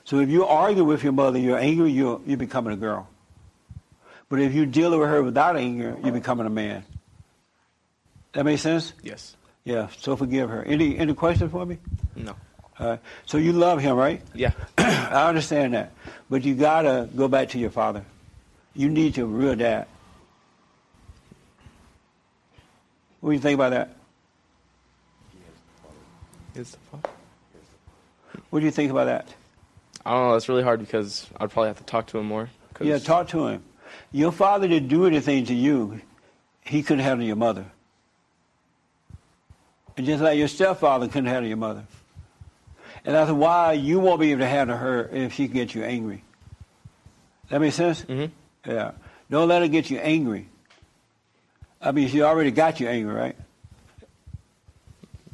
So 0.04 0.18
if 0.18 0.28
you 0.28 0.44
argue 0.44 0.84
with 0.84 1.02
your 1.02 1.12
mother, 1.12 1.38
you're 1.38 1.58
angry, 1.58 1.90
you're, 1.90 2.20
you're 2.26 2.36
becoming 2.36 2.72
a 2.72 2.76
girl. 2.76 3.08
But 4.28 4.40
if 4.40 4.54
you 4.54 4.66
deal 4.66 4.98
with 4.98 5.08
her 5.08 5.22
without 5.22 5.56
anger, 5.56 5.96
you're 6.02 6.12
becoming 6.12 6.46
a 6.46 6.50
man. 6.50 6.84
That 8.32 8.44
make 8.44 8.58
sense? 8.58 8.94
Yes. 9.02 9.36
Yeah. 9.64 9.88
So 9.98 10.16
forgive 10.16 10.48
her. 10.48 10.62
Any 10.62 10.98
any 10.98 11.14
questions 11.14 11.50
for 11.50 11.66
me? 11.66 11.78
No. 12.16 12.34
All 12.78 12.88
right. 12.88 13.00
So 13.26 13.36
you 13.36 13.52
love 13.52 13.80
him, 13.80 13.94
right? 13.96 14.22
Yeah. 14.34 14.52
I 14.78 15.28
understand 15.28 15.74
that. 15.74 15.92
But 16.32 16.44
you 16.44 16.54
gotta 16.54 17.10
go 17.14 17.28
back 17.28 17.50
to 17.50 17.58
your 17.58 17.68
father. 17.68 18.06
You 18.74 18.88
need 18.88 19.18
your 19.18 19.26
real 19.26 19.54
dad. 19.54 19.86
What 23.20 23.28
do 23.32 23.34
you 23.34 23.38
think 23.38 23.54
about 23.56 23.68
that? 23.72 23.94
Is 26.54 26.70
the 26.70 26.78
fuck? 26.90 27.10
What 28.48 28.60
do 28.60 28.64
you 28.64 28.70
think 28.70 28.90
about 28.90 29.04
that? 29.04 29.28
I 30.06 30.12
don't 30.12 30.28
know. 30.30 30.34
It's 30.36 30.48
really 30.48 30.62
hard 30.62 30.80
because 30.80 31.26
I'd 31.38 31.50
probably 31.50 31.68
have 31.68 31.76
to 31.80 31.84
talk 31.84 32.06
to 32.06 32.18
him 32.18 32.24
more. 32.28 32.48
'cause- 32.72 32.86
Yeah, 32.86 32.96
talk 32.96 33.28
to 33.28 33.48
him. 33.48 33.62
Your 34.10 34.32
father 34.32 34.66
didn't 34.66 34.88
do 34.88 35.04
anything 35.04 35.44
to 35.44 35.54
you. 35.54 36.00
He 36.62 36.82
couldn't 36.82 37.04
handle 37.04 37.26
your 37.26 37.36
mother. 37.36 37.66
And 39.98 40.06
just 40.06 40.22
like 40.22 40.38
your 40.38 40.48
stepfather 40.48 41.08
couldn't 41.08 41.26
handle 41.26 41.46
your 41.48 41.58
mother. 41.58 41.84
And 43.04 43.14
that's 43.14 43.30
why 43.30 43.72
you 43.72 43.98
won't 44.00 44.20
be 44.20 44.30
able 44.30 44.40
to 44.40 44.48
handle 44.48 44.76
her 44.76 45.08
if 45.08 45.32
she 45.32 45.46
can 45.48 45.54
get 45.54 45.74
you 45.74 45.82
angry. 45.84 46.22
That 47.50 47.60
make 47.60 47.72
sense? 47.72 48.02
Mm-hmm. 48.02 48.70
Yeah. 48.70 48.92
Don't 49.30 49.48
let 49.48 49.62
her 49.62 49.68
get 49.68 49.90
you 49.90 49.98
angry. 49.98 50.48
I 51.80 51.90
mean, 51.92 52.08
she 52.08 52.22
already 52.22 52.52
got 52.52 52.78
you 52.78 52.88
angry, 52.88 53.12
right? 53.12 53.36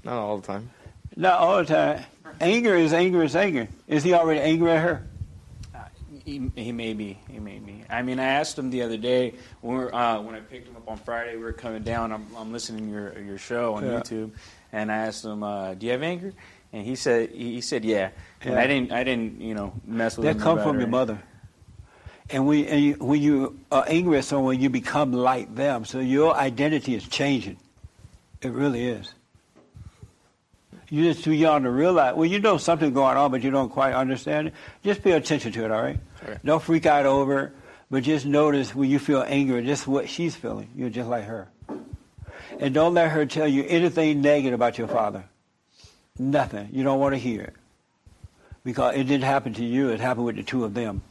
Not 0.05 0.15
all 0.15 0.39
the 0.39 0.47
time. 0.47 0.71
Not 1.17 1.39
all 1.41 1.59
the 1.59 1.65
time. 1.67 2.05
Anger 2.41 2.75
is 2.75 2.93
anger 2.93 3.23
is 3.23 3.37
anger. 3.37 3.69
Is 3.87 4.03
he 4.05 4.15
already 4.15 4.41
angry 4.41 4.71
at 4.71 4.83
her? 4.83 5.07
He, 6.25 6.51
he 6.57 6.73
may 6.73 6.93
be. 6.93 7.19
He 7.31 7.39
may 7.39 7.59
be. 7.59 7.85
I 7.91 8.03
mean, 8.03 8.21
I 8.21 8.25
asked 8.25 8.59
him 8.59 8.71
the 8.71 8.83
other 8.83 8.97
day 8.99 9.35
when 9.63 9.77
we 9.79 9.85
were, 9.85 9.95
uh, 9.95 10.21
when 10.21 10.35
I 10.35 10.41
picked 10.41 10.69
him 10.69 10.77
up 10.77 10.87
on 10.89 10.99
Friday. 10.99 11.37
We 11.37 11.43
were 11.43 11.53
coming 11.55 11.83
down. 11.83 12.13
I'm, 12.13 12.27
I'm 12.37 12.53
listening 12.53 12.87
to 12.87 12.93
your 12.93 13.19
your 13.19 13.39
show 13.39 13.75
on 13.75 13.85
Yeah. 13.85 13.93
YouTube, 14.01 14.33
and 14.73 14.93
I 14.93 14.97
asked 15.07 15.25
him, 15.25 15.43
uh, 15.43 15.73
"Do 15.75 15.87
you 15.87 15.93
have 15.93 16.03
anger?" 16.03 16.35
And 16.73 16.85
he 16.85 16.97
said 16.97 17.31
he, 17.31 17.61
said 17.61 17.85
yeah. 17.85 18.11
And 18.43 18.55
Yeah. 18.55 18.61
I 18.61 18.67
didn't 18.67 18.93
I 18.93 19.05
didn't 19.05 19.41
you 19.41 19.55
know 19.55 19.73
mess 19.87 20.17
with 20.17 20.27
That 20.27 20.39
come 20.39 20.59
from 20.61 20.79
your 20.79 20.89
mother. 20.89 21.19
And, 22.31 22.47
we, 22.47 22.67
and 22.67 22.85
you, 22.85 22.95
when 23.01 23.23
you 23.23 23.59
are 23.73 23.87
angry 23.89 24.19
at 24.19 24.25
someone, 24.25 24.61
you 24.61 24.69
become 24.69 25.13
like 25.15 25.55
them. 25.55 25.87
So 25.87 25.99
your 25.99 26.35
identity 26.37 26.95
is 26.95 27.09
changing. 27.09 27.57
It 28.43 28.53
really 28.53 28.87
is. 28.87 29.15
You're 30.91 31.13
just 31.13 31.25
too 31.25 31.33
young 31.33 31.63
to 31.63 31.71
realize. 31.71 32.15
Well, 32.15 32.27
you 32.27 32.39
know 32.39 32.59
something's 32.59 32.93
going 32.93 33.17
on, 33.17 33.31
but 33.31 33.43
you 33.43 33.51
don't 33.51 33.71
quite 33.71 33.95
understand 33.95 34.49
it. 34.49 34.55
Just 34.83 35.03
pay 35.03 35.13
attention 35.13 35.53
to 35.53 35.65
it, 35.65 35.71
all 35.71 35.83
right? 35.83 35.99
Okay. 36.23 36.39
Don't 36.45 36.63
freak 36.63 36.87
out 36.87 37.07
over 37.07 37.41
it, 37.41 37.53
but 37.91 38.03
just 38.03 38.27
notice 38.27 38.75
when 38.75 38.91
you 38.91 38.99
feel 38.99 39.25
angry, 39.27 39.65
just 39.65 39.87
what 39.87 40.09
she's 40.09 40.37
feeling. 40.37 40.69
You're 40.77 40.91
just 40.91 41.09
like 41.09 41.25
her. 41.25 41.49
And 42.59 42.75
don't 42.75 42.95
let 42.95 43.11
her 43.11 43.27
tell 43.27 43.49
you 43.49 43.65
anything 43.65 44.21
negative 44.21 44.55
about 44.55 44.79
your 44.79 44.89
father. 44.89 45.25
Nothing. 46.19 46.69
You 46.73 46.83
don't 46.85 46.99
want 46.99 47.15
to 47.15 47.19
hear 47.19 47.43
it. 47.43 47.55
Because 48.65 48.97
it 48.97 49.05
didn't 49.05 49.25
happen 49.25 49.55
to 49.55 49.65
you, 49.65 49.91
it 49.91 50.01
happened 50.01 50.27
with 50.27 50.37
the 50.37 50.43
two 50.43 50.65
of 50.65 50.75
them. 50.75 51.03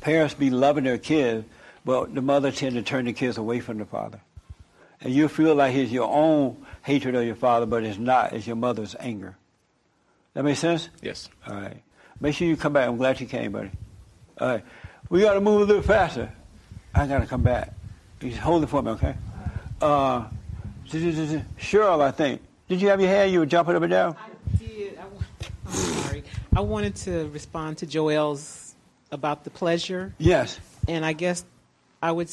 Parents 0.00 0.34
be 0.34 0.50
loving 0.50 0.84
their 0.84 0.98
kids, 0.98 1.44
but 1.84 2.14
the 2.14 2.22
mother 2.22 2.50
tend 2.52 2.74
to 2.76 2.82
turn 2.82 3.06
the 3.06 3.12
kids 3.12 3.38
away 3.38 3.60
from 3.60 3.78
the 3.78 3.84
father. 3.84 4.20
And 5.00 5.12
you 5.12 5.28
feel 5.28 5.54
like 5.54 5.74
it's 5.74 5.90
your 5.90 6.08
own 6.08 6.64
hatred 6.82 7.14
of 7.14 7.24
your 7.24 7.34
father, 7.34 7.66
but 7.66 7.82
it's 7.82 7.98
not. 7.98 8.32
It's 8.32 8.46
your 8.46 8.56
mother's 8.56 8.94
anger. 9.00 9.36
That 10.34 10.44
make 10.44 10.56
sense? 10.56 10.88
Yes. 11.02 11.28
All 11.46 11.56
right. 11.56 11.82
Make 12.20 12.36
sure 12.36 12.46
you 12.46 12.56
come 12.56 12.72
back. 12.72 12.88
I'm 12.88 12.96
glad 12.96 13.20
you 13.20 13.26
came, 13.26 13.52
buddy. 13.52 13.70
All 14.40 14.48
right. 14.48 14.64
We 15.08 15.20
got 15.20 15.34
to 15.34 15.40
move 15.40 15.62
a 15.62 15.64
little 15.64 15.82
faster. 15.82 16.32
I 16.94 17.06
got 17.06 17.18
to 17.18 17.26
come 17.26 17.42
back. 17.42 17.74
Just 18.20 18.38
hold 18.38 18.62
it 18.62 18.68
for 18.68 18.80
me, 18.80 18.92
okay? 18.92 19.14
Uh, 19.80 20.24
Cheryl, 20.88 22.00
I 22.00 22.12
think. 22.12 22.40
Did 22.72 22.80
you 22.80 22.88
have 22.88 23.02
your 23.02 23.10
hair? 23.10 23.26
You 23.26 23.40
were 23.40 23.44
jumping 23.44 23.76
up 23.76 23.82
and 23.82 23.90
down? 23.90 24.16
I, 24.16 25.04
wa- 25.04 25.20
I'm 25.66 25.72
sorry. 25.74 26.24
I 26.56 26.60
wanted 26.60 26.96
to 26.96 27.28
respond 27.28 27.76
to 27.78 27.86
Joel's 27.86 28.74
about 29.10 29.44
the 29.44 29.50
pleasure. 29.50 30.14
Yes. 30.16 30.58
And 30.88 31.04
I 31.04 31.12
guess 31.12 31.44
I 32.02 32.12
would 32.12 32.30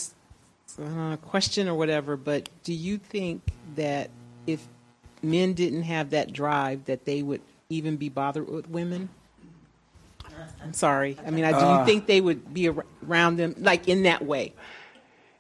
uh, 0.82 1.18
question 1.18 1.68
or 1.68 1.76
whatever, 1.76 2.16
but 2.16 2.48
do 2.64 2.74
you 2.74 3.00
think 3.00 3.42
that 3.76 4.12
if 4.48 4.66
men 5.22 5.52
didn't 5.56 5.84
have 5.84 6.12
that 6.12 6.32
drive, 6.32 6.86
that 6.86 7.04
they 7.04 7.22
would 7.22 7.42
even 7.68 7.98
be 7.98 8.08
bothered 8.08 8.48
with 8.48 8.70
women? 8.70 9.10
I'm 10.64 10.72
sorry. 10.72 11.18
I 11.28 11.32
mean, 11.32 11.44
I, 11.44 11.52
do 11.52 11.58
Uh, 11.58 11.80
you 11.82 11.86
think 11.86 12.06
they 12.08 12.22
would 12.22 12.54
be 12.54 12.70
around 13.06 13.36
them 13.36 13.56
like 13.58 13.90
in 13.90 14.04
that 14.04 14.26
way? 14.26 14.54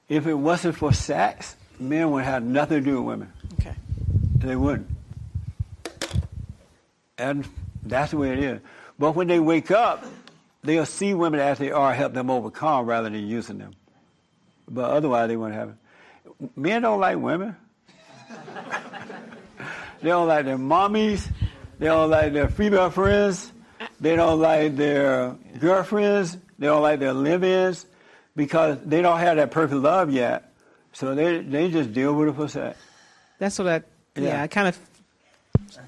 If 0.09 0.27
it 0.27 0.33
wasn't 0.33 0.75
for 0.75 0.91
sex, 0.91 1.55
men 1.79 2.11
would 2.11 2.25
have 2.25 2.43
nothing 2.43 2.79
to 2.79 2.83
do 2.83 2.97
with 2.97 3.05
women. 3.05 3.33
Okay. 3.61 3.75
They 4.39 4.55
wouldn't. 4.55 4.89
And 7.17 7.47
that's 7.83 8.11
the 8.11 8.17
way 8.17 8.31
it 8.31 8.39
is. 8.39 8.61
But 8.97 9.15
when 9.15 9.27
they 9.27 9.39
wake 9.39 9.71
up, 9.71 10.05
they'll 10.63 10.85
see 10.85 11.13
women 11.13 11.39
as 11.39 11.57
they 11.57 11.71
are, 11.71 11.93
help 11.93 12.13
them 12.13 12.29
overcome 12.29 12.85
rather 12.85 13.09
than 13.09 13.27
using 13.27 13.57
them. 13.57 13.73
But 14.69 14.89
otherwise, 14.89 15.27
they 15.27 15.37
wouldn't 15.37 15.59
have 15.59 15.69
it. 15.69 16.57
Men 16.57 16.81
don't 16.81 16.99
like 16.99 17.17
women. 17.17 17.55
they 20.01 20.09
don't 20.09 20.27
like 20.27 20.45
their 20.45 20.57
mommies. 20.57 21.29
They 21.79 21.87
don't 21.87 22.09
like 22.09 22.33
their 22.33 22.49
female 22.49 22.89
friends. 22.89 23.51
They 23.99 24.15
don't 24.15 24.39
like 24.39 24.75
their 24.75 25.35
girlfriends. 25.59 26.37
They 26.57 26.67
don't 26.67 26.81
like 26.81 26.99
their 26.99 27.13
live-ins 27.13 27.85
because 28.35 28.77
they 28.85 29.01
don't 29.01 29.19
have 29.19 29.37
that 29.37 29.51
perfect 29.51 29.81
love 29.81 30.11
yet. 30.11 30.53
So 30.93 31.15
they 31.15 31.41
they 31.41 31.69
just 31.69 31.93
deal 31.93 32.13
with 32.13 32.29
it 32.29 32.35
for 32.35 32.47
sex. 32.47 32.77
That's 33.37 33.57
what 33.59 33.67
I. 33.67 33.83
Yeah, 34.23 34.29
Yeah. 34.29 34.43
I 34.43 34.47
kind 34.47 34.67
of 34.67 34.79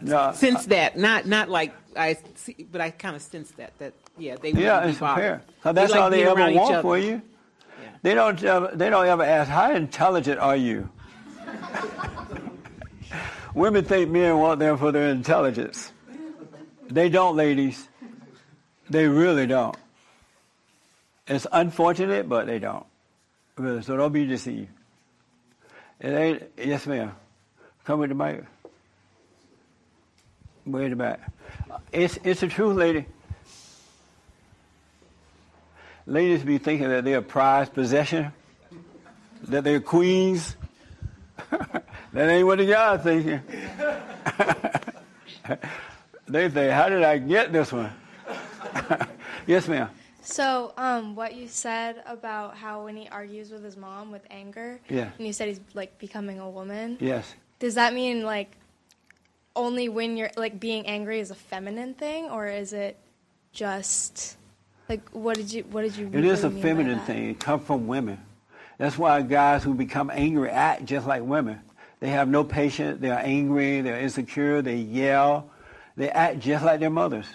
No, 0.01 0.31
sense 0.33 0.65
that. 0.67 0.97
Not 0.97 1.25
not 1.25 1.49
like 1.49 1.73
I 1.95 2.17
see, 2.35 2.67
but 2.71 2.81
I 2.81 2.91
kind 2.91 3.15
of 3.15 3.21
sense 3.21 3.51
that. 3.51 3.77
That 3.79 3.93
yeah, 4.17 4.35
they 4.41 4.51
Yeah, 4.51 4.85
it's 4.85 4.99
fair. 4.99 5.41
that's 5.63 5.91
like 5.91 6.01
all 6.01 6.09
they 6.09 6.23
ever 6.23 6.51
want 6.51 6.81
for 6.81 6.97
you. 6.97 7.21
They 8.03 8.15
don't. 8.15 8.41
Ever, 8.43 8.71
they 8.73 8.89
don't 8.89 9.05
ever 9.05 9.23
ask, 9.23 9.49
"How 9.49 9.71
intelligent 9.71 10.39
are 10.39 10.55
you?" 10.55 10.89
Women 13.53 13.83
think 13.83 14.09
men 14.09 14.37
want 14.37 14.59
them 14.59 14.77
for 14.77 14.91
their 14.91 15.09
intelligence. 15.09 15.91
They 16.89 17.09
don't, 17.09 17.35
ladies. 17.35 17.87
They 18.89 19.07
really 19.07 19.45
don't. 19.45 19.75
It's 21.27 21.45
unfortunate, 21.51 22.27
but 22.27 22.47
they 22.47 22.59
don't. 22.59 22.85
Really, 23.57 23.83
so 23.83 23.95
don't 23.97 24.11
be 24.11 24.25
deceived. 24.25 24.69
It 25.99 26.09
ain't. 26.09 26.43
Yes, 26.57 26.87
ma'am. 26.87 27.11
Come 27.85 27.99
with 27.99 28.09
the 28.09 28.15
mic. 28.15 28.43
Way 30.65 30.85
in 30.85 30.89
the 30.91 30.95
back. 30.95 31.19
It's 31.91 32.17
it's 32.23 32.41
the 32.41 32.47
truth, 32.47 32.77
lady. 32.77 33.05
Ladies 36.05 36.43
be 36.43 36.57
thinking 36.57 36.89
that 36.89 37.03
they're 37.03 37.19
a 37.19 37.21
prized 37.21 37.73
possession. 37.73 38.31
that 39.43 39.63
they're 39.63 39.79
queens. 39.79 40.55
that 42.13 42.29
ain't 42.29 42.45
what 42.45 42.59
y'all 42.59 42.97
thinking. 42.97 43.41
they 46.27 46.49
say, 46.49 46.69
how 46.69 46.89
did 46.89 47.03
I 47.03 47.17
get 47.17 47.51
this 47.53 47.71
one? 47.71 47.91
yes, 49.47 49.67
ma'am. 49.67 49.89
So, 50.23 50.73
um, 50.77 51.15
what 51.15 51.35
you 51.35 51.47
said 51.47 52.03
about 52.05 52.55
how 52.55 52.83
when 52.85 52.95
he 52.95 53.07
argues 53.09 53.51
with 53.51 53.63
his 53.63 53.75
mom 53.75 54.11
with 54.11 54.21
anger, 54.29 54.79
Yeah. 54.89 55.09
and 55.17 55.25
you 55.27 55.33
said 55.33 55.47
he's 55.47 55.59
like 55.73 55.97
becoming 55.97 56.39
a 56.39 56.49
woman. 56.49 56.97
Yes. 56.99 57.33
Does 57.61 57.75
that 57.75 57.93
mean 57.93 58.23
like 58.23 58.57
only 59.55 59.87
when 59.87 60.17
you're 60.17 60.31
like 60.35 60.59
being 60.59 60.87
angry 60.87 61.19
is 61.19 61.29
a 61.29 61.35
feminine 61.35 61.93
thing, 61.93 62.25
or 62.25 62.47
is 62.47 62.73
it 62.73 62.97
just 63.53 64.35
like 64.89 65.07
what 65.11 65.37
did 65.37 65.53
you 65.53 65.61
what 65.69 65.83
did 65.83 65.95
you? 65.95 66.09
It 66.11 66.25
is 66.25 66.43
a 66.43 66.49
really 66.49 66.55
mean 66.55 66.63
by 66.63 66.67
feminine 66.67 66.99
thing. 67.01 67.29
It 67.29 67.39
comes 67.39 67.63
from 67.63 67.85
women. 67.85 68.17
That's 68.79 68.97
why 68.97 69.21
guys 69.21 69.63
who 69.63 69.75
become 69.75 70.09
angry 70.11 70.49
act 70.49 70.85
just 70.85 71.05
like 71.05 71.21
women. 71.21 71.59
They 71.99 72.09
have 72.09 72.27
no 72.27 72.43
patience. 72.43 72.99
They're 72.99 73.21
angry. 73.23 73.81
They're 73.81 73.99
insecure. 73.99 74.63
They 74.63 74.77
yell. 74.77 75.51
They 75.95 76.09
act 76.09 76.39
just 76.39 76.65
like 76.65 76.79
their 76.79 76.89
mothers. 76.89 77.27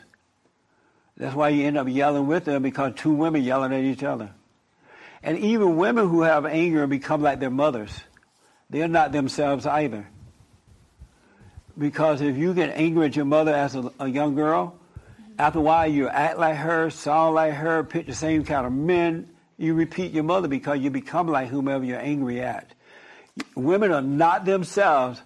That's 1.16 1.36
why 1.36 1.51
you 1.51 1.65
end 1.65 1.78
up 1.78 1.86
yelling 1.89 2.27
with 2.27 2.47
them 2.47 2.62
because 2.65 2.94
two 2.97 3.12
women 3.12 3.44
yelling 3.44 3.73
at 3.73 3.85
each 3.85 4.03
other. 4.03 4.32
And 5.23 5.39
even 5.39 5.77
women 5.77 6.09
who 6.09 6.23
have 6.23 6.47
anger 6.47 6.89
become 6.89 7.23
like 7.23 7.39
their 7.39 7.48
mothers. 7.48 7.93
They're 8.69 8.89
not 8.89 9.12
themselves 9.12 9.66
either. 9.66 10.09
Because 11.78 12.20
if 12.20 12.36
you 12.36 12.55
get 12.55 12.70
angry 12.77 13.07
at 13.07 13.16
your 13.16 13.24
mother 13.27 13.55
as 13.55 13.74
a, 13.74 13.93
a 14.01 14.09
young 14.09 14.35
girl, 14.35 14.78
after 15.39 15.59
a 15.59 15.62
while 15.62 15.86
you 15.86 16.09
act 16.09 16.39
like 16.39 16.57
her, 16.57 16.89
sound 16.90 17.35
like 17.35 17.53
her, 17.55 17.85
pick 17.85 18.07
the 18.07 18.15
same 18.15 18.44
kind 18.44 18.66
of 18.66 18.73
men. 18.73 19.28
You 19.59 19.74
repeat 19.74 20.12
your 20.12 20.24
mother 20.24 20.48
because 20.48 20.81
you 20.81 20.90
become 20.90 21.28
like 21.28 21.48
whomever 21.48 21.85
you're 21.85 22.01
angry 22.01 22.40
at. 22.40 22.73
Women 23.55 23.93
are 23.93 24.01
not 24.03 24.44
themselves 24.47 25.20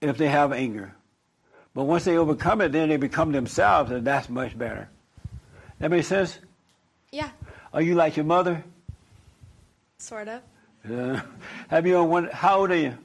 if 0.00 0.16
they 0.16 0.28
have 0.28 0.52
anger. 0.52 0.94
But 1.74 1.84
once 1.84 2.04
they 2.04 2.16
overcome 2.16 2.62
it, 2.62 2.72
then 2.72 2.88
they 2.88 2.96
become 2.96 3.32
themselves, 3.32 3.90
and 3.90 4.06
that's 4.06 4.30
much 4.30 4.56
better. 4.58 4.88
That 5.78 5.90
makes 5.90 6.06
sense? 6.06 6.38
Yeah, 7.12 7.28
Are 7.72 7.82
you 7.82 7.94
like 7.94 8.16
your 8.16 8.24
mother? 8.24 8.64
sort 9.98 10.28
of. 10.28 10.40
Uh, 10.90 11.20
have 11.68 11.86
you 11.86 11.94
ever 11.94 12.04
wondered, 12.04 12.32
how 12.32 12.60
old 12.60 12.70
are 12.70 12.76
you? 12.76 12.96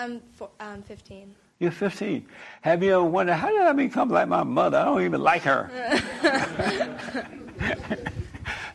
I'm 0.00 0.20
four, 0.34 0.50
um, 0.60 0.82
15. 0.82 1.34
You're 1.58 1.72
15. 1.72 2.26
Have 2.62 2.82
you 2.84 2.94
ever 2.94 3.02
wondered, 3.02 3.34
how 3.34 3.48
did 3.48 3.60
I 3.62 3.72
become 3.72 4.10
like 4.10 4.28
my 4.28 4.44
mother? 4.44 4.78
I 4.78 4.84
don't 4.84 5.02
even 5.02 5.20
like 5.20 5.42
her. 5.42 5.66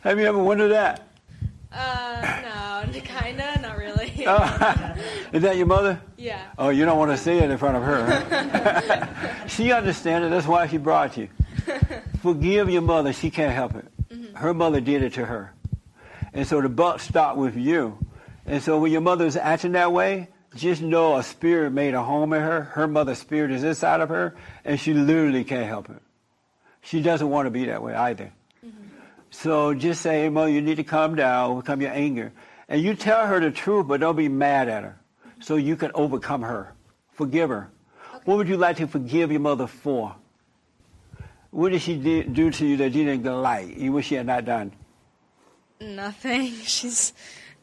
have 0.02 0.18
you 0.18 0.26
ever 0.26 0.38
wondered 0.38 0.68
that? 0.68 1.08
Uh, 1.72 2.84
no, 2.92 3.00
kinda, 3.00 3.58
not 3.62 3.78
really. 3.78 4.08
Is 5.32 5.42
that 5.42 5.56
your 5.56 5.66
mother? 5.66 6.00
Yeah. 6.18 6.42
Oh, 6.58 6.68
you 6.68 6.84
don't 6.84 6.98
want 6.98 7.10
to 7.10 7.16
say 7.16 7.38
it 7.38 7.50
in 7.50 7.56
front 7.56 7.76
of 7.76 7.82
her. 7.82 8.04
huh? 8.06 9.46
she 9.46 9.72
understands 9.72 10.26
it. 10.26 10.30
That's 10.30 10.46
why 10.46 10.66
she 10.66 10.76
brought 10.76 11.16
you. 11.16 11.28
Forgive 12.20 12.68
your 12.68 12.82
mother. 12.82 13.12
She 13.14 13.30
can't 13.30 13.54
help 13.54 13.74
it. 13.76 13.86
Her 14.34 14.52
mother 14.52 14.80
did 14.80 15.02
it 15.02 15.14
to 15.14 15.24
her. 15.24 15.54
And 16.34 16.46
so 16.46 16.60
the 16.60 16.68
buck 16.68 17.00
stopped 17.00 17.38
with 17.38 17.56
you. 17.56 17.98
And 18.46 18.62
so 18.62 18.78
when 18.78 18.92
your 18.92 19.00
mother 19.00 19.24
is 19.24 19.36
acting 19.36 19.72
that 19.72 19.90
way, 19.92 20.28
just 20.56 20.82
know 20.82 21.16
a 21.16 21.22
spirit 21.22 21.72
made 21.72 21.94
a 21.94 22.02
home 22.02 22.32
in 22.32 22.42
her. 22.42 22.62
Her 22.62 22.86
mother's 22.86 23.18
spirit 23.18 23.50
is 23.50 23.64
inside 23.64 24.00
of 24.00 24.08
her, 24.08 24.34
and 24.64 24.78
she 24.78 24.94
literally 24.94 25.44
can't 25.44 25.66
help 25.66 25.90
it. 25.90 26.00
She 26.82 27.00
doesn't 27.00 27.28
want 27.28 27.46
to 27.46 27.50
be 27.50 27.64
that 27.66 27.82
way 27.82 27.94
either. 27.94 28.32
Mm-hmm. 28.64 28.88
So 29.30 29.74
just 29.74 30.02
say, 30.02 30.22
hey, 30.22 30.28
Mother, 30.28 30.50
you 30.50 30.60
need 30.60 30.76
to 30.76 30.84
calm 30.84 31.14
down, 31.14 31.50
overcome 31.50 31.80
your 31.80 31.92
anger. 31.92 32.32
And 32.68 32.80
you 32.80 32.94
tell 32.94 33.26
her 33.26 33.40
the 33.40 33.50
truth, 33.50 33.86
but 33.88 34.00
don't 34.00 34.16
be 34.16 34.28
mad 34.28 34.68
at 34.68 34.84
her. 34.84 34.98
So 35.40 35.56
you 35.56 35.76
can 35.76 35.90
overcome 35.94 36.42
her. 36.42 36.72
Forgive 37.12 37.50
her. 37.50 37.70
What 38.24 38.38
would 38.38 38.48
you 38.48 38.56
like 38.56 38.78
to 38.78 38.86
forgive 38.86 39.30
your 39.30 39.40
mother 39.40 39.66
for? 39.66 40.14
What 41.50 41.72
did 41.72 41.82
she 41.82 41.96
do 41.96 42.50
to 42.50 42.66
you 42.66 42.76
that 42.78 42.92
you 42.92 43.04
didn't 43.04 43.24
like? 43.24 43.76
You 43.76 43.92
wish 43.92 44.06
she 44.06 44.14
had 44.14 44.26
not 44.26 44.44
done? 44.44 44.72
Nothing. 45.80 46.50
She's 46.64 47.12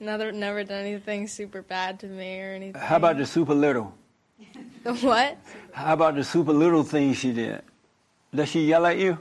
never 0.01 0.31
never 0.31 0.63
done 0.63 0.81
anything 0.81 1.27
super 1.27 1.61
bad 1.61 1.99
to 2.01 2.07
me 2.07 2.41
or 2.41 2.51
anything. 2.53 2.81
How 2.81 2.97
about 2.97 3.17
the 3.17 3.25
super 3.25 3.53
little? 3.53 3.93
the 4.83 4.93
what? 4.95 5.37
How 5.71 5.93
about 5.93 6.15
the 6.15 6.23
super 6.23 6.51
little 6.53 6.83
things 6.83 7.17
she 7.17 7.31
did? 7.31 7.61
Does 8.33 8.49
she 8.49 8.65
yell 8.65 8.85
at 8.85 8.97
you? 8.97 9.17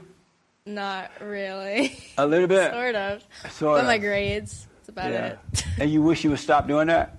Not 0.65 1.11
really. 1.21 1.97
A 2.17 2.25
little 2.25 2.47
bit? 2.47 2.71
sort 2.73 2.95
of. 2.95 3.23
Sort 3.51 3.79
but 3.79 3.85
my 3.85 3.97
grades. 3.97 4.67
That's 4.77 4.89
about 4.89 5.11
Yeah. 5.11 5.25
it. 5.53 5.65
and 5.79 5.91
you 5.91 6.01
wish 6.01 6.19
she 6.19 6.27
would 6.27 6.39
stop 6.39 6.67
doing 6.67 6.87
that? 6.87 7.17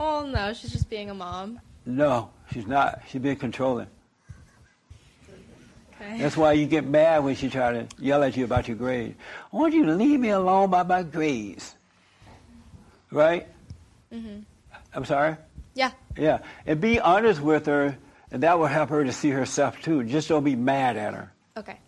Oh 0.00 0.26
no, 0.26 0.52
she's 0.52 0.72
just 0.72 0.90
being 0.90 1.10
a 1.10 1.14
mom. 1.14 1.60
No, 1.84 2.30
she's 2.52 2.66
not. 2.66 3.02
She's 3.08 3.20
being 3.22 3.36
controlling. 3.36 3.86
Okay. 5.94 6.18
That's 6.18 6.36
why 6.36 6.52
you 6.52 6.66
get 6.66 6.84
mad 6.84 7.24
when 7.24 7.34
she 7.36 7.48
try 7.48 7.72
to 7.72 7.86
yell 7.98 8.22
at 8.22 8.36
you 8.36 8.44
about 8.44 8.68
your 8.68 8.76
grades. 8.76 9.16
I 9.52 9.56
want 9.56 9.72
you 9.72 9.86
to 9.86 9.94
leave 9.94 10.20
me 10.20 10.28
alone 10.28 10.68
by 10.70 10.82
my 10.82 11.02
grades. 11.02 11.75
Right? 13.16 13.48
Mm-hmm. 14.12 14.40
I'm 14.94 15.04
sorry? 15.06 15.36
Yeah. 15.74 15.92
Yeah. 16.18 16.40
And 16.66 16.80
be 16.82 17.00
honest 17.00 17.40
with 17.40 17.64
her, 17.64 17.96
and 18.30 18.42
that 18.42 18.58
will 18.58 18.66
help 18.66 18.90
her 18.90 19.04
to 19.04 19.12
see 19.12 19.30
herself 19.30 19.80
too. 19.80 20.04
Just 20.04 20.28
don't 20.28 20.44
be 20.44 20.54
mad 20.54 20.98
at 20.98 21.14
her. 21.14 21.32
Okay. 21.56 21.78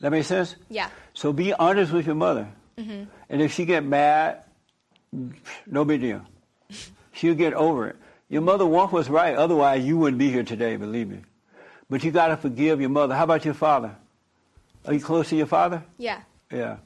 That 0.00 0.10
makes 0.12 0.28
sense? 0.28 0.54
Yeah. 0.68 0.88
So 1.12 1.32
be 1.32 1.52
honest 1.52 1.92
with 1.92 2.06
your 2.06 2.14
mother. 2.14 2.48
Mm-hmm. 2.78 3.04
And 3.30 3.42
if 3.42 3.52
she 3.52 3.64
get 3.64 3.82
mad, 3.84 4.44
no 5.66 5.84
big 5.84 6.02
deal. 6.02 6.22
She'll 7.12 7.34
get 7.34 7.52
over 7.54 7.88
it. 7.88 7.96
Your 8.28 8.42
mother 8.42 8.64
once 8.66 8.92
was 8.92 9.08
right. 9.08 9.34
Otherwise, 9.36 9.84
you 9.84 9.98
wouldn't 9.98 10.18
be 10.18 10.30
here 10.30 10.44
today, 10.44 10.76
believe 10.76 11.08
me. 11.08 11.20
But 11.90 12.04
you 12.04 12.12
got 12.12 12.28
to 12.28 12.36
forgive 12.36 12.80
your 12.80 12.90
mother. 12.90 13.14
How 13.14 13.24
about 13.24 13.44
your 13.44 13.54
father? 13.54 13.96
Are 14.84 14.92
you 14.92 15.00
close 15.00 15.30
to 15.30 15.36
your 15.36 15.46
father? 15.46 15.82
Yeah. 15.98 16.20
Yeah. 16.52 16.76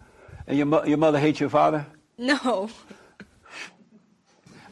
And 0.47 0.57
your, 0.57 0.67
mo- 0.67 0.85
your 0.85 0.99
mother 0.99 1.19
hates 1.19 1.41
your 1.41 1.51
father? 1.51 1.87
No. 2.17 2.71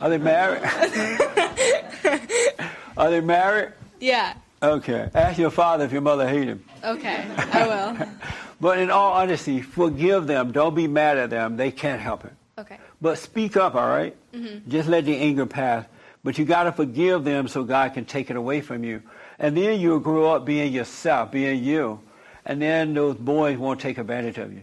Are 0.01 0.11
they 0.11 0.19
married? 0.19 0.63
Are 2.97 3.11
they 3.11 3.21
married? 3.21 3.73
Yeah. 4.01 4.35
Okay. 4.63 5.09
Ask 5.15 5.39
your 5.39 5.51
father 5.51 5.85
if 5.85 5.93
your 5.93 6.03
mother 6.03 6.29
hates 6.29 6.47
him. 6.47 6.65
Okay. 6.85 7.25
I 7.53 7.67
will. 7.67 8.09
But 8.61 8.81
in 8.81 8.91
all 8.91 9.13
honesty, 9.13 9.63
forgive 9.63 10.27
them. 10.27 10.51
Don't 10.51 10.75
be 10.75 10.89
mad 10.89 11.17
at 11.17 11.31
them. 11.31 11.57
They 11.57 11.71
can't 11.71 12.01
help 12.01 12.25
it. 12.25 12.33
Okay. 12.59 12.77
But 13.01 13.19
speak 13.19 13.57
up, 13.57 13.77
all 13.77 13.89
right? 13.89 14.17
mm-hmm. 14.35 14.69
Just 14.69 14.89
let 14.89 15.05
the 15.05 15.17
anger 15.17 15.47
pass. 15.47 15.87
But 16.25 16.39
you 16.39 16.45
got 16.45 16.65
to 16.65 16.73
forgive 16.73 17.23
them 17.23 17.47
so 17.47 17.63
God 17.63 17.95
can 17.95 18.05
take 18.05 18.31
it 18.31 18.37
away 18.37 18.61
from 18.61 18.83
you. 18.83 19.01
And 19.39 19.57
then 19.57 19.79
you'll 19.79 20.01
grow 20.01 20.33
up 20.33 20.45
being 20.45 20.73
yourself, 20.73 21.31
being 21.31 21.63
you. 21.63 22.01
And 22.45 22.61
then 22.61 22.95
those 22.95 23.15
boys 23.15 23.57
won't 23.59 23.79
take 23.81 23.97
advantage 23.99 24.39
of 24.39 24.53
you. 24.53 24.63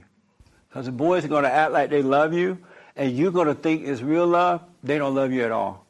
Because 0.68 0.88
the 0.88 0.92
boys 0.92 1.24
are 1.24 1.30
going 1.30 1.46
to 1.46 1.52
act 1.52 1.72
like 1.72 1.90
they 1.90 2.02
love 2.02 2.34
you, 2.34 2.58
and 2.98 3.16
you're 3.16 3.32
going 3.32 3.48
to 3.48 3.56
think 3.56 3.88
it's 3.88 4.02
real 4.02 4.28
love. 4.28 4.60
They 4.86 4.98
don't 5.00 5.16
love 5.16 5.32
you 5.32 5.44
at 5.44 5.52
all. 5.52 5.86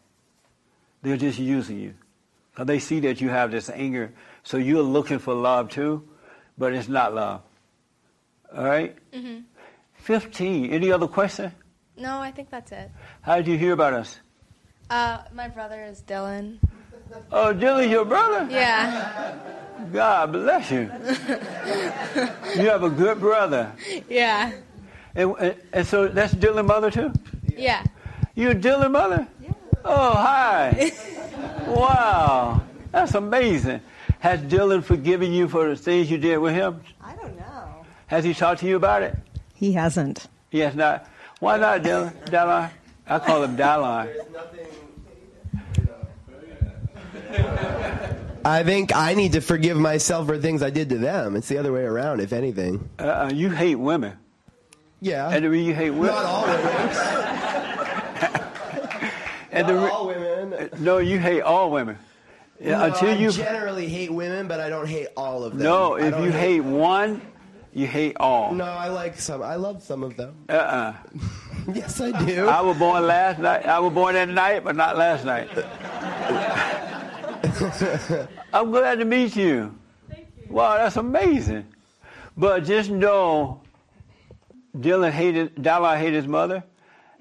They're 1.03 1.17
just 1.17 1.37
using 1.37 1.79
you. 1.79 1.93
Because 2.51 2.65
they 2.67 2.79
see 2.79 3.01
that 3.01 3.19
you 3.21 3.29
have 3.29 3.51
this 3.51 3.69
anger. 3.69 4.13
So 4.43 4.57
you're 4.57 4.81
looking 4.81 5.19
for 5.19 5.33
love 5.33 5.69
too, 5.69 6.07
but 6.57 6.73
it's 6.73 6.87
not 6.87 7.13
love. 7.13 7.41
All 8.55 8.63
right? 8.63 8.95
Mhm. 9.13 9.43
15. 9.97 10.71
Any 10.71 10.91
other 10.91 11.07
question? 11.07 11.51
No, 11.97 12.19
I 12.19 12.31
think 12.31 12.49
that's 12.49 12.71
it. 12.71 12.89
How 13.21 13.35
did 13.37 13.47
you 13.47 13.57
hear 13.57 13.73
about 13.73 13.93
us? 13.93 14.19
Uh, 14.89 15.19
my 15.33 15.47
brother 15.49 15.83
is 15.83 16.01
Dylan. 16.07 16.59
Oh, 17.31 17.53
Dylan's 17.53 17.91
your 17.91 18.05
brother? 18.05 18.47
Yeah. 18.49 19.33
God 19.91 20.31
bless 20.31 20.71
you. 20.71 20.89
You 22.55 22.69
have 22.69 22.83
a 22.83 22.89
good 22.89 23.19
brother. 23.19 23.73
Yeah. 24.09 24.51
And, 25.15 25.35
and, 25.39 25.55
and 25.73 25.85
so 25.87 26.07
that's 26.07 26.33
Dylan's 26.33 26.67
mother 26.67 26.89
too? 26.89 27.11
Yeah. 27.57 27.83
You 28.35 28.49
Dylan's 28.49 28.91
mother? 28.91 29.27
Yeah. 29.41 29.51
Oh, 29.85 30.13
hi. 30.13 30.91
wow. 31.67 32.61
That's 32.91 33.13
amazing. 33.15 33.79
Has 34.19 34.41
Dylan 34.41 34.83
forgiven 34.83 35.31
you 35.31 35.47
for 35.47 35.69
the 35.69 35.75
things 35.75 36.11
you 36.11 36.17
did 36.17 36.37
with 36.37 36.53
him? 36.53 36.81
I 37.01 37.15
don't 37.15 37.37
know. 37.37 37.85
Has 38.07 38.23
he 38.25 38.33
talked 38.33 38.59
to 38.61 38.67
you 38.67 38.75
about 38.75 39.03
it? 39.03 39.15
He 39.53 39.71
hasn't. 39.71 40.27
He 40.49 40.59
has 40.59 40.75
not. 40.75 41.07
Why 41.39 41.57
not, 41.57 41.81
Dylan? 41.81 42.13
Dylan? 42.25 42.71
I 43.07 43.19
call 43.19 43.43
him 43.43 43.55
Dylan. 43.55 44.05
There's 44.05 44.31
nothing. 44.31 44.61
I 48.43 48.63
think 48.63 48.95
I 48.95 49.15
need 49.15 49.33
to 49.33 49.41
forgive 49.41 49.75
myself 49.77 50.27
for 50.27 50.37
things 50.37 50.61
I 50.61 50.69
did 50.69 50.89
to 50.89 50.97
them. 50.97 51.35
It's 51.35 51.47
the 51.47 51.57
other 51.57 51.71
way 51.73 51.81
around, 51.81 52.19
if 52.19 52.31
anything. 52.31 52.89
Uh, 52.99 53.31
you 53.33 53.49
hate 53.49 53.75
women. 53.75 54.17
Yeah. 55.01 55.29
And 55.29 55.43
the 55.43 55.49
reason 55.49 55.67
you 55.69 55.73
hate 55.73 55.89
women. 55.89 56.07
Not 56.13 56.25
all 56.25 56.45
women. 56.45 57.81
and 59.55 59.67
Not 59.67 59.73
the 59.73 59.79
re- 59.79 59.89
all 59.89 60.07
women. 60.07 60.53
Uh, 60.53 60.67
no, 60.79 60.97
you 60.99 61.19
hate 61.19 61.41
all 61.41 61.71
women. 61.71 61.97
Yeah, 62.59 62.77
No, 62.77 62.83
until 62.85 63.09
I 63.09 63.13
you. 63.15 63.31
generally 63.31 63.87
hate 63.87 64.11
women, 64.11 64.47
but 64.47 64.59
I 64.59 64.69
don't 64.69 64.87
hate 64.87 65.07
all 65.17 65.43
of 65.43 65.53
them. 65.57 65.63
No, 65.63 65.95
if 65.95 66.13
you 66.23 66.31
hate 66.31 66.61
one, 66.61 67.21
you 67.73 67.87
hate 67.87 68.15
all. 68.19 68.53
No, 68.53 68.65
I 68.65 68.87
like 68.87 69.19
some. 69.19 69.41
I 69.41 69.55
love 69.55 69.83
some 69.83 70.03
of 70.03 70.15
them. 70.15 70.35
Uh-uh. 70.47 70.93
yes, 71.73 71.99
I 71.99 72.11
do. 72.25 72.47
I 72.47 72.61
was 72.61 72.77
born 72.77 73.05
last 73.07 73.39
night. 73.39 73.65
I 73.65 73.79
was 73.79 73.93
born 73.93 74.13
that 74.15 74.29
night, 74.29 74.63
but 74.63 74.75
not 74.75 74.97
last 74.97 75.25
night. 75.25 75.49
I'm 78.53 78.71
glad 78.71 78.99
to 78.99 79.05
meet 79.05 79.35
you. 79.35 79.75
Thank 80.09 80.27
you. 80.37 80.53
Wow, 80.53 80.77
that's 80.77 80.97
amazing. 80.97 81.65
But 82.37 82.65
just 82.65 82.89
know, 82.89 83.61
Dylan 84.77 85.11
hated, 85.11 85.61
Dalla 85.61 85.97
hated 85.97 86.15
his 86.15 86.27
mother, 86.27 86.63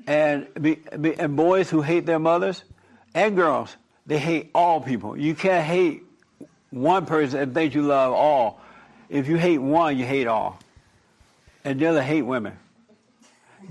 and 0.06 0.46
be, 0.60 0.78
be, 1.00 1.14
and 1.18 1.36
boys 1.36 1.70
who 1.70 1.82
hate 1.82 2.06
their 2.06 2.18
mothers, 2.18 2.64
and 3.14 3.36
girls, 3.36 3.76
they 4.06 4.18
hate 4.18 4.50
all 4.54 4.80
people. 4.80 5.16
You 5.16 5.34
can't 5.34 5.64
hate 5.64 6.02
one 6.70 7.06
person 7.06 7.40
and 7.40 7.54
think 7.54 7.74
you 7.74 7.82
love 7.82 8.12
all. 8.12 8.60
If 9.08 9.28
you 9.28 9.36
hate 9.36 9.58
one, 9.58 9.96
you 9.96 10.04
hate 10.04 10.26
all. 10.26 10.58
And 11.64 11.80
Dylan 11.80 12.02
hate 12.02 12.22
women. 12.22 12.58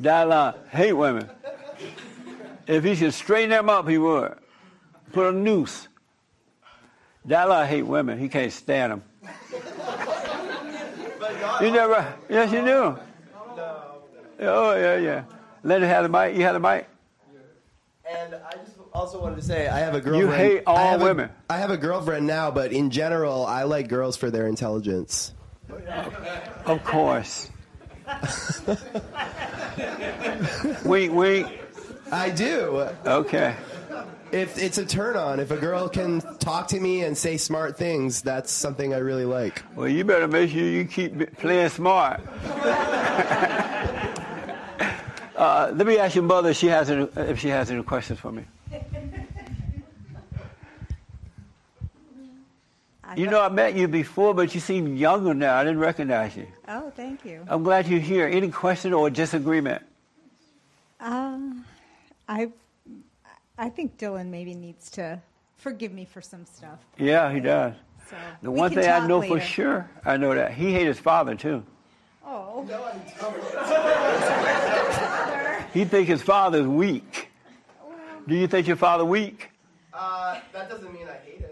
Dala 0.01 0.55
hate 0.69 0.93
women. 0.93 1.29
If 2.65 2.83
he 2.83 2.95
should 2.95 3.13
straighten 3.13 3.49
them 3.49 3.69
up, 3.69 3.87
he 3.87 3.97
would. 3.97 4.35
Put 5.11 5.27
a 5.27 5.31
noose. 5.31 5.87
Dala 7.27 7.65
hate 7.65 7.83
women. 7.83 8.17
He 8.17 8.29
can't 8.29 8.51
stand 8.51 8.93
them. 8.93 9.03
You 11.61 11.71
never? 11.71 12.13
Yes, 12.29 12.51
you 12.51 12.65
do. 12.65 12.97
Oh 14.39 14.75
yeah, 14.75 14.97
yeah. 14.97 15.23
Let 15.63 15.81
it 15.81 15.87
have 15.87 16.03
the 16.03 16.09
mic. 16.09 16.35
You 16.35 16.43
have 16.43 16.53
the 16.53 16.59
mic. 16.59 16.87
And 18.09 18.35
I 18.35 18.51
just 18.63 18.77
also 18.93 19.21
wanted 19.21 19.37
to 19.37 19.41
say 19.41 19.67
I 19.67 19.79
have 19.79 19.95
a 19.95 20.01
girlfriend. 20.01 20.19
You 20.19 20.29
hate 20.31 20.63
all 20.67 20.77
I 20.77 20.83
have 20.83 21.01
a- 21.01 21.05
women. 21.05 21.29
I 21.49 21.57
have 21.57 21.71
a 21.71 21.77
girlfriend 21.77 22.27
now, 22.27 22.51
but 22.51 22.71
in 22.73 22.89
general, 22.89 23.45
I 23.45 23.63
like 23.63 23.87
girls 23.87 24.17
for 24.17 24.29
their 24.29 24.45
intelligence. 24.47 25.33
Of 26.65 26.83
course. 26.83 27.49
wink, 30.85 31.13
wink. 31.13 31.47
I 32.11 32.29
do. 32.29 32.87
Okay. 33.05 33.55
If 34.31 34.57
it's 34.57 34.77
a 34.77 34.85
turn 34.85 35.15
on, 35.15 35.39
if 35.39 35.51
a 35.51 35.57
girl 35.57 35.87
can 35.87 36.19
talk 36.39 36.67
to 36.69 36.79
me 36.79 37.03
and 37.03 37.17
say 37.17 37.37
smart 37.37 37.77
things, 37.77 38.21
that's 38.21 38.51
something 38.51 38.93
I 38.93 38.97
really 38.97 39.25
like. 39.25 39.63
Well, 39.75 39.87
you 39.87 40.03
better 40.03 40.27
make 40.27 40.49
sure 40.51 40.59
you 40.61 40.85
keep 40.85 41.37
playing 41.37 41.69
smart. 41.69 42.19
uh, 45.35 45.71
let 45.73 45.87
me 45.87 45.97
ask 45.97 46.15
your 46.15 46.23
mother 46.23 46.49
if 46.49 46.57
she 46.57 46.67
has 46.67 46.89
any, 46.89 47.07
if 47.15 47.39
she 47.39 47.49
has 47.49 47.71
any 47.71 47.83
questions 47.83 48.19
for 48.19 48.31
me. 48.31 48.45
You 53.15 53.27
know, 53.27 53.41
I 53.41 53.49
met 53.49 53.75
you 53.75 53.87
before, 53.87 54.33
but 54.33 54.55
you 54.55 54.59
seem 54.59 54.95
younger 54.95 55.33
now. 55.33 55.55
I 55.55 55.63
didn't 55.63 55.79
recognize 55.79 56.35
you. 56.35 56.47
Oh, 56.67 56.91
thank 56.95 57.23
you. 57.23 57.45
I'm 57.47 57.61
glad 57.63 57.87
you're 57.87 57.99
here. 57.99 58.27
Any 58.27 58.49
question 58.49 58.91
or 58.93 59.09
disagreement? 59.09 59.83
Um, 60.99 61.63
I, 62.27 62.49
I 63.57 63.69
think 63.69 63.97
Dylan 63.97 64.27
maybe 64.27 64.55
needs 64.55 64.89
to 64.91 65.21
forgive 65.57 65.93
me 65.93 66.05
for 66.05 66.21
some 66.21 66.45
stuff. 66.45 66.79
Yeah, 66.97 67.31
he 67.31 67.39
does. 67.39 67.75
So 68.09 68.15
The 68.41 68.51
one 68.51 68.73
thing 68.73 68.89
I 68.89 69.05
know 69.05 69.21
for 69.21 69.39
sure, 69.39 69.89
I 70.03 70.17
know 70.17 70.33
that 70.33 70.53
he 70.53 70.71
hated 70.71 70.87
his 70.87 70.99
father 70.99 71.35
too. 71.35 71.63
Oh. 72.25 72.63
He'd 75.73 75.89
think 75.89 76.07
his 76.07 76.21
father's 76.21 76.67
weak. 76.67 77.29
Do 78.27 78.35
you 78.35 78.47
think 78.47 78.67
your 78.67 78.77
father 78.77 79.03
weak? 79.03 79.49
Uh, 79.93 80.39
that 80.53 80.69
doesn't 80.69 80.93
mean 80.93 81.07
I 81.07 81.17
hate 81.25 81.39
him. 81.41 81.49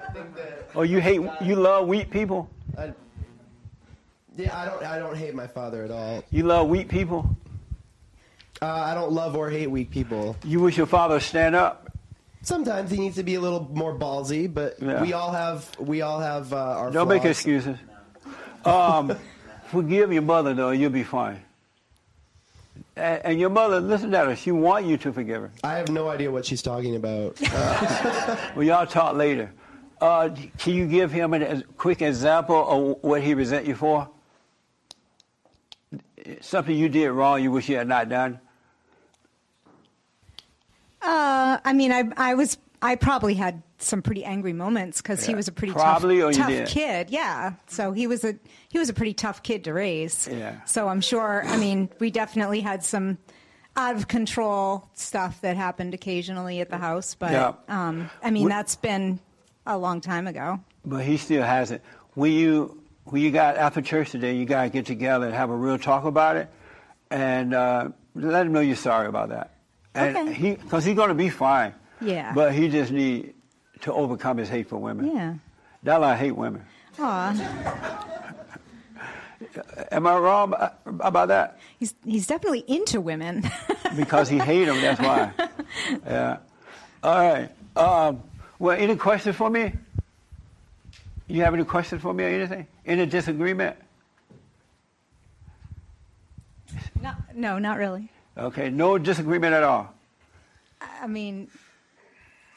I 0.00 0.12
think 0.12 0.34
that. 0.36 0.70
Or 0.74 0.84
you 0.84 1.00
hate 1.00 1.20
you 1.42 1.56
love 1.56 1.86
weak 1.86 2.10
people? 2.10 2.48
I, 2.78 2.92
yeah, 4.36 4.56
I 4.58 4.64
don't. 4.64 4.82
I 4.84 4.98
don't 4.98 5.16
hate 5.16 5.34
my 5.34 5.46
father 5.46 5.84
at 5.84 5.90
all. 5.90 6.24
You 6.30 6.44
love 6.44 6.68
weak 6.68 6.88
people? 6.88 7.36
Uh, 8.62 8.66
I 8.66 8.94
don't 8.94 9.12
love 9.12 9.36
or 9.36 9.50
hate 9.50 9.70
weak 9.70 9.90
people. 9.90 10.36
You 10.44 10.60
wish 10.60 10.76
your 10.76 10.86
father 10.86 11.14
would 11.16 11.22
stand 11.22 11.54
up? 11.54 11.90
Sometimes 12.42 12.90
he 12.90 12.98
needs 12.98 13.16
to 13.16 13.22
be 13.22 13.34
a 13.36 13.40
little 13.40 13.68
more 13.72 13.96
ballsy, 13.98 14.52
but 14.52 14.76
Yeah. 14.80 15.02
we 15.02 15.12
all 15.12 15.32
have 15.32 15.68
we 15.78 16.02
all 16.02 16.20
have 16.20 16.52
uh, 16.52 16.56
our. 16.56 16.90
Don't 16.90 17.08
make 17.08 17.24
excuses. 17.24 17.78
Um, 18.64 19.16
forgive 19.74 20.12
your 20.12 20.22
mother 20.22 20.54
though, 20.54 20.70
you'll 20.70 20.90
be 20.90 21.02
fine. 21.02 21.42
And, 22.96 23.24
and 23.24 23.40
your 23.40 23.50
mother, 23.50 23.80
listen 23.80 24.10
to 24.12 24.18
her. 24.18 24.36
She 24.36 24.52
want 24.52 24.86
you 24.86 24.96
to 24.98 25.12
forgive 25.12 25.42
her. 25.42 25.52
I 25.62 25.74
have 25.76 25.88
no 25.90 26.08
idea 26.08 26.30
what 26.30 26.46
she's 26.46 26.62
talking 26.62 26.96
about. 26.96 27.38
Well, 28.54 28.64
y'all 28.64 28.86
talk 28.86 29.16
later. 29.16 29.52
Uh, 30.00 30.30
can 30.58 30.74
you 30.74 30.86
give 30.86 31.10
him 31.10 31.34
a 31.34 31.62
quick 31.76 32.02
example 32.02 32.68
of 32.68 33.02
what 33.02 33.22
he 33.22 33.34
resent 33.34 33.66
you 33.66 33.74
for? 33.74 34.08
Something 36.40 36.76
you 36.76 36.88
did 36.88 37.10
wrong 37.10 37.42
you 37.42 37.50
wish 37.50 37.68
you 37.68 37.76
had 37.76 37.88
not 37.88 38.08
done? 38.08 38.38
Uh, 41.02 41.58
I 41.64 41.72
mean, 41.72 41.92
I, 41.92 42.04
I 42.16 42.34
was, 42.34 42.56
I 42.80 42.96
probably 42.96 43.34
had 43.34 43.62
some 43.84 44.02
pretty 44.02 44.24
angry 44.24 44.52
moments 44.52 45.00
because 45.02 45.24
he 45.24 45.34
was 45.34 45.48
a 45.48 45.52
pretty 45.52 45.72
Probably, 45.72 46.20
tough, 46.32 46.48
tough 46.50 46.68
kid. 46.68 47.10
Yeah. 47.10 47.54
So 47.66 47.92
he 47.92 48.06
was 48.06 48.24
a, 48.24 48.34
he 48.68 48.78
was 48.78 48.88
a 48.88 48.92
pretty 48.94 49.14
tough 49.14 49.42
kid 49.42 49.64
to 49.64 49.72
raise. 49.72 50.28
Yeah. 50.30 50.64
So 50.64 50.88
I'm 50.88 51.00
sure. 51.00 51.42
I 51.46 51.56
mean, 51.56 51.88
we 52.00 52.10
definitely 52.10 52.60
had 52.60 52.82
some 52.84 53.18
out 53.76 53.96
of 53.96 54.06
control 54.08 54.88
stuff 54.94 55.40
that 55.40 55.56
happened 55.56 55.94
occasionally 55.94 56.60
at 56.60 56.70
the 56.70 56.78
house, 56.78 57.14
but 57.16 57.32
Yeah. 57.32 57.52
um, 57.68 58.08
I 58.22 58.30
mean, 58.30 58.46
Wh- 58.46 58.50
that's 58.50 58.76
been 58.76 59.18
a 59.66 59.76
long 59.76 60.00
time 60.00 60.26
ago. 60.28 60.60
But 60.84 61.04
he 61.04 61.16
still 61.16 61.42
has 61.42 61.70
it. 61.70 61.82
When 62.14 62.30
you 62.32 62.80
when 63.04 63.20
you 63.20 63.30
got 63.30 63.56
after 63.56 63.82
church 63.82 64.10
today, 64.12 64.34
you 64.36 64.44
gotta 64.46 64.70
get 64.70 64.86
together 64.86 65.26
and 65.26 65.34
have 65.34 65.50
a 65.50 65.56
real 65.56 65.76
talk 65.78 66.04
about 66.04 66.36
it, 66.36 66.48
and 67.10 67.52
uh, 67.54 67.88
let 68.14 68.46
him 68.46 68.52
know 68.52 68.60
you're 68.60 68.76
sorry 68.76 69.08
about 69.08 69.30
that. 69.30 69.50
And 69.94 70.16
Okay. 70.16 70.32
he 70.34 70.54
because 70.54 70.84
he's 70.84 70.96
gonna 70.96 71.14
be 71.14 71.28
fine. 71.28 71.74
Yeah. 72.00 72.32
But 72.34 72.54
he 72.54 72.68
just 72.68 72.92
need 72.92 73.34
to 73.82 73.92
overcome 73.92 74.38
his 74.38 74.48
hate 74.48 74.68
for 74.68 74.78
women. 74.78 75.14
Yeah. 75.14 75.34
Dalla 75.82 76.16
hate 76.16 76.36
women. 76.36 76.64
Aw. 76.98 78.04
Am 79.92 80.06
I 80.06 80.16
wrong 80.18 80.54
about 80.86 81.28
that? 81.28 81.58
He's 81.78 81.94
he's 82.04 82.26
definitely 82.26 82.64
into 82.66 83.00
women. 83.00 83.48
Because 83.96 84.28
he 84.28 84.38
hates 84.38 84.68
them. 84.68 84.80
That's 84.80 85.00
why. 85.00 85.30
Yeah. 86.04 86.38
All 87.04 87.16
right. 87.16 87.48
Um, 87.76 88.22
well, 88.58 88.76
any 88.76 88.96
questions 88.96 89.36
for 89.36 89.48
me? 89.48 89.72
You 91.28 91.42
have 91.42 91.54
any 91.54 91.62
questions 91.62 92.02
for 92.02 92.12
me 92.12 92.24
or 92.24 92.28
anything? 92.28 92.66
Any 92.84 93.06
disagreement? 93.06 93.76
Not, 97.00 97.36
no, 97.36 97.60
not 97.60 97.78
really. 97.78 98.10
Okay. 98.36 98.68
No 98.68 98.98
disagreement 98.98 99.54
at 99.54 99.62
all. 99.62 99.94
I 100.80 101.06
mean, 101.06 101.48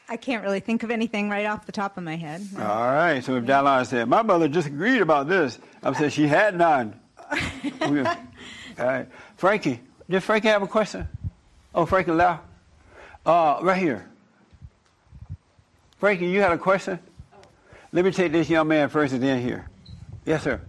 I 0.09 0.15
can't 0.17 0.43
really 0.43 0.59
think 0.61 0.83
of 0.83 0.91
anything 0.91 1.29
right 1.29 1.45
off 1.45 1.65
the 1.65 1.71
top 1.71 1.97
of 1.97 2.03
my 2.03 2.15
head. 2.15 2.41
All 2.57 2.63
right. 2.63 3.21
So 3.23 3.35
if 3.35 3.45
Dallon 3.45 3.85
said, 3.85 4.07
my 4.07 4.21
mother 4.21 4.47
disagreed 4.47 5.01
about 5.01 5.27
this, 5.27 5.59
I'm 5.83 5.93
saying 5.95 6.11
she 6.11 6.27
had 6.27 6.55
none. 6.57 6.97
All 7.81 8.05
right. 8.79 9.07
Frankie, 9.35 9.81
did 10.09 10.21
Frankie 10.23 10.47
have 10.47 10.61
a 10.61 10.67
question? 10.67 11.07
Oh, 11.75 11.85
Frankie 11.85 12.11
left. 12.11 12.43
Uh, 13.25 13.59
right 13.61 13.77
here. 13.81 14.07
Frankie, 15.99 16.27
you 16.27 16.41
had 16.41 16.51
a 16.51 16.57
question? 16.57 16.99
Let 17.91 18.05
me 18.05 18.11
take 18.11 18.31
this 18.31 18.49
young 18.49 18.67
man 18.67 18.89
first 18.89 19.13
and 19.13 19.21
then 19.23 19.41
here. 19.41 19.67
Yes, 20.25 20.43
sir. 20.43 20.61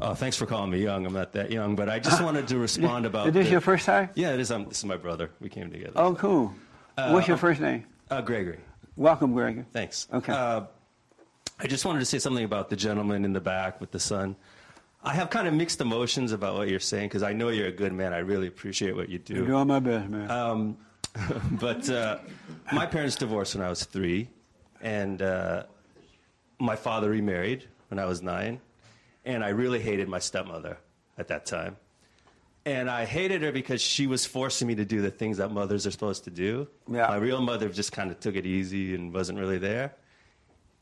Oh, 0.00 0.14
thanks 0.14 0.36
for 0.36 0.44
calling 0.44 0.70
me 0.70 0.82
young. 0.82 1.06
I'm 1.06 1.12
not 1.12 1.32
that 1.32 1.50
young, 1.50 1.76
but 1.76 1.88
I 1.88 1.98
just 1.98 2.22
wanted 2.22 2.48
to 2.48 2.58
respond 2.58 3.06
about. 3.06 3.28
Is 3.28 3.34
this 3.34 3.46
the- 3.46 3.52
your 3.52 3.60
first 3.60 3.86
time? 3.86 4.10
Yeah, 4.14 4.32
it 4.34 4.40
is. 4.40 4.50
Um, 4.50 4.64
this 4.66 4.78
is 4.78 4.84
my 4.84 4.96
brother. 4.96 5.30
We 5.40 5.48
came 5.48 5.70
together. 5.70 5.92
Oh, 5.96 6.14
cool. 6.14 6.52
Uh, 6.98 7.10
What's 7.10 7.28
your 7.28 7.36
first 7.36 7.60
name? 7.60 7.84
Uh, 8.10 8.20
Gregory. 8.20 8.58
Welcome, 8.96 9.32
Gregory. 9.32 9.64
Thanks. 9.72 10.06
Okay. 10.12 10.32
Uh, 10.32 10.62
I 11.58 11.66
just 11.66 11.84
wanted 11.84 12.00
to 12.00 12.04
say 12.04 12.18
something 12.18 12.44
about 12.44 12.68
the 12.68 12.76
gentleman 12.76 13.24
in 13.24 13.32
the 13.32 13.40
back 13.40 13.80
with 13.80 13.90
the 13.90 14.00
son. 14.00 14.36
I 15.02 15.14
have 15.14 15.30
kind 15.30 15.46
of 15.46 15.54
mixed 15.54 15.80
emotions 15.80 16.32
about 16.32 16.56
what 16.56 16.68
you're 16.68 16.80
saying 16.80 17.08
because 17.08 17.22
I 17.22 17.32
know 17.32 17.50
you're 17.50 17.68
a 17.68 17.72
good 17.72 17.92
man. 17.92 18.12
I 18.12 18.18
really 18.18 18.46
appreciate 18.46 18.96
what 18.96 19.08
you 19.08 19.18
do. 19.18 19.34
You're 19.34 19.46
doing 19.46 19.68
my 19.68 19.78
best, 19.80 20.08
man. 20.08 20.30
Um, 20.30 20.76
but 21.52 21.88
uh, 21.90 22.18
my 22.72 22.86
parents 22.86 23.14
divorced 23.14 23.54
when 23.54 23.64
I 23.64 23.68
was 23.68 23.84
three, 23.84 24.28
and 24.80 25.20
uh, 25.22 25.64
my 26.58 26.74
father 26.74 27.10
remarried 27.10 27.68
when 27.88 27.98
I 27.98 28.06
was 28.06 28.22
nine, 28.22 28.60
and 29.24 29.44
I 29.44 29.50
really 29.50 29.80
hated 29.80 30.08
my 30.08 30.18
stepmother 30.18 30.78
at 31.18 31.28
that 31.28 31.46
time. 31.46 31.76
And 32.66 32.88
I 32.88 33.04
hated 33.04 33.42
her 33.42 33.52
because 33.52 33.82
she 33.82 34.06
was 34.06 34.24
forcing 34.24 34.66
me 34.66 34.74
to 34.76 34.84
do 34.84 35.02
the 35.02 35.10
things 35.10 35.36
that 35.36 35.50
mothers 35.50 35.86
are 35.86 35.90
supposed 35.90 36.24
to 36.24 36.30
do. 36.30 36.66
Yeah. 36.90 37.08
My 37.08 37.16
real 37.16 37.42
mother 37.42 37.68
just 37.68 37.92
kind 37.92 38.10
of 38.10 38.20
took 38.20 38.36
it 38.36 38.46
easy 38.46 38.94
and 38.94 39.12
wasn't 39.12 39.38
really 39.38 39.58
there. 39.58 39.94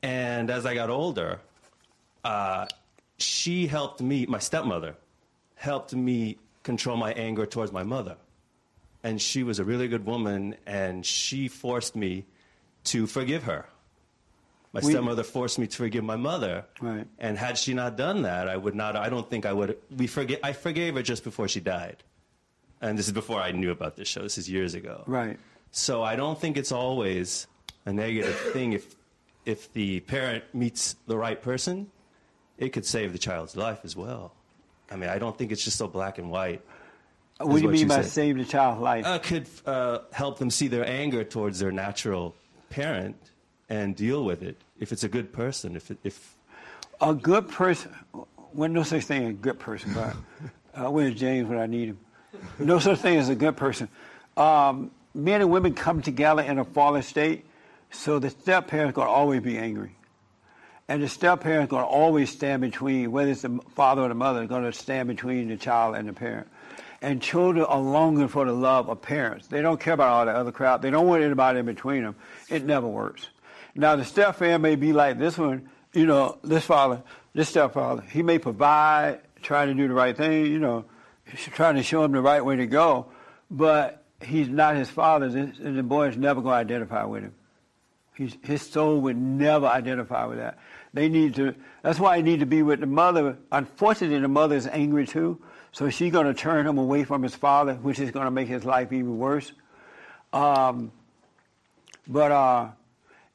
And 0.02 0.50
as 0.50 0.64
I 0.64 0.74
got 0.74 0.90
older, 0.90 1.40
uh, 2.24 2.66
she 3.18 3.66
helped 3.66 4.00
me, 4.00 4.26
my 4.26 4.38
stepmother, 4.38 4.96
helped 5.56 5.92
me 5.94 6.38
control 6.62 6.96
my 6.96 7.12
anger 7.12 7.46
towards 7.46 7.72
my 7.72 7.82
mother. 7.82 8.16
And 9.02 9.20
she 9.20 9.42
was 9.42 9.58
a 9.58 9.64
really 9.64 9.88
good 9.88 10.06
woman, 10.06 10.54
and 10.66 11.04
she 11.04 11.48
forced 11.48 11.96
me 11.96 12.24
to 12.84 13.08
forgive 13.08 13.42
her. 13.44 13.66
My 14.72 14.80
We- 14.82 14.92
stepmother 14.92 15.22
forced 15.22 15.58
me 15.58 15.66
to 15.66 15.76
forgive 15.76 16.02
my 16.04 16.16
mother. 16.16 16.64
Right. 16.80 17.06
And 17.18 17.36
had 17.36 17.58
she 17.58 17.74
not 17.74 17.96
done 17.96 18.22
that, 18.22 18.48
I 18.48 18.56
would 18.56 18.74
not, 18.74 18.96
I 18.96 19.08
don't 19.10 19.28
think 19.28 19.44
I 19.44 19.52
would, 19.52 19.76
we 19.96 20.06
forget, 20.06 20.40
I 20.42 20.52
forgave 20.52 20.94
her 20.94 21.02
just 21.02 21.24
before 21.24 21.46
she 21.48 21.60
died. 21.60 22.02
and 22.80 22.98
this 22.98 23.06
is 23.06 23.12
before 23.12 23.40
I 23.40 23.52
knew 23.52 23.70
about 23.70 23.94
this 23.96 24.08
show. 24.08 24.22
This 24.22 24.38
is 24.38 24.48
years 24.50 24.74
ago. 24.74 25.04
Right. 25.06 25.38
So 25.70 26.02
I 26.02 26.16
don't 26.16 26.38
think 26.40 26.56
it's 26.56 26.72
always 26.72 27.46
a 27.86 27.92
negative 27.92 28.34
thing 28.52 28.72
if 28.72 28.96
if 29.44 29.72
the 29.72 30.00
parent 30.00 30.44
meets 30.54 30.96
the 31.06 31.16
right 31.16 31.40
person, 31.42 31.90
it 32.58 32.72
could 32.72 32.86
save 32.86 33.12
the 33.12 33.18
child's 33.18 33.56
life 33.56 33.80
as 33.84 33.94
well. 33.96 34.32
I 34.90 34.96
mean, 34.96 35.10
I 35.10 35.18
don't 35.18 35.36
think 35.36 35.50
it's 35.52 35.64
just 35.64 35.76
so 35.78 35.88
black 35.88 36.18
and 36.18 36.30
white. 36.30 36.60
What 37.38 37.56
do 37.56 37.62
you 37.62 37.68
mean 37.70 37.88
by 37.88 38.02
said. 38.02 38.10
save 38.10 38.36
the 38.38 38.44
child's 38.44 38.80
life? 38.80 39.04
Uh, 39.06 39.18
could 39.18 39.46
uh, 39.66 39.98
help 40.12 40.38
them 40.38 40.50
see 40.50 40.68
their 40.68 40.86
anger 40.86 41.24
towards 41.24 41.58
their 41.58 41.72
natural 41.72 42.34
parent 42.70 43.16
and 43.72 43.96
deal 43.96 44.22
with 44.22 44.42
it 44.42 44.60
if 44.78 44.92
it's 44.92 45.02
a 45.02 45.08
good 45.08 45.32
person. 45.32 45.76
If 45.76 45.90
if 46.04 46.36
a 47.00 47.14
good 47.14 47.48
person, 47.48 47.94
well, 48.52 48.68
no 48.68 48.82
such 48.82 49.04
thing 49.04 49.24
as 49.24 49.30
a 49.30 49.32
good 49.32 49.58
person, 49.58 49.94
but 49.94 50.14
uh, 50.84 50.90
where's 50.90 51.14
James 51.14 51.48
when 51.48 51.58
I 51.58 51.66
need 51.66 51.88
him? 51.88 51.98
No 52.58 52.78
such 52.78 52.98
thing 52.98 53.16
as 53.16 53.30
a 53.30 53.34
good 53.34 53.56
person. 53.56 53.88
Um, 54.36 54.90
men 55.14 55.40
and 55.40 55.50
women 55.50 55.72
come 55.72 56.02
together 56.02 56.42
in 56.42 56.58
a 56.58 56.64
fallen 56.64 57.02
state, 57.02 57.46
so 57.90 58.18
the 58.18 58.28
step 58.28 58.66
parent's 58.66 58.94
going 58.94 59.08
to 59.08 59.12
always 59.12 59.40
be 59.40 59.56
angry. 59.56 59.96
And 60.88 61.02
the 61.02 61.08
step 61.08 61.40
parent's 61.40 61.70
going 61.70 61.84
to 61.84 61.88
always 61.88 62.28
stand 62.28 62.60
between, 62.60 63.10
whether 63.10 63.30
it's 63.30 63.42
the 63.42 63.58
father 63.74 64.02
or 64.02 64.08
the 64.08 64.14
mother, 64.14 64.46
going 64.46 64.64
to 64.64 64.72
stand 64.72 65.08
between 65.08 65.48
the 65.48 65.56
child 65.56 65.96
and 65.96 66.08
the 66.08 66.12
parent. 66.12 66.48
And 67.00 67.22
children 67.22 67.64
are 67.64 67.80
longing 67.80 68.28
for 68.28 68.44
the 68.44 68.52
love 68.52 68.90
of 68.90 69.00
parents. 69.00 69.46
They 69.46 69.62
don't 69.62 69.80
care 69.80 69.94
about 69.94 70.08
all 70.08 70.26
that 70.26 70.36
other 70.36 70.52
crap. 70.52 70.82
They 70.82 70.90
don't 70.90 71.06
want 71.06 71.22
anybody 71.22 71.60
in 71.60 71.66
between 71.66 72.02
them. 72.02 72.16
It 72.50 72.64
never 72.64 72.86
works. 72.86 73.28
Now, 73.74 73.96
the 73.96 74.04
step 74.04 74.38
parent 74.38 74.62
may 74.62 74.76
be 74.76 74.92
like 74.92 75.18
this 75.18 75.38
one, 75.38 75.68
you 75.92 76.06
know, 76.06 76.38
this 76.42 76.64
father, 76.64 77.02
this 77.34 77.48
stepfather. 77.48 78.02
He 78.02 78.22
may 78.22 78.38
provide, 78.38 79.20
trying 79.42 79.68
to 79.68 79.74
do 79.74 79.88
the 79.88 79.94
right 79.94 80.16
thing, 80.16 80.46
you 80.46 80.58
know, 80.58 80.84
trying 81.36 81.76
to 81.76 81.82
show 81.82 82.04
him 82.04 82.12
the 82.12 82.20
right 82.20 82.44
way 82.44 82.56
to 82.56 82.66
go, 82.66 83.06
but 83.50 84.04
he's 84.22 84.48
not 84.48 84.76
his 84.76 84.90
father, 84.90 85.26
and 85.26 85.78
the 85.78 85.82
boy 85.82 86.08
is 86.08 86.16
never 86.16 86.40
going 86.40 86.52
to 86.52 86.58
identify 86.58 87.04
with 87.04 87.22
him. 87.22 87.34
He's, 88.14 88.36
his 88.42 88.62
soul 88.62 89.00
would 89.00 89.16
never 89.16 89.66
identify 89.66 90.26
with 90.26 90.38
that. 90.38 90.58
They 90.92 91.08
need 91.08 91.34
to. 91.36 91.54
That's 91.82 91.98
why 91.98 92.18
he 92.18 92.22
need 92.22 92.40
to 92.40 92.46
be 92.46 92.62
with 92.62 92.80
the 92.80 92.86
mother. 92.86 93.38
Unfortunately, 93.50 94.18
the 94.18 94.28
mother 94.28 94.54
is 94.54 94.66
angry 94.66 95.06
too, 95.06 95.40
so 95.72 95.88
she's 95.88 96.12
going 96.12 96.26
to 96.26 96.34
turn 96.34 96.66
him 96.66 96.76
away 96.76 97.04
from 97.04 97.22
his 97.22 97.34
father, 97.34 97.74
which 97.76 97.98
is 97.98 98.10
going 98.10 98.26
to 98.26 98.30
make 98.30 98.48
his 98.48 98.64
life 98.64 98.92
even 98.92 99.16
worse. 99.16 99.52
Um, 100.34 100.92
but 102.06 102.32
uh, 102.32 102.68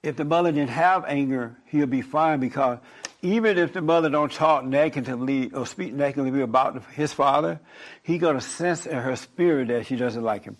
if 0.04 0.16
the 0.16 0.26
mother 0.26 0.52
didn't 0.52 0.70
have 0.70 1.06
anger, 1.06 1.56
he'll 1.66 1.88
be 1.88 2.02
fine 2.02 2.40
because 2.40 2.80
even 3.22 3.58
if 3.58 3.74
the 3.74 3.82
mother 3.82 4.10
don't 4.10 4.32
talk 4.32 4.64
negatively 4.64 5.52
or 5.52 5.66
speak 5.66 5.94
negatively 5.94 6.42
about 6.42 6.84
his 6.94 7.14
father, 7.14 7.60
he 8.04 8.18
going 8.18 8.36
to 8.36 8.42
sense 8.42 8.86
in 8.86 8.98
her 8.98 9.16
spirit 9.16 9.70
that 9.70 9.86
she 9.88 9.96
doesn't 9.96 10.24
like 10.24 10.44
him, 10.44 10.58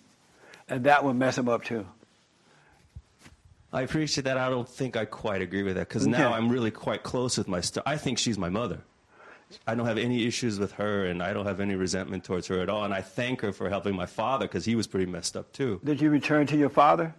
and 0.68 0.84
that 0.84 1.04
will 1.04 1.14
mess 1.14 1.38
him 1.38 1.48
up 1.48 1.64
too. 1.64 1.86
I 3.72 3.82
appreciate 3.82 4.24
that. 4.24 4.38
I 4.38 4.48
don't 4.48 4.68
think 4.68 4.96
I 4.96 5.04
quite 5.04 5.42
agree 5.42 5.62
with 5.62 5.76
that 5.76 5.88
because 5.88 6.06
now 6.06 6.32
I'm 6.32 6.48
really 6.48 6.70
quite 6.70 7.02
close 7.02 7.36
with 7.36 7.48
my. 7.48 7.60
St- 7.60 7.86
I 7.86 7.96
think 7.96 8.18
she's 8.18 8.38
my 8.38 8.48
mother. 8.48 8.80
I 9.66 9.74
don't 9.74 9.86
have 9.86 9.98
any 9.98 10.26
issues 10.26 10.58
with 10.58 10.72
her, 10.72 11.04
and 11.06 11.22
I 11.22 11.32
don't 11.32 11.46
have 11.46 11.60
any 11.60 11.74
resentment 11.74 12.24
towards 12.24 12.46
her 12.48 12.60
at 12.60 12.68
all. 12.68 12.84
And 12.84 12.92
I 12.92 13.02
thank 13.02 13.40
her 13.42 13.52
for 13.52 13.68
helping 13.68 13.94
my 13.94 14.06
father 14.06 14.46
because 14.46 14.64
he 14.64 14.74
was 14.74 14.86
pretty 14.86 15.10
messed 15.10 15.36
up 15.36 15.52
too. 15.52 15.80
Did 15.84 16.00
you 16.00 16.10
return 16.10 16.46
to 16.48 16.56
your 16.56 16.70
father? 16.70 17.14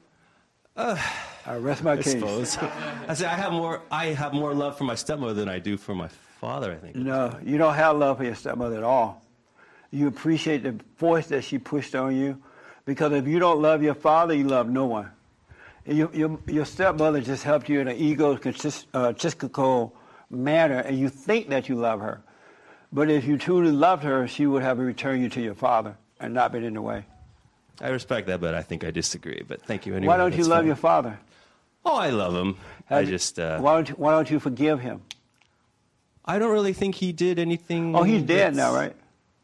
Uh, 0.75 0.97
I 1.45 1.55
rest 1.55 1.83
my 1.83 1.93
I 1.93 1.97
case. 1.97 2.11
suppose. 2.13 2.57
I 2.57 3.13
say 3.13 3.25
I 3.25 3.35
have 3.35 3.51
more. 3.51 3.81
I 3.91 4.07
have 4.07 4.33
more 4.33 4.53
love 4.53 4.77
for 4.77 4.83
my 4.85 4.95
stepmother 4.95 5.33
than 5.33 5.49
I 5.49 5.59
do 5.59 5.77
for 5.77 5.93
my 5.95 6.07
father. 6.07 6.71
I 6.71 6.75
think. 6.77 6.95
No, 6.95 7.37
you 7.43 7.57
don't 7.57 7.73
have 7.73 7.97
love 7.97 8.17
for 8.17 8.23
your 8.23 8.35
stepmother 8.35 8.77
at 8.77 8.83
all. 8.83 9.21
You 9.91 10.07
appreciate 10.07 10.63
the 10.63 10.75
force 10.95 11.27
that 11.27 11.43
she 11.43 11.57
pushed 11.57 11.95
on 11.95 12.15
you, 12.15 12.41
because 12.85 13.11
if 13.13 13.27
you 13.27 13.39
don't 13.39 13.61
love 13.61 13.81
your 13.81 13.95
father, 13.95 14.33
you 14.33 14.45
love 14.47 14.69
no 14.69 14.85
one. 14.85 15.09
And 15.85 15.97
Your, 15.97 16.13
your, 16.13 16.39
your 16.45 16.65
stepmother 16.65 17.21
just 17.21 17.43
helped 17.43 17.67
you 17.69 17.79
in 17.79 17.87
an 17.87 17.97
egotistical 17.97 19.95
manner, 20.29 20.77
and 20.79 20.99
you 20.99 21.09
think 21.09 21.49
that 21.49 21.67
you 21.67 21.75
love 21.75 22.01
her. 22.01 22.21
But 22.93 23.09
if 23.09 23.25
you 23.25 23.37
truly 23.37 23.71
loved 23.71 24.03
her, 24.03 24.27
she 24.27 24.45
would 24.45 24.61
have 24.61 24.77
returned 24.77 25.23
you 25.23 25.29
to 25.29 25.41
your 25.41 25.55
father 25.55 25.97
and 26.19 26.33
not 26.33 26.51
been 26.51 26.63
in 26.63 26.75
the 26.75 26.81
way. 26.81 27.05
I 27.81 27.89
respect 27.89 28.27
that, 28.27 28.41
but 28.41 28.53
I 28.53 28.61
think 28.61 28.84
I 28.84 28.91
disagree. 28.91 29.43
But 29.47 29.61
thank 29.64 29.85
you 29.85 29.95
anyway. 29.95 30.07
why 30.07 30.18
don't 30.18 30.35
you 30.35 30.43
love 30.43 30.60
fine. 30.60 30.68
your 30.68 30.76
father? 30.76 31.19
Oh, 31.85 31.95
I 31.95 32.10
love 32.10 32.35
him. 32.35 32.57
I 32.89 32.95
Have 32.95 33.06
you- 33.06 33.11
just. 33.11 33.39
Uh, 33.39 33.60
why, 33.60 33.76
don't 33.76 33.89
you, 33.89 33.95
why 33.95 34.11
don't 34.11 34.30
you 34.30 34.39
forgive 34.39 34.81
him? 34.81 35.01
I 36.26 36.38
don't 36.38 36.51
really 36.51 36.73
think 36.73 36.95
he 36.95 37.11
did 37.11 37.39
anything. 37.39 37.95
Oh, 37.95 38.03
he's 38.03 38.22
dead 38.22 38.56
now, 38.56 38.73
right? 38.73 38.95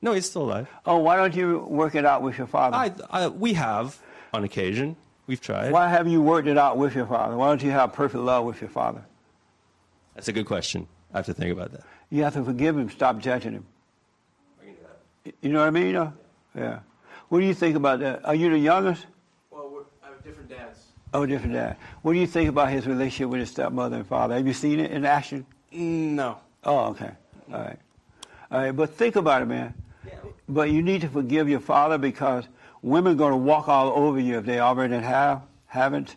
No, 0.02 0.14
he's 0.14 0.26
still 0.30 0.44
alive. 0.44 0.68
Oh, 0.86 0.98
why 0.98 1.16
don't 1.16 1.36
you 1.36 1.60
work 1.60 1.96
it 1.96 2.06
out 2.06 2.22
with 2.22 2.38
your 2.38 2.46
father? 2.46 2.76
I, 2.76 2.94
I, 3.10 3.28
we 3.28 3.54
have 3.54 3.98
on 4.34 4.44
occasion. 4.44 4.96
We've 5.26 5.42
tried. 5.42 5.72
Why 5.72 5.90
have 5.90 6.08
you 6.08 6.22
worked 6.22 6.48
it 6.48 6.58
out 6.58 6.78
with 6.78 6.94
your 6.94 7.08
father? 7.08 7.36
Why 7.36 7.48
don't 7.48 7.64
you 7.64 7.72
have 7.72 7.94
perfect 7.94 8.24
love 8.24 8.46
with 8.46 8.62
your 8.62 8.70
father? 8.70 9.04
That's 10.14 10.28
a 10.28 10.34
good 10.34 10.46
question. 10.46 10.88
I 11.14 11.18
have 11.18 11.26
to 11.26 11.34
think 11.34 11.52
about 11.52 11.72
that. 11.72 11.82
You 12.12 12.24
have 12.24 12.34
to 12.34 12.44
forgive 12.44 12.78
him, 12.78 12.90
stop 12.92 13.18
judging 13.18 13.54
him. 13.54 13.66
You 15.42 15.50
know 15.50 15.60
what 15.62 15.68
I 15.68 15.72
mean? 15.72 16.12
Yeah. 16.56 16.80
What 17.30 17.40
do 17.40 17.46
you 17.46 17.54
think 17.54 17.76
about 17.76 18.00
that? 18.00 18.26
Are 18.26 18.36
you 18.36 18.50
the 18.50 18.58
youngest? 18.58 19.06
Well, 19.50 19.70
we're, 19.70 19.82
I 20.04 20.12
have 20.12 20.24
different 20.24 20.50
dads. 20.50 20.80
Oh, 21.14 21.26
different 21.26 21.54
dad. 21.54 21.78
What 22.02 22.14
do 22.14 22.20
you 22.20 22.28
think 22.28 22.50
about 22.50 22.70
his 22.70 22.86
relationship 22.86 23.30
with 23.30 23.40
his 23.40 23.52
stepmother 23.52 23.98
and 23.98 24.08
father? 24.08 24.36
Have 24.36 24.46
you 24.46 24.54
seen 24.54 24.80
it 24.80 24.92
in 24.92 25.06
action? 25.06 25.46
Mm, 25.74 26.12
no. 26.12 26.38
Oh, 26.64 26.88
okay. 26.88 27.12
All 27.52 27.60
right. 27.60 27.80
All 28.52 28.60
right, 28.60 28.72
but 28.72 28.92
think 28.92 29.16
about 29.16 29.42
it, 29.42 29.46
man. 29.46 29.74
Yeah. 30.06 30.14
But 30.48 30.70
you 30.70 30.82
need 30.82 31.02
to 31.02 31.10
forgive 31.10 31.50
your 31.50 31.60
father 31.60 31.98
because 31.98 32.46
women 32.82 33.14
are 33.14 33.16
going 33.16 33.32
to 33.32 33.38
walk 33.38 33.68
all 33.68 33.92
over 33.92 34.20
you 34.20 34.38
if 34.38 34.46
they 34.46 34.60
already 34.60 34.98
have, 34.98 35.42
haven't, 35.66 36.16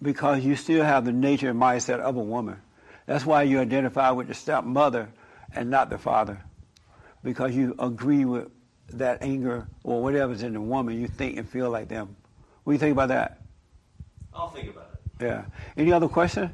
because 0.00 0.44
you 0.44 0.56
still 0.56 0.84
have 0.84 1.04
the 1.04 1.12
nature 1.12 1.50
and 1.50 1.60
mindset 1.60 1.98
of 1.98 2.16
a 2.16 2.22
woman. 2.22 2.60
That's 3.06 3.26
why 3.26 3.42
you 3.42 3.60
identify 3.60 4.10
with 4.10 4.28
the 4.28 4.34
stepmother 4.34 5.08
and 5.54 5.70
not 5.70 5.90
the 5.90 5.98
father, 5.98 6.40
because 7.22 7.54
you 7.54 7.74
agree 7.78 8.24
with 8.24 8.48
that 8.90 9.22
anger 9.22 9.66
or 9.84 10.02
whatever's 10.02 10.42
in 10.42 10.52
the 10.54 10.60
woman. 10.60 11.00
You 11.00 11.08
think 11.08 11.36
and 11.36 11.48
feel 11.48 11.70
like 11.70 11.88
them. 11.88 12.16
What 12.64 12.72
do 12.72 12.74
you 12.74 12.78
think 12.78 12.92
about 12.92 13.08
that? 13.08 13.40
I'll 14.34 14.50
think 14.50 14.70
about 14.70 14.90
it. 14.92 15.24
Yeah. 15.24 15.44
Any 15.76 15.92
other 15.92 16.08
question? 16.08 16.52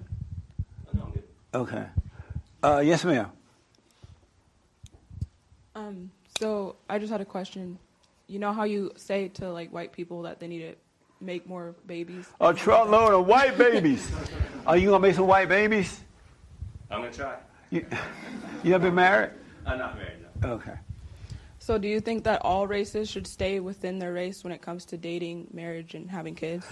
No, 0.92 1.02
I'm 1.02 1.10
good. 1.10 1.22
Okay. 1.54 1.84
Uh, 2.62 2.82
yes, 2.84 3.04
ma'am. 3.04 3.30
Um, 5.74 6.10
so 6.38 6.76
I 6.88 6.98
just 6.98 7.12
had 7.12 7.20
a 7.20 7.24
question. 7.24 7.78
You 8.26 8.38
know 8.38 8.52
how 8.52 8.64
you 8.64 8.92
say 8.96 9.28
to 9.28 9.50
like 9.50 9.72
white 9.72 9.92
people 9.92 10.22
that 10.22 10.40
they 10.40 10.48
need 10.48 10.60
to 10.60 10.74
make 11.20 11.46
more 11.46 11.74
babies? 11.86 12.26
A 12.40 12.54
truckload 12.54 13.12
of 13.12 13.26
white 13.26 13.58
babies. 13.58 14.10
Are 14.66 14.76
you 14.76 14.90
gonna 14.90 15.00
make 15.00 15.14
some 15.14 15.26
white 15.26 15.48
babies? 15.48 16.00
I'm 16.90 17.00
gonna 17.00 17.12
try. 17.12 17.36
You, 17.70 17.84
you 18.62 18.74
ever 18.74 18.84
been 18.84 18.94
married? 18.94 19.30
I'm 19.66 19.78
not 19.78 19.96
married. 19.96 20.18
No. 20.42 20.52
Okay. 20.52 20.74
So 21.64 21.78
do 21.78 21.88
you 21.88 21.98
think 21.98 22.24
that 22.24 22.42
all 22.42 22.66
races 22.66 23.08
should 23.08 23.26
stay 23.26 23.58
within 23.58 23.98
their 23.98 24.12
race 24.12 24.44
when 24.44 24.52
it 24.52 24.60
comes 24.60 24.84
to 24.84 24.98
dating, 24.98 25.46
marriage, 25.50 25.94
and 25.94 26.10
having 26.10 26.34
kids? 26.34 26.66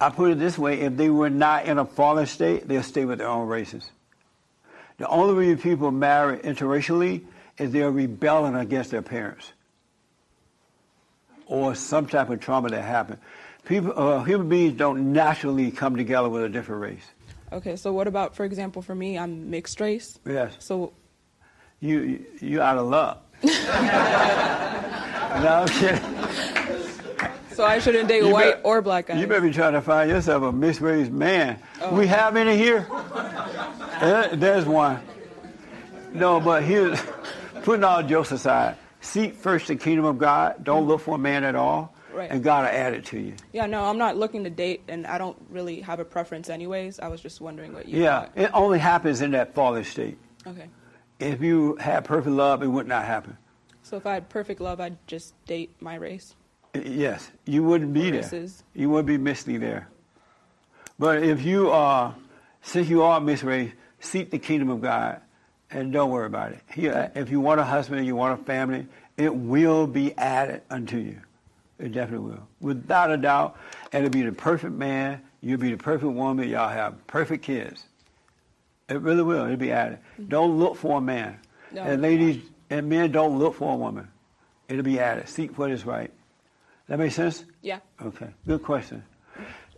I 0.00 0.08
put 0.08 0.30
it 0.30 0.38
this 0.38 0.56
way: 0.56 0.80
if 0.80 0.96
they 0.96 1.10
were 1.10 1.28
not 1.28 1.66
in 1.66 1.76
a 1.76 1.84
fallen 1.84 2.24
state, 2.24 2.66
they'll 2.66 2.82
stay 2.82 3.04
with 3.04 3.18
their 3.18 3.28
own 3.28 3.46
races. 3.46 3.90
The 4.96 5.06
only 5.06 5.34
reason 5.34 5.58
people 5.58 5.90
marry 5.90 6.38
interracially 6.38 7.26
is 7.58 7.72
they're 7.72 7.90
rebelling 7.90 8.54
against 8.54 8.90
their 8.90 9.02
parents 9.02 9.52
or 11.44 11.74
some 11.74 12.06
type 12.06 12.30
of 12.30 12.40
trauma 12.40 12.70
that 12.70 12.80
happened. 12.80 13.18
People, 13.66 13.92
uh, 13.98 14.24
human 14.24 14.48
beings 14.48 14.78
don't 14.78 15.12
naturally 15.12 15.70
come 15.70 15.94
together 15.94 16.30
with 16.30 16.42
a 16.42 16.48
different 16.48 16.80
race. 16.80 17.04
Okay, 17.52 17.76
so 17.76 17.92
what 17.92 18.06
about, 18.06 18.34
for 18.34 18.46
example, 18.46 18.80
for 18.80 18.94
me, 18.94 19.18
I'm 19.18 19.50
mixed 19.50 19.78
race. 19.78 20.18
Yes. 20.24 20.56
So 20.58 20.94
You 21.80 22.00
you 22.00 22.26
you 22.40 22.62
out 22.62 22.78
of 22.78 22.86
luck. 22.86 23.26
no, 23.44 23.52
I'm 25.62 25.68
kidding. 25.68 26.00
So 27.52 27.64
I 27.64 27.78
shouldn't 27.80 28.08
date 28.08 28.22
You 28.24 28.30
white 28.32 28.54
bet- 28.54 28.60
or 28.64 28.82
black 28.82 29.06
guys. 29.06 29.20
You 29.20 29.26
better 29.26 29.40
be 29.40 29.52
trying 29.52 29.72
to 29.72 29.80
find 29.82 30.08
yourself 30.10 30.42
a 30.44 30.50
race 30.52 31.10
man. 31.10 31.58
We 31.92 32.06
have 32.06 32.36
any 32.36 32.56
here? 32.56 32.86
Uh, 32.90 34.28
there's 34.36 34.64
one. 34.64 35.00
No, 36.12 36.40
but 36.40 36.62
here's 36.62 37.00
putting 37.62 37.84
all 37.84 38.02
jokes 38.02 38.32
aside. 38.32 38.76
Seek 39.00 39.34
first 39.34 39.68
the 39.68 39.76
kingdom 39.76 40.04
of 40.04 40.18
God. 40.18 40.64
Don't 40.64 40.86
look 40.86 41.00
for 41.00 41.16
a 41.16 41.18
man 41.18 41.44
at 41.44 41.54
all, 41.54 41.94
Right. 42.12 42.30
and 42.30 42.42
God 42.42 42.62
will 42.64 42.76
add 42.78 42.94
it 42.94 43.04
to 43.06 43.18
you. 43.20 43.34
Yeah, 43.52 43.66
no, 43.66 43.84
I'm 43.84 43.98
not 43.98 44.16
looking 44.16 44.42
to 44.44 44.50
date, 44.50 44.82
and 44.88 45.06
I 45.06 45.18
don't 45.18 45.36
really 45.50 45.80
have 45.82 46.00
a 46.00 46.04
preference, 46.04 46.48
anyways. 46.48 46.98
I 46.98 47.08
was 47.08 47.20
just 47.20 47.40
wondering 47.40 47.72
what 47.74 47.88
you. 47.88 48.00
Yeah, 48.02 48.28
it 48.34 48.50
only 48.54 48.78
happens 48.78 49.20
in 49.20 49.30
that 49.32 49.54
fallen 49.54 49.84
state. 49.84 50.16
Okay. 50.46 50.68
If 51.18 51.40
you 51.40 51.76
had 51.76 52.04
perfect 52.04 52.34
love, 52.34 52.62
it 52.62 52.68
would 52.68 52.86
not 52.86 53.04
happen. 53.04 53.36
So 53.82 53.96
if 53.96 54.06
I 54.06 54.14
had 54.14 54.28
perfect 54.28 54.60
love, 54.60 54.80
I'd 54.80 54.98
just 55.06 55.34
date 55.46 55.74
my 55.80 55.94
race. 55.94 56.34
Yes, 56.74 57.30
you 57.44 57.64
wouldn't 57.64 57.92
be 57.92 58.10
there. 58.10 58.46
You 58.74 58.90
wouldn't 58.90 59.06
be 59.06 59.18
mixly 59.18 59.56
there. 59.56 59.88
But 60.98 61.22
if 61.22 61.42
you 61.42 61.70
are, 61.70 62.14
since 62.60 62.88
you 62.88 63.02
are 63.02 63.20
race, 63.20 63.72
seek 64.00 64.30
the 64.30 64.38
kingdom 64.38 64.68
of 64.68 64.80
God 64.80 65.20
and 65.70 65.92
don't 65.92 66.10
worry 66.10 66.26
about 66.26 66.52
it. 66.52 66.60
He, 66.72 66.88
uh, 66.88 67.08
if 67.14 67.30
you 67.30 67.40
want 67.40 67.60
a 67.60 67.64
husband, 67.64 68.06
you 68.06 68.16
want 68.16 68.40
a 68.40 68.44
family, 68.44 68.86
it 69.16 69.34
will 69.34 69.86
be 69.86 70.16
added 70.16 70.62
unto 70.70 70.98
you. 70.98 71.20
It 71.78 71.92
definitely 71.92 72.30
will. 72.30 72.48
Without 72.60 73.10
a 73.10 73.16
doubt. 73.16 73.56
And 73.92 74.04
it'll 74.04 74.12
be 74.12 74.22
the 74.22 74.32
perfect 74.32 74.74
man. 74.74 75.22
You'll 75.40 75.58
be 75.58 75.70
the 75.70 75.76
perfect 75.76 76.12
woman. 76.12 76.48
Y'all 76.48 76.68
have 76.68 77.06
perfect 77.06 77.44
kids. 77.44 77.84
It 78.88 79.00
really 79.00 79.22
will. 79.22 79.44
It'll 79.44 79.56
be 79.56 79.72
added. 79.72 79.98
Don't 80.28 80.58
look 80.58 80.76
for 80.76 80.98
a 80.98 81.00
man. 81.00 81.38
No. 81.72 81.82
and 81.82 82.00
ladies 82.00 82.42
and 82.70 82.88
men 82.88 83.12
don't 83.12 83.38
look 83.38 83.54
for 83.56 83.72
a 83.74 83.76
woman. 83.76 84.08
It'll 84.68 84.82
be 84.82 84.98
added. 84.98 85.28
Seek 85.28 85.58
what 85.58 85.70
is 85.70 85.84
right. 85.84 86.10
That 86.88 86.98
makes 86.98 87.14
sense? 87.14 87.44
Yeah. 87.60 87.80
Okay. 88.02 88.28
Good 88.46 88.62
question. 88.62 89.02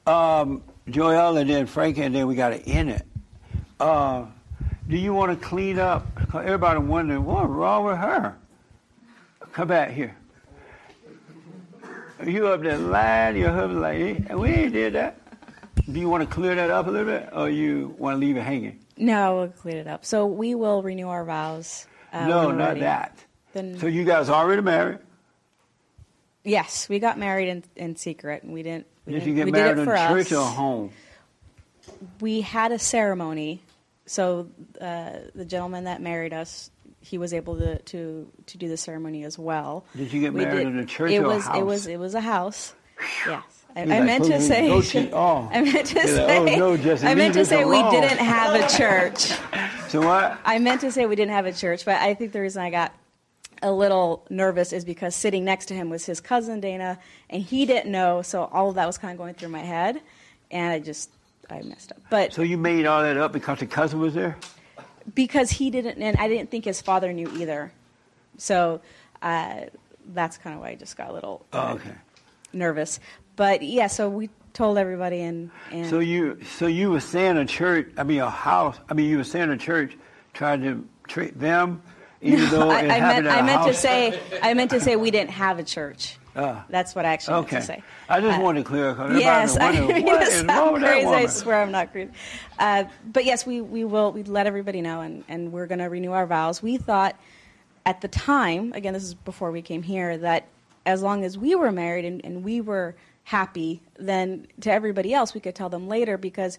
Um, 0.06 0.62
Joel 0.88 1.36
and 1.36 1.50
then 1.50 1.66
Frank 1.66 1.98
and 1.98 2.14
then 2.14 2.26
we 2.28 2.36
got 2.36 2.50
to 2.50 2.60
end 2.68 2.90
it. 2.90 3.06
Uh, 3.80 4.26
do 4.88 4.96
you 4.96 5.12
want 5.12 5.38
to 5.38 5.46
clean 5.46 5.78
up? 5.78 6.06
Everybody 6.34 6.78
wondering 6.80 7.24
what's 7.24 7.48
wrong 7.48 7.84
with 7.86 7.96
her. 7.96 8.36
Come 9.52 9.68
back 9.68 9.90
here. 9.90 10.16
You 12.24 12.48
up 12.48 12.60
there 12.62 12.76
lying? 12.78 13.36
Your 13.36 13.50
husband 13.50 13.80
like, 13.80 13.98
"Eh, 13.98 14.34
we 14.34 14.50
ain't 14.50 14.72
did 14.72 14.92
that. 14.92 15.18
Do 15.90 15.98
you 15.98 16.08
want 16.08 16.28
to 16.28 16.32
clear 16.32 16.54
that 16.54 16.70
up 16.70 16.86
a 16.86 16.90
little 16.90 17.06
bit, 17.06 17.30
or 17.32 17.48
you 17.48 17.94
want 17.98 18.14
to 18.16 18.18
leave 18.18 18.36
it 18.36 18.42
hanging? 18.42 18.78
No, 19.00 19.36
we'll 19.36 19.48
clear 19.48 19.78
it 19.78 19.86
up. 19.86 20.04
So 20.04 20.26
we 20.26 20.54
will 20.54 20.82
renew 20.82 21.08
our 21.08 21.24
vows. 21.24 21.86
Uh, 22.12 22.26
no, 22.26 22.50
not 22.50 22.68
ready. 22.68 22.80
that. 22.80 23.16
Then 23.52 23.78
So 23.78 23.86
you 23.86 24.04
guys 24.04 24.28
already 24.30 24.62
married? 24.62 24.98
yes, 26.44 26.88
we 26.88 26.98
got 26.98 27.18
married 27.18 27.48
in, 27.48 27.64
in 27.76 27.96
secret, 27.96 28.42
and 28.42 28.52
we 28.52 28.62
didn't. 28.62 28.86
We 29.06 29.12
Did 29.14 29.20
didn't, 29.20 29.36
you 29.38 29.44
get 29.44 29.52
married 29.52 29.78
in 29.78 29.84
church 29.86 30.26
us. 30.26 30.32
or 30.32 30.44
home? 30.44 30.90
We 32.20 32.40
had 32.42 32.72
a 32.72 32.78
ceremony. 32.78 33.62
So 34.06 34.48
uh, 34.80 35.10
the 35.34 35.44
gentleman 35.44 35.84
that 35.84 36.00
married 36.02 36.32
us, 36.32 36.70
he 37.00 37.16
was 37.18 37.32
able 37.32 37.56
to, 37.58 37.78
to, 37.78 38.28
to 38.46 38.58
do 38.58 38.68
the 38.68 38.76
ceremony 38.76 39.24
as 39.24 39.38
well. 39.38 39.84
Did 39.96 40.12
you 40.12 40.20
get 40.20 40.32
We 40.32 40.44
married 40.44 40.64
did- 40.64 40.66
in 40.74 40.78
a 40.78 40.86
church 40.86 41.12
it 41.12 41.18
or 41.18 41.24
a 41.24 41.28
was, 41.28 41.46
It 41.54 41.64
was 41.66 41.86
it 41.86 41.98
was 41.98 42.14
a 42.14 42.20
house. 42.20 42.74
Yes. 43.26 43.59
I, 43.76 43.82
I 43.82 44.00
meant 44.00 44.24
"Put 44.24 44.32
to 44.32 44.40
say. 44.40 44.68
Oh. 45.12 45.48
I 45.52 45.60
meant 45.62 45.86
to 45.86 45.96
like, 45.98 46.06
say. 46.08 46.54
"Oh, 46.56 46.58
no, 46.58 46.76
Jesse, 46.76 47.06
I 47.06 47.14
meant 47.14 47.34
to 47.34 47.44
say 47.44 47.62
are 47.62 47.68
we 47.68 47.82
didn't 47.90 48.18
have 48.18 48.54
a 48.54 48.68
church. 48.76 49.32
So 49.90 50.00
what? 50.06 50.38
I 50.44 50.60
meant 50.60 50.82
to 50.82 50.92
say 50.92 51.04
we 51.06 51.16
didn't 51.16 51.32
have 51.32 51.46
a 51.46 51.52
church, 51.52 51.84
but 51.84 51.96
I 51.96 52.14
think 52.14 52.30
the 52.30 52.40
reason 52.40 52.62
I 52.62 52.70
got 52.70 52.94
a 53.60 53.72
little 53.72 54.24
nervous 54.30 54.72
is 54.72 54.84
because 54.84 55.16
sitting 55.16 55.44
next 55.44 55.66
to 55.66 55.74
him 55.74 55.90
was 55.90 56.06
his 56.06 56.20
cousin 56.20 56.60
Dana, 56.60 56.96
and 57.28 57.42
he 57.42 57.66
didn't 57.66 57.90
know, 57.90 58.22
so 58.22 58.44
all 58.52 58.68
of 58.68 58.76
that 58.76 58.86
was 58.86 58.98
kind 58.98 59.10
of 59.10 59.18
going 59.18 59.34
through 59.34 59.48
my 59.48 59.58
head, 59.64 60.00
and 60.52 60.72
I 60.72 60.78
just 60.78 61.10
I 61.50 61.62
messed 61.62 61.90
up. 61.90 61.98
But 62.08 62.32
So 62.32 62.42
you 62.42 62.56
made 62.56 62.86
all 62.86 63.02
that 63.02 63.16
up 63.16 63.32
because 63.32 63.58
the 63.58 63.66
cousin 63.66 63.98
was 63.98 64.14
there? 64.14 64.36
because 65.12 65.50
he 65.50 65.70
didn't, 65.70 66.00
and 66.00 66.16
I 66.18 66.28
didn't 66.28 66.52
think 66.52 66.66
his 66.66 66.80
father 66.80 67.12
knew 67.12 67.28
either, 67.36 67.72
so 68.38 68.80
uh, 69.22 69.62
that's 70.14 70.38
kind 70.38 70.54
of 70.54 70.60
why 70.60 70.68
I 70.68 70.74
just 70.76 70.96
got 70.96 71.10
a 71.10 71.12
little 71.12 71.44
Oh, 71.52 71.72
okay. 71.74 71.94
nervous. 72.52 73.00
But 73.36 73.62
yeah, 73.62 73.86
so 73.86 74.08
we 74.08 74.30
told 74.52 74.78
everybody, 74.78 75.20
and 75.20 75.50
and 75.70 75.86
So 75.86 75.98
you 76.00 76.38
so 76.58 76.66
you 76.66 76.90
were 76.90 77.00
saying 77.00 77.36
a 77.36 77.44
church, 77.46 77.88
I 77.96 78.02
mean 78.02 78.20
a 78.20 78.30
house, 78.30 78.76
I 78.88 78.94
mean 78.94 79.08
you 79.08 79.18
were 79.18 79.24
saying 79.24 79.50
a 79.50 79.56
church 79.56 79.96
tried 80.34 80.62
to 80.62 80.86
treat 81.08 81.38
them, 81.38 81.82
even 82.20 82.48
though 82.50 82.70
I, 82.70 82.80
it 82.82 82.90
I 82.90 83.00
meant 83.00 83.26
I 83.26 83.42
meant 83.42 83.64
to 83.66 83.74
say 83.74 84.20
I 84.42 84.54
meant 84.54 84.70
to 84.72 84.80
say 84.80 84.96
we 84.96 85.10
didn't 85.10 85.30
have 85.30 85.58
a 85.58 85.64
church. 85.64 86.16
Ah. 86.36 86.64
That's 86.68 86.94
what 86.94 87.04
I 87.04 87.12
actually 87.12 87.38
Okay. 87.38 87.56
meant 87.56 87.66
to 87.66 87.72
say. 87.74 87.82
I 88.08 88.20
just 88.20 88.38
Uh, 88.38 88.42
wanted 88.42 88.60
to 88.60 88.64
clear 88.64 88.90
everybody 88.90 89.20
Yes, 89.20 89.56
I 89.60 89.72
mean, 89.88 90.04
what 90.04 90.22
is 90.22 90.44
wrong 90.44 90.72
with 90.74 90.82
crazy. 90.82 91.06
I 91.08 91.26
swear 91.26 91.60
I'm 91.62 91.72
not 91.72 91.90
crazy. 91.90 92.12
Uh, 92.58 92.84
but 93.12 93.24
yes, 93.24 93.44
we, 93.46 93.60
we 93.60 93.84
will 93.84 94.12
we 94.12 94.22
let 94.22 94.46
everybody 94.46 94.80
know, 94.80 95.00
and, 95.00 95.24
and 95.28 95.52
we're 95.52 95.66
going 95.66 95.80
to 95.80 95.86
renew 95.86 96.12
our 96.12 96.26
vows. 96.26 96.62
We 96.62 96.76
thought 96.76 97.16
at 97.84 98.00
the 98.00 98.06
time, 98.08 98.72
again, 98.74 98.92
this 98.92 99.02
is 99.02 99.14
before 99.14 99.50
we 99.50 99.60
came 99.60 99.82
here, 99.82 100.16
that 100.18 100.46
as 100.86 101.02
long 101.02 101.24
as 101.24 101.36
we 101.36 101.56
were 101.56 101.72
married 101.72 102.04
and, 102.04 102.24
and 102.24 102.44
we 102.44 102.60
were 102.60 102.94
happy, 103.24 103.82
then 103.98 104.46
to 104.60 104.72
everybody 104.72 105.14
else 105.14 105.34
we 105.34 105.40
could 105.40 105.54
tell 105.54 105.68
them 105.68 105.88
later 105.88 106.16
because 106.18 106.58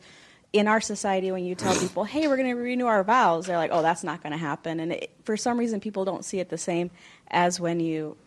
in 0.54 0.68
our 0.68 0.82
society, 0.82 1.32
when 1.32 1.46
you 1.46 1.56
tell 1.56 1.74
people, 1.76 2.04
"Hey, 2.04 2.28
we're 2.28 2.36
going 2.36 2.50
to 2.50 2.56
renew 2.56 2.86
our 2.86 3.04
vows," 3.06 3.46
they're 3.48 3.58
like, 3.58 3.72
"Oh, 3.74 3.82
that's 3.82 4.04
not 4.04 4.22
going 4.22 4.32
to 4.34 4.38
happen." 4.38 4.82
And 4.82 4.92
it, 4.92 5.12
for 5.24 5.38
some 5.38 5.58
reason, 5.58 5.80
people 5.80 6.04
don't 6.04 6.26
see 6.26 6.40
it 6.40 6.50
the 6.50 6.58
same 6.58 6.92
as 7.30 7.58
when 7.60 7.80
you 7.80 8.18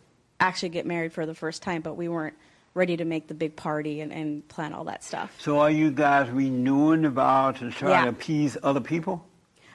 actually 0.41 0.71
get 0.71 0.87
married 0.87 1.13
for 1.13 1.27
the 1.27 1.35
first 1.35 1.63
time. 1.63 1.83
But 1.83 1.95
we 1.99 2.09
weren't 2.09 2.35
ready 2.73 2.97
to 2.97 3.05
make 3.05 3.29
the 3.29 3.35
big 3.35 3.57
party 3.57 4.01
and, 4.01 4.11
and 4.11 4.47
plan 4.49 4.73
all 4.73 4.85
that 4.85 5.05
stuff. 5.05 5.35
So 5.39 5.61
are 5.61 5.71
you 5.71 5.91
guys 5.91 6.31
renewing 6.31 7.03
the 7.03 7.11
vow 7.11 7.53
to 7.53 7.71
try 7.71 7.91
Yeah. 7.91 8.03
to 8.05 8.09
appease 8.09 8.57
other 8.63 8.81
people? 8.81 9.25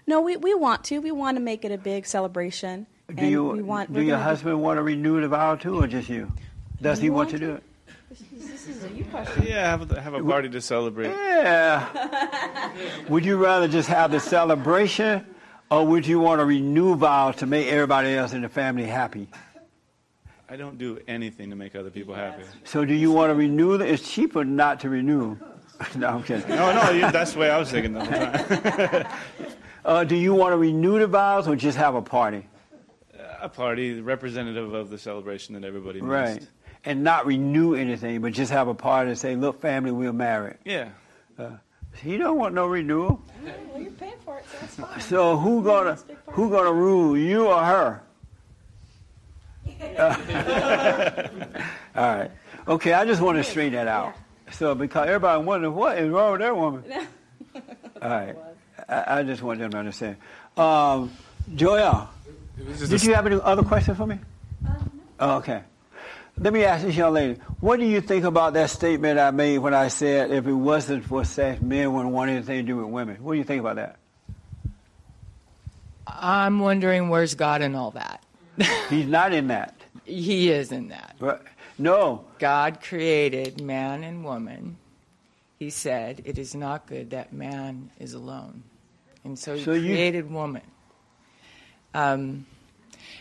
No, 0.08 0.20
we, 0.22 0.36
we 0.36 0.56
want 0.56 0.84
to. 0.86 0.98
We 1.00 1.12
want 1.12 1.38
to 1.38 1.42
make 1.42 1.64
it 1.64 1.72
a 1.72 1.78
big 1.78 2.08
celebration. 2.08 2.88
Do 3.16 3.26
you 3.28 3.44
we 3.46 3.62
want, 3.62 3.94
do 3.94 4.02
your 4.02 4.16
gonna 4.16 4.24
do- 4.24 4.28
husband 4.30 4.62
want 4.64 4.78
to 4.80 4.82
renew 4.82 5.22
the 5.22 5.28
vow 5.28 5.56
too, 5.56 5.80
or 5.82 5.86
just 5.86 6.10
you? 6.10 6.32
Does 6.82 7.00
he 7.00 7.12
want 7.12 7.30
to 7.30 7.38
do 7.38 7.54
it? 7.54 7.64
This 8.10 8.68
is 8.68 8.84
a 8.84 8.90
you 8.90 9.06
question. 9.06 9.44
Yeah, 9.44 9.70
have 9.70 9.92
a, 9.92 10.02
have 10.02 10.14
a 10.14 10.24
party 10.24 10.50
to 10.50 10.62
celebrate. 10.62 11.10
Yeah. 11.10 12.72
would 13.08 13.24
you 13.24 13.38
rather 13.38 13.68
just 13.68 13.88
have 13.88 14.12
the 14.12 14.20
celebration, 14.20 15.26
or 15.70 15.86
would 15.86 16.08
you 16.08 16.20
want 16.20 16.40
to 16.40 16.46
renew 16.46 16.96
vows 16.96 17.36
to 17.38 17.46
make 17.46 17.68
everybody 17.68 18.16
else 18.16 18.34
in 18.34 18.42
the 18.42 18.50
family 18.50 18.86
happy? 18.86 19.28
I 20.50 20.56
don't 20.56 20.80
do 20.80 21.00
anything 21.08 21.52
to 21.52 21.56
make 21.56 21.76
other 21.76 21.92
people 21.92 22.16
happy. 22.16 22.44
So 22.64 22.84
do 22.84 22.96
you 22.96 23.12
want 23.12 23.30
to 23.30 23.36
renew? 23.36 23.78
The, 23.78 23.86
it's 23.86 24.12
cheaper 24.12 24.44
not 24.44 24.80
to 24.80 24.90
renew. 24.90 25.38
no, 25.96 26.08
I'm 26.08 26.24
kidding. 26.24 26.50
No, 26.50 26.74
no, 26.74 26.90
you, 26.90 27.12
that's 27.12 27.34
the 27.34 27.40
way 27.40 27.52
I 27.52 27.60
was 27.60 27.70
thinking 27.70 27.94
the 27.94 28.06
whole 28.06 28.88
time. 28.88 29.08
Uh, 29.86 30.04
do 30.04 30.16
you 30.16 30.34
want 30.34 30.52
to 30.52 30.58
renew 30.58 31.00
the 31.00 31.08
vows 31.08 31.48
or 31.48 31.56
just 31.56 31.78
have 31.78 31.96
a 31.96 32.02
party? 32.02 32.46
a 33.42 33.50
party 33.50 34.02
representative 34.02 34.74
of 34.74 34.90
the 34.90 34.98
celebration 34.98 35.56
that 35.56 35.64
everybody 35.64 36.02
missed. 36.02 36.10
Right. 36.10 36.48
And 36.86 37.04
not 37.04 37.26
renew 37.26 37.76
anything, 37.76 38.22
but 38.22 38.32
just 38.32 38.52
have 38.52 38.68
a 38.68 38.74
party 38.74 39.10
and 39.10 39.20
say, 39.20 39.36
look, 39.36 39.62
family, 39.62 39.92
we're 39.92 40.14
married. 40.14 40.58
Yeah. 40.64 40.90
Uh, 41.38 41.50
he 42.02 42.18
don't 42.18 42.38
want 42.38 42.56
no 42.56 42.68
renewal. 42.68 43.22
Well, 43.44 43.82
you're 43.82 43.92
paying 43.92 44.14
for 44.24 44.38
it, 44.38 44.46
so 44.50 44.58
it's 44.64 44.76
fine. 44.76 45.02
So 45.02 45.38
who 45.38 45.64
gonna 45.64 45.98
who 46.28 46.50
gonna 46.50 46.72
rule, 46.72 47.18
you 47.18 47.48
or 47.48 47.62
her? 47.62 48.02
Uh, 49.98 51.28
all 51.96 52.18
right. 52.18 52.32
Okay, 52.68 52.94
I 52.94 53.06
just 53.06 53.22
want 53.22 53.38
to 53.38 53.44
straighten 53.44 53.74
that 53.74 53.88
out. 53.88 54.16
So 54.52 54.76
because 54.76 55.08
everybody 55.08 55.44
wondering 55.44 55.74
what 55.74 55.98
is 55.98 56.10
wrong 56.10 56.34
with 56.34 56.42
that 56.42 56.56
woman. 56.56 56.84
All 58.02 58.10
right. 58.10 58.36
I, 58.88 59.20
I 59.20 59.24
just 59.24 59.42
want 59.42 59.60
them 59.60 59.72
to 59.72 59.78
understand. 59.78 60.18
Um, 60.58 61.12
Joel, 61.56 62.10
did 62.88 63.04
you 63.04 63.14
have 63.14 63.26
any 63.26 63.40
other 63.42 63.64
questions 63.64 63.98
for 63.98 64.08
me? 64.08 64.20
Oh, 65.20 65.38
okay. 65.38 65.64
Let 66.40 66.54
me 66.54 66.64
ask 66.64 66.86
this 66.86 66.96
young 66.96 67.14
lady. 67.14 67.40
What 67.60 67.80
do 67.80 67.86
you 67.86 68.00
think 68.00 68.24
about 68.24 68.54
that 68.54 68.70
statement 68.70 69.20
I 69.20 69.32
made 69.32 69.58
when 69.58 69.74
I 69.74 69.90
said 69.90 70.32
if 70.32 70.48
it 70.48 70.54
wasn't 70.54 71.04
for 71.04 71.26
sex, 71.26 71.62
men 71.62 71.92
wouldn't 71.94 72.14
want 72.14 72.32
anything 72.32 72.58
to 72.58 72.64
do 72.64 72.78
with 72.78 72.86
women? 72.86 73.18
What 73.22 73.34
do 73.34 73.38
you 73.40 73.44
think 73.44 73.60
about 73.60 73.76
that? 73.76 73.98
I'm 76.08 76.60
wondering 76.60 77.10
where's 77.10 77.36
God 77.36 77.62
in 77.62 77.76
all 77.76 77.92
that? 77.92 78.24
He's 78.90 79.06
not 79.08 79.34
in 79.34 79.48
that. 79.48 79.76
He 80.06 80.50
is 80.50 80.72
in 80.72 80.88
that. 80.90 81.16
Right. 81.20 81.40
No. 81.78 82.24
God 82.40 82.82
created 82.82 83.62
man 83.62 84.04
and 84.04 84.24
woman. 84.24 84.78
He 85.60 85.70
said, 85.70 86.22
It 86.26 86.38
is 86.38 86.56
not 86.56 86.88
good 86.88 87.10
that 87.12 87.34
man 87.34 87.92
is 88.00 88.14
alone. 88.14 88.64
And 89.26 89.38
so 89.38 89.56
he 89.56 89.64
So 89.64 89.74
you- 89.74 89.94
created 89.94 90.32
woman. 90.32 90.62
Um, 91.94 92.46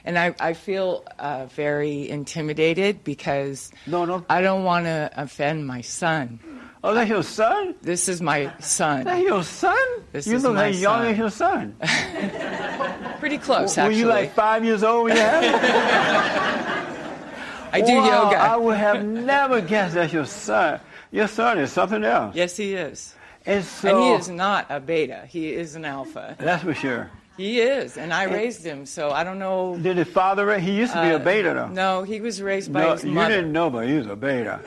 and 0.05 0.19
I, 0.19 0.35
I 0.41 0.53
feel 0.55 1.05
uh, 1.19 1.47
very 1.47 2.09
intimidated 2.09 3.05
because 3.05 3.71
no, 3.87 4.05
no. 4.05 4.25
I 4.29 4.41
don't 4.41 4.65
want 4.65 4.87
to 4.87 5.11
offend 5.17 5.67
my 5.67 5.81
son. 5.81 6.41
Oh, 6.85 6.95
that's 6.95 7.11
your 7.11 7.25
son? 7.25 7.75
This 7.83 8.09
is 8.09 8.23
my 8.23 8.53
son. 8.61 9.05
That's 9.05 9.23
your 9.23 9.43
son? 9.43 9.77
This 10.13 10.27
you 10.27 10.37
is 10.37 10.45
look 10.45 10.55
my 10.55 10.69
as 10.69 10.81
young 10.81 11.05
as 11.07 11.19
your 11.19 11.31
son. 11.31 11.75
Pretty 13.19 13.39
close, 13.39 13.77
Were 13.77 13.83
actually. 13.83 13.95
Were 13.97 14.01
you 14.01 14.07
like 14.07 14.33
five 14.33 14.65
years 14.65 14.85
old 14.85 15.05
when 15.05 15.17
you 15.17 15.23
had 15.23 15.45
it? 15.45 15.55
I 17.73 17.81
do 17.81 17.97
Wow, 17.97 18.25
yoga. 18.25 18.37
I 18.37 18.57
would 18.57 18.77
have 18.77 19.05
never 19.05 19.61
guessed 19.61 19.95
that's 19.95 20.13
your 20.13 20.25
son. 20.25 20.81
Your 21.11 21.29
son 21.29 21.59
is 21.59 21.73
something 21.73 22.05
else. 22.05 22.35
Yes, 22.35 22.57
he 22.57 22.75
is. 22.75 23.15
And 23.45 23.65
so 23.65 23.89
and 23.89 23.99
he 23.99 24.13
is 24.13 24.29
not 24.29 24.67
a 24.71 24.81
beta. 24.81 25.27
He 25.29 25.53
is 25.53 25.75
an 25.75 25.85
alpha. 25.85 26.37
that's 26.39 26.63
for 26.63 26.75
sure. 26.75 27.11
He 27.39 27.61
is, 27.61 27.97
and 27.97 28.13
I 28.13 28.25
raised 28.25 28.67
him, 28.67 28.85
so 28.85 29.11
I 29.13 29.23
don't 29.25 29.39
know. 29.39 29.79
Did 29.81 29.97
his 29.97 30.09
father? 30.09 30.45
ra- 30.45 30.59
He 30.59 30.73
used 30.73 30.93
to 30.93 31.01
be 31.01 31.09
a 31.11 31.17
Uh, 31.17 31.19
beta 31.21 31.55
though. 31.55 31.69
No, 31.69 32.03
he 32.03 32.21
was 32.21 32.43
raised 32.43 32.71
by 32.73 32.81
No, 32.83 32.93
his 32.95 33.05
you 33.05 33.15
didn't 33.15 33.53
know, 33.53 33.71
but 33.71 33.87
he 33.87 33.95
was 33.95 34.09
a 34.09 34.17
beta. 34.17 34.59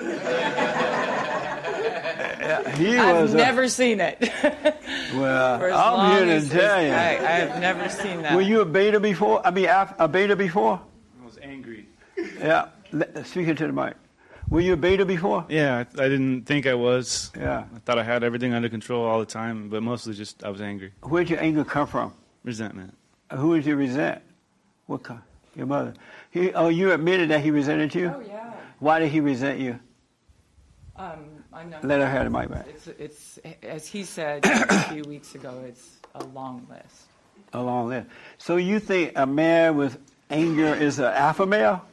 he 2.77 2.97
I've 2.97 3.21
was. 3.23 3.33
a- 3.33 3.37
never 3.37 3.67
seen 3.67 3.99
it. 3.99 4.17
well, 5.15 5.61
I'm 5.99 6.25
here 6.25 6.39
to 6.39 6.49
tell 6.49 6.77
his- 6.79 6.87
you. 6.87 6.93
I, 6.93 7.09
I 7.09 7.31
have 7.43 7.59
never 7.59 7.89
seen 7.89 8.21
that. 8.21 8.35
Were 8.35 8.41
you 8.41 8.61
a 8.61 8.65
beta 8.65 8.99
before? 8.99 9.45
I 9.45 9.51
mean, 9.51 9.65
af- 9.67 9.95
a 9.99 10.07
beta 10.07 10.35
before? 10.35 10.79
I 11.21 11.25
was 11.25 11.37
angry. 11.41 11.87
Yeah. 12.39 12.67
Le- 12.93 13.25
Speaking 13.25 13.55
to 13.57 13.67
the 13.67 13.73
mic. 13.73 13.95
Were 14.49 14.61
you 14.61 14.73
a 14.73 14.77
beta 14.77 15.05
before? 15.05 15.45
Yeah, 15.49 15.77
I, 15.97 16.03
I 16.03 16.09
didn't 16.09 16.43
think 16.45 16.65
I 16.67 16.73
was. 16.73 17.31
Yeah. 17.37 17.65
I 17.75 17.79
thought 17.79 17.99
I 17.99 18.03
had 18.03 18.23
everything 18.23 18.53
under 18.53 18.69
control 18.69 19.05
all 19.05 19.19
the 19.19 19.25
time, 19.25 19.69
but 19.69 19.81
mostly 19.83 20.13
just 20.13 20.43
I 20.43 20.49
was 20.49 20.61
angry. 20.61 20.91
Where'd 21.03 21.29
your 21.29 21.41
anger 21.41 21.63
come 21.63 21.87
from? 21.87 22.13
Resentment. 22.43 22.93
Who 23.33 23.55
did 23.55 23.65
you 23.65 23.75
resent? 23.75 24.21
What 24.87 25.03
kind? 25.03 25.21
Your 25.55 25.67
mother. 25.67 25.93
He, 26.31 26.51
oh, 26.53 26.69
you 26.69 26.91
admitted 26.91 27.29
that 27.29 27.41
he 27.41 27.51
resented 27.51 27.93
you? 27.93 28.13
Oh 28.15 28.21
yeah. 28.25 28.51
Why 28.79 28.99
did 28.99 29.11
he 29.11 29.19
resent 29.19 29.59
you? 29.59 29.79
Um, 30.95 31.19
I'm 31.53 31.69
not. 31.69 31.83
Let 31.83 31.99
her 31.99 32.07
have 32.09 32.23
the 32.25 32.29
mic 32.29 32.49
back. 32.49 32.65
It's, 32.67 32.87
it's 32.87 33.39
as 33.63 33.87
he 33.87 34.03
said 34.03 34.45
a 34.45 34.83
few 34.89 35.03
weeks 35.03 35.35
ago. 35.35 35.63
It's 35.67 35.97
a 36.15 36.23
long 36.25 36.65
list. 36.69 37.03
A 37.53 37.61
long 37.61 37.89
list. 37.89 38.07
So 38.37 38.55
you 38.57 38.79
think 38.79 39.13
a 39.15 39.25
man 39.25 39.75
with 39.75 39.97
anger 40.29 40.73
is 40.73 40.99
an 40.99 41.05
alpha 41.05 41.45
male? 41.45 41.85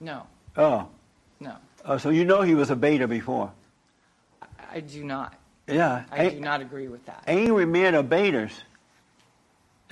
No, 0.00 0.26
Oh. 0.56 0.88
no, 1.38 1.54
Oh, 1.84 1.96
so 1.98 2.10
you 2.10 2.24
know 2.24 2.42
he 2.42 2.54
was 2.54 2.70
a 2.70 2.76
beta 2.76 3.06
before. 3.06 3.52
I 4.72 4.80
do 4.80 5.04
not. 5.04 5.34
Yeah. 5.68 6.04
I 6.10 6.28
do 6.30 6.40
not 6.40 6.60
agree 6.60 6.88
with 6.88 7.04
that. 7.06 7.22
Angry 7.26 7.66
men 7.66 7.94
are 7.94 8.02
betas. 8.02 8.52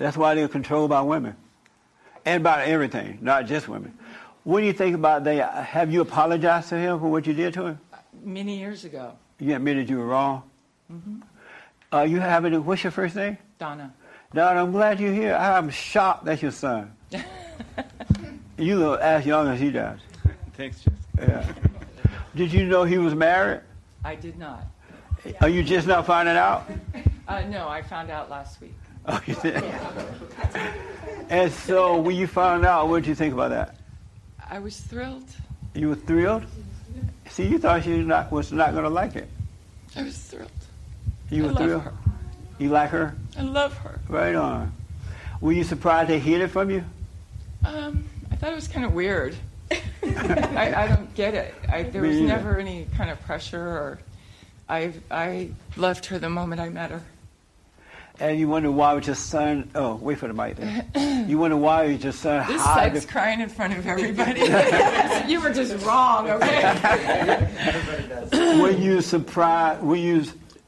That's 0.01 0.17
why 0.17 0.35
they're 0.35 0.49
controlled 0.49 0.89
by 0.89 1.03
women. 1.03 1.37
And 2.25 2.43
by 2.43 2.65
everything, 2.65 3.19
not 3.21 3.45
just 3.45 3.69
women. 3.69 3.99
What 4.45 4.61
do 4.61 4.67
you 4.67 4.73
think 4.73 4.95
about 4.95 5.25
they 5.25 5.37
have 5.37 5.93
you 5.93 6.01
apologized 6.01 6.71
to 6.71 6.79
him 6.79 6.99
for 6.99 7.09
what 7.11 7.27
you 7.27 7.35
did 7.35 7.53
to 7.55 7.67
him? 7.67 7.81
Many 8.25 8.59
years 8.59 8.87
ago, 8.87 9.13
You 9.39 9.55
admitted 9.55 9.91
you 9.91 9.99
were 9.99 10.07
wrong. 10.07 10.43
Mm-hmm. 10.91 11.17
Uh, 11.93 12.03
you 12.03 12.19
have 12.19 12.47
any, 12.47 12.57
what's 12.57 12.83
your 12.83 12.93
first 12.93 13.15
name? 13.15 13.37
Donna. 13.59 13.93
Donna, 14.33 14.63
I'm 14.63 14.73
glad 14.73 15.01
you're 15.01 15.13
here. 15.13 15.35
I'm 15.35 15.69
shocked 15.69 16.25
that's 16.25 16.41
your 16.41 16.51
son. 16.51 16.93
you 18.57 18.77
look 18.77 19.01
as 19.01 19.27
young 19.27 19.49
as 19.49 19.61
he 19.61 19.71
does. 19.71 20.01
Thanks, 20.55 20.83
Jess. 20.83 20.95
Yeah. 21.19 21.53
Did 22.35 22.55
you 22.55 22.65
know 22.65 22.85
he 22.85 22.97
was 22.97 23.15
married? 23.15 23.61
I 24.03 24.15
did 24.15 24.39
not. 24.39 24.65
Are 25.43 25.51
you 25.51 25.63
just 25.63 25.87
now 25.87 26.01
finding 26.03 26.39
out? 26.39 26.71
Uh, 27.29 27.43
no, 27.43 27.69
I 27.69 27.83
found 27.83 28.11
out 28.11 28.31
last 28.31 28.63
week. 28.63 28.75
Oh, 29.07 29.21
you 29.27 29.35
did? 29.37 29.63
And 31.29 31.53
so 31.53 32.01
when 32.01 32.17
you 32.17 32.27
found 32.27 32.67
out, 32.67 32.89
what 32.89 33.03
did 33.03 33.09
you 33.09 33.15
think 33.15 33.33
about 33.33 33.51
that? 33.51 33.77
I 34.51 34.59
was 34.59 34.81
thrilled. 34.81 35.29
You 35.75 35.91
were 35.91 35.95
thrilled? 35.95 36.45
See, 37.29 37.47
you 37.47 37.59
thought 37.59 37.85
she 37.85 37.99
not, 37.99 38.33
was 38.33 38.51
not 38.51 38.73
going 38.73 38.83
to 38.83 38.91
like 38.91 39.15
it. 39.15 39.29
I 39.97 40.03
was 40.03 40.19
thrilled. 40.19 40.51
You 41.31 41.45
were 41.45 41.55
thrilled? 41.55 41.83
her. 41.83 41.93
You 42.59 42.71
like 42.71 42.91
her? 42.91 43.15
I 43.39 43.43
love 43.43 43.77
her. 43.79 44.01
Right 44.09 44.35
on. 44.35 44.73
Were 45.41 45.53
you 45.53 45.65
surprised 45.65 46.09
to 46.09 46.19
hear 46.19 46.45
it 46.45 46.49
from 46.49 46.71
you? 46.71 46.85
Um, 47.65 48.05
I 48.31 48.37
thought 48.37 48.53
it 48.53 48.57
was 48.57 48.69
kind 48.69 48.85
of 48.85 48.93
weird. 48.93 49.37
I, 50.03 50.75
I 50.77 50.87
don't 50.89 51.15
get 51.15 51.35
it. 51.35 51.55
I, 51.69 51.85
there 51.85 52.03
was 52.03 52.19
never 52.19 52.59
any 52.59 52.87
kind 52.97 53.11
of 53.11 53.23
pressure, 53.23 53.63
or 53.63 54.01
I 54.69 54.93
I 55.11 55.51
loved 55.77 56.07
her 56.07 56.19
the 56.19 56.29
moment 56.29 56.61
I 56.61 56.69
met 56.69 56.91
her. 56.91 57.03
And 58.21 58.39
you 58.39 58.49
wonder 58.49 58.71
why 58.71 58.93
would 58.93 59.07
your 59.07 59.17
son, 59.17 59.71
oh, 59.75 59.95
wait 59.95 60.19
for 60.19 60.29
the 60.29 60.35
mic 60.35 60.57
there. 60.57 60.85
You 61.31 61.39
wonder 61.39 61.57
why 61.57 61.87
would 61.87 62.03
your 62.03 62.13
son 62.13 62.47
This 62.49 62.63
sucks 62.63 63.05
the, 63.05 63.11
crying 63.11 63.41
in 63.41 63.49
front 63.49 63.73
of 63.73 63.87
everybody. 63.95 64.41
you 65.31 65.41
were 65.41 65.53
just 65.53 65.87
wrong, 65.87 66.29
okay? 66.29 67.49
were 68.61 68.71
you 68.71 69.01
surprised, 69.01 69.83
were 69.83 69.97
you, 69.97 70.25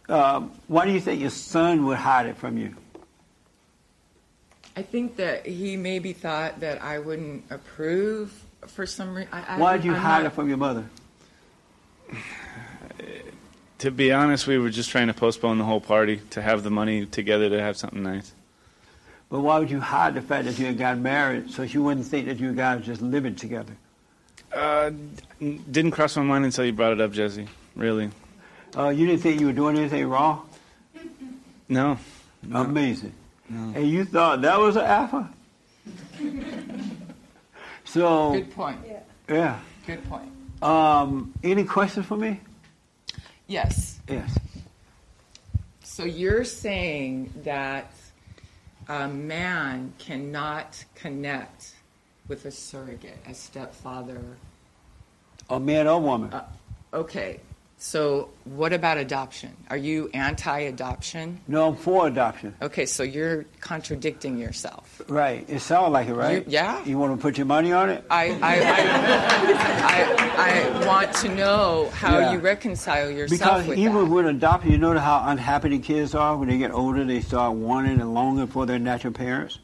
um, 0.09 0.53
why 0.69 0.87
do 0.87 0.93
you 0.93 1.01
think 1.01 1.21
your 1.21 1.31
son 1.31 1.85
would 1.87 1.99
hide 1.99 2.27
it 2.27 2.37
from 2.37 2.57
you? 2.57 2.75
I 4.77 4.83
think 4.83 5.17
that 5.17 5.45
he 5.45 5.77
maybe 5.77 6.13
thought 6.13 6.61
that 6.61 6.81
I 6.83 7.01
wouldn't 7.01 7.45
approve 7.51 8.33
for 8.67 8.87
some 8.87 9.15
reason. 9.15 9.33
Why 9.57 9.77
did 9.77 9.85
you 9.85 9.95
hide 9.95 10.25
it 10.25 10.31
from 10.31 10.49
your 10.49 10.59
mother? 10.59 10.87
To 13.83 13.91
be 13.91 14.13
honest, 14.13 14.47
we 14.47 14.59
were 14.59 14.71
just 14.71 14.91
trying 14.91 15.09
to 15.09 15.13
postpone 15.13 15.59
the 15.59 15.65
whole 15.65 15.81
party 15.81 16.21
to 16.31 16.41
have 16.41 16.63
the 16.63 16.71
money 16.71 17.05
together 17.05 17.51
to 17.51 17.61
have 17.61 17.77
something 17.77 18.01
nice. 18.01 18.33
But 19.29 19.41
why 19.41 19.59
would 19.59 19.73
you 19.73 19.81
hide 19.81 20.15
the 20.15 20.23
fact 20.23 20.45
that 20.45 20.57
you 20.57 20.67
had 20.67 20.79
gotten 20.79 21.03
married 21.03 21.51
so 21.51 21.67
she 21.67 21.79
wouldn't 21.79 22.07
think 22.07 22.27
that 22.27 22.39
you 22.39 22.53
guys 22.53 22.87
just 22.87 23.03
living 23.03 23.35
together? 23.35 23.77
Uh, 24.53 24.93
didn't 25.41 25.91
cross 25.91 26.17
my 26.17 26.23
mind 26.23 26.45
until 26.45 26.65
you 26.65 26.73
brought 26.73 26.93
it 26.93 27.01
up, 27.01 27.11
Jesse. 27.11 27.49
Really? 27.75 28.11
Uh, 28.77 28.91
you 28.91 29.05
didn't 29.05 29.21
think 29.21 29.41
you 29.41 29.47
were 29.47 29.53
doing 29.53 29.77
anything 29.77 30.07
wrong? 30.07 30.49
No. 31.69 31.99
Amazing. 32.53 33.15
And 33.49 33.91
you 33.91 34.05
thought 34.05 34.43
that 34.43 34.61
was 34.61 34.77
an 34.77 34.85
alpha? 34.85 35.29
so, 37.83 38.35
Good 38.35 38.55
point. 38.55 38.79
yeah. 39.29 39.59
Good 39.89 40.09
point. 40.09 40.31
Um, 40.63 41.35
any 41.43 41.65
questions 41.65 42.07
for 42.07 42.17
me? 42.17 42.39
Yes. 43.53 44.01
Yes. 44.09 44.39
So 45.83 46.05
you're 46.05 46.43
saying 46.43 47.35
that 47.45 47.93
a 48.89 49.07
man 49.07 49.93
cannot 49.99 50.83
connect 50.95 51.75
with 52.29 52.47
a 52.47 52.51
surrogate, 52.51 53.19
a 53.29 53.35
stepfather. 53.35 54.23
A 55.51 55.61
man 55.61 55.87
or 55.87 56.01
woman? 56.01 56.33
Uh, 56.33 56.47
okay. 56.95 57.41
So 57.85 58.29
what 58.45 58.73
about 58.73 58.97
adoption? 58.97 59.57
Are 59.69 59.77
you 59.77 60.09
anti-adoption? 60.15 61.41
No, 61.49 61.67
I'm 61.67 61.75
for 61.77 62.07
adoption. 62.07 62.55
Okay, 62.63 62.87
so 62.87 63.03
you're 63.03 63.45
contradicting 63.61 64.39
yourself. 64.39 65.03
Right. 65.09 65.45
It 65.49 65.59
sounds 65.59 65.93
like 65.93 66.07
it, 66.07 66.15
right? 66.15 66.47
You- 66.47 66.53
yeah. 66.53 66.85
You 66.85 66.97
want 66.97 67.17
to 67.19 67.21
put 67.21 67.37
your 67.37 67.47
money 67.47 67.73
on 67.73 67.91
it? 67.91 68.05
I 68.09 68.39
I, 68.41 68.55
I, 69.57 70.05
I, 70.39 70.83
I 70.83 70.87
want 70.87 71.13
to 71.17 71.35
know 71.35 71.91
how 71.93 72.19
Yeah. 72.21 72.33
you 72.33 72.39
reconcile 72.39 73.11
yourself 73.11 73.41
Because 73.41 73.67
with 73.67 73.79
even 73.79 74.05
that. 74.05 74.11
with 74.11 74.27
adoption, 74.27 74.71
you 74.71 74.79
know 74.79 74.97
how 74.97 75.25
unhappy 75.27 75.71
the 75.71 75.81
kids 75.81 76.15
are 76.15 76.37
when 76.37 76.49
they 76.51 76.59
get 76.59 76.71
older. 76.71 77.05
They 77.05 77.21
start 77.21 77.55
wanting 77.55 78.01
and 78.01 78.15
longing 78.15 78.47
for 78.47 78.65
their 78.65 78.79
natural 78.79 79.13
parents, 79.13 79.59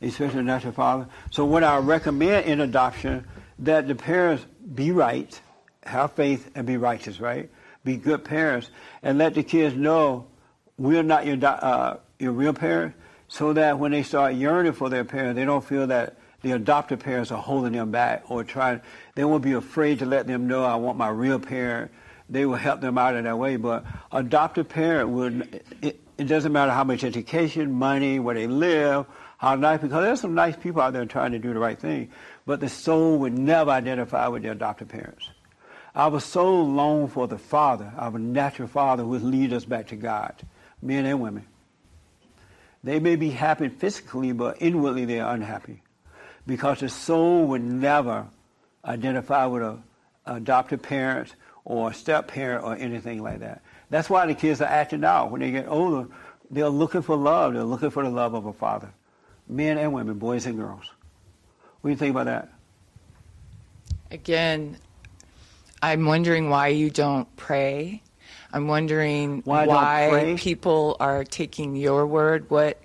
especially 0.00 0.34
their 0.36 0.44
natural 0.44 0.72
father. 0.72 1.08
So 1.32 1.44
what 1.44 1.64
I 1.64 1.78
recommend 1.78 2.46
in 2.46 2.60
adoption 2.60 3.26
that 3.58 3.88
the 3.88 3.96
parents 3.96 4.46
be 4.72 4.92
right, 4.92 5.38
have 5.82 6.12
faith, 6.12 6.48
and 6.54 6.64
be 6.64 6.76
righteous. 6.76 7.20
Right, 7.20 7.50
be 7.86 7.96
good 7.96 8.24
parents, 8.24 8.68
and 9.02 9.16
let 9.16 9.32
the 9.32 9.42
kids 9.42 9.74
know 9.74 10.26
we're 10.76 11.02
not 11.02 11.24
your 11.24 11.38
uh, 11.42 11.96
your 12.18 12.32
real 12.32 12.52
parents, 12.52 12.98
so 13.28 13.54
that 13.54 13.78
when 13.78 13.92
they 13.92 14.02
start 14.02 14.34
yearning 14.34 14.72
for 14.72 14.90
their 14.90 15.04
parents, 15.04 15.36
they 15.36 15.46
don't 15.46 15.64
feel 15.64 15.86
that 15.86 16.18
the 16.42 16.52
adopted 16.52 17.00
parents 17.00 17.30
are 17.30 17.40
holding 17.40 17.72
them 17.72 17.90
back 17.90 18.24
or 18.28 18.44
trying. 18.44 18.80
They 19.14 19.24
won't 19.24 19.42
be 19.42 19.52
afraid 19.52 20.00
to 20.00 20.06
let 20.06 20.26
them 20.26 20.46
know 20.46 20.64
I 20.64 20.76
want 20.76 20.98
my 20.98 21.08
real 21.08 21.38
parent. 21.38 21.90
They 22.28 22.44
will 22.44 22.56
help 22.56 22.80
them 22.80 22.98
out 22.98 23.14
in 23.14 23.24
that 23.24 23.38
way. 23.38 23.56
But 23.56 23.86
adopted 24.12 24.68
parent 24.68 25.08
would. 25.10 25.64
It, 25.80 26.00
it 26.18 26.24
doesn't 26.24 26.52
matter 26.52 26.72
how 26.72 26.84
much 26.84 27.04
education, 27.04 27.72
money, 27.72 28.18
where 28.18 28.34
they 28.34 28.46
live, 28.46 29.06
how 29.38 29.54
nice. 29.54 29.80
Because 29.80 30.02
there's 30.02 30.20
some 30.20 30.34
nice 30.34 30.56
people 30.56 30.82
out 30.82 30.92
there 30.92 31.04
trying 31.04 31.32
to 31.32 31.38
do 31.38 31.54
the 31.54 31.60
right 31.60 31.78
thing. 31.78 32.10
But 32.46 32.60
the 32.60 32.68
soul 32.68 33.18
would 33.18 33.36
never 33.36 33.70
identify 33.70 34.28
with 34.28 34.42
the 34.42 34.50
adopted 34.50 34.88
parents. 34.88 35.28
Our 35.96 36.20
soul 36.20 36.68
long 36.68 37.08
for 37.08 37.26
the 37.26 37.38
Father, 37.38 37.90
our 37.96 38.18
natural 38.18 38.68
Father, 38.68 39.02
who 39.02 39.08
would 39.10 39.22
lead 39.22 39.54
us 39.54 39.64
back 39.64 39.88
to 39.88 39.96
God, 39.96 40.34
men 40.82 41.06
and 41.06 41.22
women. 41.22 41.46
They 42.84 43.00
may 43.00 43.16
be 43.16 43.30
happy 43.30 43.70
physically, 43.70 44.32
but 44.32 44.58
inwardly 44.60 45.06
they 45.06 45.20
are 45.20 45.34
unhappy 45.34 45.82
because 46.46 46.80
the 46.80 46.90
soul 46.90 47.46
would 47.46 47.62
never 47.62 48.26
identify 48.84 49.46
with 49.46 49.62
a 49.62 49.78
adopted 50.26 50.82
parent 50.82 51.34
or 51.64 51.90
a 51.90 51.94
step 51.94 52.28
parent 52.28 52.64
or 52.64 52.76
anything 52.76 53.22
like 53.22 53.40
that. 53.40 53.62
That's 53.88 54.10
why 54.10 54.26
the 54.26 54.34
kids 54.34 54.60
are 54.60 54.66
acting 54.68 55.02
out. 55.02 55.30
When 55.30 55.40
they 55.40 55.50
get 55.50 55.66
older, 55.66 56.08
they're 56.50 56.68
looking 56.68 57.02
for 57.02 57.16
love. 57.16 57.54
They're 57.54 57.64
looking 57.64 57.90
for 57.90 58.04
the 58.04 58.10
love 58.10 58.34
of 58.34 58.46
a 58.46 58.52
father. 58.52 58.92
Men 59.48 59.78
and 59.78 59.92
women, 59.92 60.18
boys 60.18 60.46
and 60.46 60.58
girls. 60.58 60.90
What 61.80 61.88
do 61.88 61.92
you 61.92 61.96
think 61.96 62.10
about 62.10 62.26
that? 62.26 62.52
Again, 64.10 64.76
I'm 65.82 66.06
wondering 66.06 66.50
why 66.50 66.68
you 66.68 66.90
don't 66.90 67.34
pray. 67.36 68.02
I'm 68.52 68.68
wondering 68.68 69.42
Why 69.44 69.66
I 69.66 70.34
people 70.38 70.96
are 70.98 71.24
taking 71.24 71.76
your 71.76 72.06
word. 72.06 72.48
What 72.48 72.80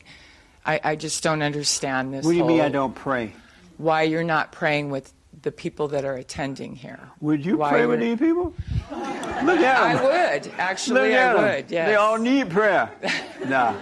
I, 0.66 0.80
I 0.84 0.96
just 0.96 1.24
don't 1.24 1.42
understand 1.42 2.14
this. 2.14 2.26
What 2.26 2.32
do 2.32 2.38
you 2.38 2.46
mean 2.46 2.62
I 2.62 2.70
don't 2.70 2.96
pray? 2.96 3.34
Why 3.78 4.04
you're 4.04 4.24
not 4.24 4.52
praying 4.52 4.90
with 4.90 5.14
the 5.42 5.52
people 5.52 5.88
that 5.90 6.06
are 6.06 6.16
attending 6.16 6.76
here? 6.76 7.00
Would 7.22 7.46
you 7.46 7.58
Why 7.58 7.70
pray 7.70 7.86
with 7.86 8.00
these 8.00 8.20
people? 8.20 8.54
Look 8.92 9.60
at 9.60 9.78
I 9.78 10.04
would 10.04 10.52
actually. 10.58 11.02
Look 11.02 11.12
at 11.12 11.38
I 11.38 11.56
would. 11.56 11.72
Yes. 11.72 11.88
They 11.88 11.96
all 11.96 12.18
need 12.18 12.50
prayer. 12.50 12.92
nah. 13.48 13.74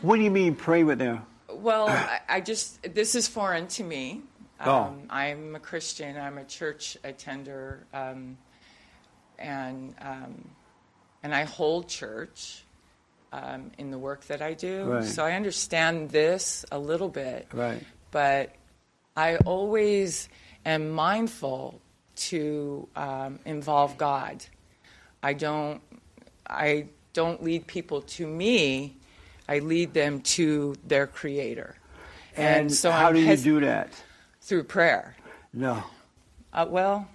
What 0.00 0.16
do 0.16 0.22
you 0.22 0.30
mean 0.30 0.54
pray 0.54 0.84
with 0.84 0.98
them? 0.98 1.26
Well, 1.52 1.88
I, 1.88 2.20
I 2.28 2.40
just 2.40 2.94
this 2.94 3.14
is 3.14 3.28
foreign 3.28 3.66
to 3.68 3.84
me. 3.84 4.22
Um, 4.60 4.68
Oh. 4.68 4.94
I'm 5.10 5.54
a 5.56 5.60
Christian. 5.60 6.16
I'm 6.16 6.38
a 6.38 6.44
church 6.44 6.96
attender, 7.04 7.86
um, 7.92 8.38
and 9.42 9.94
um, 10.00 10.48
and 11.22 11.34
I 11.34 11.44
hold 11.44 11.88
church 11.88 12.64
um, 13.32 13.70
in 13.78 13.90
the 13.90 13.98
work 13.98 14.24
that 14.26 14.40
I 14.42 14.54
do. 14.54 14.84
Right. 14.84 15.04
So 15.04 15.24
I 15.24 15.32
understand 15.32 16.10
this 16.10 16.64
a 16.72 16.78
little 16.78 17.08
bit, 17.08 17.48
Right. 17.52 17.82
but 18.10 18.54
I 19.16 19.36
always 19.38 20.28
am 20.64 20.90
mindful 20.90 21.80
to 22.14 22.88
um, 22.96 23.38
involve 23.44 23.98
God. 23.98 24.44
I 25.22 25.32
don't. 25.34 25.80
I 26.48 26.86
don't 27.12 27.42
lead 27.42 27.66
people 27.66 28.02
to 28.02 28.26
me. 28.26 28.96
I 29.48 29.58
lead 29.58 29.92
them 29.94 30.20
to 30.36 30.74
their 30.86 31.06
Creator. 31.06 31.76
And, 32.36 32.72
so 32.72 32.90
how 32.90 33.08
I'm 33.08 33.14
do 33.14 33.20
you 33.20 33.26
hes- 33.26 33.42
do 33.42 33.60
that? 33.60 33.92
through 34.40 34.64
prayer. 34.64 35.14
No. 35.52 35.82
Uh, 36.52 36.66
well, 36.68 37.06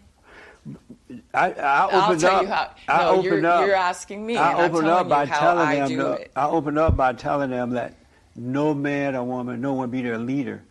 I, 1.33 1.51
I 1.53 1.87
I'll 1.89 2.03
opened 2.05 2.21
tell 2.21 2.35
up. 2.37 2.41
you 2.43 2.47
how- 2.49 2.69
I 2.87 2.97
no, 3.03 3.09
opened 3.11 3.23
you're- 3.25 3.45
up. 3.47 3.65
you're 3.65 3.75
asking 3.75 4.25
me, 4.25 4.37
I 4.37 4.65
opened 4.65 4.87
up 4.87 5.07
by 5.07 5.23
you 5.23 5.29
how 5.29 5.39
telling 5.39 5.67
I 5.67 5.87
them. 5.87 5.97
that- 5.97 6.27
I 6.35 6.47
opened 6.47 6.77
up 6.77 6.97
by 6.97 7.13
telling 7.13 7.49
them 7.49 7.71
that 7.71 7.93
no 8.35 8.73
man 8.73 9.15
or 9.15 9.23
woman, 9.23 9.61
no 9.61 9.73
one 9.73 9.89
be 9.89 10.01
their 10.01 10.17
leader. 10.17 10.63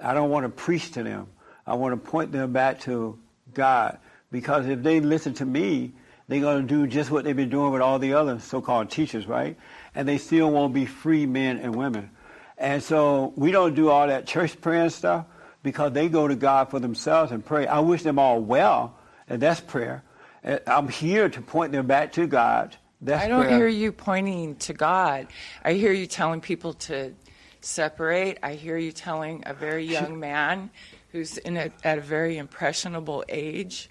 I 0.00 0.14
don't 0.14 0.30
want 0.30 0.44
to 0.44 0.50
preach 0.50 0.92
to 0.92 1.02
them. 1.02 1.26
I 1.66 1.74
want 1.74 1.92
to 2.02 2.10
point 2.10 2.32
them 2.32 2.52
back 2.52 2.80
to 2.80 3.18
God 3.54 3.98
because 4.30 4.66
if 4.66 4.82
they 4.82 5.00
listen 5.00 5.34
to 5.34 5.44
me, 5.44 5.92
they're 6.28 6.40
going 6.40 6.66
to 6.66 6.68
do 6.68 6.86
just 6.86 7.10
what 7.10 7.24
they've 7.24 7.34
been 7.34 7.48
doing 7.48 7.72
with 7.72 7.80
all 7.80 7.98
the 7.98 8.12
other 8.14 8.38
so-called 8.38 8.90
teachers, 8.90 9.26
right? 9.26 9.56
And 9.94 10.06
they 10.06 10.18
still 10.18 10.50
won't 10.50 10.74
be 10.74 10.84
free 10.84 11.24
men 11.24 11.56
and 11.58 11.74
women. 11.74 12.10
And 12.58 12.82
so 12.82 13.32
we 13.36 13.50
don't 13.50 13.74
do 13.74 13.88
all 13.88 14.06
that 14.06 14.26
church 14.26 14.60
prayer 14.60 14.82
and 14.82 14.92
stuff 14.92 15.24
because 15.62 15.92
they 15.92 16.08
go 16.10 16.28
to 16.28 16.36
God 16.36 16.70
for 16.70 16.78
themselves 16.78 17.32
and 17.32 17.42
pray. 17.44 17.66
I 17.66 17.78
wish 17.80 18.02
them 18.02 18.18
all 18.18 18.40
well, 18.40 18.94
and 19.28 19.40
that's 19.40 19.60
prayer. 19.60 20.02
And 20.42 20.60
I'm 20.66 20.88
here 20.88 21.28
to 21.28 21.40
point 21.40 21.72
them 21.72 21.86
back 21.86 22.12
to 22.12 22.26
God. 22.26 22.76
That's 23.00 23.24
I 23.24 23.28
don't 23.28 23.44
prayer. 23.44 23.58
hear 23.58 23.68
you 23.68 23.92
pointing 23.92 24.56
to 24.56 24.72
God. 24.72 25.28
I 25.64 25.74
hear 25.74 25.92
you 25.92 26.06
telling 26.06 26.40
people 26.40 26.74
to 26.74 27.14
separate. 27.60 28.38
I 28.42 28.54
hear 28.54 28.76
you 28.76 28.92
telling 28.92 29.42
a 29.46 29.54
very 29.54 29.84
young 29.84 30.18
man 30.18 30.70
who's 31.12 31.38
in 31.38 31.56
a, 31.56 31.70
at 31.84 31.98
a 31.98 32.00
very 32.00 32.38
impressionable 32.38 33.24
age 33.28 33.88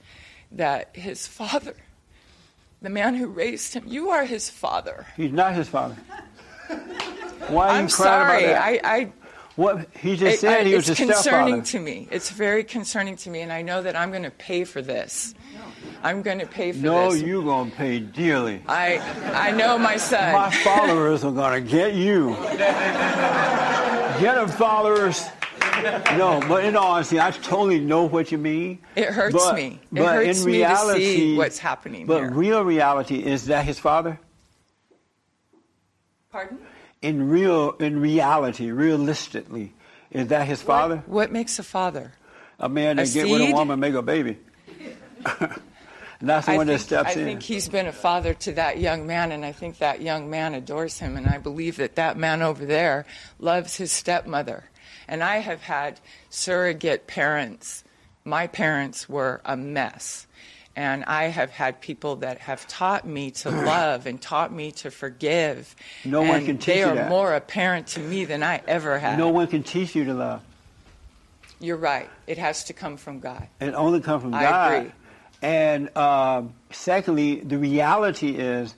that 0.51 0.95
his 0.95 1.27
father, 1.27 1.73
the 2.81 2.89
man 2.89 3.15
who 3.15 3.27
raised 3.27 3.73
him, 3.73 3.83
you 3.87 4.09
are 4.09 4.25
his 4.25 4.49
father. 4.49 5.05
He's 5.15 5.31
not 5.31 5.53
his 5.53 5.67
father. 5.67 5.95
Why 7.49 7.69
are 7.69 7.73
you 7.73 7.79
I'm 7.79 7.87
crying 7.87 7.89
sorry. 7.89 8.43
about 8.43 8.53
that? 8.53 8.63
I, 8.63 8.79
I 8.83 9.11
what 9.57 9.89
he 9.99 10.15
just 10.15 10.35
it- 10.35 10.39
said 10.39 10.61
I- 10.61 10.63
he 10.63 10.73
was 10.75 10.87
a 10.87 10.95
stepfather. 10.95 11.11
it's 11.11 11.23
concerning 11.23 11.63
to 11.63 11.79
me. 11.79 12.07
It's 12.09 12.29
very 12.29 12.63
concerning 12.63 13.17
to 13.17 13.29
me, 13.29 13.41
and 13.41 13.51
I 13.51 13.61
know 13.61 13.81
that 13.81 13.95
I'm 13.97 14.11
going 14.11 14.23
to 14.23 14.31
pay 14.31 14.63
for 14.63 14.81
this. 14.81 15.33
I'm 16.03 16.21
going 16.21 16.39
to 16.39 16.45
pay 16.47 16.71
for 16.71 16.77
No, 16.77 17.11
this. 17.11 17.21
No, 17.21 17.27
you're 17.27 17.43
gonna 17.43 17.71
pay 17.71 17.99
dearly. 17.99 18.61
I 18.67 18.99
I 19.33 19.51
know 19.51 19.77
my 19.79 19.97
son. 19.97 20.31
My 20.31 20.51
followers 20.51 21.23
are 21.23 21.31
gonna 21.31 21.59
get 21.59 21.95
you. 21.95 22.35
Get 24.19 24.35
them, 24.35 24.47
followers. 24.47 25.25
No, 26.17 26.39
but 26.47 26.63
in 26.65 26.75
all 26.75 26.93
honesty, 26.93 27.19
I 27.19 27.31
totally 27.31 27.79
know 27.79 28.03
what 28.05 28.31
you 28.31 28.37
mean. 28.37 28.79
It 28.95 29.09
hurts 29.09 29.35
but, 29.35 29.55
me. 29.55 29.79
It 29.91 29.95
but 29.95 30.05
hurts 30.25 30.39
in 30.41 30.45
me 30.45 30.51
to 30.53 30.57
reality, 30.59 31.15
see 31.15 31.37
what's 31.37 31.57
happening 31.59 32.05
But 32.07 32.19
here. 32.21 32.31
real 32.31 32.63
reality 32.63 33.23
is 33.23 33.45
that 33.47 33.65
his 33.65 33.77
father. 33.79 34.19
Pardon? 36.31 36.59
In 37.01 37.29
real, 37.29 37.71
in 37.73 37.99
reality, 37.99 38.71
realistically, 38.71 39.73
is 40.11 40.27
that 40.27 40.47
his 40.47 40.61
father? 40.61 41.03
What 41.05 41.31
makes 41.31 41.59
a 41.59 41.63
father? 41.63 42.13
A 42.59 42.69
man 42.69 42.95
that 42.95 43.11
get 43.13 43.29
with 43.29 43.41
a 43.41 43.51
woman, 43.53 43.79
make 43.79 43.93
a 43.93 44.01
baby. 44.01 44.37
And 45.25 45.55
that's 46.21 46.47
the 46.47 46.53
I 46.53 46.57
one 46.57 46.67
think, 46.67 46.79
that 46.79 46.83
steps 46.85 47.09
I 47.09 47.19
in. 47.19 47.25
think 47.25 47.43
he's 47.43 47.69
been 47.69 47.85
a 47.85 47.91
father 47.91 48.33
to 48.33 48.53
that 48.53 48.79
young 48.79 49.05
man, 49.05 49.31
and 49.31 49.45
I 49.45 49.51
think 49.51 49.77
that 49.77 50.01
young 50.01 50.29
man 50.29 50.55
adores 50.55 50.97
him, 50.97 51.17
and 51.17 51.27
I 51.27 51.37
believe 51.37 51.77
that 51.77 51.95
that 51.95 52.17
man 52.17 52.41
over 52.41 52.65
there 52.65 53.05
loves 53.39 53.77
his 53.77 53.91
stepmother. 53.91 54.69
And 55.07 55.23
I 55.23 55.37
have 55.37 55.61
had 55.61 55.99
surrogate 56.29 57.05
parents. 57.05 57.83
My 58.25 58.47
parents 58.47 59.07
were 59.07 59.41
a 59.45 59.55
mess. 59.55 60.25
And 60.77 61.05
I 61.05 61.23
have 61.23 61.49
had 61.49 61.81
people 61.81 62.17
that 62.17 62.37
have 62.37 62.67
taught 62.67 63.05
me 63.05 63.31
to 63.31 63.49
love 63.49 64.05
and 64.05 64.21
taught 64.21 64.53
me 64.53 64.71
to 64.73 64.91
forgive. 64.91 65.75
No 66.05 66.21
one 66.21 66.45
can 66.45 66.59
teach 66.59 66.77
you 66.77 66.85
that. 66.85 66.93
they 66.93 67.01
are 67.01 67.09
more 67.09 67.33
apparent 67.33 67.87
to 67.87 67.99
me 67.99 68.25
than 68.25 68.43
I 68.43 68.61
ever 68.67 68.99
have. 68.99 69.17
No 69.17 69.29
one 69.29 69.47
can 69.47 69.63
teach 69.63 69.95
you 69.95 70.05
to 70.05 70.13
love. 70.13 70.43
You're 71.59 71.77
right. 71.77 72.07
It 72.27 72.37
has 72.37 72.65
to 72.65 72.73
come 72.73 72.97
from 72.97 73.19
God. 73.19 73.47
It 73.59 73.73
only 73.73 74.01
comes 74.01 74.21
from 74.21 74.35
I 74.35 74.43
God. 74.43 74.73
agree. 74.73 74.91
And 75.41 75.97
um, 75.97 76.53
secondly, 76.71 77.39
the 77.39 77.57
reality 77.57 78.35
is 78.35 78.75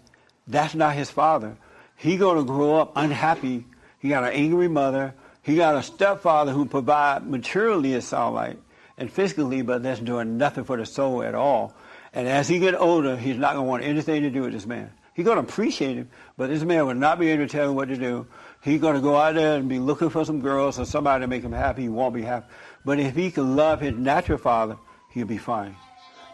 that's 0.48 0.76
not 0.76 0.96
his 0.96 1.12
father. 1.12 1.58
He 1.98 2.16
going 2.16 2.38
to 2.38 2.46
grow 2.46 2.78
up 2.78 2.94
unhappy. 2.96 3.66
He 4.00 4.08
got 4.08 4.24
an 4.24 4.32
angry 4.32 4.70
mother. 4.70 5.14
He 5.44 5.58
got 5.58 5.76
a 5.76 5.84
stepfather 5.84 6.54
who 6.54 6.66
provide 6.66 7.28
materially, 7.28 7.94
it 7.94 8.04
sounds 8.04 8.36
like, 8.36 8.58
and 8.98 9.12
physically, 9.12 9.64
but 9.64 9.84
that's 9.84 10.00
doing 10.00 10.38
nothing 10.38 10.64
for 10.64 10.78
the 10.78 10.86
soul 10.86 11.24
at 11.24 11.36
all. 11.36 11.74
And 12.14 12.28
as 12.28 12.48
he 12.48 12.60
get 12.60 12.76
older, 12.76 13.16
he's 13.16 13.38
not 13.38 13.54
going 13.54 13.66
to 13.66 13.70
want 13.70 13.84
anything 13.84 14.24
to 14.24 14.30
do 14.30 14.42
with 14.42 14.54
this 14.54 14.66
man. 14.66 14.92
He's 15.14 15.26
going 15.26 15.38
to 15.38 15.44
appreciate 15.44 15.98
him, 15.98 16.10
but 16.38 16.50
this 16.50 16.64
man 16.64 16.88
will 16.88 16.94
not 16.94 17.20
be 17.20 17.30
able 17.30 17.46
to 17.46 17.52
tell 17.52 17.70
him 17.70 17.76
what 17.76 17.90
to 17.90 17.98
do. 17.98 18.26
He's 18.64 18.80
going 18.80 18.96
to 18.96 19.02
go 19.02 19.16
out 19.16 19.36
there 19.36 19.58
and 19.58 19.68
be 19.68 19.80
looking 19.80 20.10
for 20.10 20.24
some 20.24 20.40
girls 20.40 20.80
or 20.80 20.86
somebody 20.86 21.24
to 21.24 21.28
make 21.28 21.44
him 21.44 21.52
happy. 21.52 21.84
He 21.84 21.90
won't 21.90 22.14
be 22.14 22.22
happy. 22.22 22.48
But 22.86 23.00
if 23.00 23.16
he 23.16 23.30
can 23.30 23.56
love 23.56 23.82
his 23.82 23.96
natural 23.96 24.38
father, 24.38 24.78
he'll 25.12 25.28
be 25.28 25.38
fine. 25.38 25.76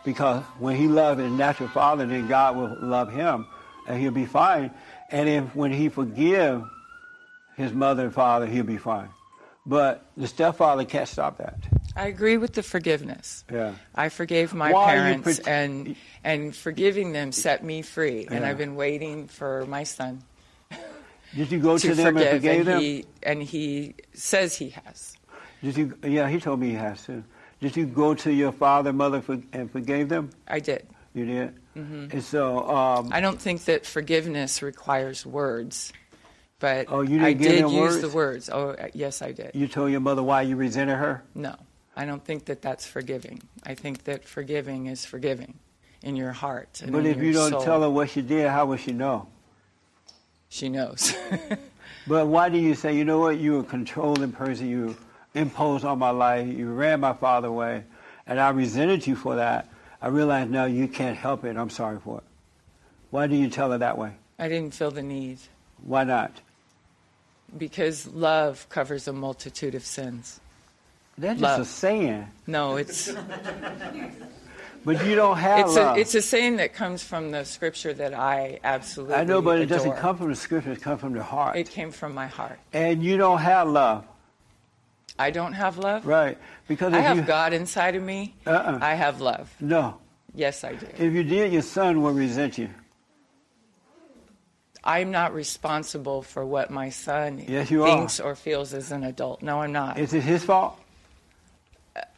Because 0.04 0.44
when 0.60 0.76
he 0.76 0.88
loves 0.88 1.20
his 1.20 1.32
natural 1.32 1.70
father, 1.70 2.06
then 2.06 2.28
God 2.28 2.56
will 2.56 2.78
love 2.80 3.12
him, 3.12 3.48
and 3.88 4.00
he'll 4.00 4.12
be 4.12 4.26
fine. 4.26 4.72
And 5.10 5.28
if 5.28 5.56
when 5.56 5.72
he 5.72 5.90
forgive 5.90 6.64
his 7.58 7.74
mother 7.74 8.04
and 8.06 8.14
father, 8.14 8.46
he'll 8.46 8.64
be 8.64 8.78
fine. 8.78 9.10
But 9.66 10.06
the 10.16 10.28
stepfather 10.28 10.86
can't 10.86 11.08
stop 11.08 11.40
that. 11.40 11.58
I 11.96 12.08
agree 12.08 12.38
with 12.38 12.54
the 12.54 12.64
forgiveness. 12.64 13.44
Yeah. 13.52 13.74
I 13.96 14.10
forgave 14.10 14.54
my 14.54 14.72
Why 14.72 14.94
parents, 14.96 15.40
pret- 15.40 15.48
and 15.48 15.96
and 16.24 16.56
forgiving 16.56 17.14
them 17.14 17.32
set 17.32 17.64
me 17.64 17.82
free. 17.82 18.28
And 18.30 18.46
I've 18.46 18.58
been 18.58 18.76
waiting 18.76 19.28
for 19.28 19.66
my 19.68 19.84
son 19.84 20.24
Did 21.36 21.52
you 21.52 21.60
go 21.60 21.78
to, 21.80 21.88
to 21.90 21.96
them 21.96 22.18
and 22.18 22.30
forgave 22.30 22.60
and 22.60 22.68
them? 22.68 22.80
he 22.82 23.06
and 23.24 23.42
he 23.44 23.96
says 24.14 24.56
he 24.58 24.70
has. 24.70 25.16
Did 25.64 25.78
you? 25.78 25.98
Yeah, 26.04 26.28
he 26.30 26.40
told 26.40 26.60
me 26.60 26.70
he 26.70 26.76
has 26.76 27.04
to. 27.06 27.24
Did 27.62 27.76
you 27.78 27.86
go 27.86 28.14
to 28.14 28.32
your 28.32 28.52
father, 28.52 28.92
mother, 28.92 29.22
for, 29.22 29.40
and 29.54 29.72
forgave 29.72 30.10
them? 30.10 30.30
I 30.48 30.60
did. 30.60 30.86
You 31.14 31.26
did. 31.26 31.54
Mhm. 31.78 32.12
And 32.14 32.22
so, 32.24 32.70
um, 32.70 33.10
I 33.12 33.22
don't 33.22 33.40
think 33.42 33.64
that 33.66 33.86
forgiveness 33.86 34.62
requires 34.62 35.26
words, 35.26 35.94
but 36.60 36.88
Oh, 36.90 37.02
you 37.02 37.18
didn't 37.20 37.24
I 37.26 37.34
did 37.34 37.60
use 37.62 37.74
words? 37.74 38.02
the 38.02 38.10
words. 38.10 38.50
Oh, 38.50 38.76
yes, 38.94 39.22
I 39.22 39.32
did. 39.32 39.52
you 39.56 39.68
told 39.68 39.92
your 39.92 40.02
mother 40.02 40.22
why 40.22 40.42
you 40.44 40.56
resented 40.58 40.98
her. 40.98 41.24
No, 41.34 41.56
I 41.96 42.06
don't 42.06 42.24
think 42.24 42.46
that 42.46 42.62
that's 42.62 42.86
forgiving. 42.86 43.42
I 43.64 43.74
think 43.74 44.04
that 44.04 44.26
forgiving 44.26 44.88
is 44.88 45.06
forgiving 45.06 45.56
in 46.02 46.16
your 46.16 46.34
heart. 46.34 46.82
And 46.84 46.92
But 46.92 47.06
if 47.06 47.18
you 47.18 47.32
don't 47.32 47.52
soul. 47.52 47.62
tell 47.62 47.82
her 47.82 47.90
what 47.90 48.10
she 48.10 48.22
did, 48.22 48.50
how 48.50 48.66
will 48.66 48.78
she 48.78 48.92
know? 48.92 49.28
She 50.50 50.70
knows. 50.70 51.14
but 52.08 52.28
why 52.28 52.50
do 52.50 52.58
you 52.58 52.76
say, 52.76 52.96
you 52.96 53.06
know 53.06 53.20
what, 53.20 53.38
you 53.40 53.54
were 53.54 53.60
a 53.60 53.64
controlling 53.64 54.32
person, 54.32 54.70
you 54.70 54.96
imposed 55.34 55.86
on 55.86 56.00
my 56.00 56.12
life, 56.12 56.48
you 56.48 56.72
ran 56.72 57.00
my 57.00 57.14
father 57.14 57.48
away, 57.48 57.84
and 58.28 58.40
I 58.40 58.50
resented 58.50 59.08
you 59.08 59.16
for 59.16 59.36
that. 59.36 59.70
I 60.02 60.08
realize 60.10 60.50
now 60.50 60.66
you 60.66 60.88
can't 60.88 61.18
help 61.18 61.46
it. 61.46 61.58
I'm 61.58 61.70
sorry 61.70 62.00
for 62.00 62.20
it. 62.20 62.24
Why 63.10 63.28
do 63.28 63.36
you 63.36 63.50
tell 63.50 63.72
her 63.72 63.78
that 63.78 63.98
way? 63.98 64.14
I 64.38 64.50
didn't 64.50 64.74
feel 64.74 64.92
the 64.92 65.02
need 65.02 65.40
Why 65.82 66.04
not? 66.04 66.42
because 67.58 68.08
love 68.08 68.68
covers 68.70 69.08
a 69.08 69.14
multitude 69.14 69.76
of 69.76 69.86
sins. 69.86 70.40
That's 71.18 71.40
Love. 71.40 71.60
just 71.60 71.72
a 71.72 71.74
saying. 71.76 72.28
No, 72.48 72.76
it's 72.78 73.12
But 74.86 75.04
you 75.08 75.16
don't 75.16 75.38
have 75.38 75.60
it's 75.66 75.76
love. 75.76 75.98
a 75.98 76.00
it's 76.00 76.14
a 76.14 76.22
saying 76.22 76.58
that 76.58 76.74
comes 76.76 77.02
from 77.04 77.32
the 77.32 77.44
scripture 77.44 77.92
that 77.94 78.14
I 78.14 78.60
absolutely 78.64 79.16
I 79.16 79.24
know, 79.24 79.42
but 79.42 79.60
it 79.60 79.66
doesn't 79.66 79.96
come 79.98 80.16
from 80.18 80.30
the 80.30 80.36
scripture. 80.36 80.72
It 80.74 80.82
comes 80.82 81.02
from 81.02 81.14
the 81.14 81.24
heart. 81.24 81.56
It 81.56 81.70
came 81.72 81.90
from 81.92 82.14
my 82.14 82.28
heart. 82.28 82.60
and 82.72 83.04
you 83.04 83.18
don't 83.18 83.40
have 83.40 83.68
love, 83.68 84.06
I 85.18 85.32
don't 85.32 85.54
have 85.54 85.78
love. 85.80 86.06
right? 86.06 86.38
Because 86.68 86.94
I 86.94 87.00
have 87.00 87.18
you, 87.18 87.24
God 87.24 87.54
inside 87.54 87.96
of 87.96 88.04
me. 88.04 88.36
Uh-uh. 88.46 88.78
I 88.82 88.94
have 88.94 89.22
love. 89.22 89.52
No. 89.60 89.98
Yes, 90.36 90.64
I 90.64 90.74
do. 90.76 90.86
If 91.00 91.14
you 91.14 91.24
did, 91.24 91.52
your 91.54 91.62
son 91.64 92.02
will 92.04 92.12
resent 92.12 92.58
you. 92.60 92.70
I'm 94.84 95.10
not 95.10 95.34
responsible 95.34 96.22
for 96.22 96.46
what 96.46 96.70
my 96.70 96.90
son 96.90 97.44
Yes, 97.48 97.72
you 97.72 97.84
are. 97.84 97.88
thinks 97.88 98.20
or 98.20 98.36
feels 98.36 98.74
as 98.74 98.92
an 98.92 99.04
adult. 99.04 99.42
No, 99.42 99.62
I'm 99.62 99.72
not. 99.72 99.98
Is 99.98 100.14
it 100.14 100.22
his 100.22 100.44
fault? 100.44 100.78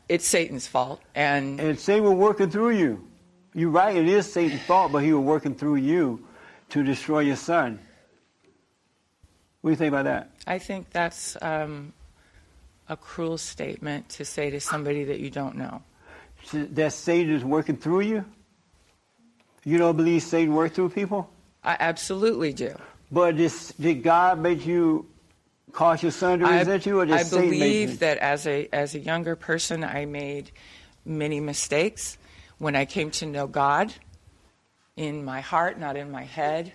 It's 0.09 0.25
Satan's 0.25 0.67
fault, 0.67 1.01
and 1.15 1.59
And 1.59 1.79
Satan 1.79 2.03
was 2.03 2.15
working 2.15 2.49
through 2.49 2.71
you. 2.71 3.07
You're 3.53 3.71
right. 3.71 3.95
It 3.95 4.07
is 4.07 4.31
Satan's 4.31 4.61
fault, 4.61 4.91
but 4.91 5.03
he 5.03 5.11
was 5.13 5.23
working 5.23 5.55
through 5.55 5.75
you 5.75 6.25
to 6.69 6.83
destroy 6.83 7.19
your 7.21 7.35
son. 7.35 7.79
What 9.61 9.69
do 9.69 9.71
you 9.71 9.77
think 9.77 9.89
about 9.89 10.05
that? 10.05 10.31
I 10.45 10.59
think 10.59 10.91
that's 10.91 11.35
um, 11.41 11.93
a 12.87 12.95
cruel 12.95 13.37
statement 13.37 14.07
to 14.09 14.25
say 14.25 14.49
to 14.49 14.59
somebody 14.61 15.03
that 15.05 15.19
you 15.19 15.29
don't 15.29 15.55
know. 15.55 15.81
That 16.53 16.93
Satan 16.93 17.35
is 17.35 17.43
working 17.43 17.75
through 17.75 18.01
you? 18.01 18.25
You 19.65 19.77
don't 19.77 19.97
believe 19.97 20.23
Satan 20.23 20.53
worked 20.53 20.75
through 20.75 20.89
people? 20.89 21.29
I 21.63 21.75
absolutely 21.79 22.53
do. 22.53 22.73
But 23.11 23.35
this, 23.35 23.73
did 23.73 24.03
God 24.03 24.39
make 24.39 24.65
you 24.65 25.07
cause 25.77 26.01
your 26.01 26.11
son 26.11 26.39
to 26.39 26.45
I, 26.45 26.59
resent 26.59 26.87
you, 26.87 26.99
or 26.99 27.05
did 27.05 27.15
I 27.15 27.23
believe 27.23 27.99
that 27.99 28.17
as 28.17 28.47
a 28.47 28.67
as 28.73 28.95
a 28.95 28.99
younger 28.99 29.35
person, 29.35 29.83
I 29.83 30.05
made 30.05 30.51
many 31.05 31.39
mistakes. 31.39 32.17
When 32.57 32.75
I 32.75 32.85
came 32.85 33.11
to 33.21 33.27
know 33.27 33.45
God, 33.45 33.93
in 34.95 35.23
my 35.23 35.41
heart, 35.41 35.79
not 35.79 35.95
in 35.95 36.09
my 36.09 36.23
head, 36.23 36.73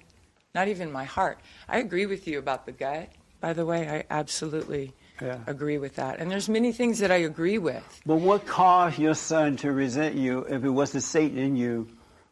not 0.55 0.69
even 0.69 0.93
my 0.93 1.03
heart. 1.03 1.41
I 1.69 1.79
agree 1.79 2.07
with 2.07 2.29
you 2.29 2.39
about 2.39 2.65
the 2.65 2.71
gut. 2.73 3.09
By 3.41 3.53
the 3.53 3.67
way, 3.67 3.89
I 3.89 4.05
absolutely 4.09 4.95
Yeah. 5.21 5.39
agree 5.49 5.79
with 5.79 5.97
that. 5.97 6.21
And 6.21 6.31
there's 6.31 6.49
many 6.49 6.71
things 6.73 7.01
that 7.01 7.11
I 7.11 7.17
agree 7.17 7.59
with. 7.59 8.01
But 8.07 8.17
what 8.17 8.47
caused 8.47 8.99
your 9.01 9.15
son 9.15 9.57
to 9.57 9.73
resent 9.73 10.15
you 10.15 10.47
if 10.49 10.63
it 10.63 10.71
wasn't 10.71 11.03
Satan 11.03 11.39
in 11.39 11.57
you 11.57 11.89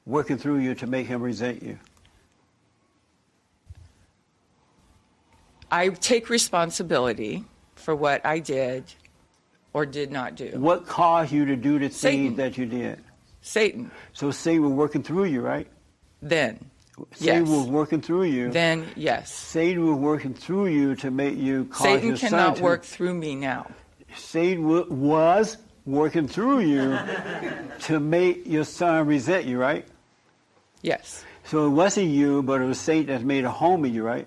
working 0.07 0.39
through 0.39 0.59
you 0.59 0.77
to 0.77 0.87
make 0.87 1.09
him 1.09 1.21
resent 1.23 1.63
you? 1.63 1.79
I 5.71 5.89
take 5.91 6.29
responsibility 6.31 7.45
for 7.77 7.95
what 7.95 8.25
I 8.27 8.39
did 8.41 8.85
or 9.73 9.87
did 9.87 10.11
not 10.11 10.35
do. 10.35 10.51
What 10.57 10.87
caused 10.87 11.33
you 11.33 11.45
to 11.47 11.57
do 11.57 11.79
the 11.79 11.91
Satan. 11.91 12.27
things 12.29 12.37
that 12.39 12.59
you 12.59 12.67
did? 12.67 12.99
Satan. 13.43 13.91
So 14.13 14.31
Satan 14.31 14.63
was 14.63 14.73
working 14.73 15.03
through 15.03 15.25
you, 15.25 15.41
right? 15.41 15.67
Then. 16.21 16.59
Satan 17.15 17.47
Yes. 17.47 17.49
was 17.49 17.67
working 17.69 18.03
through 18.03 18.25
you. 18.25 18.51
Then, 18.51 18.87
yes. 18.95 19.33
Satan 19.33 19.87
was 19.87 19.97
working 19.97 20.35
through 20.35 20.67
you 20.67 20.95
to 20.97 21.11
make 21.11 21.37
you 21.39 21.65
cause 21.67 21.83
Satan 21.83 22.15
cannot 22.17 22.57
to- 22.57 22.63
work 22.63 22.83
through 22.85 23.15
me 23.15 23.35
now. 23.37 23.71
Satan 24.17 24.69
wa- 24.69 24.85
was 24.91 25.57
working 25.87 26.29
through 26.29 26.61
you 26.61 26.99
to 27.81 28.01
make 28.01 28.47
your 28.47 28.65
son 28.65 29.07
resent 29.07 29.47
you, 29.47 29.59
right? 29.59 29.87
Yes. 30.83 31.25
So 31.45 31.67
it 31.67 31.71
wasn't 31.71 32.09
you, 32.09 32.43
but 32.43 32.61
it 32.61 32.67
was 32.67 32.79
Satan 32.79 33.07
that 33.15 33.25
made 33.25 33.45
a 33.45 33.51
home 33.51 33.85
in 33.87 33.95
you, 33.95 34.03
right? 34.03 34.27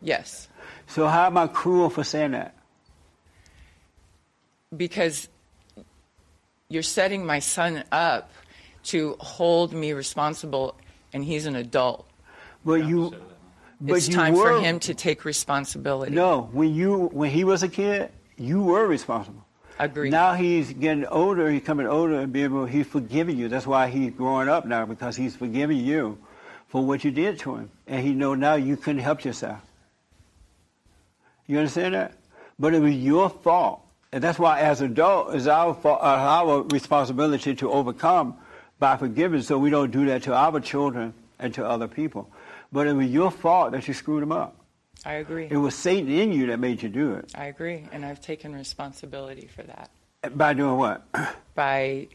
Yes. 0.00 0.48
So 0.86 1.06
how 1.06 1.26
am 1.26 1.36
I 1.36 1.46
cruel 1.46 1.90
for 1.90 2.04
saying 2.04 2.32
that? 2.32 2.54
Because 4.76 5.28
you're 6.68 6.82
setting 6.82 7.24
my 7.24 7.38
son 7.38 7.84
up 7.92 8.30
to 8.84 9.16
hold 9.20 9.72
me 9.72 9.92
responsible, 9.92 10.76
and 11.12 11.24
he's 11.24 11.46
an 11.46 11.56
adult. 11.56 12.08
But 12.64 12.86
you, 12.86 13.14
but 13.80 13.96
it's 13.96 14.08
you 14.08 14.14
time 14.14 14.34
were, 14.34 14.58
for 14.58 14.60
him 14.60 14.80
to 14.80 14.94
take 14.94 15.24
responsibility. 15.24 16.14
No, 16.14 16.48
when 16.52 16.74
you 16.74 17.06
when 17.12 17.30
he 17.30 17.44
was 17.44 17.62
a 17.62 17.68
kid, 17.68 18.10
you 18.36 18.62
were 18.62 18.86
responsible. 18.86 19.44
Agreed. 19.78 20.10
Now 20.10 20.34
he's 20.34 20.72
getting 20.72 21.06
older. 21.06 21.50
He's 21.50 21.62
coming 21.62 21.86
older 21.86 22.20
and 22.20 22.32
be 22.32 22.44
able. 22.44 22.64
He's 22.66 22.86
forgiving 22.86 23.36
you. 23.36 23.48
That's 23.48 23.66
why 23.66 23.88
he's 23.88 24.12
growing 24.12 24.48
up 24.48 24.66
now 24.66 24.86
because 24.86 25.16
he's 25.16 25.36
forgiving 25.36 25.78
you 25.78 26.18
for 26.68 26.84
what 26.84 27.04
you 27.04 27.10
did 27.10 27.38
to 27.40 27.56
him, 27.56 27.70
and 27.86 28.04
he 28.04 28.12
know 28.12 28.34
now 28.34 28.54
you 28.54 28.76
couldn't 28.76 29.02
help 29.02 29.24
yourself. 29.24 29.60
You 31.46 31.58
understand 31.58 31.94
that? 31.94 32.12
But 32.58 32.74
it 32.74 32.80
was 32.80 32.94
your 32.94 33.28
fault, 33.28 33.82
and 34.12 34.22
that's 34.22 34.38
why, 34.38 34.60
as 34.60 34.80
adult, 34.80 35.34
it's 35.34 35.46
our 35.46 35.74
fault, 35.74 36.00
uh, 36.00 36.04
our 36.04 36.62
responsibility 36.62 37.54
to 37.56 37.70
overcome 37.70 38.36
by 38.78 38.96
forgiving, 38.96 39.42
so 39.42 39.58
we 39.58 39.70
don't 39.70 39.90
do 39.90 40.06
that 40.06 40.22
to 40.24 40.34
our 40.34 40.58
children 40.60 41.14
and 41.38 41.52
to 41.54 41.66
other 41.66 41.88
people. 41.88 42.30
But 42.72 42.86
it 42.86 42.94
was 42.94 43.06
your 43.06 43.30
fault 43.30 43.72
that 43.72 43.86
you 43.86 43.94
screwed 43.94 44.22
them 44.22 44.32
up. 44.32 44.56
I 45.04 45.14
agree. 45.14 45.46
It 45.50 45.56
was 45.56 45.74
Satan 45.74 46.10
in 46.10 46.32
you 46.32 46.46
that 46.46 46.58
made 46.58 46.82
you 46.82 46.88
do 46.88 47.14
it. 47.14 47.30
I 47.34 47.46
agree, 47.46 47.86
and 47.92 48.04
I've 48.04 48.20
taken 48.20 48.54
responsibility 48.54 49.46
for 49.46 49.62
that 49.62 49.90
By 50.34 50.54
doing 50.54 50.78
what? 50.78 51.06
by 51.54 52.08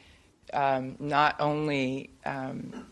um, 0.54 0.98
not 1.00 1.36
only 1.40 2.10
um, 2.26 2.86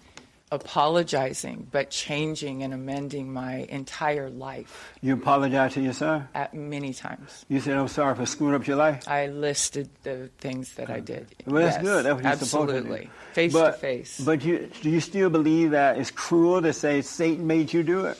apologizing, 0.52 1.68
but 1.72 1.92
changing 1.92 2.64
and 2.64 2.74
amending 2.74 3.32
my 3.32 3.68
entire 3.70 4.30
life 4.32 4.94
You 5.02 5.14
apologize 5.14 5.74
to 5.76 5.82
your 5.82 5.94
son? 5.94 6.28
at 6.34 6.54
many 6.56 6.94
times. 6.94 7.46
You 7.50 7.60
said, 7.60 7.78
I'm 7.78 7.88
sorry 7.88 8.16
for 8.16 8.26
screwing 8.26 8.56
up 8.56 8.66
your 8.66 8.78
life? 8.78 9.08
I 9.08 9.28
listed 9.28 9.90
the 10.04 10.30
things 10.40 10.74
that 10.74 10.90
I 10.90 11.00
did. 11.02 11.28
Well, 11.46 11.62
that's 11.64 11.76
Yes, 11.78 11.84
good. 11.84 12.06
That's 12.06 12.16
what 12.16 12.24
you're 12.24 12.34
supposed 12.34 12.52
to 12.52 12.58
do. 12.74 12.78
absolutely, 12.80 13.10
face 13.34 13.54
but, 13.54 13.72
to 13.74 13.78
face. 13.78 14.20
But 14.22 14.44
you, 14.44 14.70
do 14.82 14.90
you 14.90 15.00
still 15.02 15.30
believe 15.30 15.72
that 15.72 15.98
it's 16.00 16.10
cruel 16.12 16.62
to 16.64 16.74
say 16.74 17.02
Satan 17.02 17.46
made 17.46 17.72
you 17.72 17.84
do 17.84 18.06
it? 18.06 18.18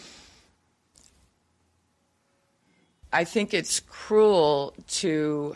I 3.12 3.24
think 3.24 3.54
it's 3.56 3.80
cruel 3.80 4.76
to. 4.88 5.56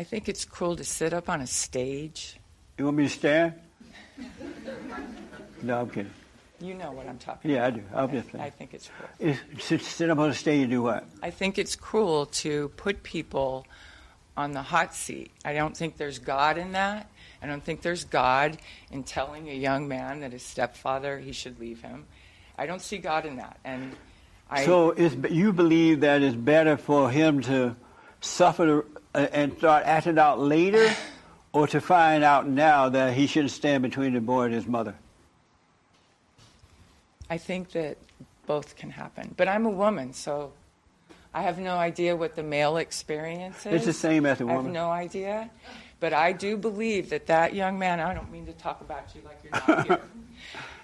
I 0.00 0.02
think 0.02 0.30
it's 0.30 0.46
cruel 0.46 0.76
to 0.76 0.84
sit 0.84 1.12
up 1.12 1.28
on 1.28 1.42
a 1.42 1.46
stage. 1.46 2.38
You 2.78 2.86
want 2.86 2.96
me 2.96 3.02
to 3.02 3.10
stand? 3.10 3.52
no, 5.62 5.80
I'm 5.82 5.90
kidding. 5.90 6.10
You 6.58 6.72
know 6.72 6.90
what 6.92 7.06
I'm 7.06 7.18
talking 7.18 7.50
Yeah, 7.50 7.64
I 7.64 7.68
about. 7.68 7.74
do. 7.74 7.96
I'm 7.96 8.10
just 8.10 8.32
saying. 8.32 8.42
I 8.42 8.48
think 8.48 8.72
it's 8.72 8.88
cruel. 8.88 9.36
It's, 9.58 9.86
sit, 9.86 10.08
up 10.08 10.16
on 10.16 10.30
the 10.30 10.34
stage 10.34 10.62
and 10.62 10.70
do 10.70 10.80
what? 10.80 11.04
I 11.22 11.28
think 11.28 11.58
it's 11.58 11.76
cruel 11.76 12.24
to 12.24 12.70
put 12.78 13.02
people 13.02 13.66
on 14.38 14.52
the 14.52 14.62
hot 14.62 14.94
seat. 14.94 15.32
I 15.44 15.52
don't 15.52 15.76
think 15.76 15.98
there's 15.98 16.18
God 16.18 16.56
in 16.56 16.72
that. 16.72 17.10
I 17.42 17.46
don't 17.46 17.62
think 17.62 17.82
there's 17.82 18.04
God 18.04 18.56
in 18.90 19.02
telling 19.04 19.50
a 19.50 19.54
young 19.54 19.86
man 19.86 20.20
that 20.20 20.32
his 20.32 20.42
stepfather 20.42 21.18
he 21.18 21.32
should 21.32 21.60
leave 21.60 21.82
him. 21.82 22.06
I 22.56 22.64
don't 22.64 22.80
see 22.80 22.96
God 22.96 23.26
in 23.26 23.36
that. 23.36 23.58
And 23.66 23.94
I 24.48 24.64
so 24.64 24.96
you 24.96 25.52
believe 25.52 26.00
that 26.00 26.22
it's 26.22 26.36
better 26.36 26.78
for 26.78 27.10
him 27.10 27.42
to 27.42 27.76
suffer 28.22 28.86
and 29.14 29.56
start 29.58 29.84
acting 29.86 30.18
out 30.18 30.38
later, 30.38 30.90
or 31.52 31.66
to 31.68 31.80
find 31.80 32.22
out 32.22 32.48
now 32.48 32.88
that 32.88 33.14
he 33.14 33.26
shouldn't 33.26 33.50
stand 33.50 33.82
between 33.82 34.14
the 34.14 34.20
boy 34.20 34.44
and 34.44 34.54
his 34.54 34.66
mother? 34.66 34.94
I 37.28 37.38
think 37.38 37.70
that 37.72 37.96
both 38.46 38.76
can 38.76 38.90
happen. 38.90 39.34
But 39.36 39.48
I'm 39.48 39.66
a 39.66 39.70
woman, 39.70 40.12
so 40.12 40.52
I 41.32 41.42
have 41.42 41.58
no 41.58 41.76
idea 41.76 42.16
what 42.16 42.34
the 42.34 42.42
male 42.42 42.76
experience 42.76 43.64
is. 43.66 43.72
It's 43.72 43.84
the 43.84 43.92
same 43.92 44.26
as 44.26 44.40
a 44.40 44.46
I 44.46 44.52
have 44.52 44.64
no 44.64 44.90
idea. 44.90 45.50
But 46.00 46.12
I 46.12 46.32
do 46.32 46.56
believe 46.56 47.10
that 47.10 47.26
that 47.26 47.54
young 47.54 47.78
man, 47.78 48.00
I 48.00 48.14
don't 48.14 48.32
mean 48.32 48.46
to 48.46 48.52
talk 48.52 48.80
about 48.80 49.14
you 49.14 49.20
like 49.24 49.38
you're 49.44 49.76
not 49.76 49.86
here. 49.86 50.00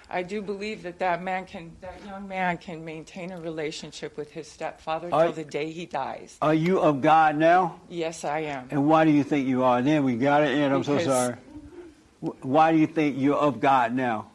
I 0.09 0.23
do 0.23 0.41
believe 0.41 0.83
that 0.83 0.99
that 0.99 1.21
man 1.21 1.45
can, 1.45 1.75
that 1.81 1.99
young 2.05 2.27
man 2.27 2.57
can 2.57 2.85
maintain 2.85 3.31
a 3.31 3.41
relationship 3.41 4.15
with 4.15 4.31
his 4.31 4.49
stepfather 4.49 5.09
till 5.09 5.31
the 5.33 5.43
day 5.43 5.71
he 5.71 5.85
dies. 5.85 6.37
Are 6.41 6.53
you 6.53 6.79
of 6.79 7.01
God 7.01 7.35
now? 7.35 7.81
Yes, 7.89 8.23
I 8.23 8.39
am. 8.39 8.67
And 8.71 8.87
why 8.87 9.03
do 9.03 9.11
you 9.11 9.23
think 9.23 9.47
you 9.47 9.63
are? 9.63 9.81
Then 9.81 10.05
we 10.05 10.15
got 10.15 10.43
it 10.43 10.51
in. 10.51 10.71
I'm 10.71 10.83
so 10.83 10.97
sorry. 10.99 11.35
Why 12.19 12.71
do 12.71 12.77
you 12.77 12.87
think 12.87 13.17
you're 13.19 13.35
of 13.35 13.59
God 13.59 13.93
now? 13.93 14.31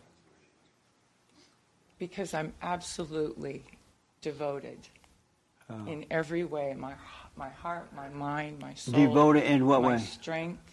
Because 1.99 2.35
I'm 2.35 2.53
absolutely 2.63 3.65
devoted 4.21 4.79
Oh. 5.71 5.87
in 5.87 6.05
every 6.11 6.45
way 6.45 6.75
my, 6.77 6.95
my 7.37 7.49
heart, 7.49 7.89
my 7.95 8.09
mind, 8.09 8.61
my 8.61 8.75
soul. 8.75 8.95
Devoted 8.95 9.45
in 9.45 9.67
what 9.67 9.83
my 9.83 9.93
way? 9.93 9.99
strength. 9.99 10.72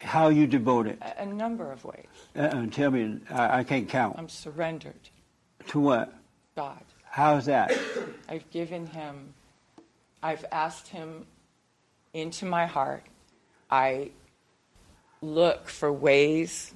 How 0.00 0.28
you 0.28 0.46
devoted? 0.46 0.98
A, 1.02 1.22
a 1.22 1.26
number 1.26 1.70
of 1.70 1.84
ways. 1.84 2.06
Uh-uh, 2.36 2.66
tell 2.70 2.90
me. 2.90 3.18
I, 3.30 3.58
I 3.58 3.64
can't 3.64 3.88
count. 3.88 4.16
I'm 4.18 4.28
surrendered. 4.28 5.10
To 5.68 5.80
what? 5.80 6.14
God. 6.56 6.80
How's 7.04 7.46
that? 7.46 7.72
I've 8.28 8.48
given 8.50 8.86
him, 8.86 9.34
I've 10.22 10.44
asked 10.52 10.88
him 10.88 11.26
into 12.14 12.46
my 12.46 12.66
heart. 12.66 13.04
I 13.70 14.10
look 15.20 15.68
for 15.68 15.92
ways 15.92 16.72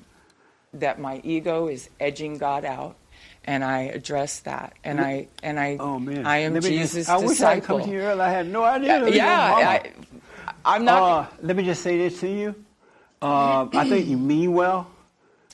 that 0.74 1.00
my 1.00 1.20
ego 1.24 1.68
is 1.68 1.88
edging 1.98 2.36
God 2.36 2.64
out, 2.64 2.96
and 3.44 3.64
I 3.64 3.82
address 3.82 4.40
that. 4.40 4.74
And 4.84 5.00
I 5.00 5.28
and 5.42 5.58
I 5.58 5.76
Oh 5.80 5.98
man! 5.98 6.26
I 6.26 6.38
am 6.38 6.54
Let 6.54 6.64
me 6.64 6.78
just- 6.78 6.92
Jesus' 6.94 7.08
I 7.08 7.16
wish 7.16 7.40
I 7.40 7.54
had 7.54 7.60
disciple. 7.60 7.78
come 7.78 7.88
to 7.88 7.94
you 7.94 8.00
earlier. 8.00 8.22
I 8.22 8.30
had 8.30 8.48
no 8.48 8.64
idea. 8.64 9.08
yeah, 9.08 9.54
I, 9.54 9.92
I'm 10.64 10.84
not. 10.84 11.02
Uh, 11.02 11.26
let 11.42 11.56
me 11.56 11.64
just 11.64 11.82
say 11.82 11.96
this 11.96 12.20
to 12.20 12.28
you. 12.28 12.54
Uh, 13.24 13.68
I 13.72 13.88
think 13.88 14.06
you 14.06 14.18
mean 14.18 14.52
well. 14.52 14.90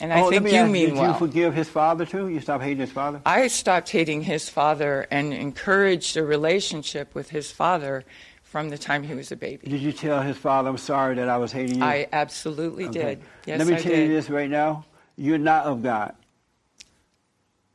And 0.01 0.13
I 0.13 0.23
oh, 0.23 0.31
think 0.31 0.49
you 0.51 0.57
ask, 0.57 0.71
mean 0.71 0.89
did 0.89 0.95
well. 0.95 1.13
Did 1.13 1.21
you 1.21 1.27
forgive 1.27 1.55
his 1.55 1.69
father 1.69 2.07
too? 2.07 2.29
You 2.29 2.41
stop 2.41 2.63
hating 2.63 2.79
his 2.79 2.91
father? 2.91 3.21
I 3.27 3.47
stopped 3.49 3.91
hating 3.91 4.23
his 4.23 4.49
father 4.49 5.07
and 5.11 5.33
encouraged 5.33 6.17
a 6.17 6.25
relationship 6.25 7.15
with 7.15 7.31
his 7.31 7.53
father 7.53 8.05
from 8.43 8.71
the 8.71 8.79
time 8.79 9.05
he 9.05 9.15
was 9.15 9.31
a 9.31 9.37
baby. 9.37 9.69
Did 9.69 9.81
you 9.81 9.93
tell 9.93 10.23
his 10.23 10.37
father, 10.37 10.71
I'm 10.71 10.79
sorry 10.79 11.15
that 11.17 11.29
I 11.29 11.37
was 11.37 11.53
hating 11.53 11.79
you? 11.79 11.85
I 11.85 12.09
absolutely 12.13 12.87
Okay. 12.87 12.99
did. 12.99 13.23
Yes, 13.47 13.59
Let 13.59 13.69
me 13.69 13.75
I 13.75 13.79
tell 13.79 13.93
did. 13.93 14.09
you 14.09 14.15
this 14.15 14.31
right 14.31 14.51
now. 14.51 14.85
You're 15.17 15.39
not 15.39 15.67
of 15.67 15.83
God. 15.83 16.17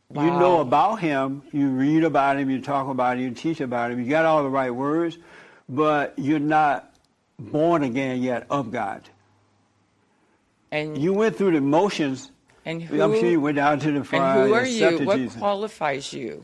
Wow. 0.09 0.25
You 0.25 0.31
know 0.31 0.61
about 0.61 0.95
him. 0.95 1.43
You 1.51 1.69
read 1.69 2.03
about 2.03 2.37
him. 2.37 2.49
You 2.49 2.59
talk 2.59 2.89
about 2.89 3.17
him. 3.17 3.23
You 3.23 3.31
teach 3.31 3.61
about 3.61 3.91
him. 3.91 3.99
You 3.99 4.09
got 4.09 4.25
all 4.25 4.43
the 4.43 4.49
right 4.49 4.71
words, 4.71 5.17
but 5.69 6.13
you're 6.17 6.39
not 6.39 6.93
born 7.39 7.83
again 7.83 8.21
yet 8.21 8.47
of 8.49 8.71
God. 8.71 9.03
And 10.71 10.97
you 10.97 11.13
went 11.13 11.35
through 11.35 11.51
the 11.51 11.61
motions. 11.61 12.31
And 12.65 12.81
I'm 12.83 13.13
sure 13.13 13.29
you 13.29 13.39
went 13.41 13.57
down 13.57 13.79
to 13.79 13.91
the 13.91 14.03
front. 14.03 14.39
And 14.39 14.47
who 14.47 14.53
are 14.53 14.65
you? 14.65 15.05
What 15.05 15.17
Jesus. 15.17 15.37
qualifies 15.37 16.11
you 16.11 16.43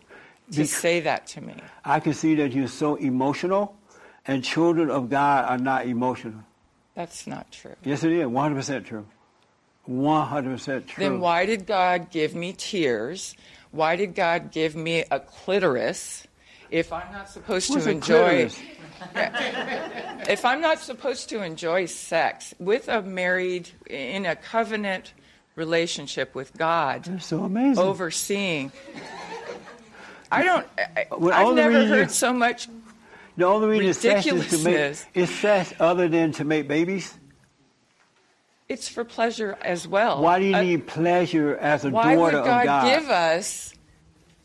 to 0.52 0.58
Bec- 0.60 0.68
say 0.68 1.00
that 1.00 1.26
to 1.28 1.42
me? 1.42 1.56
I 1.84 2.00
can 2.00 2.14
see 2.14 2.36
that 2.36 2.52
you're 2.52 2.68
so 2.68 2.96
emotional, 2.96 3.76
and 4.28 4.44
children 4.44 4.92
of 4.92 5.10
God 5.10 5.46
are 5.50 5.58
not 5.58 5.88
emotional. 5.88 6.44
That's 6.94 7.26
not 7.26 7.52
true. 7.52 7.76
Yes, 7.84 8.04
it 8.04 8.12
is. 8.12 8.28
100% 8.28 8.86
true. 8.86 9.06
100% 9.90 10.88
true. 10.88 11.04
Then 11.04 11.20
why 11.20 11.46
did 11.46 11.66
God 11.66 12.12
give 12.12 12.36
me 12.36 12.54
tears? 12.54 13.36
Why 13.72 13.96
did 13.96 14.14
God 14.14 14.52
give 14.52 14.76
me 14.76 15.06
a 15.10 15.20
clitoris 15.20 16.28
if 16.72 16.92
I'm 16.94 17.12
not 17.12 17.30
supposed 17.30 17.72
to 17.74 17.90
enjoy 17.90 18.50
if 20.30 20.46
I'm 20.46 20.62
not 20.62 20.80
supposed 20.80 21.30
to 21.30 21.42
enjoy 21.44 21.86
sex 21.86 22.54
with 22.60 22.88
a 22.88 23.02
married 23.02 23.70
in 23.90 24.26
a 24.26 24.36
covenant 24.36 25.14
relationship 25.56 26.34
with 26.36 26.56
God 26.58 27.04
They're 27.06 27.20
so 27.20 27.44
amazing. 27.44 27.84
overseeing 27.84 28.72
I 30.34 30.44
don't. 30.44 30.66
I, 30.78 31.08
Well, 31.12 31.34
I've 31.34 31.56
never 31.56 31.86
heard 31.86 32.10
so 32.10 32.32
much. 32.32 32.70
The 33.36 33.46
only 33.46 33.80
reason 33.80 33.94
sex 33.94 34.26
is 34.26 34.48
to 34.64 34.64
make 34.64 35.06
is 35.14 35.30
sex 35.30 35.74
other 35.78 36.08
than 36.08 36.32
to 36.34 36.46
make 36.46 36.70
babies. 36.70 37.14
It's 38.70 38.88
for 38.88 39.04
pleasure 39.04 39.58
as 39.62 39.86
well. 39.90 40.22
Why 40.22 40.40
do 40.40 40.46
you 40.46 40.56
Uh, 40.56 40.62
need 40.62 40.88
pleasure 40.88 41.58
as 41.58 41.84
a 41.84 41.90
why 41.90 42.16
would 42.16 42.32
daughter 42.32 42.46
God, 42.48 42.60
of 42.62 42.66
God? 42.66 42.86
give 43.02 43.10
us? 43.10 43.74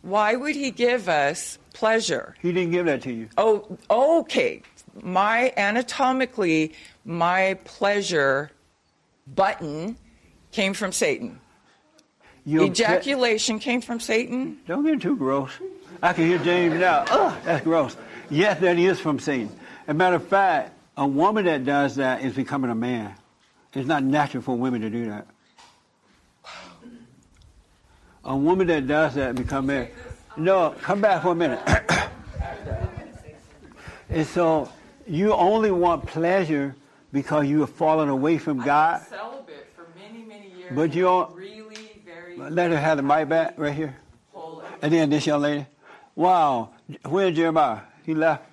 Why 0.02 0.34
would 0.34 0.56
He 0.56 0.72
give 0.72 1.08
us 1.08 1.58
pleasure? 1.76 2.34
He 2.40 2.52
didn't 2.52 2.72
give 2.72 2.86
that 2.86 3.02
to 3.02 3.12
you. 3.12 3.28
Oh, 3.36 3.76
okay. 3.90 4.62
My 5.02 5.52
anatomically, 5.58 6.72
my 7.04 7.58
pleasure 7.64 8.50
button 9.34 9.98
came 10.52 10.72
from 10.72 10.90
Satan. 10.90 11.38
Ple- 12.44 12.64
Ejaculation 12.64 13.58
came 13.58 13.82
from 13.82 14.00
Satan. 14.00 14.58
Don't 14.66 14.86
get 14.86 15.02
too 15.02 15.16
gross. 15.16 15.50
I 16.02 16.14
can 16.14 16.26
hear 16.26 16.38
James 16.38 16.80
now. 16.80 17.04
Ugh, 17.10 17.38
that's 17.44 17.62
gross. 17.62 17.96
Yes, 18.30 18.58
that 18.60 18.78
is 18.78 18.98
from 18.98 19.18
Satan. 19.18 19.50
As 19.86 19.90
a 19.90 19.94
matter 19.94 20.16
of 20.16 20.26
fact, 20.26 20.72
a 20.96 21.06
woman 21.06 21.44
that 21.44 21.64
does 21.66 21.96
that 21.96 22.22
is 22.22 22.34
becoming 22.34 22.70
a 22.70 22.74
man. 22.74 23.14
It's 23.74 23.86
not 23.86 24.02
natural 24.02 24.42
for 24.42 24.56
women 24.56 24.80
to 24.80 24.88
do 24.88 25.10
that. 25.10 25.26
A 28.24 28.34
woman 28.34 28.66
that 28.68 28.86
does 28.86 29.14
that 29.16 29.34
become 29.34 29.66
man. 29.66 29.88
No, 30.36 30.74
come 30.82 31.00
back 31.00 31.22
for 31.22 31.32
a 31.32 31.34
minute. 31.34 31.60
and 34.10 34.26
so 34.26 34.68
you 35.06 35.32
only 35.32 35.70
want 35.70 36.06
pleasure 36.06 36.74
because 37.12 37.46
you 37.46 37.60
have 37.60 37.70
fallen 37.70 38.08
away 38.08 38.36
from 38.38 38.58
God. 38.60 39.02
celibate 39.08 39.66
for 39.74 39.86
many, 39.98 40.24
many 40.24 40.50
years. 40.50 40.72
But 40.74 40.94
you 40.94 41.02
don't- 41.04 41.34
really 41.34 42.02
very 42.04 42.36
Let 42.36 42.70
her 42.70 42.78
have 42.78 42.98
the 42.98 43.02
mic 43.02 43.28
back 43.28 43.54
right 43.56 43.74
here. 43.74 43.96
And 44.82 44.92
then 44.92 45.08
this 45.08 45.26
young 45.26 45.40
lady. 45.40 45.66
Wow. 46.14 46.70
Where's 47.04 47.34
Jeremiah? 47.34 47.80
He 48.04 48.14
left. 48.14 48.44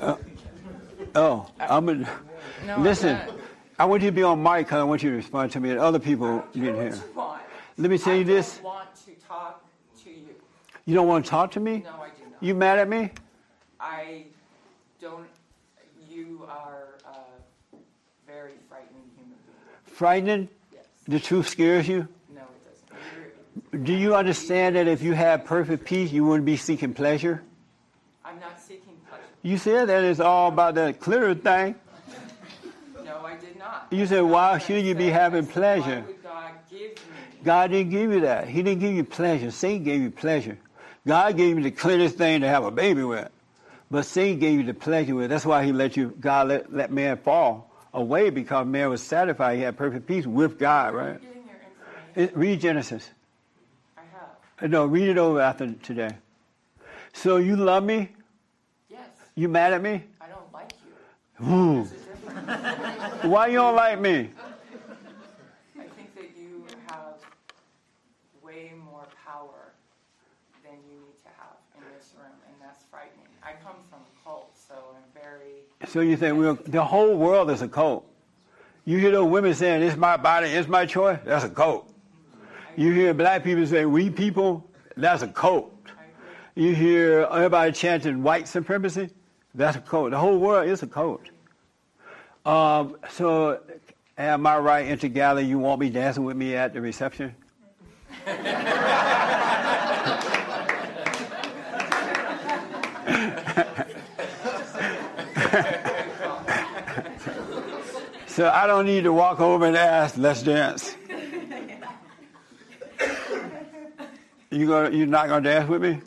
Uh, 0.00 0.16
oh, 1.14 1.50
I'm 1.58 1.88
in. 1.88 2.08
No, 2.66 2.78
Listen, 2.78 3.16
I'm. 3.16 3.30
I 3.78 3.84
want 3.84 4.02
you 4.02 4.10
to 4.10 4.14
be 4.14 4.22
on 4.22 4.42
mic 4.42 4.66
because 4.66 4.80
I 4.80 4.84
want 4.84 5.02
you 5.02 5.10
to 5.10 5.16
respond 5.16 5.52
to 5.52 5.60
me 5.60 5.70
and 5.70 5.78
other 5.80 5.98
people 5.98 6.44
hear. 6.54 6.94
want. 7.14 7.42
Let 7.76 7.90
me 7.90 7.98
tell 7.98 8.14
you 8.16 8.24
this. 8.24 8.60
Want 8.62 8.88
to 9.06 9.12
talk. 9.26 9.65
You 10.86 10.94
don't 10.94 11.08
want 11.08 11.24
to 11.24 11.30
talk 11.30 11.50
to 11.52 11.60
me? 11.60 11.82
No, 11.84 11.90
I 11.90 12.08
do 12.16 12.24
not. 12.30 12.42
You 12.42 12.54
mad 12.54 12.78
at 12.78 12.88
me? 12.88 13.10
I 13.80 14.22
don't. 15.00 15.26
You 16.08 16.46
are 16.48 16.94
a 17.04 17.76
very 18.24 18.52
frightening 18.68 19.02
human 19.16 19.34
being. 19.44 19.66
Frightening? 19.84 20.48
The 21.08 21.20
truth 21.20 21.48
scares 21.48 21.88
you? 21.88 22.06
No, 22.34 22.42
it 22.42 22.90
doesn't. 23.72 23.84
Do 23.84 23.94
you 23.94 24.14
understand 24.14 24.76
that 24.76 24.86
if 24.86 25.02
you 25.02 25.12
had 25.12 25.44
perfect 25.44 25.84
peace, 25.84 26.12
you 26.12 26.24
wouldn't 26.24 26.46
be 26.46 26.56
seeking 26.56 26.94
pleasure? 26.94 27.42
I'm 28.24 28.38
not 28.38 28.60
seeking 28.60 28.94
pleasure. 29.08 29.24
You 29.42 29.58
said 29.58 29.88
that 29.88 30.04
it's 30.04 30.20
all 30.20 30.48
about 30.48 30.76
that 30.76 31.00
clear 31.00 31.34
thing. 31.34 31.74
No, 33.04 33.24
I 33.24 33.36
did 33.36 33.58
not. 33.58 33.88
You 33.90 34.06
said, 34.06 34.20
why 34.20 34.58
should 34.58 34.84
you 34.84 34.94
be 34.94 35.08
having 35.10 35.46
pleasure? 35.46 36.00
Why 36.00 36.06
would 36.06 36.22
God 36.22 36.50
give 36.70 36.80
me? 36.80 36.96
God 37.44 37.70
didn't 37.72 37.90
give 37.90 38.12
you 38.12 38.20
that. 38.20 38.48
He 38.48 38.62
didn't 38.62 38.80
give 38.80 38.94
you 38.94 39.04
pleasure. 39.04 39.50
Satan 39.50 39.82
gave 39.84 40.00
you 40.00 40.10
pleasure. 40.10 40.58
God 41.06 41.36
gave 41.36 41.56
you 41.56 41.62
the 41.62 41.70
cleanest 41.70 42.16
thing 42.16 42.40
to 42.40 42.48
have 42.48 42.64
a 42.64 42.70
baby 42.70 43.04
with. 43.04 43.30
But 43.90 44.04
sin 44.04 44.38
gave 44.40 44.58
you 44.58 44.64
the 44.64 44.74
pleasure 44.74 45.14
with. 45.14 45.30
That's 45.30 45.46
why 45.46 45.64
he 45.64 45.72
let 45.72 45.96
you, 45.96 46.14
God 46.18 46.48
let, 46.48 46.72
let 46.72 46.90
man 46.90 47.16
fall 47.18 47.70
away 47.94 48.30
because 48.30 48.66
man 48.66 48.90
was 48.90 49.02
satisfied. 49.02 49.56
He 49.56 49.62
had 49.62 49.76
perfect 49.76 50.06
peace 50.06 50.26
with 50.26 50.58
God, 50.58 50.94
right? 50.94 51.20
It, 52.16 52.36
read 52.36 52.60
Genesis. 52.60 53.10
I 53.96 54.00
have. 54.12 54.70
No, 54.70 54.86
read 54.86 55.08
it 55.08 55.18
over 55.18 55.40
after 55.40 55.72
today. 55.72 56.16
So 57.12 57.36
you 57.36 57.56
love 57.56 57.84
me? 57.84 58.10
Yes. 58.90 59.00
You 59.34 59.48
mad 59.48 59.74
at 59.74 59.82
me? 59.82 60.02
I 60.20 60.26
don't 60.28 60.52
like 60.52 60.72
you. 61.40 61.86
Why 63.30 63.48
you 63.48 63.58
don't 63.58 63.76
like 63.76 64.00
me? 64.00 64.30
I 65.78 65.84
think 65.84 66.14
that 66.14 66.30
you 66.38 66.64
have 66.88 67.16
way 68.42 68.72
more 68.82 69.06
power 69.24 69.72
than 70.64 70.74
you 70.88 71.00
need 71.04 71.18
to 71.22 71.28
have 71.36 71.56
in 71.76 71.82
this 71.94 72.14
room, 72.18 72.32
and 72.46 72.54
that's 72.60 72.84
frightening. 72.90 73.28
I 73.42 73.52
come 73.62 73.76
from 73.90 74.00
a 74.00 74.24
cult, 74.24 74.56
so 74.56 74.74
I'm 74.74 75.04
very. 75.14 75.64
So 75.86 76.00
you 76.00 76.16
think 76.16 76.64
the 76.64 76.84
whole 76.84 77.16
world 77.16 77.50
is 77.50 77.62
a 77.62 77.68
cult. 77.68 78.04
You 78.84 78.98
hear 78.98 79.12
those 79.12 79.30
women 79.30 79.54
saying, 79.54 79.82
it's 79.82 79.96
my 79.96 80.16
body, 80.16 80.48
it's 80.48 80.68
my 80.68 80.86
choice? 80.86 81.18
That's 81.24 81.44
a 81.44 81.50
cult. 81.50 81.92
You 82.76 82.92
hear 82.92 83.14
black 83.14 83.42
people 83.42 83.66
say, 83.66 83.86
we 83.86 84.10
people? 84.10 84.68
That's 84.96 85.22
a 85.22 85.28
cult. 85.28 85.72
You 86.54 86.74
hear 86.74 87.28
everybody 87.30 87.72
chanting 87.72 88.22
white 88.22 88.48
supremacy? 88.48 89.10
That's 89.54 89.76
a 89.76 89.80
cult. 89.80 90.10
The 90.10 90.18
whole 90.18 90.38
world 90.38 90.68
is 90.68 90.82
a 90.82 90.86
cult. 90.86 91.22
Um, 92.44 92.96
so, 93.10 93.60
am 94.16 94.46
I 94.46 94.58
right, 94.58 94.86
Intergalley, 94.86 95.48
you 95.48 95.58
won't 95.58 95.80
be 95.80 95.90
dancing 95.90 96.24
with 96.24 96.36
me 96.36 96.54
at 96.54 96.72
the 96.72 96.80
reception? 96.80 97.34
So 108.36 108.50
I 108.50 108.66
don't 108.66 108.84
need 108.84 109.04
to 109.04 109.14
walk 109.14 109.40
over 109.40 109.64
and 109.64 109.74
ask, 109.74 110.18
let's 110.18 110.42
dance. 110.42 110.94
You 114.50 114.66
gonna, 114.66 114.90
you're 114.94 115.06
not 115.06 115.28
going 115.28 115.42
to 115.42 115.50
dance 115.50 115.66
with 115.66 115.80
me? 115.80 115.98